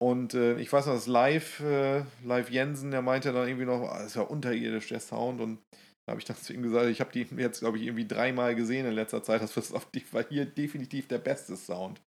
Und 0.00 0.34
äh, 0.34 0.58
ich 0.58 0.72
weiß 0.72 0.86
noch, 0.86 0.94
das 0.94 1.06
Live, 1.06 1.60
äh, 1.60 2.02
Live 2.24 2.50
Jensen, 2.50 2.90
der 2.90 3.02
meinte 3.02 3.32
dann 3.32 3.46
irgendwie 3.46 3.66
noch, 3.66 3.82
ah, 3.88 3.98
das 3.98 4.08
ist 4.08 4.16
ja 4.16 4.22
unterirdisch, 4.22 4.88
der 4.88 4.98
Sound. 5.00 5.40
Und 5.40 5.60
da 6.06 6.10
habe 6.12 6.20
ich 6.20 6.24
dann 6.24 6.36
zu 6.42 6.52
ihm 6.52 6.62
gesagt, 6.62 6.86
ich 6.86 7.00
habe 7.00 7.12
die 7.12 7.26
jetzt, 7.36 7.60
glaube 7.60 7.78
ich, 7.78 7.84
irgendwie 7.84 8.06
dreimal 8.08 8.54
gesehen 8.54 8.86
in 8.86 8.94
letzter 8.94 9.22
Zeit. 9.22 9.42
Das 9.42 9.56
war 9.56 10.24
hier 10.28 10.44
definitiv 10.46 11.06
der 11.08 11.18
beste 11.18 11.56
Sound. 11.56 12.00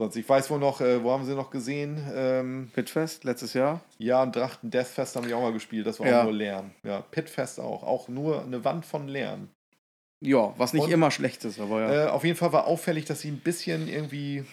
Sonst, 0.00 0.14
ich 0.14 0.28
weiß 0.28 0.48
wohl 0.50 0.60
noch, 0.60 0.80
äh, 0.80 1.02
wo 1.02 1.10
haben 1.10 1.24
sie 1.24 1.34
noch 1.34 1.50
gesehen? 1.50 2.00
Ähm, 2.14 2.70
Pitfest 2.72 3.24
letztes 3.24 3.52
Jahr. 3.54 3.80
ja, 3.98 4.22
und 4.22 4.36
Drachten 4.36 4.70
Deathfest 4.70 5.16
haben 5.16 5.26
die 5.26 5.34
auch 5.34 5.42
mal 5.42 5.52
gespielt. 5.52 5.88
Das 5.88 5.98
war 5.98 6.06
Ja. 6.06 6.20
auch 6.20 6.24
nur 6.26 6.34
Lärm. 6.34 6.70
Ja, 6.84 7.00
Pitfest 7.00 7.58
auch. 7.58 7.82
Auch 7.82 8.06
nur 8.06 8.42
eine 8.44 8.64
Wand 8.64 8.86
von 8.86 9.08
Lärm. 9.08 9.48
Ja, 10.20 10.54
was 10.58 10.72
nicht 10.72 10.84
Und- 10.84 10.90
immer 10.90 11.10
schlecht 11.10 11.44
ist, 11.44 11.60
aber 11.60 11.80
ja. 11.80 12.06
Äh, 12.06 12.08
auf 12.08 12.24
jeden 12.24 12.36
Fall 12.36 12.52
war 12.52 12.66
auffällig, 12.66 13.04
dass 13.04 13.20
sie 13.20 13.28
ein 13.28 13.38
bisschen 13.40 13.88
irgendwie 13.88 14.44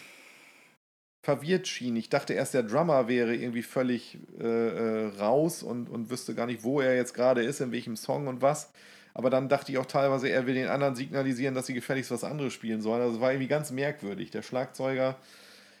verwirrt 1.24 1.66
schien. 1.66 1.96
Ich 1.96 2.08
dachte 2.08 2.34
erst, 2.34 2.54
der 2.54 2.62
Drummer 2.62 3.08
wäre 3.08 3.34
irgendwie 3.34 3.62
völlig 3.62 4.18
äh, 4.38 4.44
äh, 4.44 5.06
raus 5.18 5.62
und, 5.64 5.88
und 5.88 6.08
wüsste 6.08 6.34
gar 6.36 6.46
nicht, 6.46 6.62
wo 6.62 6.80
er 6.80 6.94
jetzt 6.94 7.14
gerade 7.14 7.42
ist, 7.42 7.60
in 7.60 7.72
welchem 7.72 7.96
Song 7.96 8.28
und 8.28 8.42
was. 8.42 8.70
Aber 9.12 9.28
dann 9.30 9.48
dachte 9.48 9.72
ich 9.72 9.78
auch 9.78 9.86
teilweise, 9.86 10.28
er 10.28 10.46
will 10.46 10.54
den 10.54 10.68
anderen 10.68 10.94
signalisieren, 10.94 11.54
dass 11.54 11.66
sie 11.66 11.74
gefälligst 11.74 12.10
was 12.12 12.22
anderes 12.22 12.52
spielen 12.52 12.80
sollen. 12.80 13.02
Also 13.02 13.16
es 13.16 13.20
war 13.20 13.32
irgendwie 13.32 13.48
ganz 13.48 13.72
merkwürdig. 13.72 14.30
Der 14.30 14.42
Schlagzeuger, 14.42 15.16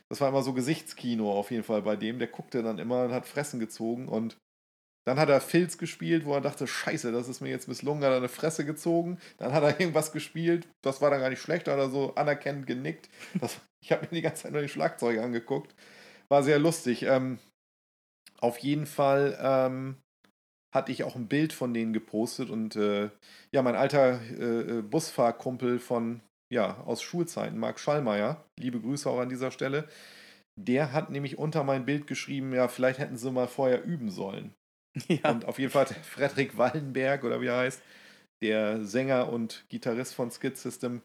das 0.08 0.20
war 0.20 0.30
immer 0.30 0.42
so 0.42 0.52
Gesichtskino 0.52 1.30
auf 1.30 1.50
jeden 1.52 1.62
Fall 1.62 1.82
bei 1.82 1.94
dem. 1.94 2.18
Der 2.18 2.28
guckte 2.28 2.62
dann 2.64 2.78
immer 2.78 3.04
und 3.04 3.12
hat 3.12 3.26
Fressen 3.26 3.60
gezogen 3.60 4.08
und 4.08 4.36
dann 5.06 5.20
hat 5.20 5.28
er 5.28 5.40
Filz 5.40 5.78
gespielt, 5.78 6.24
wo 6.24 6.34
er 6.34 6.40
dachte, 6.40 6.66
scheiße, 6.66 7.12
das 7.12 7.28
ist 7.28 7.40
mir 7.40 7.48
jetzt 7.48 7.68
misslungen, 7.68 8.02
hat 8.02 8.10
er 8.10 8.16
eine 8.16 8.28
Fresse 8.28 8.64
gezogen. 8.64 9.18
Dann 9.38 9.52
hat 9.52 9.62
er 9.62 9.78
irgendwas 9.80 10.10
gespielt, 10.10 10.66
das 10.82 11.00
war 11.00 11.10
dann 11.10 11.20
gar 11.20 11.30
nicht 11.30 11.40
schlecht, 11.40 11.68
hat 11.68 11.78
er 11.78 11.88
so 11.88 12.14
anerkennend 12.16 12.66
genickt. 12.66 13.08
Das, 13.40 13.60
ich 13.80 13.92
habe 13.92 14.02
mir 14.02 14.16
die 14.16 14.22
ganze 14.22 14.42
Zeit 14.42 14.52
nur 14.52 14.62
die 14.62 14.68
Schlagzeuge 14.68 15.22
angeguckt. 15.22 15.74
War 16.28 16.42
sehr 16.42 16.58
lustig. 16.58 17.04
Ähm, 17.04 17.38
auf 18.40 18.58
jeden 18.58 18.86
Fall 18.86 19.38
ähm, 19.40 19.96
hatte 20.74 20.90
ich 20.90 21.04
auch 21.04 21.14
ein 21.14 21.28
Bild 21.28 21.52
von 21.52 21.72
denen 21.72 21.92
gepostet 21.92 22.50
und 22.50 22.74
äh, 22.74 23.10
ja, 23.52 23.62
mein 23.62 23.76
alter 23.76 24.20
äh, 24.20 24.78
äh, 24.78 24.82
Busfahrkumpel 24.82 25.78
von, 25.78 26.20
ja, 26.52 26.80
aus 26.80 27.00
Schulzeiten, 27.00 27.58
Marc 27.58 27.78
Schallmeier, 27.78 28.44
liebe 28.58 28.80
Grüße 28.80 29.08
auch 29.08 29.20
an 29.20 29.28
dieser 29.28 29.52
Stelle, 29.52 29.88
der 30.58 30.92
hat 30.92 31.10
nämlich 31.10 31.38
unter 31.38 31.62
mein 31.62 31.86
Bild 31.86 32.08
geschrieben, 32.08 32.52
ja, 32.52 32.66
vielleicht 32.66 32.98
hätten 32.98 33.16
sie 33.16 33.30
mal 33.30 33.46
vorher 33.46 33.84
üben 33.84 34.10
sollen. 34.10 34.52
ja. 35.08 35.30
Und 35.30 35.44
auf 35.44 35.58
jeden 35.58 35.70
Fall 35.72 35.86
Frederik 35.86 36.56
Wallenberg, 36.56 37.24
oder 37.24 37.40
wie 37.40 37.46
er 37.46 37.58
heißt, 37.58 37.82
der 38.42 38.84
Sänger 38.84 39.30
und 39.32 39.64
Gitarrist 39.68 40.14
von 40.14 40.30
Skid 40.30 40.56
System, 40.56 41.02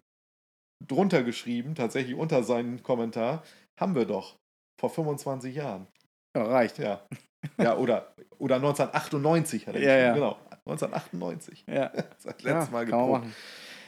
drunter 0.86 1.24
geschrieben, 1.24 1.76
tatsächlich 1.76 2.16
unter 2.16 2.44
seinen 2.44 2.84
Kommentar, 2.84 3.44
haben 3.80 3.96
wir 3.96 4.06
doch 4.06 4.36
vor 4.80 4.90
25 4.90 5.56
Jahren. 5.56 5.88
ja, 6.36 6.44
reicht. 6.44 6.78
Ja. 6.80 7.06
Ja, 7.58 7.78
oder, 7.78 8.14
oder 8.38 8.56
1998 8.56 9.68
hat 9.68 9.76
er 9.76 9.82
Ja, 9.82 9.88
geschrieben. 9.88 10.06
ja. 10.08 10.14
Genau, 10.14 10.38
1998. 10.66 11.66
Ja, 11.68 11.88
Das 11.90 12.26
hat 12.26 12.42
ja 12.42 12.54
letztes 12.54 12.72
Mal 12.72 12.86
geprobt. 12.86 13.28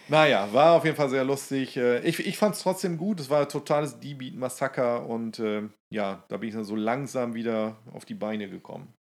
Naja, 0.09 0.51
war 0.51 0.73
auf 0.73 0.83
jeden 0.85 0.97
Fall 0.97 1.09
sehr 1.09 1.23
lustig. 1.23 1.77
Äh, 1.77 1.99
Ich, 1.99 2.19
ich 2.25 2.37
fand 2.37 2.55
es 2.55 2.61
trotzdem 2.61 2.97
gut. 2.97 3.19
Es 3.19 3.29
war 3.29 3.41
ein 3.41 3.49
totales 3.49 3.99
D-Beat-Massaker 3.99 5.05
und 5.07 5.39
äh, 5.39 5.63
ja, 5.91 6.23
da 6.27 6.37
bin 6.37 6.49
ich 6.49 6.55
dann 6.55 6.63
so 6.65 6.75
langsam 6.75 7.33
wieder 7.35 7.77
auf 7.93 8.05
die 8.05 8.15
Beine 8.15 8.49
gekommen. 8.49 8.93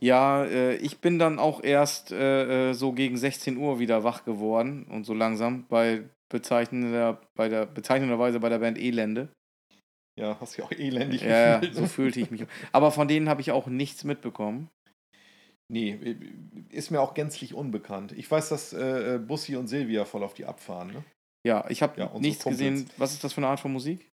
Ja, 0.00 0.44
äh, 0.44 0.76
ich 0.76 0.98
bin 0.98 1.18
dann 1.18 1.38
auch 1.38 1.62
erst 1.62 2.12
äh, 2.12 2.70
äh, 2.70 2.74
so 2.74 2.92
gegen 2.92 3.16
16 3.16 3.56
Uhr 3.56 3.78
wieder 3.78 4.04
wach 4.04 4.24
geworden 4.24 4.84
und 4.90 5.04
so 5.04 5.14
langsam 5.14 5.66
bei 5.68 6.08
bezeichnender, 6.28 7.20
bei 7.36 7.48
der 7.48 7.66
bezeichnenderweise 7.66 8.40
bei 8.40 8.48
der 8.48 8.58
Band 8.58 8.78
Elende. 8.78 9.28
Ja, 10.18 10.38
hast 10.40 10.56
ja 10.56 10.64
auch 10.64 10.72
elendig 10.72 11.22
Ja, 11.22 11.28
ja, 11.28 11.58
gefühlt. 11.58 11.74
so 11.76 11.86
fühlte 11.86 12.20
ich 12.20 12.30
mich. 12.30 12.44
Aber 12.72 12.90
von 12.92 13.08
denen 13.08 13.28
habe 13.28 13.40
ich 13.40 13.50
auch 13.52 13.66
nichts 13.66 14.04
mitbekommen. 14.04 14.68
Nee, 15.72 15.98
ist 16.70 16.90
mir 16.90 17.00
auch 17.00 17.14
gänzlich 17.14 17.54
unbekannt. 17.54 18.12
Ich 18.12 18.30
weiß, 18.30 18.50
dass 18.50 18.72
äh, 18.72 19.14
äh, 19.14 19.18
Bussi 19.18 19.56
und 19.56 19.66
Silvia 19.68 20.04
voll 20.04 20.22
auf 20.22 20.34
die 20.34 20.44
abfahren. 20.44 20.88
Ne? 20.92 21.04
Ja, 21.46 21.64
ich 21.68 21.82
habe 21.82 21.98
Ja, 22.00 22.12
nichts 22.18 22.44
Kumpels. 22.44 22.60
gesehen. 22.60 22.90
Was 22.96 23.12
ist 23.12 23.24
das 23.24 23.32
für 23.32 23.38
eine 23.38 23.48
Art 23.48 23.60
von 23.60 23.72
Musik? 23.72 24.08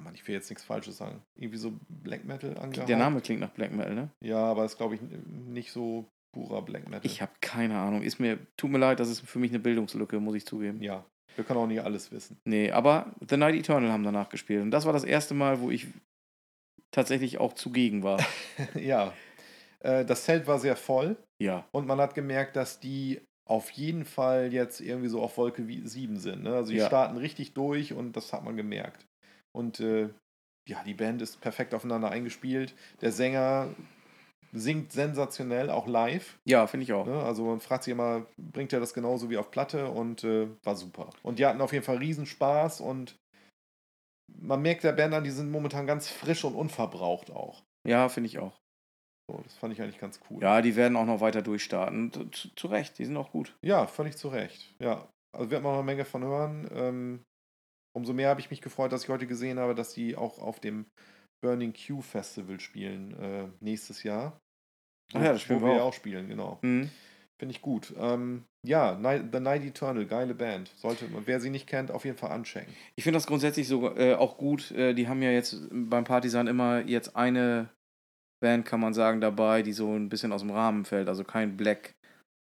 Oh 0.00 0.04
Mann, 0.04 0.14
ich 0.14 0.26
will 0.26 0.34
jetzt 0.34 0.48
nichts 0.50 0.64
Falsches 0.64 0.96
sagen. 0.96 1.22
Irgendwie 1.38 1.58
so 1.58 1.72
Black 1.88 2.24
Metal 2.24 2.56
angehaucht. 2.58 2.88
Der 2.88 2.96
Name 2.96 3.20
klingt 3.20 3.40
nach 3.40 3.50
Black 3.50 3.72
Metal, 3.72 3.94
ne? 3.94 4.10
Ja, 4.24 4.38
aber 4.38 4.64
ist, 4.64 4.76
glaube 4.76 4.94
ich, 4.94 5.00
nicht 5.02 5.72
so 5.72 6.06
purer 6.32 6.62
Black 6.62 6.88
Metal. 6.88 7.04
Ich 7.04 7.20
habe 7.20 7.32
keine 7.40 7.78
Ahnung. 7.78 8.02
Ist 8.02 8.18
mir, 8.20 8.38
tut 8.56 8.70
mir 8.70 8.78
leid, 8.78 9.00
das 9.00 9.08
ist 9.08 9.20
für 9.20 9.38
mich 9.38 9.50
eine 9.50 9.58
Bildungslücke, 9.58 10.18
muss 10.20 10.34
ich 10.36 10.46
zugeben. 10.46 10.82
Ja, 10.82 11.04
wir 11.36 11.44
können 11.44 11.58
auch 11.60 11.66
nicht 11.66 11.80
alles 11.82 12.10
wissen. 12.12 12.38
Nee, 12.44 12.70
aber 12.70 13.14
The 13.28 13.36
Night 13.36 13.54
Eternal 13.54 13.90
haben 13.90 14.04
danach 14.04 14.28
gespielt. 14.28 14.62
Und 14.62 14.70
das 14.70 14.86
war 14.86 14.92
das 14.92 15.04
erste 15.04 15.34
Mal, 15.34 15.60
wo 15.60 15.70
ich 15.70 15.88
tatsächlich 16.92 17.38
auch 17.38 17.52
zugegen 17.52 18.02
war. 18.02 18.20
ja, 18.74 19.12
äh, 19.80 20.04
das 20.04 20.24
Zelt 20.24 20.46
war 20.46 20.58
sehr 20.58 20.76
voll 20.76 21.16
ja. 21.40 21.66
und 21.72 21.86
man 21.86 22.00
hat 22.00 22.14
gemerkt, 22.14 22.56
dass 22.56 22.80
die 22.80 23.20
auf 23.48 23.70
jeden 23.70 24.04
Fall 24.04 24.52
jetzt 24.52 24.80
irgendwie 24.80 25.08
so 25.08 25.20
auf 25.20 25.36
Wolke 25.36 25.64
7 25.64 26.16
sind. 26.18 26.44
Ne? 26.44 26.54
Also 26.54 26.70
die 26.70 26.78
Ja. 26.78 26.86
starten 26.86 27.16
richtig 27.16 27.52
durch 27.52 27.92
und 27.92 28.16
das 28.16 28.32
hat 28.32 28.44
man 28.44 28.56
gemerkt. 28.56 29.06
Und 29.52 29.80
äh, 29.80 30.10
ja, 30.68 30.82
die 30.84 30.94
Band 30.94 31.22
ist 31.22 31.40
perfekt 31.40 31.74
aufeinander 31.74 32.10
eingespielt. 32.10 32.74
Der 33.00 33.12
Sänger 33.12 33.74
singt 34.52 34.92
sensationell, 34.92 35.70
auch 35.70 35.86
live. 35.86 36.38
Ja, 36.44 36.66
finde 36.66 36.84
ich 36.84 36.92
auch. 36.92 37.06
Ne? 37.06 37.22
Also 37.22 37.44
man 37.44 37.60
fragt 37.60 37.84
sich 37.84 37.92
immer, 37.92 38.26
bringt 38.36 38.72
er 38.72 38.80
das 38.80 38.94
genauso 38.94 39.30
wie 39.30 39.38
auf 39.38 39.50
Platte 39.50 39.90
und 39.90 40.24
äh, 40.24 40.48
war 40.64 40.76
super. 40.76 41.10
Und 41.22 41.38
die 41.38 41.46
hatten 41.46 41.60
auf 41.60 41.72
jeden 41.72 41.84
Fall 41.84 41.98
Riesenspaß 41.98 42.80
und 42.80 43.16
man 44.38 44.62
merkt 44.62 44.84
der 44.84 44.92
Band 44.92 45.14
an, 45.14 45.24
die 45.24 45.30
sind 45.30 45.50
momentan 45.50 45.86
ganz 45.86 46.08
frisch 46.08 46.44
und 46.44 46.54
unverbraucht 46.54 47.30
auch. 47.30 47.62
Ja, 47.86 48.08
finde 48.08 48.28
ich 48.28 48.38
auch. 48.38 48.60
So, 49.28 49.40
das 49.44 49.54
fand 49.54 49.72
ich 49.72 49.82
eigentlich 49.82 49.98
ganz 49.98 50.20
cool. 50.28 50.42
Ja, 50.42 50.60
die 50.62 50.76
werden 50.76 50.96
auch 50.96 51.06
noch 51.06 51.20
weiter 51.20 51.42
durchstarten. 51.42 52.12
Zu, 52.12 52.24
zu, 52.30 52.54
zu 52.54 52.66
Recht, 52.68 52.98
die 52.98 53.04
sind 53.04 53.16
auch 53.16 53.30
gut. 53.30 53.56
Ja, 53.62 53.86
völlig 53.86 54.16
zu 54.16 54.28
Recht. 54.28 54.74
Ja, 54.80 55.08
also 55.32 55.50
wird 55.50 55.62
man 55.62 55.72
noch 55.72 55.78
eine 55.78 55.86
Menge 55.86 56.04
von 56.04 56.24
hören. 56.24 56.68
Ähm, 56.72 57.24
umso 57.96 58.12
mehr 58.12 58.28
habe 58.28 58.40
ich 58.40 58.50
mich 58.50 58.60
gefreut, 58.60 58.92
dass 58.92 59.04
ich 59.04 59.08
heute 59.08 59.26
gesehen 59.26 59.58
habe, 59.58 59.74
dass 59.74 59.94
die 59.94 60.16
auch 60.16 60.38
auf 60.38 60.60
dem 60.60 60.86
Burning 61.42 61.72
Q 61.72 62.02
Festival 62.02 62.60
spielen 62.60 63.18
äh, 63.18 63.48
nächstes 63.60 64.02
Jahr. 64.02 64.38
Ach 65.12 65.22
ja, 65.22 65.32
das 65.32 65.42
spielen 65.42 65.60
wo 65.60 65.66
wir 65.66 65.82
auch. 65.82 65.88
auch 65.88 65.94
spielen, 65.94 66.28
genau. 66.28 66.58
Mhm. 66.62 66.90
Finde 67.40 67.54
ich 67.54 67.62
gut. 67.62 67.94
Ähm, 67.96 68.44
ja, 68.66 68.94
The 68.96 69.40
Night 69.40 69.64
Eternal, 69.64 70.04
geile 70.04 70.34
Band. 70.34 70.68
Sollte 70.76 71.08
man, 71.08 71.26
wer 71.26 71.40
sie 71.40 71.48
nicht 71.48 71.66
kennt, 71.66 71.90
auf 71.90 72.04
jeden 72.04 72.18
Fall 72.18 72.32
anchecken. 72.32 72.72
Ich 72.96 73.04
finde 73.04 73.16
das 73.16 73.26
grundsätzlich 73.26 73.66
sogar 73.66 73.96
äh, 73.96 74.14
auch 74.14 74.36
gut. 74.36 74.70
Äh, 74.72 74.92
die 74.92 75.08
haben 75.08 75.22
ja 75.22 75.30
jetzt 75.30 75.56
beim 75.70 76.04
Partisan 76.04 76.46
immer 76.46 76.80
jetzt 76.80 77.16
eine 77.16 77.70
Band, 78.42 78.66
kann 78.66 78.80
man 78.80 78.92
sagen, 78.92 79.22
dabei, 79.22 79.62
die 79.62 79.72
so 79.72 79.94
ein 79.94 80.10
bisschen 80.10 80.32
aus 80.32 80.42
dem 80.42 80.50
Rahmen 80.50 80.84
fällt. 80.84 81.08
Also 81.08 81.24
kein 81.24 81.56
Black 81.56 81.94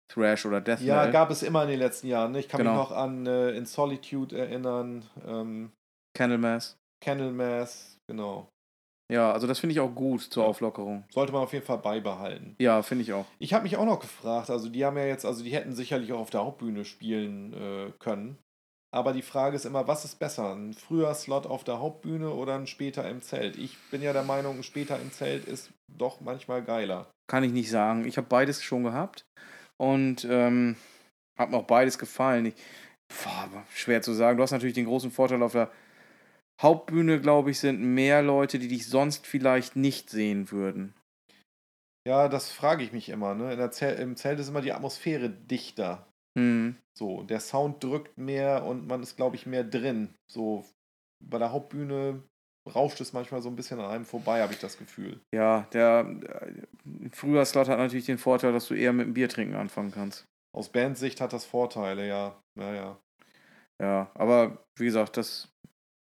Thrash 0.08 0.46
oder 0.46 0.62
Death 0.62 0.82
Ja, 0.82 0.98
Metal. 0.98 1.12
gab 1.12 1.32
es 1.32 1.44
immer 1.44 1.64
in 1.64 1.70
den 1.70 1.80
letzten 1.80 2.08
Jahren. 2.08 2.32
Ne? 2.34 2.40
Ich 2.40 2.48
kann 2.48 2.60
Genau. 2.60 2.72
mich 2.72 2.90
noch 2.90 2.92
an 2.96 3.26
äh, 3.26 3.52
In 3.52 3.66
Solitude 3.66 4.38
erinnern, 4.38 5.04
ähm, 5.26 5.72
Candlemass. 6.16 6.78
Candlemass, 7.04 7.98
genau. 8.08 8.48
Ja, 9.12 9.32
also 9.32 9.46
das 9.46 9.60
finde 9.60 9.74
ich 9.74 9.80
auch 9.80 9.94
gut 9.94 10.22
zur 10.22 10.44
Ja. 10.44 10.50
Auflockerung. 10.50 11.04
Sollte 11.12 11.32
man 11.32 11.44
auf 11.44 11.54
jeden 11.54 11.66
Fall 11.66 11.78
beibehalten. 11.78 12.56
Ja, 12.60 12.82
finde 12.82 13.04
ich 13.04 13.14
auch. 13.14 13.26
Ich 13.38 13.54
habe 13.54 13.64
mich 13.64 13.78
auch 13.78 13.86
noch 13.86 14.00
gefragt, 14.00 14.50
also 14.50 14.70
die 14.70 14.84
haben 14.84 14.98
ja 14.98 15.06
jetzt, 15.06 15.26
also 15.26 15.44
die 15.44 15.52
hätten 15.54 15.74
sicherlich 15.76 16.12
auch 16.14 16.20
auf 16.20 16.30
der 16.32 16.42
Hauptbühne 16.44 16.86
spielen 16.86 17.54
äh, 17.54 17.92
können. 18.00 18.38
Aber 18.92 19.12
die 19.12 19.22
Frage 19.22 19.58
ist 19.58 19.66
immer, 19.66 19.88
was 19.88 20.06
ist 20.06 20.20
besser? 20.20 20.56
Ein 20.56 20.74
früher 20.74 21.14
Slot 21.14 21.46
auf 21.46 21.64
der 21.66 21.80
Hauptbühne 21.80 22.30
oder 22.32 22.56
ein 22.56 22.66
später 22.66 23.08
im 23.10 23.22
Zelt? 23.22 23.58
Ich 23.58 23.78
bin 23.92 24.02
ja 24.02 24.14
der 24.14 24.24
Meinung, 24.24 24.58
ein 24.58 24.64
später 24.64 25.00
im 25.00 25.12
Zelt 25.12 25.46
ist 25.46 25.70
doch 25.92 26.22
manchmal 26.22 26.64
geiler. 26.64 27.08
Kann 27.30 27.44
ich 27.44 27.52
nicht 27.52 27.70
sagen. 27.70 28.06
Ich 28.06 28.18
habe 28.18 28.28
beides 28.28 28.64
schon 28.64 28.84
gehabt 28.84 29.26
und 29.78 30.26
ähm, 30.30 30.76
hat 31.38 31.52
mir 31.52 31.58
auch 31.58 31.68
beides 31.68 31.98
gefallen. 31.98 32.46
Ich, 32.48 32.56
boah, 33.08 33.50
schwer 33.74 34.02
zu 34.02 34.14
sagen. 34.14 34.38
Du 34.38 34.44
hast 34.44 34.52
natürlich 34.52 34.76
den 34.76 34.86
großen 34.86 35.12
Vorteil 35.12 35.44
auf 35.44 35.54
der 35.54 35.72
Hauptbühne, 36.62 37.20
glaube 37.20 37.52
ich, 37.52 37.60
sind 37.60 37.82
mehr 37.82 38.22
Leute, 38.22 38.60
die 38.60 38.70
dich 38.70 38.88
sonst 38.88 39.28
vielleicht 39.28 39.76
nicht 39.76 40.10
sehen 40.10 40.52
würden. 40.52 40.94
Ja, 42.08 42.30
das 42.30 42.52
frage 42.52 42.84
ich 42.84 42.94
mich 42.94 43.10
immer. 43.10 43.34
Ne? 43.34 43.52
In 43.52 43.58
der 43.58 43.72
Zel 43.72 44.00
Im 44.00 44.16
Zelt 44.16 44.40
ist 44.40 44.48
immer 44.48 44.62
die 44.62 44.72
Atmosphäre 44.72 45.30
dichter. 45.30 46.08
Hm. 46.38 46.78
So, 46.98 47.24
der 47.24 47.40
Sound 47.40 47.84
drückt 47.84 48.18
mehr 48.18 48.64
und 48.64 48.88
man 48.88 49.02
ist, 49.02 49.16
glaube 49.16 49.36
ich, 49.36 49.46
mehr 49.46 49.64
drin. 49.64 50.14
So, 50.32 50.66
bei 51.24 51.40
der 51.40 51.52
Hauptbühne 51.52 52.24
rauscht 52.74 53.00
es 53.02 53.14
manchmal 53.14 53.42
so 53.42 53.50
ein 53.50 53.56
bisschen 53.56 53.80
an 53.80 53.90
einem 53.90 54.06
vorbei, 54.06 54.42
habe 54.42 54.54
ich 54.54 54.60
das 54.60 54.78
Gefühl. 54.78 55.20
Ja, 55.34 55.68
der 55.74 56.06
äh, 56.24 57.10
Frühjahrslot 57.12 57.70
hat 57.70 57.78
natürlich 57.78 58.06
den 58.06 58.18
Vorteil, 58.18 58.54
dass 58.54 58.68
du 58.68 58.74
eher 58.74 58.94
mit 58.94 59.08
dem 59.08 59.14
Biertrinken 59.14 59.56
anfangen 59.56 59.92
kannst. 59.92 60.26
Aus 60.54 60.70
Bandsicht 60.70 61.22
hat 61.22 61.34
das 61.34 61.46
Vorteile, 61.46 62.08
ja. 62.08 62.42
Naja. 62.58 63.00
Ja, 63.82 64.10
aber 64.14 64.66
wie 64.78 64.86
gesagt, 64.86 65.18
das 65.18 65.50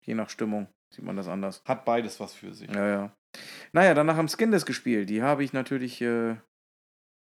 je 0.06 0.14
nach 0.14 0.30
Stimmung 0.30 0.68
sieht 0.94 1.04
man 1.04 1.16
das 1.16 1.28
anders. 1.28 1.62
Hat 1.66 1.84
beides 1.84 2.20
was 2.20 2.34
für 2.34 2.54
sich. 2.54 2.70
Ja, 2.70 2.88
ja. 2.88 3.16
Naja, 3.74 3.94
danach 3.94 4.16
haben 4.16 4.30
Skinless 4.30 4.66
gespielt. 4.66 5.10
Die 5.10 5.22
habe 5.22 5.44
ich 5.44 5.52
natürlich 5.52 6.00
äh, 6.02 6.38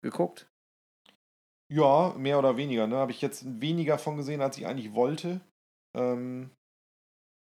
geguckt. 0.03 0.49
Ja, 1.71 2.13
mehr 2.17 2.37
oder 2.37 2.57
weniger. 2.57 2.87
Ne? 2.87 2.97
Habe 2.97 3.11
ich 3.11 3.21
jetzt 3.21 3.61
weniger 3.61 3.97
von 3.97 4.17
gesehen, 4.17 4.41
als 4.41 4.57
ich 4.57 4.67
eigentlich 4.67 4.93
wollte. 4.93 5.39
Ähm, 5.95 6.51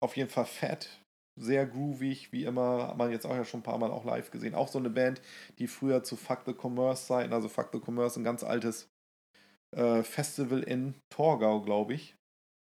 auf 0.03 0.17
jeden 0.17 0.31
Fall 0.31 0.47
fett. 0.47 1.04
Sehr 1.37 1.67
groovig, 1.67 2.33
wie 2.33 2.45
immer. 2.45 2.89
Hat 2.89 2.97
man 2.97 3.11
jetzt 3.11 3.27
auch 3.27 3.35
ja 3.35 3.45
schon 3.45 3.61
ein 3.61 3.65
paar 3.65 3.79
Mal 3.79 3.91
auch 3.91 4.05
live 4.05 4.31
gesehen. 4.31 4.55
Auch 4.55 4.69
so 4.69 4.79
eine 4.79 4.91
Band, 4.91 5.21
die 5.59 5.67
früher 5.67 6.03
zu 6.05 6.17
Fuck 6.17 6.43
the 6.47 6.55
Commerce 6.55 7.07
Zeiten, 7.07 7.33
also 7.33 7.49
Fuck 7.49 7.71
the 7.73 7.81
Commerce, 7.85 8.19
ein 8.21 8.25
ganz 8.25 8.45
altes 8.45 8.89
äh, 9.73 10.03
Festival 10.03 10.63
in 10.63 10.95
Torgau, 11.11 11.61
glaube 11.61 11.95
ich. 11.95 12.17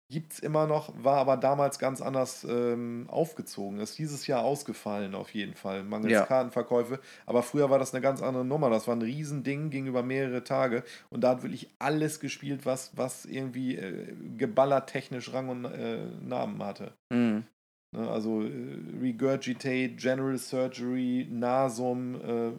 Gibt 0.09 0.33
es 0.33 0.39
immer 0.39 0.67
noch, 0.67 0.93
war 1.03 1.17
aber 1.17 1.37
damals 1.37 1.79
ganz 1.79 1.99
anders 1.99 2.43
ähm, 2.43 3.07
aufgezogen. 3.09 3.79
Ist 3.79 3.97
dieses 3.97 4.27
Jahr 4.27 4.43
ausgefallen 4.43 5.15
auf 5.15 5.33
jeden 5.33 5.55
Fall, 5.55 5.83
mangels 5.83 6.13
Ja. 6.13 6.25
Kartenverkäufe. 6.25 6.99
Aber 7.25 7.41
früher 7.41 7.69
war 7.69 7.79
das 7.79 7.93
eine 7.93 8.01
ganz 8.01 8.21
andere 8.21 8.45
Nummer. 8.45 8.69
Das 8.69 8.87
war 8.87 8.95
ein 8.95 9.01
Riesending, 9.01 9.71
ging 9.71 9.87
über 9.87 10.03
mehrere 10.03 10.43
Tage. 10.43 10.83
Und 11.09 11.21
da 11.21 11.29
hat 11.29 11.43
wirklich 11.43 11.73
alles 11.79 12.19
gespielt, 12.19 12.65
was, 12.65 12.95
was 12.95 13.25
irgendwie 13.25 13.75
äh, 13.75 14.13
geballertechnisch 14.37 15.33
Rang 15.33 15.49
und 15.49 15.65
äh, 15.65 16.05
Namen 16.21 16.61
hatte. 16.63 16.93
Mhm. 17.09 17.45
Ne, 17.93 18.09
Also 18.09 18.41
äh, 18.41 18.77
Regurgitate, 19.01 19.89
General 19.95 20.37
Surgery, 20.37 21.27
Nasum, 21.29 22.15
äh, 22.21 22.51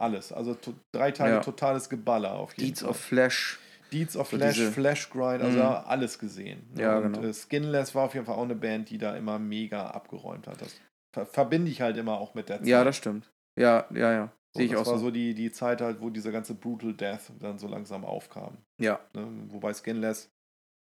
alles. 0.00 0.32
Also 0.32 0.54
to 0.54 0.74
drei 0.94 1.10
Tage 1.10 1.34
Ja. 1.34 1.40
totales 1.40 1.88
Geballer 1.88 2.34
auf 2.34 2.52
jeden 2.56 2.68
Deeds 2.68 2.80
Fall. 2.80 2.90
of 2.90 2.96
Flash. 3.00 3.58
Deeds 3.92 4.16
of 4.16 4.28
so 4.28 4.36
Flash, 4.36 4.54
diese- 4.56 4.72
Flash 4.72 5.08
Grind, 5.10 5.42
also 5.42 5.58
Mhm. 5.58 5.64
alles 5.64 6.18
gesehen. 6.18 6.68
ne? 6.74 6.82
Ja, 6.82 6.98
und, 6.98 7.14
genau. 7.14 7.26
Äh, 7.26 7.32
Skinless 7.32 7.94
war 7.94 8.04
auf 8.04 8.14
jeden 8.14 8.26
Fall 8.26 8.34
auch 8.36 8.42
eine 8.42 8.54
Band, 8.54 8.90
die 8.90 8.98
da 8.98 9.16
immer 9.16 9.38
mega 9.38 9.86
abgeräumt 9.90 10.46
hat. 10.46 10.60
Das 10.60 10.78
ver 11.14 11.24
verbinde 11.26 11.70
ich 11.70 11.80
halt 11.80 11.96
immer 11.96 12.18
auch 12.18 12.34
mit 12.34 12.50
der 12.50 12.58
Zeit. 12.58 12.66
Ja, 12.66 12.84
das 12.84 12.96
stimmt. 12.96 13.32
Ja, 13.58 13.86
ja, 13.94 14.12
ja. 14.12 14.32
So, 14.52 14.58
Sehe 14.60 14.66
ich 14.66 14.72
das 14.72 14.82
auch 14.82 14.92
war 14.92 14.98
so. 14.98 15.06
so 15.06 15.10
die, 15.10 15.34
die 15.34 15.50
Zeit 15.52 15.80
halt, 15.80 16.00
wo 16.02 16.10
diese 16.10 16.30
ganze 16.32 16.54
Brutal 16.54 16.92
Death 16.94 17.32
dann 17.40 17.58
so 17.58 17.66
langsam 17.66 18.04
aufkam. 18.04 18.58
Ja, 18.78 19.00
Ne? 19.14 19.26
Wobei 19.48 19.72
Skinless 19.72 20.30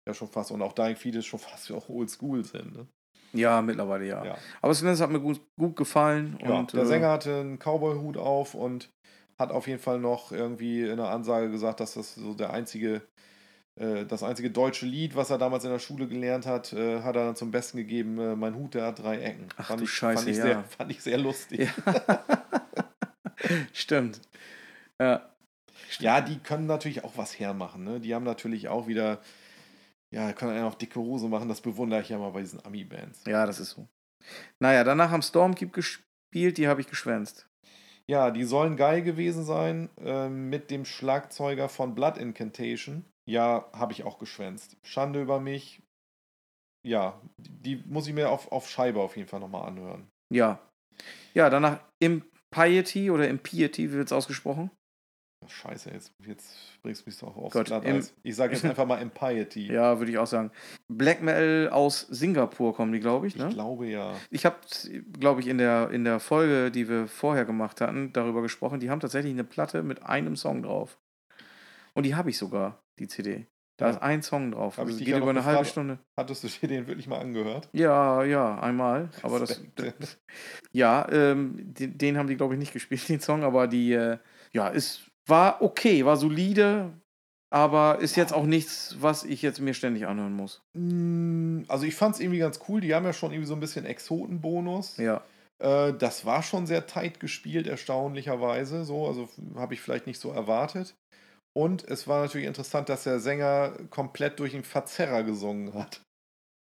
ja 0.06 0.12
schon 0.14 0.28
fast 0.28 0.50
und 0.52 0.60
auch 0.62 0.72
Dying 0.74 0.96
Fetus 0.96 1.24
schon 1.24 1.40
fast 1.40 1.70
auch 1.72 1.88
oldschool 1.88 2.44
sind. 2.44 2.76
Ne? 2.76 2.86
Ja, 3.32 3.62
mittlerweile 3.62 4.06
ja. 4.06 4.24
Ja. 4.24 4.38
Aber 4.60 4.74
Skinless 4.74 5.00
hat 5.00 5.10
mir 5.10 5.20
gut, 5.20 5.40
gut 5.56 5.76
gefallen. 5.76 6.38
Ja, 6.42 6.50
und, 6.50 6.72
der 6.72 6.82
äh, 6.82 6.86
Sänger 6.86 7.10
hatte 7.10 7.40
einen 7.40 7.58
Cowboy-Hut 7.58 8.16
auf 8.16 8.54
und 8.54 8.90
hat 9.38 9.50
auf 9.50 9.66
jeden 9.66 9.80
Fall 9.80 9.98
noch 9.98 10.32
irgendwie 10.32 10.82
in 10.82 10.92
einer 10.92 11.08
Ansage 11.08 11.50
gesagt, 11.50 11.80
dass 11.80 11.94
das 11.94 12.14
so 12.14 12.34
der 12.34 12.52
einzige, 12.52 13.02
äh, 13.76 14.04
das 14.04 14.22
einzige 14.22 14.50
deutsche 14.50 14.86
Lied, 14.86 15.16
was 15.16 15.30
er 15.30 15.38
damals 15.38 15.64
in 15.64 15.70
der 15.70 15.78
Schule 15.78 16.06
gelernt 16.06 16.46
hat, 16.46 16.72
äh, 16.72 17.00
hat 17.00 17.16
er 17.16 17.26
dann 17.26 17.36
zum 17.36 17.50
Besten 17.50 17.78
gegeben, 17.78 18.18
äh, 18.18 18.36
mein 18.36 18.54
Hut, 18.54 18.74
der 18.74 18.86
hat 18.86 19.02
drei 19.02 19.20
Ecken. 19.20 19.48
Ach 19.56 19.66
fand 19.66 19.80
du 19.80 19.84
ich, 19.84 19.90
Scheiße, 19.90 20.18
fand 20.18 20.28
ich, 20.30 20.36
ja. 20.36 20.42
sehr, 20.42 20.64
fand 20.64 20.90
ich 20.90 21.02
sehr 21.02 21.18
lustig. 21.18 21.68
Stimmt. 23.72 24.20
Ja. 25.00 25.28
Ja, 25.98 26.20
die 26.20 26.38
können 26.38 26.66
natürlich 26.66 27.04
auch 27.04 27.16
was 27.16 27.38
hermachen. 27.38 27.84
Ne? 27.84 28.00
Die 28.00 28.14
haben 28.14 28.24
natürlich 28.24 28.68
auch 28.68 28.86
wieder, 28.86 29.20
ja, 30.12 30.32
können 30.32 30.52
einen 30.52 30.64
auf 30.64 30.76
dicke 30.76 31.00
Hose 31.00 31.28
machen. 31.28 31.48
Das 31.48 31.60
bewundere 31.60 32.02
ich 32.02 32.10
ja 32.10 32.18
mal 32.18 32.30
bei 32.30 32.40
diesen 32.40 32.64
Ami-Bands. 32.64 33.24
ja, 33.26 33.46
das 33.46 33.58
ist 33.58 33.70
so. 33.70 33.88
Naja, 34.60 34.84
danach 34.84 35.10
haben 35.10 35.22
Stormkeep 35.22 35.72
gespielt, 35.72 36.58
die 36.58 36.68
habe 36.68 36.80
ich 36.80 36.86
geschwänzt. 36.86 37.48
Ja, 38.08 38.30
die 38.30 38.44
sollen 38.44 38.76
geil 38.76 39.02
gewesen 39.02 39.44
sein 39.44 39.88
ähm, 39.98 40.50
mit 40.50 40.70
dem 40.70 40.84
Schlagzeuger 40.84 41.68
von 41.68 41.94
Blood 41.94 42.18
Incantation. 42.18 43.04
Ja, 43.28 43.70
habe 43.72 43.92
ich 43.92 44.04
auch 44.04 44.18
geschwänzt. 44.18 44.76
Schande 44.82 45.22
über 45.22 45.40
mich. 45.40 45.82
Ja, 46.86 47.20
die 47.38 47.76
die 47.76 47.84
muss 47.86 48.06
ich 48.06 48.12
mir 48.12 48.30
auf, 48.30 48.50
auf 48.50 48.68
Scheibe 48.68 49.00
auf 49.00 49.16
jeden 49.16 49.28
Fall 49.28 49.40
nochmal 49.40 49.66
anhören. 49.66 50.08
Ja. 50.32 50.58
Ja, 51.32 51.48
danach 51.48 51.80
Impiety 52.00 53.10
oder 53.10 53.28
Impiety, 53.28 53.90
wie 53.90 53.94
wird 53.94 54.08
es 54.08 54.12
ausgesprochen? 54.12 54.70
Scheiße, 55.48 55.90
jetzt, 55.90 56.12
jetzt 56.26 56.56
bringst 56.82 57.04
du 57.06 57.10
mich 57.10 57.18
doch 57.18 57.36
aufs 57.36 57.52
Gott, 57.52 57.66
Glatteis. 57.66 58.14
Ich 58.22 58.36
sage 58.36 58.52
jetzt 58.54 58.64
einfach 58.64 58.86
mal 58.86 59.00
Impiety. 59.02 59.72
Ja, 59.72 59.98
würde 59.98 60.10
ich 60.12 60.18
auch 60.18 60.26
sagen. 60.26 60.50
Black 60.88 61.22
Metal 61.22 61.68
aus 61.70 62.00
Singapur 62.10 62.74
kommen 62.74 62.92
die, 62.92 63.00
glaube 63.00 63.26
ich, 63.26 63.36
Ich 63.36 63.42
ne? 63.42 63.48
glaube 63.50 63.86
ja. 63.86 64.14
Ich 64.30 64.44
habe, 64.46 64.56
glaube 65.18 65.40
ich, 65.40 65.46
in 65.48 65.58
der, 65.58 65.90
in 65.90 66.04
der 66.04 66.20
Folge, 66.20 66.70
die 66.70 66.88
wir 66.88 67.06
vorher 67.06 67.44
gemacht 67.44 67.80
hatten, 67.80 68.12
darüber 68.12 68.42
gesprochen. 68.42 68.80
Die 68.80 68.90
haben 68.90 69.00
tatsächlich 69.00 69.32
eine 69.32 69.44
Platte 69.44 69.82
mit 69.82 70.02
einem 70.02 70.36
Song 70.36 70.62
drauf. 70.62 70.98
Und 71.94 72.04
die 72.06 72.14
habe 72.14 72.30
ich 72.30 72.38
sogar, 72.38 72.82
die 72.98 73.08
CD. 73.08 73.46
Da 73.78 73.86
Ja. 73.86 73.90
ist 73.92 74.02
ein 74.02 74.22
Song 74.22 74.52
drauf. 74.52 74.76
Hab 74.76 74.86
ich 74.86 74.94
Also 74.94 75.04
geht 75.04 75.16
über 75.16 75.30
eine 75.30 75.44
halbe 75.44 75.58
gefragt. 75.60 75.70
Stunde. 75.70 75.98
Hattest 76.16 76.44
du 76.44 76.48
dir 76.48 76.68
den 76.68 76.86
wirklich 76.86 77.08
mal 77.08 77.18
angehört? 77.18 77.68
Ja, 77.72 78.22
ja, 78.22 78.58
einmal. 78.60 79.08
Aber 79.22 79.40
das. 79.40 79.50
Respekt. 79.50 80.18
Ja, 80.74 81.06
ähm, 81.10 81.74
den, 81.74 81.98
den 81.98 82.16
haben 82.16 82.28
die, 82.28 82.36
glaube 82.36 82.54
ich, 82.54 82.58
nicht 82.60 82.72
gespielt, 82.72 83.06
den 83.08 83.20
Song, 83.20 83.42
aber 83.44 83.66
die, 83.68 83.92
äh, 83.92 84.16
ja, 84.52 84.68
ist, 84.68 85.02
war 85.26 85.62
okay, 85.62 86.04
war 86.04 86.16
solide, 86.16 86.92
aber 87.52 87.98
ist 88.00 88.16
jetzt 88.16 88.32
auch 88.32 88.46
nichts, 88.46 88.96
was 89.00 89.24
ich 89.24 89.42
jetzt 89.42 89.60
mir 89.60 89.74
ständig 89.74 90.06
anhören 90.06 90.32
muss. 90.32 90.62
Mm, 90.74 91.62
Also 91.68 91.84
ich 91.84 91.94
fand 91.94 92.14
es 92.14 92.20
irgendwie 92.20 92.38
ganz 92.38 92.60
cool. 92.68 92.80
Die 92.80 92.94
haben 92.94 93.04
ja 93.04 93.12
schon 93.12 93.30
irgendwie 93.30 93.48
so 93.48 93.54
ein 93.54 93.60
bisschen 93.60 93.84
Exotenbonus. 93.84 94.96
Ja. 94.96 95.22
Äh, 95.62 95.92
das 95.92 96.24
war 96.24 96.42
schon 96.42 96.66
sehr 96.66 96.86
tight 96.86 97.20
gespielt, 97.20 97.66
erstaunlicherweise. 97.66 98.84
So, 98.84 99.06
also 99.06 99.28
habe 99.54 99.74
ich 99.74 99.80
vielleicht 99.80 100.06
nicht 100.06 100.18
so 100.20 100.30
erwartet. 100.30 100.94
Und 101.54 101.84
es 101.84 102.08
war 102.08 102.22
natürlich 102.22 102.46
interessant, 102.46 102.88
dass 102.88 103.04
der 103.04 103.20
Sänger 103.20 103.76
komplett 103.90 104.40
durch 104.40 104.52
den 104.52 104.64
Verzerrer 104.64 105.22
gesungen 105.22 105.74
hat. 105.74 106.00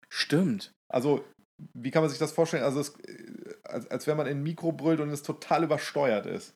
Stimmt. 0.09 0.71
Also, 0.87 1.25
wie 1.73 1.89
kann 1.89 2.03
man 2.03 2.09
sich 2.09 2.19
das 2.19 2.31
vorstellen? 2.31 2.63
Also, 2.63 2.79
es, 2.79 2.89
äh, 2.99 3.55
als, 3.63 3.89
als 3.89 4.05
wenn 4.05 4.17
man 4.17 4.27
in 4.27 4.37
ein 4.37 4.43
Mikro 4.43 4.71
brüllt 4.71 4.99
und 4.99 5.09
es 5.09 5.23
total 5.23 5.63
übersteuert 5.63 6.27
ist. 6.27 6.53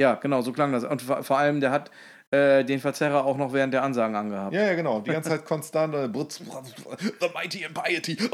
Ja, 0.00 0.14
genau, 0.14 0.42
so 0.42 0.52
klang 0.52 0.72
das. 0.72 0.84
Und 0.84 1.02
vor 1.02 1.38
allem, 1.38 1.60
der 1.60 1.70
hat 1.70 1.90
äh, 2.30 2.64
den 2.64 2.80
Verzerrer 2.80 3.24
auch 3.24 3.36
noch 3.36 3.52
während 3.52 3.74
der 3.74 3.82
Ansagen 3.82 4.16
angehabt. 4.16 4.54
Ja, 4.54 4.64
ja, 4.64 4.74
genau. 4.74 5.00
Die 5.00 5.10
ganze 5.10 5.30
Zeit 5.30 5.44
konstant. 5.44 5.94
äh, 5.94 6.08
The 6.08 7.28
Mighty 7.34 7.64
Impiety. 7.64 8.16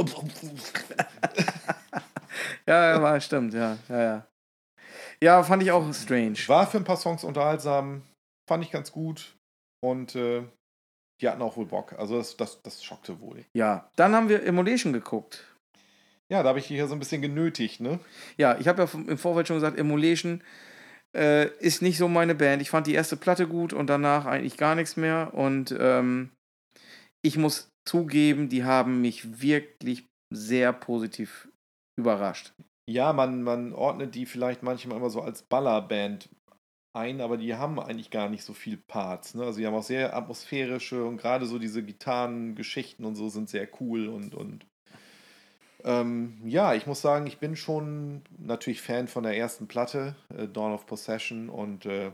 Ja, 2.66 2.92
ja, 2.92 3.02
war, 3.02 3.20
stimmt, 3.20 3.54
ja, 3.54 3.78
ja, 3.88 4.02
ja. 4.02 4.26
Ja, 5.22 5.42
fand 5.42 5.62
ich 5.62 5.72
auch 5.72 5.92
strange. 5.92 6.36
War 6.46 6.66
für 6.66 6.76
ein 6.76 6.84
paar 6.84 6.98
Songs 6.98 7.24
unterhaltsam. 7.24 8.02
Fand 8.48 8.62
ich 8.62 8.70
ganz 8.70 8.92
gut. 8.92 9.34
Und 9.80 10.14
äh, 10.14 10.44
die 11.20 11.28
hatten 11.28 11.42
auch 11.42 11.56
wohl 11.56 11.66
Bock. 11.66 11.94
Also, 11.98 12.18
das, 12.18 12.36
das, 12.36 12.62
das 12.62 12.84
schockte 12.84 13.20
wohl. 13.20 13.44
Ja, 13.54 13.90
dann 13.96 14.14
haben 14.14 14.28
wir 14.28 14.44
Emulation 14.44 14.92
geguckt. 14.92 15.44
Ja, 16.30 16.42
da 16.42 16.50
habe 16.50 16.58
ich 16.58 16.68
dich 16.68 16.76
hier 16.76 16.86
so 16.86 16.94
ein 16.94 16.98
bisschen 16.98 17.22
genötigt, 17.22 17.80
ne? 17.80 17.98
Ja, 18.36 18.58
ich 18.58 18.68
habe 18.68 18.82
ja 18.82 18.88
im 18.92 19.18
Vorfeld 19.18 19.48
schon 19.48 19.56
gesagt, 19.56 19.78
Emulation 19.78 20.44
äh, 21.16 21.48
ist 21.58 21.82
nicht 21.82 21.98
so 21.98 22.08
meine 22.08 22.34
Band. 22.34 22.62
Ich 22.62 22.70
fand 22.70 22.86
die 22.86 22.94
erste 22.94 23.16
Platte 23.16 23.46
gut 23.46 23.72
und 23.72 23.88
danach 23.88 24.26
eigentlich 24.26 24.56
gar 24.56 24.74
nichts 24.74 24.96
mehr. 24.96 25.32
Und 25.34 25.74
ähm, 25.78 26.30
ich 27.22 27.36
muss 27.36 27.70
zugeben, 27.86 28.48
die 28.48 28.64
haben 28.64 29.00
mich 29.00 29.40
wirklich 29.40 30.04
sehr 30.32 30.72
positiv 30.72 31.48
überrascht. 31.98 32.52
Ja, 32.88 33.12
man, 33.12 33.42
man 33.42 33.72
ordnet 33.72 34.14
die 34.14 34.26
vielleicht 34.26 34.62
manchmal 34.62 34.96
immer 34.96 35.10
so 35.10 35.20
als 35.20 35.42
Ballerband 35.42 36.28
ein, 36.94 37.20
aber 37.20 37.36
die 37.36 37.54
haben 37.54 37.78
eigentlich 37.78 38.10
gar 38.10 38.28
nicht 38.28 38.44
so 38.44 38.54
viel 38.54 38.76
Parts. 38.76 39.34
Ne? 39.34 39.44
Also 39.44 39.60
die 39.60 39.66
haben 39.66 39.74
auch 39.74 39.82
sehr 39.82 40.16
atmosphärische 40.16 41.04
und 41.04 41.18
gerade 41.18 41.46
so 41.46 41.58
diese 41.58 41.82
Gitarrengeschichten 41.82 43.04
und 43.04 43.14
so 43.14 43.28
sind 43.28 43.48
sehr 43.48 43.68
cool 43.80 44.08
und, 44.08 44.34
und 44.34 44.66
ähm, 45.84 46.38
ja, 46.44 46.74
ich 46.74 46.86
muss 46.86 47.00
sagen, 47.00 47.26
ich 47.26 47.38
bin 47.38 47.56
schon 47.56 48.22
natürlich 48.38 48.80
Fan 48.82 49.08
von 49.08 49.22
der 49.22 49.36
ersten 49.36 49.68
Platte, 49.68 50.16
äh, 50.36 50.48
Dawn 50.48 50.72
of 50.72 50.86
Possession 50.86 51.48
und 51.48 51.86
äh, 51.86 52.12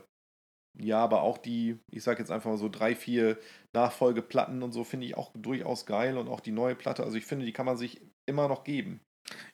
ja, 0.78 0.98
aber 0.98 1.22
auch 1.22 1.38
die, 1.38 1.78
ich 1.92 2.02
sag 2.02 2.18
jetzt 2.18 2.30
einfach 2.30 2.50
mal 2.50 2.56
so 2.58 2.68
drei, 2.68 2.94
vier 2.96 3.38
Nachfolgeplatten 3.72 4.62
und 4.62 4.72
so 4.72 4.82
finde 4.84 5.06
ich 5.06 5.16
auch 5.16 5.30
durchaus 5.34 5.86
geil 5.86 6.18
und 6.18 6.28
auch 6.28 6.40
die 6.40 6.50
neue 6.52 6.74
Platte, 6.74 7.04
also 7.04 7.16
ich 7.16 7.26
finde, 7.26 7.46
die 7.46 7.52
kann 7.52 7.66
man 7.66 7.76
sich 7.76 8.00
immer 8.26 8.48
noch 8.48 8.64
geben. 8.64 9.00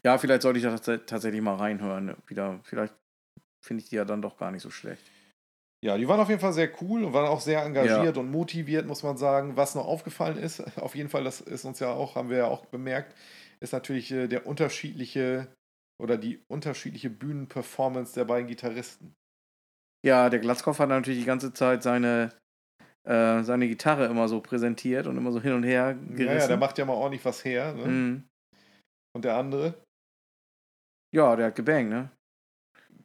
Ja, 0.02 0.18
vielleicht 0.18 0.42
sollte 0.42 0.58
ich 0.58 0.64
da 0.64 0.74
tats- 0.74 1.06
tatsächlich 1.06 1.42
mal 1.42 1.56
reinhören. 1.56 2.16
Wieder. 2.26 2.58
Vielleicht 2.64 2.94
finde 3.64 3.82
ich 3.82 3.90
die 3.90 3.96
ja 3.96 4.04
dann 4.04 4.22
doch 4.22 4.36
gar 4.36 4.50
nicht 4.50 4.62
so 4.62 4.70
schlecht. 4.70 5.10
Ja, 5.84 5.96
die 5.96 6.08
waren 6.08 6.20
auf 6.20 6.28
jeden 6.28 6.40
Fall 6.40 6.52
sehr 6.52 6.70
cool 6.82 7.04
und 7.04 7.12
waren 7.12 7.28
auch 7.28 7.40
sehr 7.40 7.62
engagiert 7.62 8.16
und 8.18 8.30
motiviert, 8.30 8.86
muss 8.86 9.02
man 9.02 9.16
sagen. 9.16 9.56
Was 9.56 9.74
noch 9.74 9.86
aufgefallen 9.86 10.36
ist, 10.38 10.60
auf 10.78 10.94
jeden 10.94 11.08
Fall, 11.08 11.24
das 11.24 11.40
ist 11.40 11.64
uns 11.64 11.80
ja 11.80 11.92
auch, 11.92 12.16
haben 12.16 12.30
wir 12.30 12.38
ja 12.38 12.46
auch 12.48 12.66
bemerkt, 12.66 13.14
ist 13.62 13.72
natürlich 13.72 14.10
äh, 14.12 14.26
der 14.28 14.46
unterschiedliche 14.46 15.48
oder 16.02 16.16
die 16.16 16.42
unterschiedliche 16.48 17.10
Bühnenperformance 17.10 18.14
der 18.14 18.24
beiden 18.24 18.46
Gitarristen. 18.48 19.14
Ja, 20.04 20.30
der 20.30 20.38
Glatzkopf 20.40 20.78
hat 20.78 20.88
natürlich 20.88 21.20
die 21.20 21.26
ganze 21.26 21.52
Zeit 21.52 21.82
seine, 21.82 22.32
äh, 23.06 23.42
seine 23.42 23.68
Gitarre 23.68 24.06
immer 24.06 24.28
so 24.28 24.40
präsentiert 24.40 25.06
und 25.06 25.18
immer 25.18 25.30
so 25.30 25.40
hin 25.42 25.52
und 25.52 25.62
her 25.64 25.94
gerissen. 25.94 26.26
Ja, 26.26 26.38
ja, 26.38 26.46
der 26.46 26.56
macht 26.56 26.78
ja 26.78 26.84
mal 26.86 26.94
ordentlich 26.94 27.24
was 27.24 27.44
her. 27.44 27.74
Ne? 27.74 27.84
Mhm. 27.86 28.24
Und 29.14 29.24
der 29.26 29.36
andere? 29.36 29.74
Ja, 31.14 31.36
der 31.36 31.46
hat 31.46 31.56
gebangt, 31.56 31.90
ne? 31.90 32.10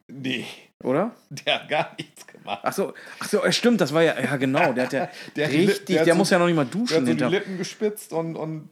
Nee, 0.08 0.46
Oder? 0.84 1.14
der 1.30 1.60
hat 1.62 1.68
gar 1.68 1.94
nichts 1.98 2.26
gemacht. 2.26 2.60
Ach 2.62 2.72
so, 2.72 2.94
ach 3.18 3.28
so, 3.28 3.42
äh, 3.42 3.52
stimmt, 3.52 3.80
das 3.80 3.92
war 3.92 4.02
ja, 4.02 4.18
ja 4.18 4.36
genau, 4.36 4.72
der 4.72 4.84
hat 4.86 4.92
ja 4.92 5.10
Der 5.36 5.50
richtig, 5.50 5.96
der 5.96 6.04
so- 6.06 6.14
muss 6.14 6.30
ja 6.30 6.38
noch 6.38 6.46
nicht 6.46 6.54
mal 6.56 6.64
Der 6.64 6.72
duschen 6.80 6.96
hat 7.08 7.18
so 7.18 7.26
die. 7.26 7.34
Lippen 7.34 7.58
gespitzt 7.58 8.12
und, 8.12 8.36
und 8.36 8.70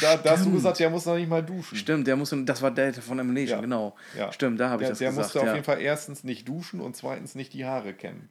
da, 0.00 0.16
da 0.16 0.30
hast 0.32 0.44
du 0.46 0.52
gesagt, 0.52 0.78
der 0.80 0.90
muss 0.90 1.06
noch 1.06 1.16
nicht 1.16 1.28
mal 1.28 1.42
duschen. 1.44 1.76
Stimmt, 1.76 2.06
der 2.06 2.16
muss, 2.16 2.34
das 2.44 2.62
war 2.62 2.70
der 2.70 2.92
von 2.94 3.18
Emanation, 3.18 3.58
Ja. 3.58 3.60
genau. 3.60 3.96
Ja. 4.16 4.32
Stimmt, 4.32 4.58
da 4.60 4.70
habe 4.70 4.82
ich 4.82 4.86
Der, 4.86 4.90
das 4.90 4.98
der 4.98 5.08
gesagt. 5.10 5.24
musste 5.26 5.40
auf 5.40 5.46
ja. 5.46 5.52
jeden 5.54 5.64
Fall 5.64 5.80
erstens 5.80 6.24
nicht 6.24 6.48
duschen 6.48 6.80
und 6.80 6.96
zweitens 6.96 7.34
nicht 7.34 7.52
die 7.52 7.64
Haare 7.64 7.94
kämmen. 7.94 8.30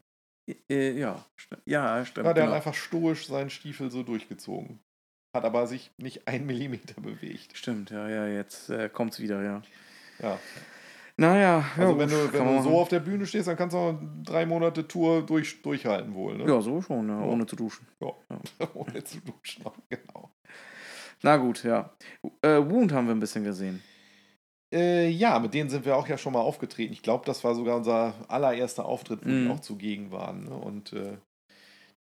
Äh, 0.69 0.91
ja, 0.91 1.25
stimmt. 1.35 1.61
Ja, 1.65 2.05
stimmt. 2.05 2.27
Ja, 2.27 2.33
der 2.33 2.43
genau. 2.43 2.55
hat 2.55 2.61
einfach 2.65 2.75
stoisch 2.79 3.25
seinen 3.27 3.49
Stiefel 3.49 3.89
so 3.89 4.03
durchgezogen. 4.03 4.79
Hat 5.35 5.43
aber 5.43 5.65
sich 5.67 5.91
nicht 5.97 6.27
ein 6.27 6.45
Millimeter 6.47 7.01
bewegt. 7.01 7.57
Stimmt, 7.57 7.89
ja, 7.89 8.07
ja, 8.09 8.27
jetzt 8.27 8.69
äh, 8.69 8.89
kommt's 8.89 9.19
wieder, 9.19 9.41
ja. 9.43 9.61
Ja. 10.19 10.39
Naja, 11.17 11.59
ja, 11.59 11.65
Also 11.77 11.91
gut, 11.93 11.99
wenn 12.01 12.09
du, 12.09 12.33
wenn 12.33 12.57
du 12.57 12.61
so 12.63 12.77
auf 12.77 12.89
der 12.89 12.99
Bühne 12.99 13.25
stehst, 13.25 13.47
dann 13.47 13.55
kannst 13.55 13.73
du 13.73 13.77
auch 13.77 13.97
drei 14.23 14.45
Monate 14.45 14.85
Tour 14.85 15.25
durch, 15.25 15.61
durchhalten 15.61 16.13
wohl. 16.13 16.37
Ne? 16.37 16.45
Ja, 16.45 16.59
so 16.59 16.81
schon, 16.81 17.07
ja, 17.07 17.19
Ja. 17.21 17.25
ohne 17.25 17.45
zu 17.45 17.55
duschen. 17.55 17.87
Ohne 18.73 19.03
zu 19.03 19.19
duschen, 19.21 19.65
auch, 19.65 19.75
genau. 19.89 20.29
Na 21.25 21.37
gut, 21.37 21.63
ja. 21.63 21.89
Äh, 22.43 22.59
Wound 22.69 22.93
haben 22.93 23.07
wir 23.07 23.15
ein 23.15 23.19
bisschen 23.19 23.43
gesehen. 23.43 23.81
Äh, 24.71 25.09
ja, 25.09 25.39
mit 25.39 25.55
denen 25.55 25.71
sind 25.71 25.83
wir 25.83 25.95
auch 25.97 26.07
ja 26.07 26.19
schon 26.19 26.33
mal 26.33 26.41
aufgetreten. 26.41 26.93
Ich 26.93 27.01
glaube, 27.01 27.25
das 27.25 27.43
war 27.43 27.55
sogar 27.55 27.77
unser 27.77 28.13
allererster 28.27 28.85
Auftritt, 28.85 29.25
wo 29.25 29.29
Mhm. 29.29 29.45
die 29.45 29.49
auch 29.49 29.59
zugegen 29.59 30.11
waren. 30.11 30.43
Ne? 30.43 30.55
Und 30.55 30.93
äh, 30.93 31.17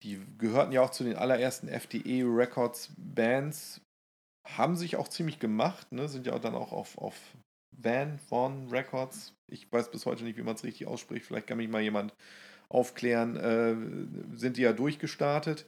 die 0.04 0.20
gehörten 0.40 0.72
ja 0.72 0.82
auch 0.82 0.90
zu 0.90 1.04
den 1.04 1.16
allerersten 1.16 1.68
FDE 1.68 2.24
Records 2.26 2.92
Bands. 2.98 3.82
Haben 4.50 4.76
sich 4.76 4.96
auch 4.96 5.08
ziemlich 5.08 5.38
gemacht, 5.38 5.92
ne? 5.92 6.08
sind 6.10 6.26
ja 6.26 6.40
dann 6.40 6.56
auch 6.56 6.72
auf, 6.72 6.98
auf 6.98 7.16
Van 7.78 8.18
Von 8.18 8.70
Records. 8.70 9.36
Ich 9.52 9.72
weiß 9.72 9.92
bis 9.92 10.08
heute 10.08 10.24
nicht, 10.24 10.38
wie 10.38 10.44
man 10.44 10.56
es 10.56 10.64
richtig 10.64 10.88
ausspricht. 10.88 11.26
Vielleicht 11.28 11.46
kann 11.46 11.58
mich 11.58 11.70
mal 11.70 11.82
jemand 11.82 12.16
aufklären. 12.68 13.38
Äh, 13.38 14.36
sind 14.38 14.58
die 14.58 14.64
ja 14.64 14.74
durchgestartet. 14.74 15.68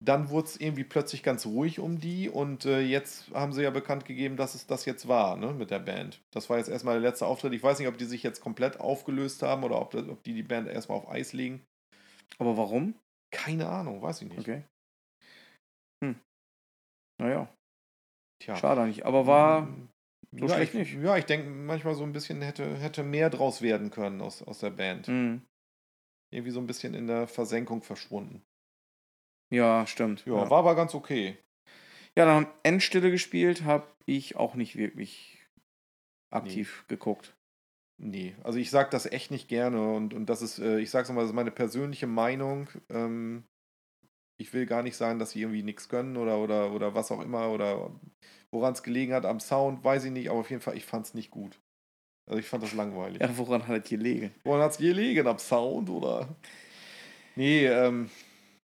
Dann 0.00 0.30
wurde 0.30 0.46
es 0.46 0.60
irgendwie 0.60 0.84
plötzlich 0.84 1.24
ganz 1.24 1.44
ruhig 1.44 1.80
um 1.80 1.98
die 1.98 2.28
und 2.28 2.64
äh, 2.64 2.80
jetzt 2.80 3.32
haben 3.32 3.52
sie 3.52 3.62
ja 3.62 3.70
bekannt 3.70 4.04
gegeben, 4.04 4.36
dass 4.36 4.54
es 4.54 4.66
das 4.66 4.84
jetzt 4.84 5.08
war, 5.08 5.36
ne, 5.36 5.52
mit 5.52 5.72
der 5.72 5.80
Band. 5.80 6.20
Das 6.32 6.48
war 6.48 6.58
jetzt 6.58 6.68
erstmal 6.68 7.00
der 7.00 7.10
letzte 7.10 7.26
Auftritt. 7.26 7.52
Ich 7.52 7.62
weiß 7.62 7.80
nicht, 7.80 7.88
ob 7.88 7.98
die 7.98 8.04
sich 8.04 8.22
jetzt 8.22 8.40
komplett 8.40 8.78
aufgelöst 8.78 9.42
haben 9.42 9.64
oder 9.64 9.80
ob, 9.80 9.94
ob 9.94 10.22
die 10.22 10.34
die 10.34 10.44
Band 10.44 10.68
erstmal 10.68 10.98
auf 10.98 11.08
Eis 11.08 11.32
legen. 11.32 11.64
Aber 12.38 12.56
warum? 12.56 12.94
Keine 13.32 13.68
Ahnung, 13.68 14.00
weiß 14.00 14.22
ich 14.22 14.28
nicht. 14.28 14.38
Okay. 14.38 14.62
Hm. 16.04 16.14
Naja, 17.20 17.52
Tja. 18.40 18.56
schade 18.56 18.82
eigentlich. 18.82 19.04
Aber 19.04 19.26
war. 19.26 19.68
so 20.30 20.46
ja, 20.46 20.54
schlecht 20.54 20.74
ich, 20.74 20.94
nicht. 20.94 21.02
Ja, 21.02 21.16
ich 21.16 21.26
denke 21.26 21.48
manchmal 21.50 21.94
so 21.94 22.04
ein 22.04 22.12
bisschen 22.12 22.40
hätte, 22.42 22.76
hätte 22.76 23.02
mehr 23.02 23.30
draus 23.30 23.62
werden 23.62 23.90
können 23.90 24.20
aus, 24.20 24.42
aus 24.42 24.60
der 24.60 24.70
Band. 24.70 25.08
Mh. 25.08 25.40
Irgendwie 26.30 26.52
so 26.52 26.60
ein 26.60 26.66
bisschen 26.66 26.94
in 26.94 27.06
der 27.06 27.26
Versenkung 27.26 27.82
verschwunden. 27.82 28.42
Ja, 29.50 29.86
stimmt. 29.86 30.24
Ja, 30.26 30.34
Ja, 30.34 30.50
war 30.50 30.58
aber 30.58 30.74
ganz 30.74 30.94
okay. 30.94 31.38
ja 32.16 32.24
dann 32.24 32.46
haben 32.46 32.54
Endstille 32.62 33.10
gespielt, 33.10 33.64
habe 33.64 33.86
ich 34.06 34.36
auch 34.36 34.54
nicht 34.54 34.76
wirklich 34.76 35.46
aktiv 36.30 36.84
geguckt. 36.88 37.34
Nee, 38.00 38.36
also 38.44 38.58
ich 38.58 38.70
sage 38.70 38.90
das 38.90 39.06
echt 39.06 39.30
nicht 39.30 39.48
gerne 39.48 39.92
und, 39.92 40.14
und 40.14 40.26
das 40.26 40.40
ist, 40.42 40.58
äh, 40.60 40.78
ich 40.78 40.90
sag's 40.90 41.08
nochmal, 41.08 41.24
das 41.24 41.30
ist 41.30 41.36
meine 41.36 41.50
persönliche 41.50 42.06
Meinung. 42.06 42.68
Ähm, 42.90 43.44
ich 44.40 44.52
will 44.52 44.66
gar 44.66 44.84
nicht 44.84 44.96
sagen, 44.96 45.18
dass 45.18 45.32
sie 45.32 45.40
irgendwie 45.42 45.64
nichts 45.64 45.88
können 45.88 46.16
oder, 46.16 46.38
oder, 46.38 46.72
oder 46.72 46.94
was 46.94 47.10
auch 47.10 47.20
immer 47.20 47.50
oder 47.50 47.90
woran 48.52 48.72
es 48.72 48.84
gelegen 48.84 49.12
hat 49.12 49.26
am 49.26 49.40
Sound, 49.40 49.82
weiß 49.82 50.04
ich 50.04 50.12
nicht, 50.12 50.30
aber 50.30 50.38
auf 50.40 50.50
jeden 50.50 50.62
Fall, 50.62 50.76
ich 50.76 50.84
fand's 50.84 51.12
nicht 51.14 51.30
gut. 51.30 51.58
Also 52.28 52.38
ich 52.38 52.46
fand 52.46 52.62
das 52.62 52.72
langweilig. 52.72 53.20
Ja, 53.20 53.36
woran 53.36 53.66
hat 53.66 53.82
es 53.84 53.90
gelegen? 53.90 54.32
Woran 54.44 54.60
hat's 54.62 54.78
gelegen? 54.78 55.26
Am 55.26 55.38
Sound 55.38 55.88
oder? 55.90 56.36
Nee, 57.34 57.66
ähm, 57.66 58.10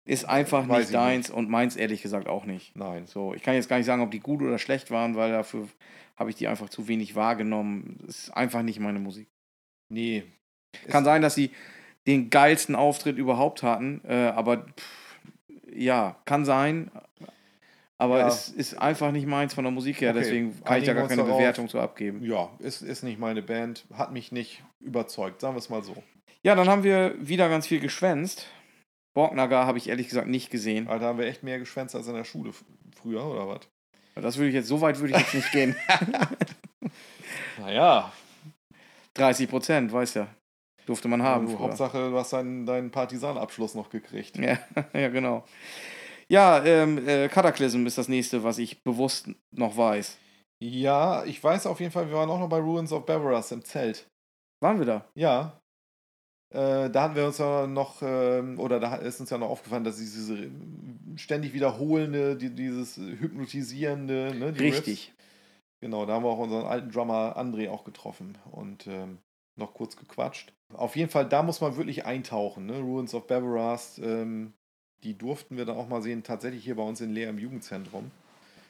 Ist 0.09 0.25
einfach 0.25 0.67
Weiß 0.69 0.79
nicht 0.79 0.87
ich 0.89 0.93
deins 0.93 1.31
und 1.31 1.51
meins 1.51 1.77
ehrlich 1.77 2.01
gesagt 2.03 2.29
auch 2.29 2.45
nicht. 2.47 2.75
nein. 2.75 3.07
So, 3.07 3.35
ich 3.35 3.43
kann 3.43 3.55
jetzt 3.55 3.69
gar 3.69 3.77
nicht 3.77 3.87
sagen, 3.87 4.01
ob 4.03 4.11
die 4.11 4.21
gut 4.21 4.41
oder 4.43 4.59
schlecht 4.59 4.91
waren, 4.91 5.17
weil 5.17 5.31
dafür 5.31 5.69
habe 6.17 6.31
ich 6.31 6.37
die 6.37 6.49
einfach 6.49 6.71
zu 6.71 6.89
wenig 6.89 7.15
wahrgenommen. 7.15 7.99
Das 8.07 8.17
ist 8.21 8.31
einfach 8.31 8.63
nicht 8.63 8.81
meine 8.81 8.99
Musik. 9.01 9.29
Nee. 9.91 10.25
Kann 10.89 11.05
sein, 11.05 11.21
dass 11.23 11.35
sie 11.35 11.51
den 12.07 12.31
geilsten 12.31 12.75
Auftritt 12.75 13.19
überhaupt 13.19 13.63
hatten, 13.63 14.01
äh, 14.09 14.15
aber 14.35 14.67
pff, 14.67 15.19
ja, 15.75 16.17
kann 16.25 16.45
sein. 16.47 16.91
Aber 17.99 18.21
Ja. 18.21 18.29
es 18.29 18.49
ist 18.49 18.75
einfach 18.81 19.13
nicht 19.13 19.27
meins 19.27 19.53
von 19.55 19.65
der 19.65 19.73
Musik 19.73 20.01
her, 20.01 20.11
Okay, 20.11 20.21
deswegen 20.21 20.65
kann 20.65 20.79
ich 20.79 20.85
da 20.85 20.93
einigen 20.93 21.09
gar 21.09 21.09
keine. 21.09 21.23
Bewertung 21.25 21.69
zu 21.69 21.81
abgeben. 21.81 22.23
Ja, 22.25 22.49
ist, 22.61 22.81
ist 22.81 23.03
nicht 23.03 23.19
meine 23.19 23.43
Band, 23.43 23.85
hat 23.93 24.13
mich 24.13 24.33
nicht 24.33 24.63
überzeugt, 24.81 25.41
sagen 25.43 25.55
wir 25.55 25.59
es 25.59 25.69
mal 25.69 25.83
so. 25.83 26.03
Ja, 26.43 26.55
dann 26.55 26.69
haben 26.69 26.83
wir 26.85 27.15
wieder 27.21 27.49
ganz 27.49 27.67
viel 27.67 27.81
geschwänzt. 27.81 28.47
Borgnagar 29.19 29.67
habe 29.67 29.79
ich 29.79 29.89
ehrlich 29.89 30.07
gesagt 30.07 30.29
nicht 30.29 30.49
gesehen. 30.49 30.87
Alter, 30.87 31.07
haben 31.07 31.19
wir 31.19 31.27
echt 31.27 31.43
mehr 31.43 31.59
geschwänzt 31.59 31.97
als 31.97 32.07
in 32.07 32.15
der 32.15 32.23
Schule 32.23 32.53
früher, 32.95 33.27
oder 33.27 33.49
was? 33.49 33.63
Das 34.15 34.37
würde 34.37 34.51
ich 34.51 34.55
jetzt, 34.55 34.69
so 34.69 34.81
weit 34.81 35.01
würde 35.01 35.15
ich 35.15 35.19
jetzt 35.19 35.35
nicht 35.35 35.51
gehen. 35.51 35.75
Naja, 37.59 38.13
30 39.15 39.51
Prozent, 39.51 39.93
weißt 39.93 40.15
ja. 40.15 40.29
Durfte 40.87 41.09
man 41.09 41.21
haben. 41.21 41.49
Früher. 41.49 41.59
Hauptsache, 41.59 42.11
du 42.11 42.17
hast 42.17 42.33
deinen, 42.33 42.65
deinen 42.65 42.93
Partisanabschluss 42.93 43.75
noch 43.75 43.91
gekriegt. 43.91 44.39
Ja, 44.39 44.59
ja, 44.93 45.09
genau. 45.09 45.45
Ja, 46.29 46.65
ähm, 46.65 47.07
äh, 47.09 47.27
Cataclysm 47.29 47.85
ist 47.87 47.99
das 47.99 48.07
nächste, 48.07 48.45
was 48.45 48.59
ich 48.59 48.85
bewusst 48.85 49.31
noch 49.51 49.77
weiß. 49.77 50.17
Ja, 50.63 51.25
ich 51.25 51.43
weiß 51.43 51.67
auf 51.67 51.81
jeden 51.81 51.91
Fall, 51.91 52.09
wir 52.09 52.17
waren 52.17 52.31
auch 52.31 52.39
noch 52.39 52.49
bei 52.49 52.61
Ruins 52.61 52.93
of 52.93 53.05
Beverus 53.05 53.51
im 53.51 53.65
Zelt. 53.65 54.07
Waren 54.63 54.79
wir 54.79 54.87
da? 54.87 55.05
Ja. 55.17 55.61
Äh, 56.51 56.89
da 56.91 57.03
hatten 57.03 57.15
wir 57.15 57.27
uns 57.27 57.39
ja 57.39 57.67
noch, 57.67 58.01
ähm, 58.01 58.59
oder 58.59 58.81
da 58.81 58.97
ist 58.97 59.21
uns 59.21 59.31
ja 59.31 59.39
noch 59.39 59.51
aufgefallen, 59.51 59.85
dass 59.85 59.99
diese 59.99 60.51
ständig 61.17 61.53
wiederholende, 61.53 62.37
die, 62.37 62.51
dieses 62.51 62.97
hypnotisierende, 62.97 64.35
ne, 64.35 64.53
die 64.53 64.65
Riffs. 64.65 64.79
Richtig. 64.79 65.13
Genau, 65.81 66.07
da 66.07 66.15
haben 66.15 66.25
wir 66.25 66.31
auch 66.31 66.39
unseren 66.39 66.67
alten 66.67 66.91
Drummer 66.91 67.37
André 67.39 67.71
auch 67.71 67.85
getroffen 67.85 68.37
und 68.51 68.87
ähm, 68.87 69.19
noch 69.57 69.75
kurz 69.75 69.97
gequatscht. 69.97 70.53
Auf 70.75 70.97
jeden 70.97 71.11
Fall, 71.11 71.29
da 71.29 71.43
muss 71.43 71.61
man 71.61 71.77
wirklich 71.77 72.05
eintauchen. 72.05 72.67
Ne? 72.67 72.79
Ruins 72.79 73.15
of 73.15 73.27
Beverast, 73.27 73.99
ähm, 74.01 74.55
die 75.05 75.17
durften 75.17 75.57
wir 75.57 75.65
dann 75.65 75.77
auch 75.77 75.89
mal 75.89 76.03
sehen, 76.03 76.23
tatsächlich 76.23 76.65
hier 76.65 76.77
bei 76.77 76.83
uns 76.83 77.01
in 77.01 77.13
Leer 77.13 77.31
im 77.31 77.39
Jugendzentrum. 77.39 78.11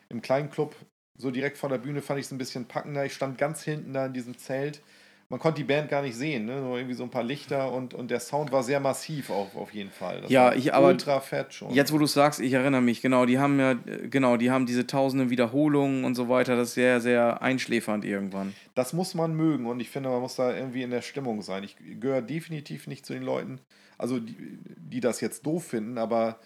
Im 0.09 0.21
kleinen 0.21 0.51
Club, 0.51 0.75
so 1.17 1.31
direkt 1.31 1.59
vor 1.59 1.69
der 1.69 1.79
Bühne, 1.79 2.03
fand 2.03 2.21
ich 2.21 2.27
es 2.27 2.33
ein 2.33 2.39
bisschen 2.39 2.67
packender. 2.67 3.05
Ich 3.05 3.15
stand 3.15 3.39
ganz 3.39 3.63
hinten 3.63 3.93
da 3.93 4.07
in 4.07 4.13
diesem 4.13 4.37
Zelt. 4.37 4.83
Man 5.31 5.39
konnte 5.41 5.61
die 5.61 5.65
Band 5.65 5.91
gar 5.91 6.01
nicht 6.01 6.15
sehen, 6.17 6.47
ne? 6.47 6.59
nur 6.63 6.79
irgendwie 6.79 6.95
so 6.95 7.03
ein 7.05 7.11
paar 7.11 7.23
Lichter 7.23 7.71
und, 7.71 7.93
und 7.93 8.11
der 8.11 8.19
Sound 8.19 8.51
war 8.51 8.63
sehr 8.63 8.81
massiv 8.81 9.29
auf, 9.29 9.55
auf 9.57 9.75
jeden 9.75 9.91
Fall. 9.91 10.23
Das 10.23 10.31
Ja, 10.31 10.45
war 10.47 10.57
ich 10.57 10.73
aber- 10.73 10.87
ultra 10.89 11.21
fett 11.21 11.53
schon. 11.53 11.71
Jetzt, 11.75 11.93
wo 11.93 11.99
du 11.99 12.07
es 12.07 12.15
sagst, 12.15 12.41
ich 12.41 12.55
erinnere 12.55 12.81
mich, 12.81 13.03
genau, 13.03 13.27
die 13.27 13.39
haben 13.39 13.61
ja, 13.61 13.75
genau, 13.75 14.39
die 14.39 14.51
haben 14.51 14.65
diese 14.65 14.87
tausenden 14.87 15.29
Wiederholungen 15.29 16.05
und 16.05 16.15
so 16.15 16.31
weiter, 16.31 16.57
das 16.57 16.69
ist 16.69 16.75
sehr, 16.75 17.03
sehr 17.03 17.43
einschläfernd 17.43 18.07
irgendwann. 18.07 18.55
Das 18.75 18.95
muss 18.95 19.15
man 19.15 19.35
mögen 19.35 19.67
und 19.67 19.81
ich 19.81 19.91
finde, 19.91 20.09
man 20.09 20.23
muss 20.23 20.37
da 20.37 20.57
irgendwie 20.57 20.83
in 20.83 20.91
der 20.91 21.03
Stimmung 21.03 21.43
sein. 21.43 21.63
Ich 21.63 21.77
gehöre 22.01 22.23
definitiv 22.23 22.87
nicht 22.87 23.05
zu 23.05 23.13
den 23.13 23.23
Leuten, 23.23 23.61
also 23.99 24.19
die, 24.21 24.35
die 24.79 25.01
das 25.01 25.21
jetzt 25.21 25.45
doof 25.45 25.63
finden, 25.65 25.99
aber 25.99 26.39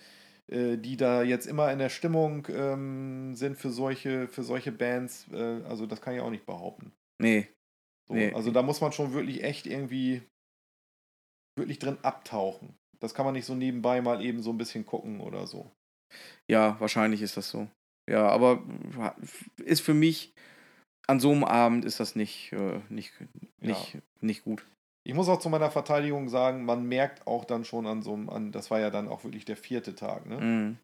äh, 0.48 0.76
die 0.76 0.96
da 0.96 1.22
jetzt 1.22 1.46
immer 1.46 1.70
in 1.72 1.78
der 1.78 1.88
Stimmung 1.88 2.48
ähm, 2.52 3.36
sind 3.36 3.56
für 3.58 3.70
solche, 3.70 4.26
für 4.26 4.42
solche 4.42 4.72
Bands. 4.72 5.26
Äh, 5.32 5.60
also 5.68 5.86
das 5.86 6.00
kann 6.00 6.16
ich 6.16 6.20
auch 6.20 6.30
nicht 6.30 6.46
behaupten. 6.46 6.90
Nee, 7.20 7.46
So, 8.12 8.18
Nee. 8.18 8.32
Also 8.34 8.50
da 8.50 8.62
muss 8.62 8.80
man 8.80 8.92
schon 8.92 9.14
wirklich 9.14 9.42
echt 9.42 9.66
irgendwie 9.66 10.22
wirklich 11.56 11.78
drin 11.78 11.98
abtauchen. 12.02 12.74
Das 13.00 13.14
kann 13.14 13.24
man 13.24 13.34
nicht 13.34 13.46
so 13.46 13.54
nebenbei 13.54 14.00
mal 14.02 14.22
eben 14.22 14.42
so 14.42 14.50
ein 14.50 14.58
bisschen 14.58 14.84
gucken 14.84 15.20
oder 15.20 15.46
so. 15.46 15.70
ja, 16.46 16.78
wahrscheinlich 16.78 17.22
ist 17.22 17.36
das 17.36 17.48
so. 17.48 17.68
Ja, 18.08 18.28
aber 18.28 18.62
ist 19.64 19.80
für 19.80 19.94
mich, 19.94 20.34
an 21.06 21.20
so 21.20 21.30
einem 21.30 21.44
Abend 21.44 21.84
ist 21.84 22.00
das 22.00 22.14
nicht, 22.14 22.52
äh, 22.52 22.80
nicht, 22.90 23.12
nicht, 23.60 23.98
nicht 24.20 24.44
gut. 24.44 24.66
Ich 25.04 25.14
muss 25.14 25.28
auch 25.28 25.38
zu 25.38 25.48
meiner 25.48 25.70
Verteidigung 25.70 26.28
sagen, 26.28 26.64
man 26.64 26.84
merkt 26.86 27.26
auch 27.26 27.44
dann 27.44 27.64
schon 27.64 27.86
an 27.86 28.02
so 28.02 28.12
einem, 28.12 28.28
an, 28.28 28.52
das 28.52 28.70
war 28.70 28.78
ja 28.78 28.90
dann 28.90 29.08
auch 29.08 29.24
wirklich 29.24 29.44
der 29.44 29.56
vierte 29.56 29.94
Tag, 29.94 30.26
ne? 30.26 30.40
Mhm. 30.40 30.78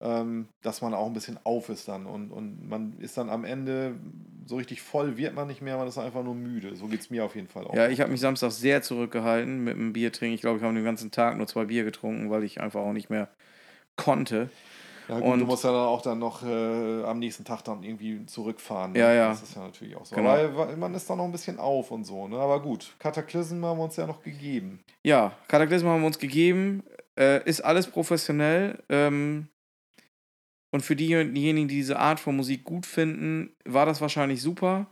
Ähm, 0.00 0.48
dass 0.62 0.80
man 0.80 0.94
auch 0.94 1.06
ein 1.06 1.12
bisschen 1.12 1.38
auf 1.44 1.68
ist 1.68 1.88
dann 1.88 2.06
und, 2.06 2.30
und 2.30 2.68
man 2.68 2.94
ist 3.00 3.16
dann 3.18 3.28
am 3.30 3.44
Ende, 3.44 3.96
so 4.46 4.56
richtig 4.56 4.80
voll 4.80 5.16
wird 5.16 5.34
man 5.34 5.48
nicht 5.48 5.60
mehr, 5.60 5.76
man 5.76 5.88
ist 5.88 5.98
einfach 5.98 6.22
nur 6.22 6.34
müde. 6.34 6.76
So 6.76 6.86
geht 6.86 7.00
es 7.00 7.10
mir 7.10 7.24
auf 7.24 7.34
jeden 7.34 7.48
Fall 7.48 7.66
auch. 7.66 7.74
Ja, 7.74 7.88
ich 7.88 8.00
habe 8.00 8.10
mich 8.10 8.20
Samstag 8.20 8.52
sehr 8.52 8.80
zurückgehalten 8.82 9.62
mit 9.64 9.74
dem 9.76 9.92
Bier 9.92 10.12
trinken. 10.12 10.34
Ich 10.34 10.40
glaube, 10.40 10.58
ich 10.58 10.62
habe 10.64 10.74
den 10.74 10.84
ganzen 10.84 11.10
Tag 11.10 11.36
nur 11.36 11.46
zwei 11.46 11.64
Bier 11.64 11.84
getrunken, 11.84 12.30
weil 12.30 12.44
ich 12.44 12.60
einfach 12.60 12.80
auch 12.80 12.92
nicht 12.92 13.10
mehr 13.10 13.28
konnte. 13.96 14.48
ja, 15.08 15.18
gut, 15.20 15.32
und- 15.32 15.40
du 15.40 15.46
musst 15.46 15.64
ja 15.64 15.70
dann 15.72 15.86
auch 15.86 16.00
dann 16.02 16.18
noch 16.20 16.42
äh, 16.44 17.02
am 17.02 17.18
nächsten 17.18 17.44
Tag 17.44 17.62
dann 17.64 17.82
irgendwie 17.82 18.24
zurückfahren. 18.26 18.92
ne? 18.92 19.00
Ja, 19.00 19.12
ja. 19.12 19.28
Das 19.30 19.42
ist 19.42 19.56
ja 19.56 19.62
natürlich 19.62 19.96
auch 19.96 20.04
so. 20.06 20.14
Genau. 20.14 20.28
Weil, 20.30 20.76
man 20.76 20.94
ist 20.94 21.10
dann 21.10 21.18
noch 21.18 21.24
ein 21.24 21.32
bisschen 21.32 21.58
auf 21.58 21.90
und 21.90 22.04
so, 22.04 22.28
ne? 22.28 22.36
Aber 22.38 22.62
gut, 22.62 22.94
Kataklysm 23.00 23.64
haben 23.64 23.78
wir 23.78 23.84
uns 23.84 23.96
ja 23.96 24.06
noch 24.06 24.22
gegeben. 24.22 24.80
Ja, 25.02 25.32
Kataklysm 25.48 25.86
haben 25.88 26.00
wir 26.02 26.06
uns 26.06 26.18
gegeben. 26.18 26.84
Äh, 27.18 27.42
ist 27.48 27.62
alles 27.62 27.88
professionell. 27.88 28.78
Ähm, 28.88 29.48
und 30.72 30.82
für 30.82 30.96
die- 30.96 31.06
diejenigen, 31.32 31.68
die 31.68 31.76
diese 31.76 31.98
Art 31.98 32.20
von 32.20 32.36
Musik 32.36 32.64
gut 32.64 32.86
finden, 32.86 33.54
war 33.64 33.86
das 33.86 34.00
wahrscheinlich 34.00 34.42
super. 34.42 34.90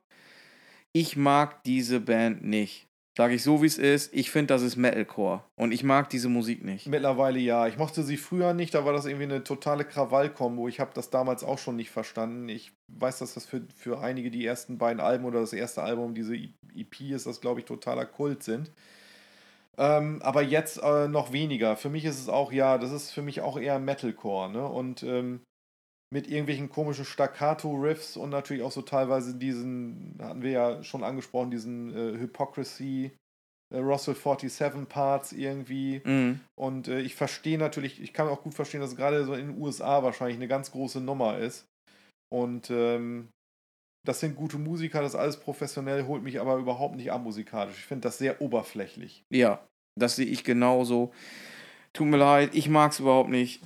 Ich 0.94 1.16
mag 1.16 1.62
diese 1.64 2.00
Band 2.00 2.44
nicht. 2.44 2.86
Sage 3.18 3.34
ich 3.34 3.42
so, 3.42 3.62
wie 3.62 3.66
es 3.66 3.78
ist. 3.78 4.12
Ich 4.12 4.30
finde, 4.30 4.48
das 4.52 4.60
ist 4.62 4.76
Metalcore. 4.76 5.42
Und 5.58 5.72
ich 5.72 5.82
mag 5.82 6.10
diese 6.10 6.28
Musik 6.28 6.62
nicht. 6.62 6.86
Mittlerweile 6.86 7.38
ja. 7.38 7.66
Ich 7.66 7.78
mochte 7.78 8.02
sie 8.02 8.18
früher 8.18 8.52
nicht, 8.52 8.74
da 8.74 8.84
war 8.84 8.92
das 8.92 9.06
irgendwie 9.06 9.24
eine 9.24 9.42
totale 9.42 9.86
Krawall-Kombo. 9.86 10.68
Ich 10.68 10.80
habe 10.80 10.90
das 10.92 11.08
damals 11.08 11.42
auch 11.42 11.58
schon 11.58 11.76
nicht 11.76 11.90
verstanden. 11.90 12.50
Ich 12.50 12.72
weiß, 12.92 13.18
dass 13.20 13.32
das 13.32 13.46
für, 13.46 13.62
für 13.74 14.00
einige 14.00 14.30
die 14.30 14.44
ersten 14.44 14.76
beiden 14.76 15.00
Alben 15.00 15.24
oder 15.24 15.40
das 15.40 15.54
erste 15.54 15.82
Album, 15.82 16.14
diese 16.14 16.36
EP 16.36 17.00
ist, 17.10 17.26
das 17.26 17.40
glaube 17.40 17.60
ich 17.60 17.66
totaler 17.66 18.04
Kult 18.04 18.42
sind. 18.42 18.70
Ähm, 19.78 20.20
aber 20.22 20.42
jetzt 20.42 20.78
äh, 20.82 21.08
noch 21.08 21.32
weniger. 21.32 21.76
Für 21.76 21.90
mich 21.90 22.04
ist 22.04 22.18
es 22.20 22.28
auch, 22.28 22.52
ja, 22.52 22.76
das 22.78 22.92
ist 22.92 23.10
für 23.12 23.22
mich 23.22 23.40
auch 23.40 23.58
eher 23.58 23.78
Metalcore, 23.78 24.50
ne? 24.50 24.66
Und 24.66 25.02
ähm, 25.02 25.40
mit 26.12 26.28
irgendwelchen 26.28 26.68
komischen 26.68 27.04
Staccato-Riffs 27.04 28.16
und 28.16 28.30
natürlich 28.30 28.62
auch 28.62 28.72
so 28.72 28.82
teilweise 28.82 29.34
diesen, 29.34 30.16
hatten 30.20 30.42
wir 30.42 30.50
ja 30.50 30.82
schon 30.82 31.02
angesprochen, 31.02 31.50
diesen 31.50 31.94
äh, 31.94 32.18
Hypocrisy, 32.18 33.10
äh, 33.74 33.78
Russell 33.78 34.14
47 34.14 34.88
Parts 34.88 35.32
irgendwie. 35.32 36.00
Mhm. 36.04 36.40
Und 36.56 36.88
äh, 36.88 37.00
ich 37.00 37.16
verstehe 37.16 37.58
natürlich, 37.58 38.00
ich 38.00 38.12
kann 38.12 38.28
auch 38.28 38.42
gut 38.42 38.54
verstehen, 38.54 38.80
dass 38.80 38.96
gerade 38.96 39.24
so 39.24 39.34
in 39.34 39.48
den 39.48 39.60
USA 39.60 40.02
wahrscheinlich 40.02 40.36
eine 40.36 40.48
ganz 40.48 40.70
große 40.70 41.00
Nummer 41.00 41.38
ist. 41.38 41.66
Und 42.32 42.70
ähm, 42.70 43.28
das 44.06 44.20
sind 44.20 44.36
gute 44.36 44.58
Musiker, 44.58 45.02
das 45.02 45.16
alles 45.16 45.38
professionell, 45.38 46.06
holt 46.06 46.22
mich 46.22 46.40
aber 46.40 46.56
überhaupt 46.56 46.94
nicht 46.94 47.10
ab 47.10 47.22
musikalisch. 47.22 47.76
Ich 47.78 47.84
finde 47.86 48.02
das 48.02 48.18
sehr 48.18 48.40
oberflächlich. 48.40 49.24
Ja, 49.32 49.66
das 49.98 50.16
sehe 50.16 50.26
ich 50.26 50.44
genauso. 50.44 51.12
Tut 51.92 52.06
mir 52.06 52.18
leid, 52.18 52.54
ich 52.54 52.68
mag 52.68 52.92
es 52.92 53.00
überhaupt 53.00 53.30
nicht. 53.30 53.62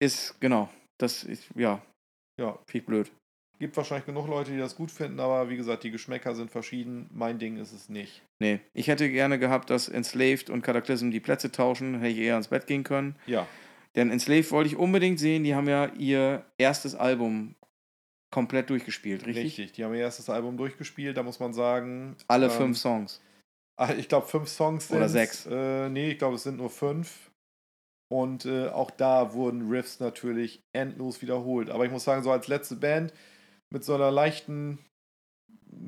Ist, 0.00 0.40
genau, 0.40 0.68
das 0.98 1.24
ist, 1.24 1.44
ja, 1.54 1.80
Ja, 2.40 2.58
viel 2.66 2.82
blöd. 2.82 3.10
gibt 3.58 3.76
wahrscheinlich 3.76 4.06
genug 4.06 4.28
Leute, 4.28 4.50
die 4.52 4.58
das 4.58 4.76
gut 4.76 4.90
finden, 4.90 5.18
aber 5.20 5.48
wie 5.50 5.56
gesagt, 5.56 5.82
die 5.82 5.90
Geschmäcker 5.90 6.34
sind 6.34 6.50
verschieden. 6.50 7.08
Mein 7.12 7.38
Ding 7.38 7.56
ist 7.56 7.72
es 7.72 7.88
nicht. 7.88 8.22
Nee, 8.40 8.60
ich 8.74 8.86
hätte 8.88 9.10
gerne 9.10 9.38
gehabt, 9.38 9.70
dass 9.70 9.88
Enslaved 9.88 10.48
und 10.50 10.62
Cataclysm 10.62 11.10
die 11.10 11.20
Plätze 11.20 11.50
tauschen, 11.50 11.94
hätte 12.00 12.08
ich 12.12 12.18
eher 12.18 12.36
ins 12.36 12.48
Bett 12.48 12.66
gehen 12.66 12.84
können. 12.84 13.16
Ja, 13.26 13.46
Denn 13.96 14.10
Enslaved 14.10 14.50
wollte 14.52 14.68
ich 14.68 14.76
unbedingt 14.76 15.18
sehen, 15.18 15.42
die 15.44 15.54
haben 15.56 15.68
ja 15.68 15.86
ihr 15.94 16.44
erstes 16.58 16.94
Album 16.94 17.54
komplett 18.30 18.70
durchgespielt, 18.70 19.26
richtig? 19.26 19.44
richtig. 19.44 19.72
Die 19.72 19.84
haben 19.84 19.94
ihr 19.94 20.00
erstes 20.00 20.28
Album 20.30 20.56
durchgespielt, 20.56 21.16
da 21.16 21.22
muss 21.22 21.40
man 21.40 21.52
sagen. 21.54 22.16
Alle 22.28 22.46
ähm, 22.46 22.52
fünf 22.52 22.78
Songs. 22.78 23.20
Ah, 23.76 23.94
Ich 23.94 24.08
glaube, 24.08 24.26
fünf 24.26 24.48
Songs 24.48 24.90
Oder 24.90 25.08
sind's. 25.08 25.42
sechs. 25.42 25.46
Äh, 25.50 25.88
nee, 25.88 26.10
ich 26.10 26.18
glaube, 26.18 26.34
es 26.36 26.42
sind 26.42 26.58
nur 26.58 26.68
fünf. 26.70 27.27
Und 28.10 28.46
äh, 28.46 28.68
auch 28.68 28.90
da 28.90 29.34
wurden 29.34 29.68
Riffs 29.68 30.00
natürlich 30.00 30.62
endlos 30.72 31.20
wiederholt. 31.20 31.70
Aber 31.70 31.84
ich 31.84 31.92
muss 31.92 32.04
sagen, 32.04 32.22
so 32.22 32.30
als 32.30 32.48
letzte 32.48 32.76
Band 32.76 33.12
mit 33.70 33.84
so 33.84 33.94
einer 33.94 34.10
leichten, 34.10 34.78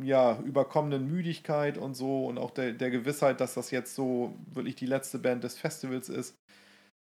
ja, 0.02 0.38
überkommenen 0.40 1.06
Müdigkeit 1.06 1.78
und 1.78 1.94
so 1.94 2.26
und 2.26 2.38
auch 2.38 2.51
der, 2.51 2.72
der 2.72 2.90
Gewissheit, 2.90 3.40
dass 3.40 3.55
das 3.55 3.70
jetzt 3.70 3.94
so 3.94 4.36
wirklich 4.52 4.76
die 4.76 4.86
letzte 4.86 5.18
Band 5.18 5.44
des 5.44 5.56
Festivals 5.56 6.10
ist, 6.10 6.36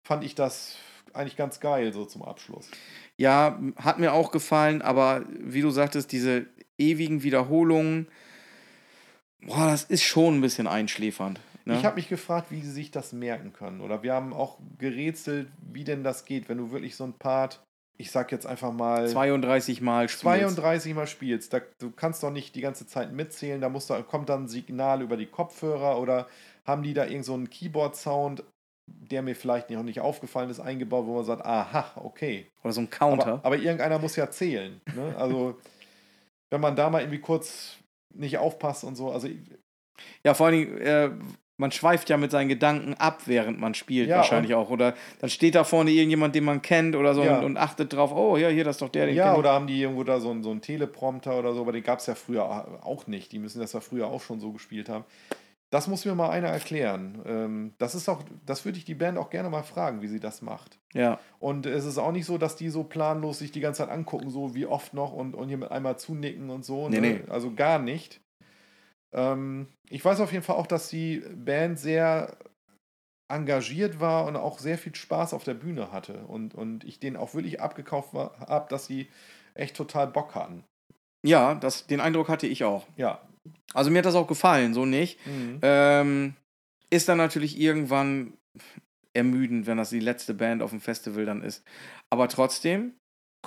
fand 0.06 0.22
ich 0.22 0.34
das 0.34 0.76
eigentlich 1.12 1.36
ganz 1.36 1.60
geil 1.60 1.92
so 1.92 2.04
zum 2.04 2.22
Abschluss. 2.22 2.70
Ja, 3.18 3.60
hat 3.76 3.98
mir 3.98 4.12
auch 4.12 4.30
gefallen, 4.30 4.82
aber 4.82 5.24
wie 5.28 5.60
du 5.60 5.70
sagtest, 5.70 6.12
diese 6.12 6.46
ewigen 6.78 7.22
Wiederholungen, 7.22 8.08
boah, 9.42 9.66
das 9.66 9.84
ist 9.84 10.02
schon 10.02 10.38
ein 10.38 10.40
bisschen 10.40 10.66
einschläfernd. 10.66 11.40
Ne? 11.64 11.76
Ich 11.76 11.84
habe 11.84 11.96
mich 11.96 12.08
gefragt, 12.08 12.50
wie 12.50 12.60
sie 12.60 12.70
sich 12.70 12.90
das 12.90 13.12
merken 13.12 13.52
können. 13.52 13.80
Oder 13.80 14.02
wir 14.02 14.14
haben 14.14 14.32
auch 14.32 14.58
gerätselt, 14.78 15.48
wie 15.72 15.84
denn 15.84 16.02
das 16.04 16.24
geht, 16.24 16.48
wenn 16.48 16.58
du 16.58 16.70
wirklich 16.70 16.96
so 16.96 17.04
ein 17.04 17.12
Part, 17.12 17.62
ich 17.98 18.10
sag 18.10 18.32
jetzt 18.32 18.46
einfach 18.46 18.72
mal, 18.72 19.08
32 19.08 19.80
Mal 19.80 20.08
spielst. 20.08 20.22
32 20.22 20.94
Mal 20.94 21.06
spielst. 21.06 21.52
Da, 21.52 21.60
du 21.78 21.90
kannst 21.90 22.22
doch 22.22 22.30
nicht 22.30 22.54
die 22.54 22.60
ganze 22.60 22.86
Zeit 22.86 23.12
mitzählen. 23.12 23.60
Da 23.60 23.68
muss 23.68 23.86
da, 23.86 24.02
kommt 24.02 24.28
dann 24.28 24.44
ein 24.44 24.48
Signal 24.48 25.02
über 25.02 25.16
die 25.16 25.26
Kopfhörer 25.26 26.00
oder 26.00 26.26
haben 26.64 26.82
die 26.82 26.94
da 26.94 27.06
irgend 27.06 27.24
so 27.24 27.34
einen 27.34 27.50
Keyboard-Sound, 27.50 28.44
der 28.86 29.22
mir 29.22 29.36
vielleicht 29.36 29.70
noch 29.70 29.82
nicht 29.82 30.00
aufgefallen 30.00 30.50
ist, 30.50 30.60
eingebaut, 30.60 31.06
wo 31.06 31.14
man 31.14 31.24
sagt, 31.24 31.44
aha, 31.44 31.92
okay. 31.96 32.46
Oder 32.62 32.72
so 32.72 32.80
ein 32.80 32.90
Counter. 32.90 33.34
Aber, 33.34 33.44
aber 33.44 33.56
irgendeiner 33.56 33.98
muss 33.98 34.16
ja 34.16 34.30
zählen. 34.30 34.80
Ne? 34.94 35.14
Also, 35.16 35.58
wenn 36.50 36.60
man 36.60 36.76
da 36.76 36.90
mal 36.90 37.00
irgendwie 37.00 37.20
kurz 37.20 37.76
nicht 38.14 38.38
aufpasst 38.38 38.84
und 38.84 38.96
so, 38.96 39.10
also 39.10 39.28
Ja, 40.24 40.34
vor 40.34 40.46
allen 40.46 40.58
Dingen, 40.58 40.78
äh, 40.78 41.10
man 41.62 41.72
schweift 41.72 42.10
ja 42.10 42.18
mit 42.18 42.30
seinen 42.30 42.48
Gedanken 42.50 42.92
ab, 42.98 43.22
während 43.24 43.58
man 43.58 43.72
spielt, 43.72 44.10
Ja, 44.10 44.18
wahrscheinlich 44.18 44.54
auch. 44.54 44.68
Oder 44.68 44.94
dann 45.20 45.30
steht 45.30 45.54
da 45.54 45.64
vorne 45.64 45.90
irgendjemand, 45.90 46.34
den 46.34 46.44
man 46.44 46.60
kennt 46.60 46.94
oder 46.94 47.14
so 47.14 47.22
Ja. 47.24 47.38
und, 47.38 47.44
und 47.46 47.56
achtet 47.56 47.94
drauf, 47.94 48.12
oh 48.14 48.36
ja, 48.36 48.48
hier, 48.48 48.64
das 48.64 48.76
ist 48.76 48.82
doch 48.82 48.90
der, 48.90 49.06
den 49.06 49.14
Ja, 49.16 49.32
ich. 49.32 49.38
oder 49.38 49.52
haben 49.52 49.66
die 49.66 49.80
irgendwo 49.80 50.04
da 50.04 50.20
so 50.20 50.30
einen, 50.30 50.42
so 50.42 50.50
einen 50.50 50.60
Teleprompter 50.60 51.38
oder 51.38 51.54
so, 51.54 51.62
aber 51.62 51.72
den 51.72 51.82
gab 51.82 52.00
es 52.00 52.06
ja 52.06 52.14
früher 52.14 52.44
auch 52.84 53.06
nicht. 53.06 53.32
Die 53.32 53.38
müssen 53.38 53.60
das 53.60 53.72
ja 53.72 53.80
früher 53.80 54.08
auch 54.08 54.20
schon 54.20 54.38
so 54.40 54.52
gespielt 54.52 54.90
haben. 54.90 55.04
Das 55.70 55.88
muss 55.88 56.04
mir 56.04 56.14
mal 56.14 56.28
einer 56.28 56.48
erklären. 56.48 57.22
Ähm, 57.26 57.72
das 57.78 57.94
ist 57.94 58.06
auch, 58.10 58.22
das 58.44 58.66
würde 58.66 58.76
ich 58.76 58.84
die 58.84 58.94
Band 58.94 59.16
auch 59.16 59.30
gerne 59.30 59.48
mal 59.48 59.62
fragen, 59.62 60.02
wie 60.02 60.06
sie 60.08 60.20
das 60.20 60.42
macht. 60.42 60.78
Ja, 60.92 61.18
Und 61.38 61.64
es 61.64 61.86
ist 61.86 61.96
auch 61.96 62.12
nicht 62.12 62.26
so, 62.26 62.36
dass 62.36 62.56
die 62.56 62.68
so 62.68 62.84
planlos 62.84 63.38
sich 63.38 63.52
die 63.52 63.60
ganze 63.60 63.78
Zeit 63.84 63.90
angucken, 63.90 64.28
so 64.28 64.54
wie 64.54 64.66
oft 64.66 64.92
noch 64.92 65.14
und, 65.14 65.34
und 65.34 65.48
hier 65.48 65.56
mit 65.56 65.70
einmal 65.70 65.96
zunicken 65.98 66.50
und 66.50 66.66
so. 66.66 66.90
Nee, 66.90 67.00
ne? 67.00 67.08
nee. 67.08 67.20
Also 67.30 67.52
gar 67.54 67.78
nicht. 67.78 68.20
Ähm, 69.14 69.68
ich 69.90 70.04
weiß 70.04 70.20
auf 70.20 70.32
jeden 70.32 70.44
Fall 70.44 70.56
auch, 70.56 70.66
dass 70.66 70.88
die 70.88 71.22
Band 71.34 71.78
sehr 71.78 72.36
engagiert 73.30 74.00
war 74.00 74.26
und 74.26 74.36
auch 74.36 74.58
sehr 74.58 74.78
viel 74.78 74.94
Spaß 74.94 75.32
auf 75.32 75.44
der 75.44 75.54
Bühne 75.54 75.90
hatte. 75.90 76.24
Und, 76.26 76.54
und 76.54 76.84
ich 76.84 77.00
denen 77.00 77.16
auch 77.16 77.34
wirklich 77.34 77.60
abgekauft 77.60 78.12
habe, 78.14 78.68
dass 78.68 78.86
sie 78.86 79.08
echt 79.54 79.76
total 79.76 80.08
Bock 80.08 80.34
hatten. 80.34 80.64
ja 81.24 81.54
das, 81.54 81.86
den 81.86 82.00
Eindruck 82.00 82.28
hatte 82.28 82.46
ich 82.46 82.64
auch. 82.64 82.86
Ja. 82.96 83.20
Also 83.74 83.90
mir 83.90 83.98
hat 83.98 84.06
das 84.06 84.14
auch 84.14 84.26
gefallen, 84.26 84.74
so 84.74 84.84
nicht. 84.84 85.18
Mhm. 85.26 85.58
Ähm, 85.62 86.34
ist 86.90 87.08
dann 87.08 87.18
natürlich 87.18 87.58
irgendwann 87.58 88.34
ermüdend, 89.14 89.66
wenn 89.66 89.78
das 89.78 89.90
die 89.90 90.00
letzte 90.00 90.34
Band 90.34 90.62
auf 90.62 90.70
dem 90.70 90.80
Festival 90.80 91.24
dann 91.24 91.42
ist. 91.42 91.64
Aber 92.10 92.28
trotzdem, 92.28 92.94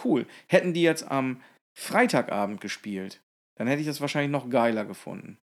cool. 0.04 0.26
Hätten 0.48 0.74
die 0.74 0.82
jetzt 0.82 1.10
am 1.10 1.42
Freitagabend 1.78 2.62
gespielt, 2.62 3.22
dann 3.58 3.68
hätte 3.68 3.82
ich 3.82 3.88
das 3.88 4.02
wahrscheinlich 4.02 4.32
noch 4.32 4.50
geiler 4.50 4.86
gefunden. 4.86 5.38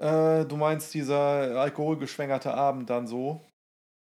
Äh, 0.00 0.44
du 0.46 0.56
meinst 0.56 0.94
dieser 0.94 1.60
alkoholgeschwängerte 1.60 2.52
Abend 2.54 2.88
dann 2.90 3.06
so? 3.06 3.40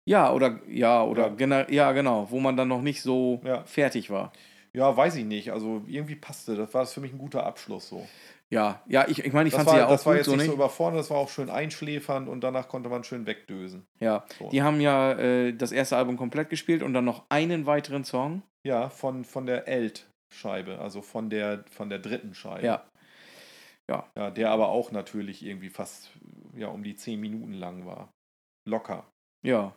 Ja, 0.10 0.34
oder 0.34 0.60
ja, 0.68 1.04
oder 1.04 1.28
Ja. 1.28 1.34
gena- 1.34 1.72
ja, 1.72 1.92
genau, 1.94 2.28
wo 2.30 2.40
man 2.40 2.58
dann 2.58 2.68
noch 2.68 2.82
nicht 2.82 3.02
so 3.02 3.40
Ja. 3.46 3.64
fertig 3.64 4.10
war. 4.10 4.34
Ja, 4.74 4.96
weiß 4.98 5.16
ich 5.18 5.26
nicht. 5.26 5.52
Also 5.54 5.84
irgendwie 5.88 6.16
passte. 6.16 6.56
Das 6.56 6.74
war 6.74 6.86
für 6.86 7.00
mich 7.00 7.14
ein 7.14 7.20
guter 7.20 7.46
Abschluss 7.46 7.88
so. 7.88 8.06
Ja, 8.50 8.82
ja, 8.88 9.08
ich, 9.08 9.24
ich 9.24 9.34
meine, 9.34 9.48
ich 9.48 9.54
Das 9.56 9.64
fand 9.64 9.70
sie 9.72 9.78
ja 9.78 9.86
auch 9.86 9.90
das 9.90 10.06
war 10.06 10.14
gut, 10.14 10.18
jetzt 10.18 10.26
so 10.26 10.32
nicht 10.32 10.42
nicht. 10.42 10.48
so 10.50 10.54
überfordert, 10.56 11.00
das 11.00 11.10
war 11.10 11.18
auch 11.18 11.30
schön 11.30 11.50
einschläfernd 11.50 12.28
und 12.28 12.42
danach 12.42 12.68
konnte 12.68 12.90
man 12.90 13.04
schön 13.04 13.26
wegdösen. 13.26 13.86
ja, 14.00 14.26
So. 14.38 14.50
die 14.50 14.62
haben 14.62 14.82
ja 14.82 15.14
äh, 15.14 15.54
das 15.54 15.72
erste 15.72 15.96
Album 15.98 16.18
komplett 16.18 16.50
gespielt 16.50 16.84
und 16.84 16.94
dann 16.94 17.06
noch 17.06 17.24
einen 17.30 17.66
weiteren 17.66 18.04
Song. 18.04 18.42
Ja, 18.66 18.90
von, 18.90 19.24
von 19.26 19.46
der 19.46 19.68
Elt-Scheibe, 19.68 20.80
also 20.80 21.02
von 21.02 21.30
der, 21.30 21.64
von 21.72 21.90
der 21.90 22.00
dritten 22.00 22.34
Scheibe. 22.36 22.66
Ja. 22.66 22.84
Ja, 23.90 24.32
der 24.32 24.50
aber 24.52 24.70
auch 24.70 24.92
natürlich 24.92 25.46
irgendwie 25.46 25.70
fast 25.70 26.12
ja, 26.56 26.68
um 26.68 26.84
die 26.84 26.96
10 26.96 27.20
Minuten 27.20 27.54
lang 27.54 27.86
war. 27.86 28.12
Locker. 28.68 29.06
Ja. 29.46 29.76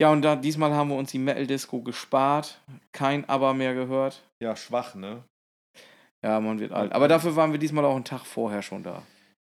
Ja, 0.00 0.10
und 0.10 0.22
da 0.22 0.36
diesmal 0.36 0.74
haben 0.74 0.90
wir 0.90 0.96
uns 0.96 1.12
die 1.12 1.18
Metal 1.18 1.46
Disco 1.46 1.80
gespart. 1.82 2.60
Kein 2.92 3.28
Aber 3.28 3.54
mehr 3.54 3.74
gehört. 3.74 4.22
Ja, 4.42 4.56
schwach, 4.56 4.94
ne? 4.94 5.24
Ja, 6.24 6.40
man 6.40 6.58
wird 6.58 6.72
alt. 6.72 6.92
Aber 6.92 7.08
dafür 7.08 7.36
waren 7.36 7.52
wir 7.52 7.58
diesmal 7.58 7.84
auch 7.84 7.94
einen 7.94 8.04
Tag 8.04 8.26
vorher 8.26 8.62
schon 8.62 8.82
da. 8.82 9.02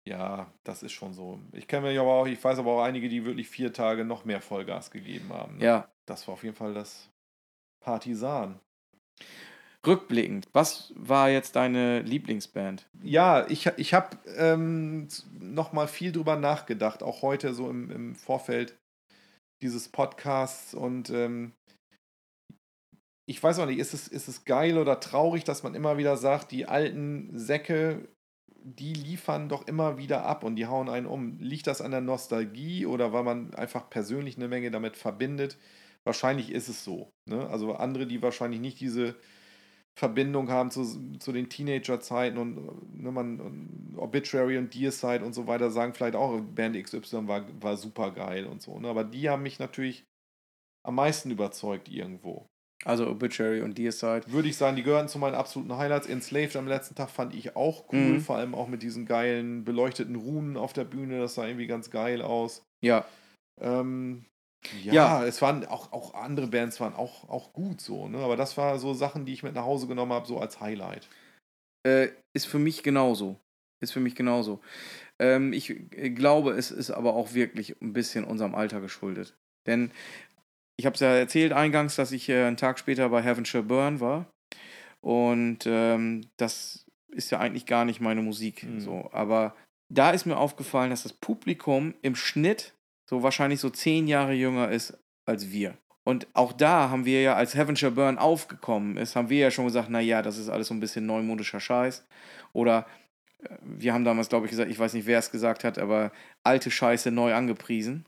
Ja, 0.07 0.53
das 0.63 0.83
ist 0.83 0.93
schon 0.93 1.13
so. 1.13 1.39
Ich 1.51 1.67
kenne 1.67 1.87
mich 1.87 1.99
aber 1.99 2.11
auch, 2.11 2.27
ich 2.27 2.41
weiß 2.41 2.59
aber 2.59 2.71
auch 2.71 2.83
einige, 2.83 3.09
die 3.09 3.25
wirklich 3.25 3.49
vier 3.49 3.73
Tage 3.73 4.05
noch 4.05 4.23
mehr 4.23 4.39
Vollgas 4.39 4.89
gegeben 4.91 5.33
haben. 5.33 5.57
Ne? 5.57 5.65
Ja. 5.65 5.91
Das 6.07 6.27
war 6.27 6.35
auf 6.35 6.43
jeden 6.43 6.55
Fall 6.55 6.73
das 6.73 7.09
Partisan. 7.83 8.59
Rückblickend, 9.87 10.47
was 10.53 10.93
war 10.95 11.29
jetzt 11.29 11.55
deine 11.55 12.01
Lieblingsband? 12.01 12.85
Ja, 13.01 13.47
ich, 13.47 13.65
ich 13.77 13.93
habe 13.93 14.17
ähm, 14.35 15.07
nochmal 15.39 15.87
viel 15.87 16.11
drüber 16.11 16.35
nachgedacht, 16.35 17.01
auch 17.01 17.21
heute 17.21 17.53
so 17.53 17.69
im, 17.69 17.89
im 17.89 18.15
Vorfeld 18.15 18.77
dieses 19.63 19.89
Podcasts 19.89 20.73
und 20.73 21.09
ähm, 21.09 21.53
ich 23.29 23.41
weiß 23.43 23.59
auch 23.59 23.65
nicht, 23.65 23.79
ist 23.79 23.93
es, 23.93 24.07
ist 24.07 24.27
es 24.27 24.45
geil 24.45 24.77
oder 24.77 24.99
traurig, 24.99 25.43
dass 25.43 25.63
man 25.63 25.75
immer 25.75 25.97
wieder 25.97 26.15
sagt, 26.15 26.51
die 26.51 26.65
alten 26.65 27.37
Säcke, 27.37 28.07
die 28.63 28.93
liefern 28.93 29.49
doch 29.49 29.67
immer 29.67 29.97
wieder 29.97 30.25
ab 30.25 30.43
und 30.43 30.55
die 30.55 30.67
hauen 30.67 30.89
einen 30.89 31.07
um. 31.07 31.37
Liegt 31.39 31.67
das 31.67 31.81
an 31.81 31.91
der 31.91 32.01
Nostalgie 32.01 32.85
oder 32.85 33.11
weil 33.11 33.23
man 33.23 33.53
einfach 33.53 33.89
persönlich 33.89 34.37
eine 34.37 34.47
Menge 34.47 34.71
damit 34.71 34.95
verbindet? 34.95 35.57
Wahrscheinlich 36.05 36.51
ist 36.51 36.69
es 36.69 36.85
so. 36.85 37.09
Ne? 37.29 37.47
Also 37.49 37.73
andere, 37.73 38.07
die 38.07 38.21
wahrscheinlich 38.21 38.61
nicht 38.61 38.79
diese 38.79 39.15
Verbindung 39.97 40.49
haben 40.51 40.69
zu, 40.69 40.83
zu 41.17 41.31
den 41.31 41.49
Teenager-Zeiten 41.49 42.37
und, 42.37 42.95
ne, 42.95 43.11
man, 43.11 43.39
und 43.41 43.95
Obituary 43.97 44.59
und 44.59 44.75
Deicide 44.75 45.25
und 45.25 45.33
so 45.33 45.47
weiter, 45.47 45.71
sagen 45.71 45.95
vielleicht 45.95 46.15
auch, 46.15 46.39
Band 46.39 46.75
XY 46.81 47.27
war, 47.27 47.43
war 47.59 47.77
super 47.77 48.11
geil 48.11 48.45
und 48.45 48.61
so. 48.61 48.79
Ne? 48.79 48.87
Aber 48.89 49.03
die 49.03 49.27
haben 49.27 49.41
mich 49.41 49.57
natürlich 49.57 50.05
am 50.85 50.95
meisten 50.95 51.31
überzeugt 51.31 51.89
irgendwo. 51.89 52.45
Also 52.85 53.09
Obituary 53.09 53.61
und 53.61 53.79
Deicide. 53.79 54.21
Würde 54.27 54.49
ich 54.49 54.55
sagen, 54.55 54.75
die 54.75 54.83
gehören 54.83 55.07
zu 55.07 55.17
meinen 55.17 55.33
absoluten 55.33 55.75
Highlights. 55.75 56.05
Enslaved 56.05 56.55
am 56.57 56.67
letzten 56.67 56.93
Tag 56.93 57.09
fand 57.09 57.33
ich 57.33 57.55
auch 57.55 57.91
cool, 57.91 57.97
Mhm. 57.97 58.21
vor 58.21 58.35
allem 58.35 58.53
auch 58.53 58.67
mit 58.67 58.83
diesen 58.83 59.07
geilen 59.07 59.63
beleuchteten 59.65 60.15
Runen 60.15 60.57
auf 60.57 60.73
der 60.73 60.85
Bühne, 60.85 61.17
das 61.19 61.33
sah 61.33 61.47
irgendwie 61.47 61.65
ganz 61.65 61.89
geil 61.89 62.21
aus. 62.21 62.61
Ja. 62.83 63.03
Ähm, 63.59 64.25
ja, 64.83 64.93
Ja. 64.93 65.25
es 65.25 65.41
waren 65.41 65.65
auch, 65.65 65.91
auch 65.91 66.13
andere 66.13 66.47
Bands 66.47 66.79
waren 66.79 66.93
auch, 66.93 67.27
auch 67.29 67.53
gut 67.53 67.81
so, 67.81 68.07
ne? 68.07 68.19
Aber 68.19 68.35
das 68.35 68.57
war 68.57 68.79
so 68.79 68.93
Sachen, 68.93 69.25
die 69.25 69.33
ich 69.33 69.43
mit 69.43 69.53
nach 69.53 69.63
Hause 69.65 69.87
genommen 69.87 70.13
habe, 70.13 70.27
so 70.27 70.39
als 70.39 70.59
Highlight. 70.59 71.07
Äh, 71.85 72.09
ist 72.33 72.45
für 72.47 72.59
mich 72.59 72.83
genauso. 72.83 73.39
Ist 73.81 73.93
für 73.93 73.99
mich 73.99 74.15
genauso. 74.15 74.61
Ähm, 75.19 75.53
ich 75.53 75.69
äh, 75.69 76.09
glaube, 76.09 76.51
es 76.51 76.71
ist 76.71 76.91
aber 76.91 77.13
auch 77.13 77.33
wirklich 77.33 77.79
ein 77.81 77.93
bisschen 77.93 78.23
unserem 78.25 78.55
Alter 78.55 78.81
geschuldet. 78.81 79.35
Denn 79.67 79.91
ich 80.79 80.85
habe 80.85 80.93
es 80.95 80.99
ja 80.99 81.15
erzählt 81.15 81.53
eingangs, 81.53 81.95
dass 81.95 82.11
ich 82.11 82.29
äh, 82.29 82.45
einen 82.45 82.57
Tag 82.57 82.79
später 82.79 83.09
bei 83.09 83.21
Heaven 83.21 83.45
Shall 83.45 83.63
Burn 83.63 83.99
war. 83.99 84.27
Und 85.01 85.59
ähm, 85.65 86.27
das 86.37 86.85
ist 87.09 87.31
ja 87.31 87.39
eigentlich 87.39 87.65
gar 87.65 87.85
nicht 87.85 88.01
meine 88.01 88.21
Musik. 88.21 88.63
Mhm. 88.63 88.79
So. 88.79 89.09
Aber 89.11 89.55
da 89.89 90.11
ist 90.11 90.25
mir 90.25 90.37
aufgefallen, 90.37 90.89
dass 90.89 91.03
das 91.03 91.13
Publikum 91.13 91.93
im 92.01 92.15
Schnitt 92.15 92.73
so 93.09 93.23
wahrscheinlich 93.23 93.59
so 93.59 93.69
zehn 93.69 94.07
Jahre 94.07 94.33
jünger 94.33 94.69
ist 94.69 94.97
als 95.25 95.51
wir. 95.51 95.77
Und 96.03 96.27
auch 96.33 96.53
da 96.53 96.89
haben 96.89 97.03
wir 97.05 97.21
ja, 97.21 97.33
als 97.35 97.53
Heavenshire 97.55 97.91
Burn 97.91 98.17
aufgekommen 98.17 98.95
ist, 98.97 99.15
haben 99.15 99.29
wir 99.29 99.39
ja 99.39 99.51
schon 99.51 99.65
gesagt, 99.65 99.89
naja, 99.89 100.21
das 100.21 100.37
ist 100.37 100.47
alles 100.49 100.67
so 100.67 100.73
ein 100.73 100.79
bisschen 100.79 101.05
neumodischer 101.05 101.59
Scheiß. 101.59 102.05
Oder 102.53 102.85
äh, 103.43 103.49
wir 103.61 103.93
haben 103.93 104.05
damals, 104.05 104.29
glaube 104.29 104.45
ich, 104.45 104.51
gesagt, 104.51 104.71
ich 104.71 104.79
weiß 104.79 104.93
nicht, 104.93 105.05
wer 105.05 105.19
es 105.19 105.31
gesagt 105.31 105.63
hat, 105.65 105.77
aber 105.77 106.11
alte 106.43 106.71
Scheiße 106.71 107.11
neu 107.11 107.33
angepriesen. 107.33 108.05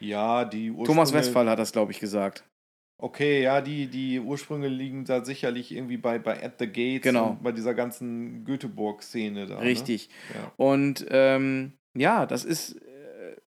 Ja, 0.00 0.44
die 0.44 0.72
Thomas 0.84 1.10
Ursprünge- 1.10 1.14
Westphal 1.14 1.48
hat 1.50 1.58
das, 1.60 1.72
glaube 1.72 1.92
ich, 1.92 2.00
gesagt. 2.00 2.44
Okay, 2.98 3.42
ja, 3.42 3.60
die, 3.60 3.86
die 3.86 4.18
Ursprünge 4.20 4.68
liegen 4.68 5.04
da 5.04 5.24
sicherlich 5.24 5.72
irgendwie 5.72 5.96
bei, 5.96 6.18
bei 6.18 6.42
At 6.44 6.54
the 6.58 6.66
Gates 6.66 7.02
Genau. 7.02 7.38
bei 7.42 7.52
dieser 7.52 7.74
ganzen 7.74 8.44
Göteborg-Szene 8.44 9.46
da. 9.46 9.58
Richtig. 9.58 10.08
Ne? 10.08 10.40
Ja. 10.40 10.52
Und 10.56 11.06
ähm, 11.10 11.74
ja, 11.96 12.26
das 12.26 12.44
ist, 12.44 12.78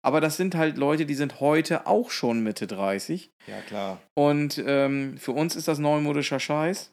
aber 0.02 0.20
das 0.20 0.36
sind 0.36 0.54
halt 0.54 0.76
Leute, 0.76 1.06
die 1.06 1.14
sind 1.14 1.40
heute 1.40 1.86
auch 1.86 2.10
schon 2.10 2.42
Mitte 2.42 2.66
30. 2.66 3.30
ja, 3.46 3.60
klar. 3.62 4.00
Und 4.14 4.62
ähm, 4.66 5.16
für 5.18 5.32
uns 5.32 5.56
ist 5.56 5.68
das 5.68 5.78
neumodischer 5.78 6.40
Scheiß. 6.40 6.92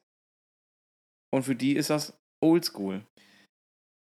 Und 1.31 1.43
für 1.43 1.55
die 1.55 1.75
ist 1.75 1.89
das 1.89 2.13
Oldschool. 2.43 3.03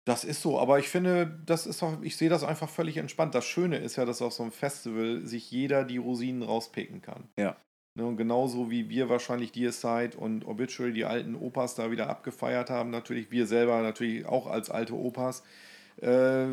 Das 0.07 0.25
ist 0.25 0.43
so, 0.43 0.59
aber 0.59 0.79
ich 0.79 0.89
finde, 0.89 1.41
das 1.45 1.67
ist 1.67 1.83
auch, 1.83 2.01
ich 2.03 2.17
sehe 2.17 2.31
das 2.31 2.43
einfach 2.43 2.69
völlig 2.69 2.97
entspannt. 2.97 3.35
Das 3.35 3.45
Schöne 3.45 3.79
ist 3.79 3.97
ja, 3.97 4.05
dass 4.05 4.23
auf 4.23 4.33
so 4.33 4.43
einem 4.43 4.53
Festival 4.53 5.27
sich 5.27 5.51
jeder 5.51 5.85
die 5.85 5.99
Rosinen 5.99 6.43
rauspicken 6.43 7.03
kann. 7.03 7.29
Ja. 7.39 7.57
Ne, 7.97 8.07
und 8.07 8.17
genauso 8.17 8.71
wie 8.71 8.89
wir 8.89 9.09
wahrscheinlich 9.09 9.53
Deicide 9.53 10.17
und 10.17 10.47
Obituary, 10.47 10.93
die 10.93 11.05
alten 11.05 11.35
Opas 11.35 11.75
da 11.75 11.91
wieder 11.91 12.09
abgefeiert 12.09 12.71
haben, 12.71 12.91
natürlich 12.91 13.31
wir 13.31 13.47
selber 13.47 13.83
natürlich 13.83 14.27
auch 14.27 14.47
als 14.47 14.71
alte 14.71 14.95
Opas, 14.95 15.43
äh, 16.01 16.47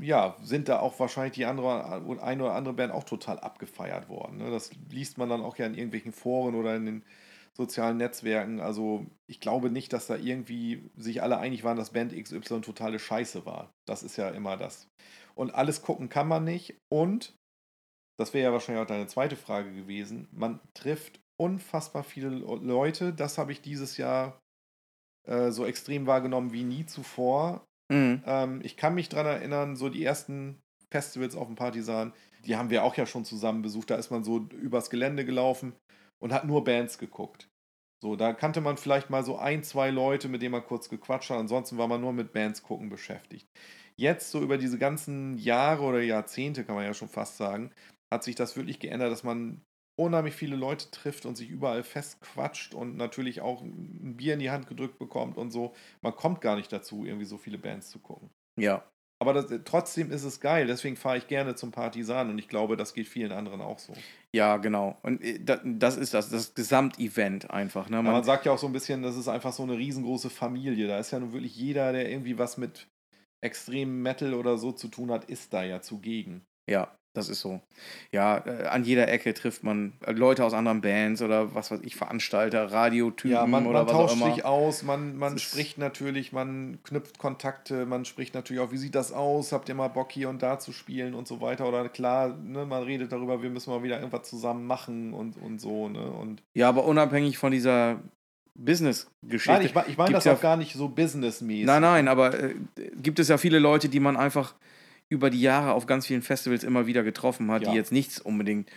ja, 0.00 0.36
sind 0.42 0.68
da 0.68 0.80
auch 0.80 0.98
wahrscheinlich 1.00 1.34
die 1.34 1.46
andere, 1.46 2.02
eine 2.22 2.42
oder 2.44 2.54
andere 2.54 2.74
Band 2.74 2.92
auch 2.92 3.04
total 3.04 3.38
abgefeiert 3.40 4.08
worden. 4.08 4.38
Ne? 4.38 4.50
Das 4.50 4.70
liest 4.90 5.18
man 5.18 5.28
dann 5.28 5.42
auch 5.42 5.56
ja 5.56 5.66
in 5.66 5.74
irgendwelchen 5.74 6.12
Foren 6.12 6.54
oder 6.54 6.76
in 6.76 6.86
den 6.86 7.04
sozialen 7.54 7.96
Netzwerken. 7.96 8.60
Also 8.60 9.06
ich 9.26 9.40
glaube 9.40 9.70
nicht, 9.70 9.92
dass 9.92 10.06
da 10.06 10.16
irgendwie 10.16 10.90
sich 10.96 11.22
alle 11.22 11.38
einig 11.38 11.64
waren, 11.64 11.76
dass 11.76 11.90
Band 11.90 12.12
XY 12.12 12.60
totale 12.60 12.98
Scheiße 12.98 13.46
war. 13.46 13.70
Das 13.86 14.02
ist 14.02 14.16
ja 14.16 14.28
immer 14.28 14.56
das. 14.56 14.88
Und 15.34 15.54
alles 15.54 15.82
gucken 15.82 16.08
kann 16.08 16.28
man 16.28 16.44
nicht. 16.44 16.76
Und, 16.92 17.34
das 18.18 18.34
wäre 18.34 18.44
ja 18.44 18.52
wahrscheinlich 18.52 18.82
auch 18.82 18.88
deine 18.88 19.06
zweite 19.06 19.36
Frage 19.36 19.72
gewesen, 19.74 20.28
man 20.32 20.60
trifft 20.74 21.20
unfassbar 21.38 22.02
viele 22.04 22.30
Le- 22.30 22.56
Leute. 22.62 23.12
Das 23.12 23.38
habe 23.38 23.52
ich 23.52 23.60
dieses 23.60 23.96
Jahr 23.98 24.40
äh, 25.26 25.50
so 25.52 25.66
extrem 25.66 26.06
wahrgenommen 26.06 26.52
wie 26.52 26.64
nie 26.64 26.86
zuvor. 26.86 27.65
Mhm. 27.90 28.22
Ähm, 28.26 28.60
ich 28.62 28.76
kann 28.76 28.94
mich 28.94 29.08
daran 29.08 29.26
erinnern, 29.26 29.76
so 29.76 29.88
die 29.88 30.04
ersten 30.04 30.60
Festivals 30.92 31.36
auf 31.36 31.46
dem 31.46 31.56
Partisan, 31.56 32.12
die 32.44 32.56
haben 32.56 32.70
wir 32.70 32.84
auch 32.84 32.96
ja 32.96 33.06
schon 33.06 33.24
zusammen 33.24 33.62
besucht. 33.62 33.90
Da 33.90 33.96
ist 33.96 34.10
man 34.10 34.24
so 34.24 34.48
übers 34.52 34.90
Gelände 34.90 35.24
gelaufen 35.24 35.74
und 36.18 36.32
hat 36.32 36.46
nur 36.46 36.64
Bands 36.64 36.98
geguckt. 36.98 37.48
So, 38.02 38.14
da 38.14 38.32
kannte 38.34 38.60
man 38.60 38.76
vielleicht 38.76 39.10
mal 39.10 39.24
so 39.24 39.38
ein, 39.38 39.62
zwei 39.62 39.90
Leute, 39.90 40.28
mit 40.28 40.42
denen 40.42 40.52
man 40.52 40.64
kurz 40.64 40.88
gequatscht 40.88 41.30
hat. 41.30 41.38
Ansonsten 41.38 41.78
war 41.78 41.88
man 41.88 42.00
nur 42.00 42.12
mit 42.12 42.32
Bands 42.32 42.62
gucken 42.62 42.88
beschäftigt. 42.88 43.46
Jetzt, 43.98 44.30
so 44.30 44.42
über 44.42 44.58
diese 44.58 44.78
ganzen 44.78 45.38
Jahre 45.38 45.82
oder 45.82 46.02
Jahrzehnte, 46.02 46.64
kann 46.64 46.74
man 46.74 46.84
ja 46.84 46.92
schon 46.92 47.08
fast 47.08 47.38
sagen, 47.38 47.72
hat 48.12 48.22
sich 48.22 48.34
das 48.34 48.56
wirklich 48.56 48.78
geändert, 48.78 49.10
dass 49.10 49.24
man 49.24 49.62
unheimlich 49.96 50.34
viele 50.34 50.56
Leute 50.56 50.90
trifft 50.90 51.26
und 51.26 51.36
sich 51.36 51.48
überall 51.48 51.82
festquatscht 51.82 52.74
und 52.74 52.96
natürlich 52.96 53.40
auch 53.40 53.62
ein 53.62 54.16
Bier 54.16 54.34
in 54.34 54.40
die 54.40 54.50
Hand 54.50 54.66
gedrückt 54.68 54.98
bekommt 54.98 55.38
und 55.38 55.50
so. 55.50 55.74
Man 56.02 56.14
kommt 56.14 56.40
gar 56.40 56.56
nicht 56.56 56.72
dazu, 56.72 57.04
irgendwie 57.04 57.24
so 57.26 57.38
viele 57.38 57.58
Bands 57.58 57.90
zu 57.90 57.98
gucken. 57.98 58.30
Ja. 58.58 58.84
Aber 59.18 59.32
das, 59.32 59.46
trotzdem 59.64 60.10
ist 60.10 60.24
es 60.24 60.40
geil, 60.40 60.66
deswegen 60.66 60.96
fahre 60.96 61.16
ich 61.16 61.26
gerne 61.26 61.54
zum 61.54 61.72
Partisan 61.72 62.28
und 62.28 62.38
ich 62.38 62.48
glaube, 62.48 62.76
das 62.76 62.92
geht 62.92 63.08
vielen 63.08 63.32
anderen 63.32 63.62
auch 63.62 63.78
so. 63.78 63.94
Ja, 64.34 64.58
genau. 64.58 64.98
Und 65.02 65.22
äh, 65.22 65.38
da- 65.42 65.62
das 65.64 65.96
ist 65.96 66.12
das, 66.12 66.28
das 66.28 66.52
Gesamtevent 66.54 67.50
einfach. 67.50 67.88
Ne? 67.88 67.96
Ja, 67.96 68.02
man 68.02 68.12
Man, 68.12 68.24
sagt 68.24 68.44
ja 68.44 68.52
auch 68.52 68.58
so 68.58 68.66
ein 68.66 68.74
bisschen, 68.74 69.02
das 69.02 69.16
ist 69.16 69.28
einfach 69.28 69.54
so 69.54 69.62
eine 69.62 69.78
riesengroße 69.78 70.28
Familie. 70.28 70.86
Da 70.86 70.98
ist 70.98 71.12
ja 71.12 71.18
nun 71.18 71.32
wirklich 71.32 71.56
jeder, 71.56 71.92
der 71.92 72.10
irgendwie 72.10 72.36
was 72.36 72.58
mit 72.58 72.88
extremem 73.40 74.02
Metal 74.02 74.34
oder 74.34 74.58
so 74.58 74.72
zu 74.72 74.88
tun 74.88 75.10
hat, 75.10 75.24
ist 75.26 75.52
da 75.54 75.62
ja 75.64 75.80
zugegen. 75.80 76.44
ja, 76.68 76.94
das 77.16 77.28
ist 77.28 77.40
so. 77.40 77.60
Ja, 78.12 78.38
äh, 78.46 78.66
an 78.66 78.84
jeder 78.84 79.08
Ecke 79.08 79.34
trifft 79.34 79.62
man 79.64 79.92
äh, 80.06 80.12
Leute 80.12 80.44
aus 80.44 80.52
anderen 80.54 80.80
Bands 80.80 81.22
oder 81.22 81.54
was 81.54 81.70
weiß 81.70 81.80
ich, 81.82 81.96
Veranstalter, 81.96 82.70
Radiotypen 82.72 83.30
Ja, 83.32 83.46
man, 83.46 83.66
oder 83.66 83.80
man 83.80 83.86
was 83.86 83.94
auch 83.94 84.00
tauscht 84.08 84.16
immer. 84.22 84.34
sich 84.34 84.44
aus, 84.44 84.82
man, 84.82 85.16
man 85.16 85.34
Das 85.34 85.42
spricht 85.42 85.78
natürlich, 85.78 86.32
man 86.32 86.78
knüpft 86.84 87.18
Kontakte, 87.18 87.86
man 87.86 88.04
spricht 88.04 88.34
natürlich 88.34 88.60
auch, 88.62 88.72
wie 88.72 88.76
sieht 88.78 88.94
das 88.94 89.12
aus, 89.12 89.52
habt 89.52 89.68
ihr 89.68 89.74
mal 89.74 89.88
Bock 89.88 90.12
hier 90.12 90.28
und 90.28 90.42
da 90.42 90.58
zu 90.58 90.72
spielen 90.72 91.14
und 91.14 91.26
so 91.26 91.40
weiter. 91.40 91.68
Oder 91.68 91.88
klar, 91.88 92.36
ne, 92.42 92.66
man 92.66 92.82
redet 92.82 93.12
darüber, 93.12 93.42
wir 93.42 93.50
müssen 93.50 93.70
mal 93.70 93.82
wieder 93.82 93.98
irgendwas 93.98 94.28
zusammen 94.28 94.66
machen 94.66 95.12
und, 95.12 95.36
und 95.42 95.60
so. 95.60 95.88
Ne? 95.88 96.00
Und 96.10 96.42
Ja, 96.54 96.68
aber 96.68 96.84
unabhängig 96.84 97.38
von 97.38 97.52
dieser 97.52 98.00
Business-Geschichte. 98.58 99.52
nein, 99.52 99.66
ich, 99.86 99.90
ich 99.92 99.98
meine 99.98 100.12
das 100.14 100.24
ja- 100.24 100.32
auch 100.34 100.40
gar 100.40 100.56
nicht 100.56 100.74
so 100.74 100.88
businessmäßig. 100.88 101.66
Nein, 101.66 101.82
nein, 101.82 102.08
aber 102.08 102.38
äh, 102.38 102.54
gibt 102.96 103.18
es 103.18 103.28
ja 103.28 103.38
viele 103.38 103.58
Leute, 103.58 103.88
die 103.88 104.00
man 104.00 104.16
einfach 104.16 104.54
über 105.08 105.30
die 105.30 105.40
Jahre 105.40 105.72
auf 105.72 105.86
ganz 105.86 106.06
vielen 106.06 106.22
Festivals 106.22 106.64
immer 106.64 106.86
wieder 106.86 107.02
getroffen 107.02 107.50
hat, 107.50 107.62
Ja. 107.62 107.70
die 107.70 107.76
jetzt 107.76 107.92
nichts 107.92 108.20
unbedingt 108.20 108.68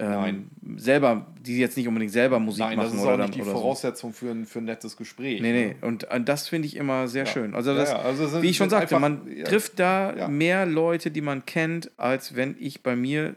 ähm, 0.00 0.10
Nein. 0.10 0.50
selber, 0.76 1.26
die 1.40 1.56
jetzt 1.56 1.76
nicht 1.76 1.86
unbedingt 1.86 2.10
selber 2.10 2.40
Musik 2.40 2.60
Nein, 2.64 2.76
machen 2.78 2.86
das 2.90 2.94
ist 2.94 3.00
oder, 3.02 3.12
auch 3.14 3.18
nicht 3.18 3.34
die 3.36 3.42
oder 3.42 3.52
so. 3.52 3.56
Voraussetzung 3.58 4.12
für 4.12 4.30
ein, 4.32 4.44
für 4.44 4.58
ein 4.58 4.64
nettes 4.64 4.96
Gespräch. 4.96 5.40
Nee, 5.40 5.52
nee, 5.52 5.66
ne? 5.68 5.86
und 5.86 6.10
äh, 6.10 6.20
das 6.20 6.48
finde 6.48 6.66
ich 6.66 6.74
immer 6.76 7.06
sehr 7.06 7.26
Ja. 7.26 7.30
schön. 7.30 7.54
Also, 7.54 7.76
das, 7.76 7.90
ja, 7.90 8.00
also 8.00 8.26
sind- 8.26 8.42
wie 8.42 8.48
ich 8.50 8.56
schon 8.56 8.70
sagte, 8.70 8.96
einfach- 8.96 8.98
man 9.08 9.44
trifft 9.44 9.78
da 9.78 10.26
mehr 10.28 10.66
Leute, 10.66 11.12
die 11.12 11.20
man 11.20 11.46
kennt, 11.46 11.92
als 11.96 12.34
wenn 12.34 12.56
ich 12.58 12.82
bei 12.82 12.96
mir 12.96 13.36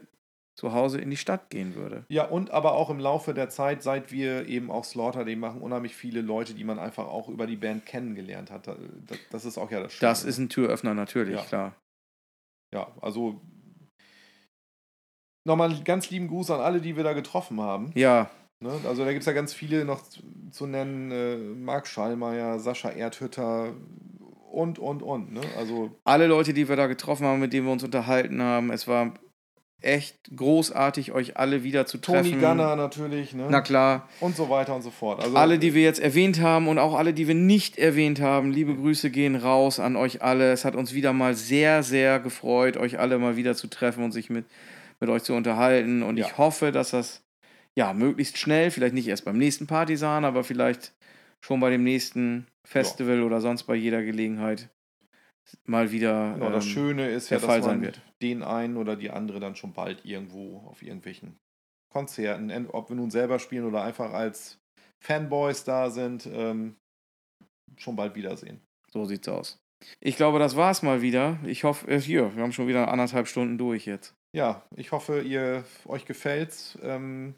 zu 0.56 0.72
Hause 0.72 0.98
in 1.00 1.10
die 1.10 1.16
Stadt 1.16 1.48
gehen 1.50 1.76
würde. 1.76 2.04
Ja, 2.08 2.24
und 2.24 2.50
aber 2.50 2.72
auch 2.72 2.90
im 2.90 2.98
Laufe 2.98 3.34
der 3.34 3.48
Zeit, 3.50 3.84
seit 3.84 4.10
wir 4.10 4.48
eben 4.48 4.72
auch 4.72 4.84
Slaughter 4.84 5.24
Day 5.24 5.36
machen, 5.36 5.60
unheimlich 5.60 5.94
viele 5.94 6.20
Leute, 6.22 6.54
die 6.54 6.64
man 6.64 6.80
einfach 6.80 7.06
auch 7.06 7.28
über 7.28 7.46
die 7.46 7.54
Band 7.54 7.86
kennengelernt 7.86 8.50
hat. 8.50 8.66
Das, 8.66 8.76
das 9.30 9.44
ist 9.44 9.58
auch 9.58 9.70
ja 9.70 9.78
das 9.80 9.92
Schöne. 9.92 10.10
Das 10.10 10.24
ist 10.24 10.38
ein 10.38 10.48
Türöffner 10.48 10.94
natürlich, 10.94 11.36
Ja. 11.36 11.42
klar. 11.44 11.76
Ja, 12.74 12.92
also 13.00 13.40
nochmal 15.46 15.70
einen 15.70 15.84
ganz 15.84 16.10
lieben 16.10 16.28
Gruß 16.28 16.50
an 16.50 16.60
alle, 16.60 16.80
die 16.80 16.96
wir 16.96 17.04
da 17.04 17.12
getroffen 17.14 17.60
haben. 17.60 17.90
Ja, 17.94 18.30
Ne? 18.60 18.72
Also 18.86 19.04
da 19.04 19.12
gibt 19.12 19.20
es 19.20 19.26
ja 19.26 19.32
ganz 19.32 19.54
viele 19.54 19.84
noch 19.84 20.02
zu, 20.02 20.20
zu 20.50 20.66
nennen. 20.66 21.10
Äh, 21.12 21.36
Marc 21.36 21.86
Schallmeier, 21.86 22.58
Sascha 22.58 22.90
Erdhütter 22.90 23.72
und, 24.50 24.78
und, 24.78 25.02
und. 25.02 25.32
Ne? 25.32 25.42
Also 25.56 25.92
alle 26.04 26.26
Leute, 26.26 26.52
die 26.52 26.68
wir 26.68 26.76
da 26.76 26.86
getroffen 26.88 27.26
haben, 27.26 27.40
mit 27.40 27.52
denen 27.52 27.66
wir 27.66 27.72
uns 27.72 27.84
unterhalten 27.84 28.42
haben, 28.42 28.70
es 28.70 28.88
war 28.88 29.14
echt 29.80 30.16
großartig, 30.34 31.12
euch 31.12 31.36
alle 31.36 31.62
wieder 31.62 31.86
zu 31.86 31.98
Tony 31.98 32.30
treffen. 32.30 32.40
Gunner 32.40 32.76
natürlich. 32.76 33.32
Ne? 33.32 33.46
Na 33.48 33.60
klar. 33.60 34.08
Und 34.20 34.36
so 34.36 34.48
weiter 34.48 34.74
und 34.74 34.82
so 34.82 34.90
fort. 34.90 35.22
Also, 35.22 35.36
alle, 35.36 35.58
die 35.58 35.74
wir 35.74 35.82
jetzt 35.82 36.00
erwähnt 36.00 36.40
haben 36.40 36.68
und 36.68 36.78
auch 36.78 36.94
alle, 36.94 37.12
die 37.14 37.28
wir 37.28 37.34
nicht 37.34 37.78
erwähnt 37.78 38.20
haben, 38.20 38.50
liebe 38.50 38.74
Grüße 38.74 39.10
gehen 39.10 39.36
raus 39.36 39.78
an 39.78 39.96
euch 39.96 40.22
alle. 40.22 40.52
Es 40.52 40.64
hat 40.64 40.74
uns 40.74 40.94
wieder 40.94 41.12
mal 41.12 41.34
sehr, 41.34 41.82
sehr 41.82 42.18
gefreut, 42.18 42.76
euch 42.76 42.98
alle 42.98 43.18
mal 43.18 43.36
wieder 43.36 43.54
zu 43.54 43.68
treffen 43.68 44.02
und 44.02 44.12
sich 44.12 44.30
mit, 44.30 44.46
mit 45.00 45.10
euch 45.10 45.22
zu 45.22 45.34
unterhalten. 45.34 46.02
Und 46.02 46.16
Ja. 46.16 46.26
ich 46.26 46.38
hoffe, 46.38 46.72
dass 46.72 46.90
das 46.90 47.22
ja 47.76 47.92
möglichst 47.92 48.38
schnell, 48.38 48.70
vielleicht 48.72 48.94
nicht 48.94 49.06
erst 49.06 49.24
beim 49.24 49.38
nächsten 49.38 49.68
Partisan, 49.68 50.24
aber 50.24 50.42
vielleicht 50.42 50.92
schon 51.40 51.60
bei 51.60 51.70
dem 51.70 51.84
nächsten 51.84 52.48
Festival 52.64 53.22
oder 53.22 53.40
sonst 53.40 53.62
bei 53.62 53.76
jeder 53.76 54.02
Gelegenheit 54.02 54.68
mal 55.64 55.90
wieder 55.90 56.34
Genau, 56.34 56.50
das 56.50 56.64
ähm, 56.66 56.70
Schöne 56.70 57.10
ist 57.10 57.30
der 57.30 57.38
ja, 57.38 57.46
Fall 57.46 57.58
dass 57.58 57.66
sein 57.66 57.76
man 57.80 57.86
wird. 57.86 58.02
den 58.22 58.42
einen 58.42 58.76
oder 58.76 58.96
die 58.96 59.10
andere 59.10 59.40
dann 59.40 59.56
schon 59.56 59.72
bald 59.72 60.04
irgendwo 60.04 60.58
auf 60.66 60.82
irgendwelchen 60.82 61.38
Konzerten, 61.90 62.66
ob 62.68 62.90
wir 62.90 62.96
nun 62.96 63.10
selber 63.10 63.38
spielen 63.38 63.64
oder 63.64 63.82
einfach 63.82 64.12
als 64.12 64.58
Fanboys 65.00 65.64
da 65.64 65.90
sind, 65.90 66.28
ähm, 66.30 66.76
schon 67.76 67.96
bald 67.96 68.14
wiedersehen. 68.14 68.60
So 68.90 69.04
sieht's 69.04 69.28
aus. 69.28 69.58
Ich 70.00 70.16
glaube, 70.16 70.38
das 70.38 70.56
war's 70.56 70.82
mal 70.82 71.02
wieder. 71.02 71.38
Ich 71.44 71.64
hoffe, 71.64 71.88
äh, 71.88 72.00
hier, 72.00 72.34
wir 72.34 72.42
haben 72.42 72.52
schon 72.52 72.68
wieder 72.68 72.88
anderthalb 72.88 73.28
Stunden 73.28 73.58
durch 73.58 73.86
jetzt. 73.86 74.14
Ja, 74.34 74.66
ich 74.76 74.92
hoffe, 74.92 75.20
ihr 75.22 75.64
euch 75.86 76.04
gefällt's. 76.04 76.76
Ähm, 76.82 77.34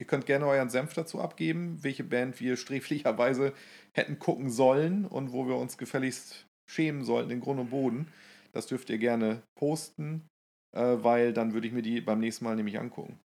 ihr 0.00 0.06
könnt 0.06 0.26
gerne 0.26 0.46
euren 0.46 0.68
Senf 0.68 0.94
dazu 0.94 1.20
abgeben, 1.20 1.82
welche 1.82 2.04
Band 2.04 2.40
wir 2.40 2.56
sträflicherweise 2.56 3.54
hätten 3.94 4.18
gucken 4.18 4.50
sollen 4.50 5.06
und 5.06 5.32
wo 5.32 5.46
wir 5.46 5.56
uns 5.56 5.78
gefälligst 5.78 6.47
schämen 6.70 7.04
sollten, 7.04 7.30
in 7.30 7.40
Grund 7.40 7.60
und 7.60 7.70
Boden. 7.70 8.08
Das 8.52 8.66
dürft 8.66 8.90
ihr 8.90 8.98
gerne 8.98 9.42
posten, 9.58 10.26
äh, 10.74 10.96
weil 11.00 11.32
dann 11.32 11.52
würde 11.52 11.66
ich 11.66 11.72
mir 11.72 11.82
die 11.82 12.00
beim 12.00 12.20
nächsten 12.20 12.44
Mal 12.44 12.56
nämlich 12.56 12.78
angucken. 12.78 13.18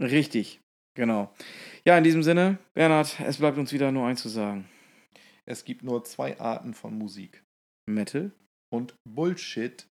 Richtig, 0.00 0.60
genau. 0.94 1.32
Ja, 1.84 1.96
in 1.96 2.04
diesem 2.04 2.22
Sinne, 2.22 2.58
Bernhard, 2.74 3.18
es 3.20 3.38
bleibt 3.38 3.58
uns 3.58 3.72
wieder 3.72 3.92
nur 3.92 4.06
eins 4.06 4.22
zu 4.22 4.28
sagen. 4.28 4.68
Es 5.46 5.64
gibt 5.64 5.82
nur 5.82 6.04
zwei 6.04 6.38
Arten 6.40 6.74
von 6.74 6.98
Musik. 6.98 7.42
Metal 7.88 8.32
Und 8.72 8.94
Bullshit 9.08 9.86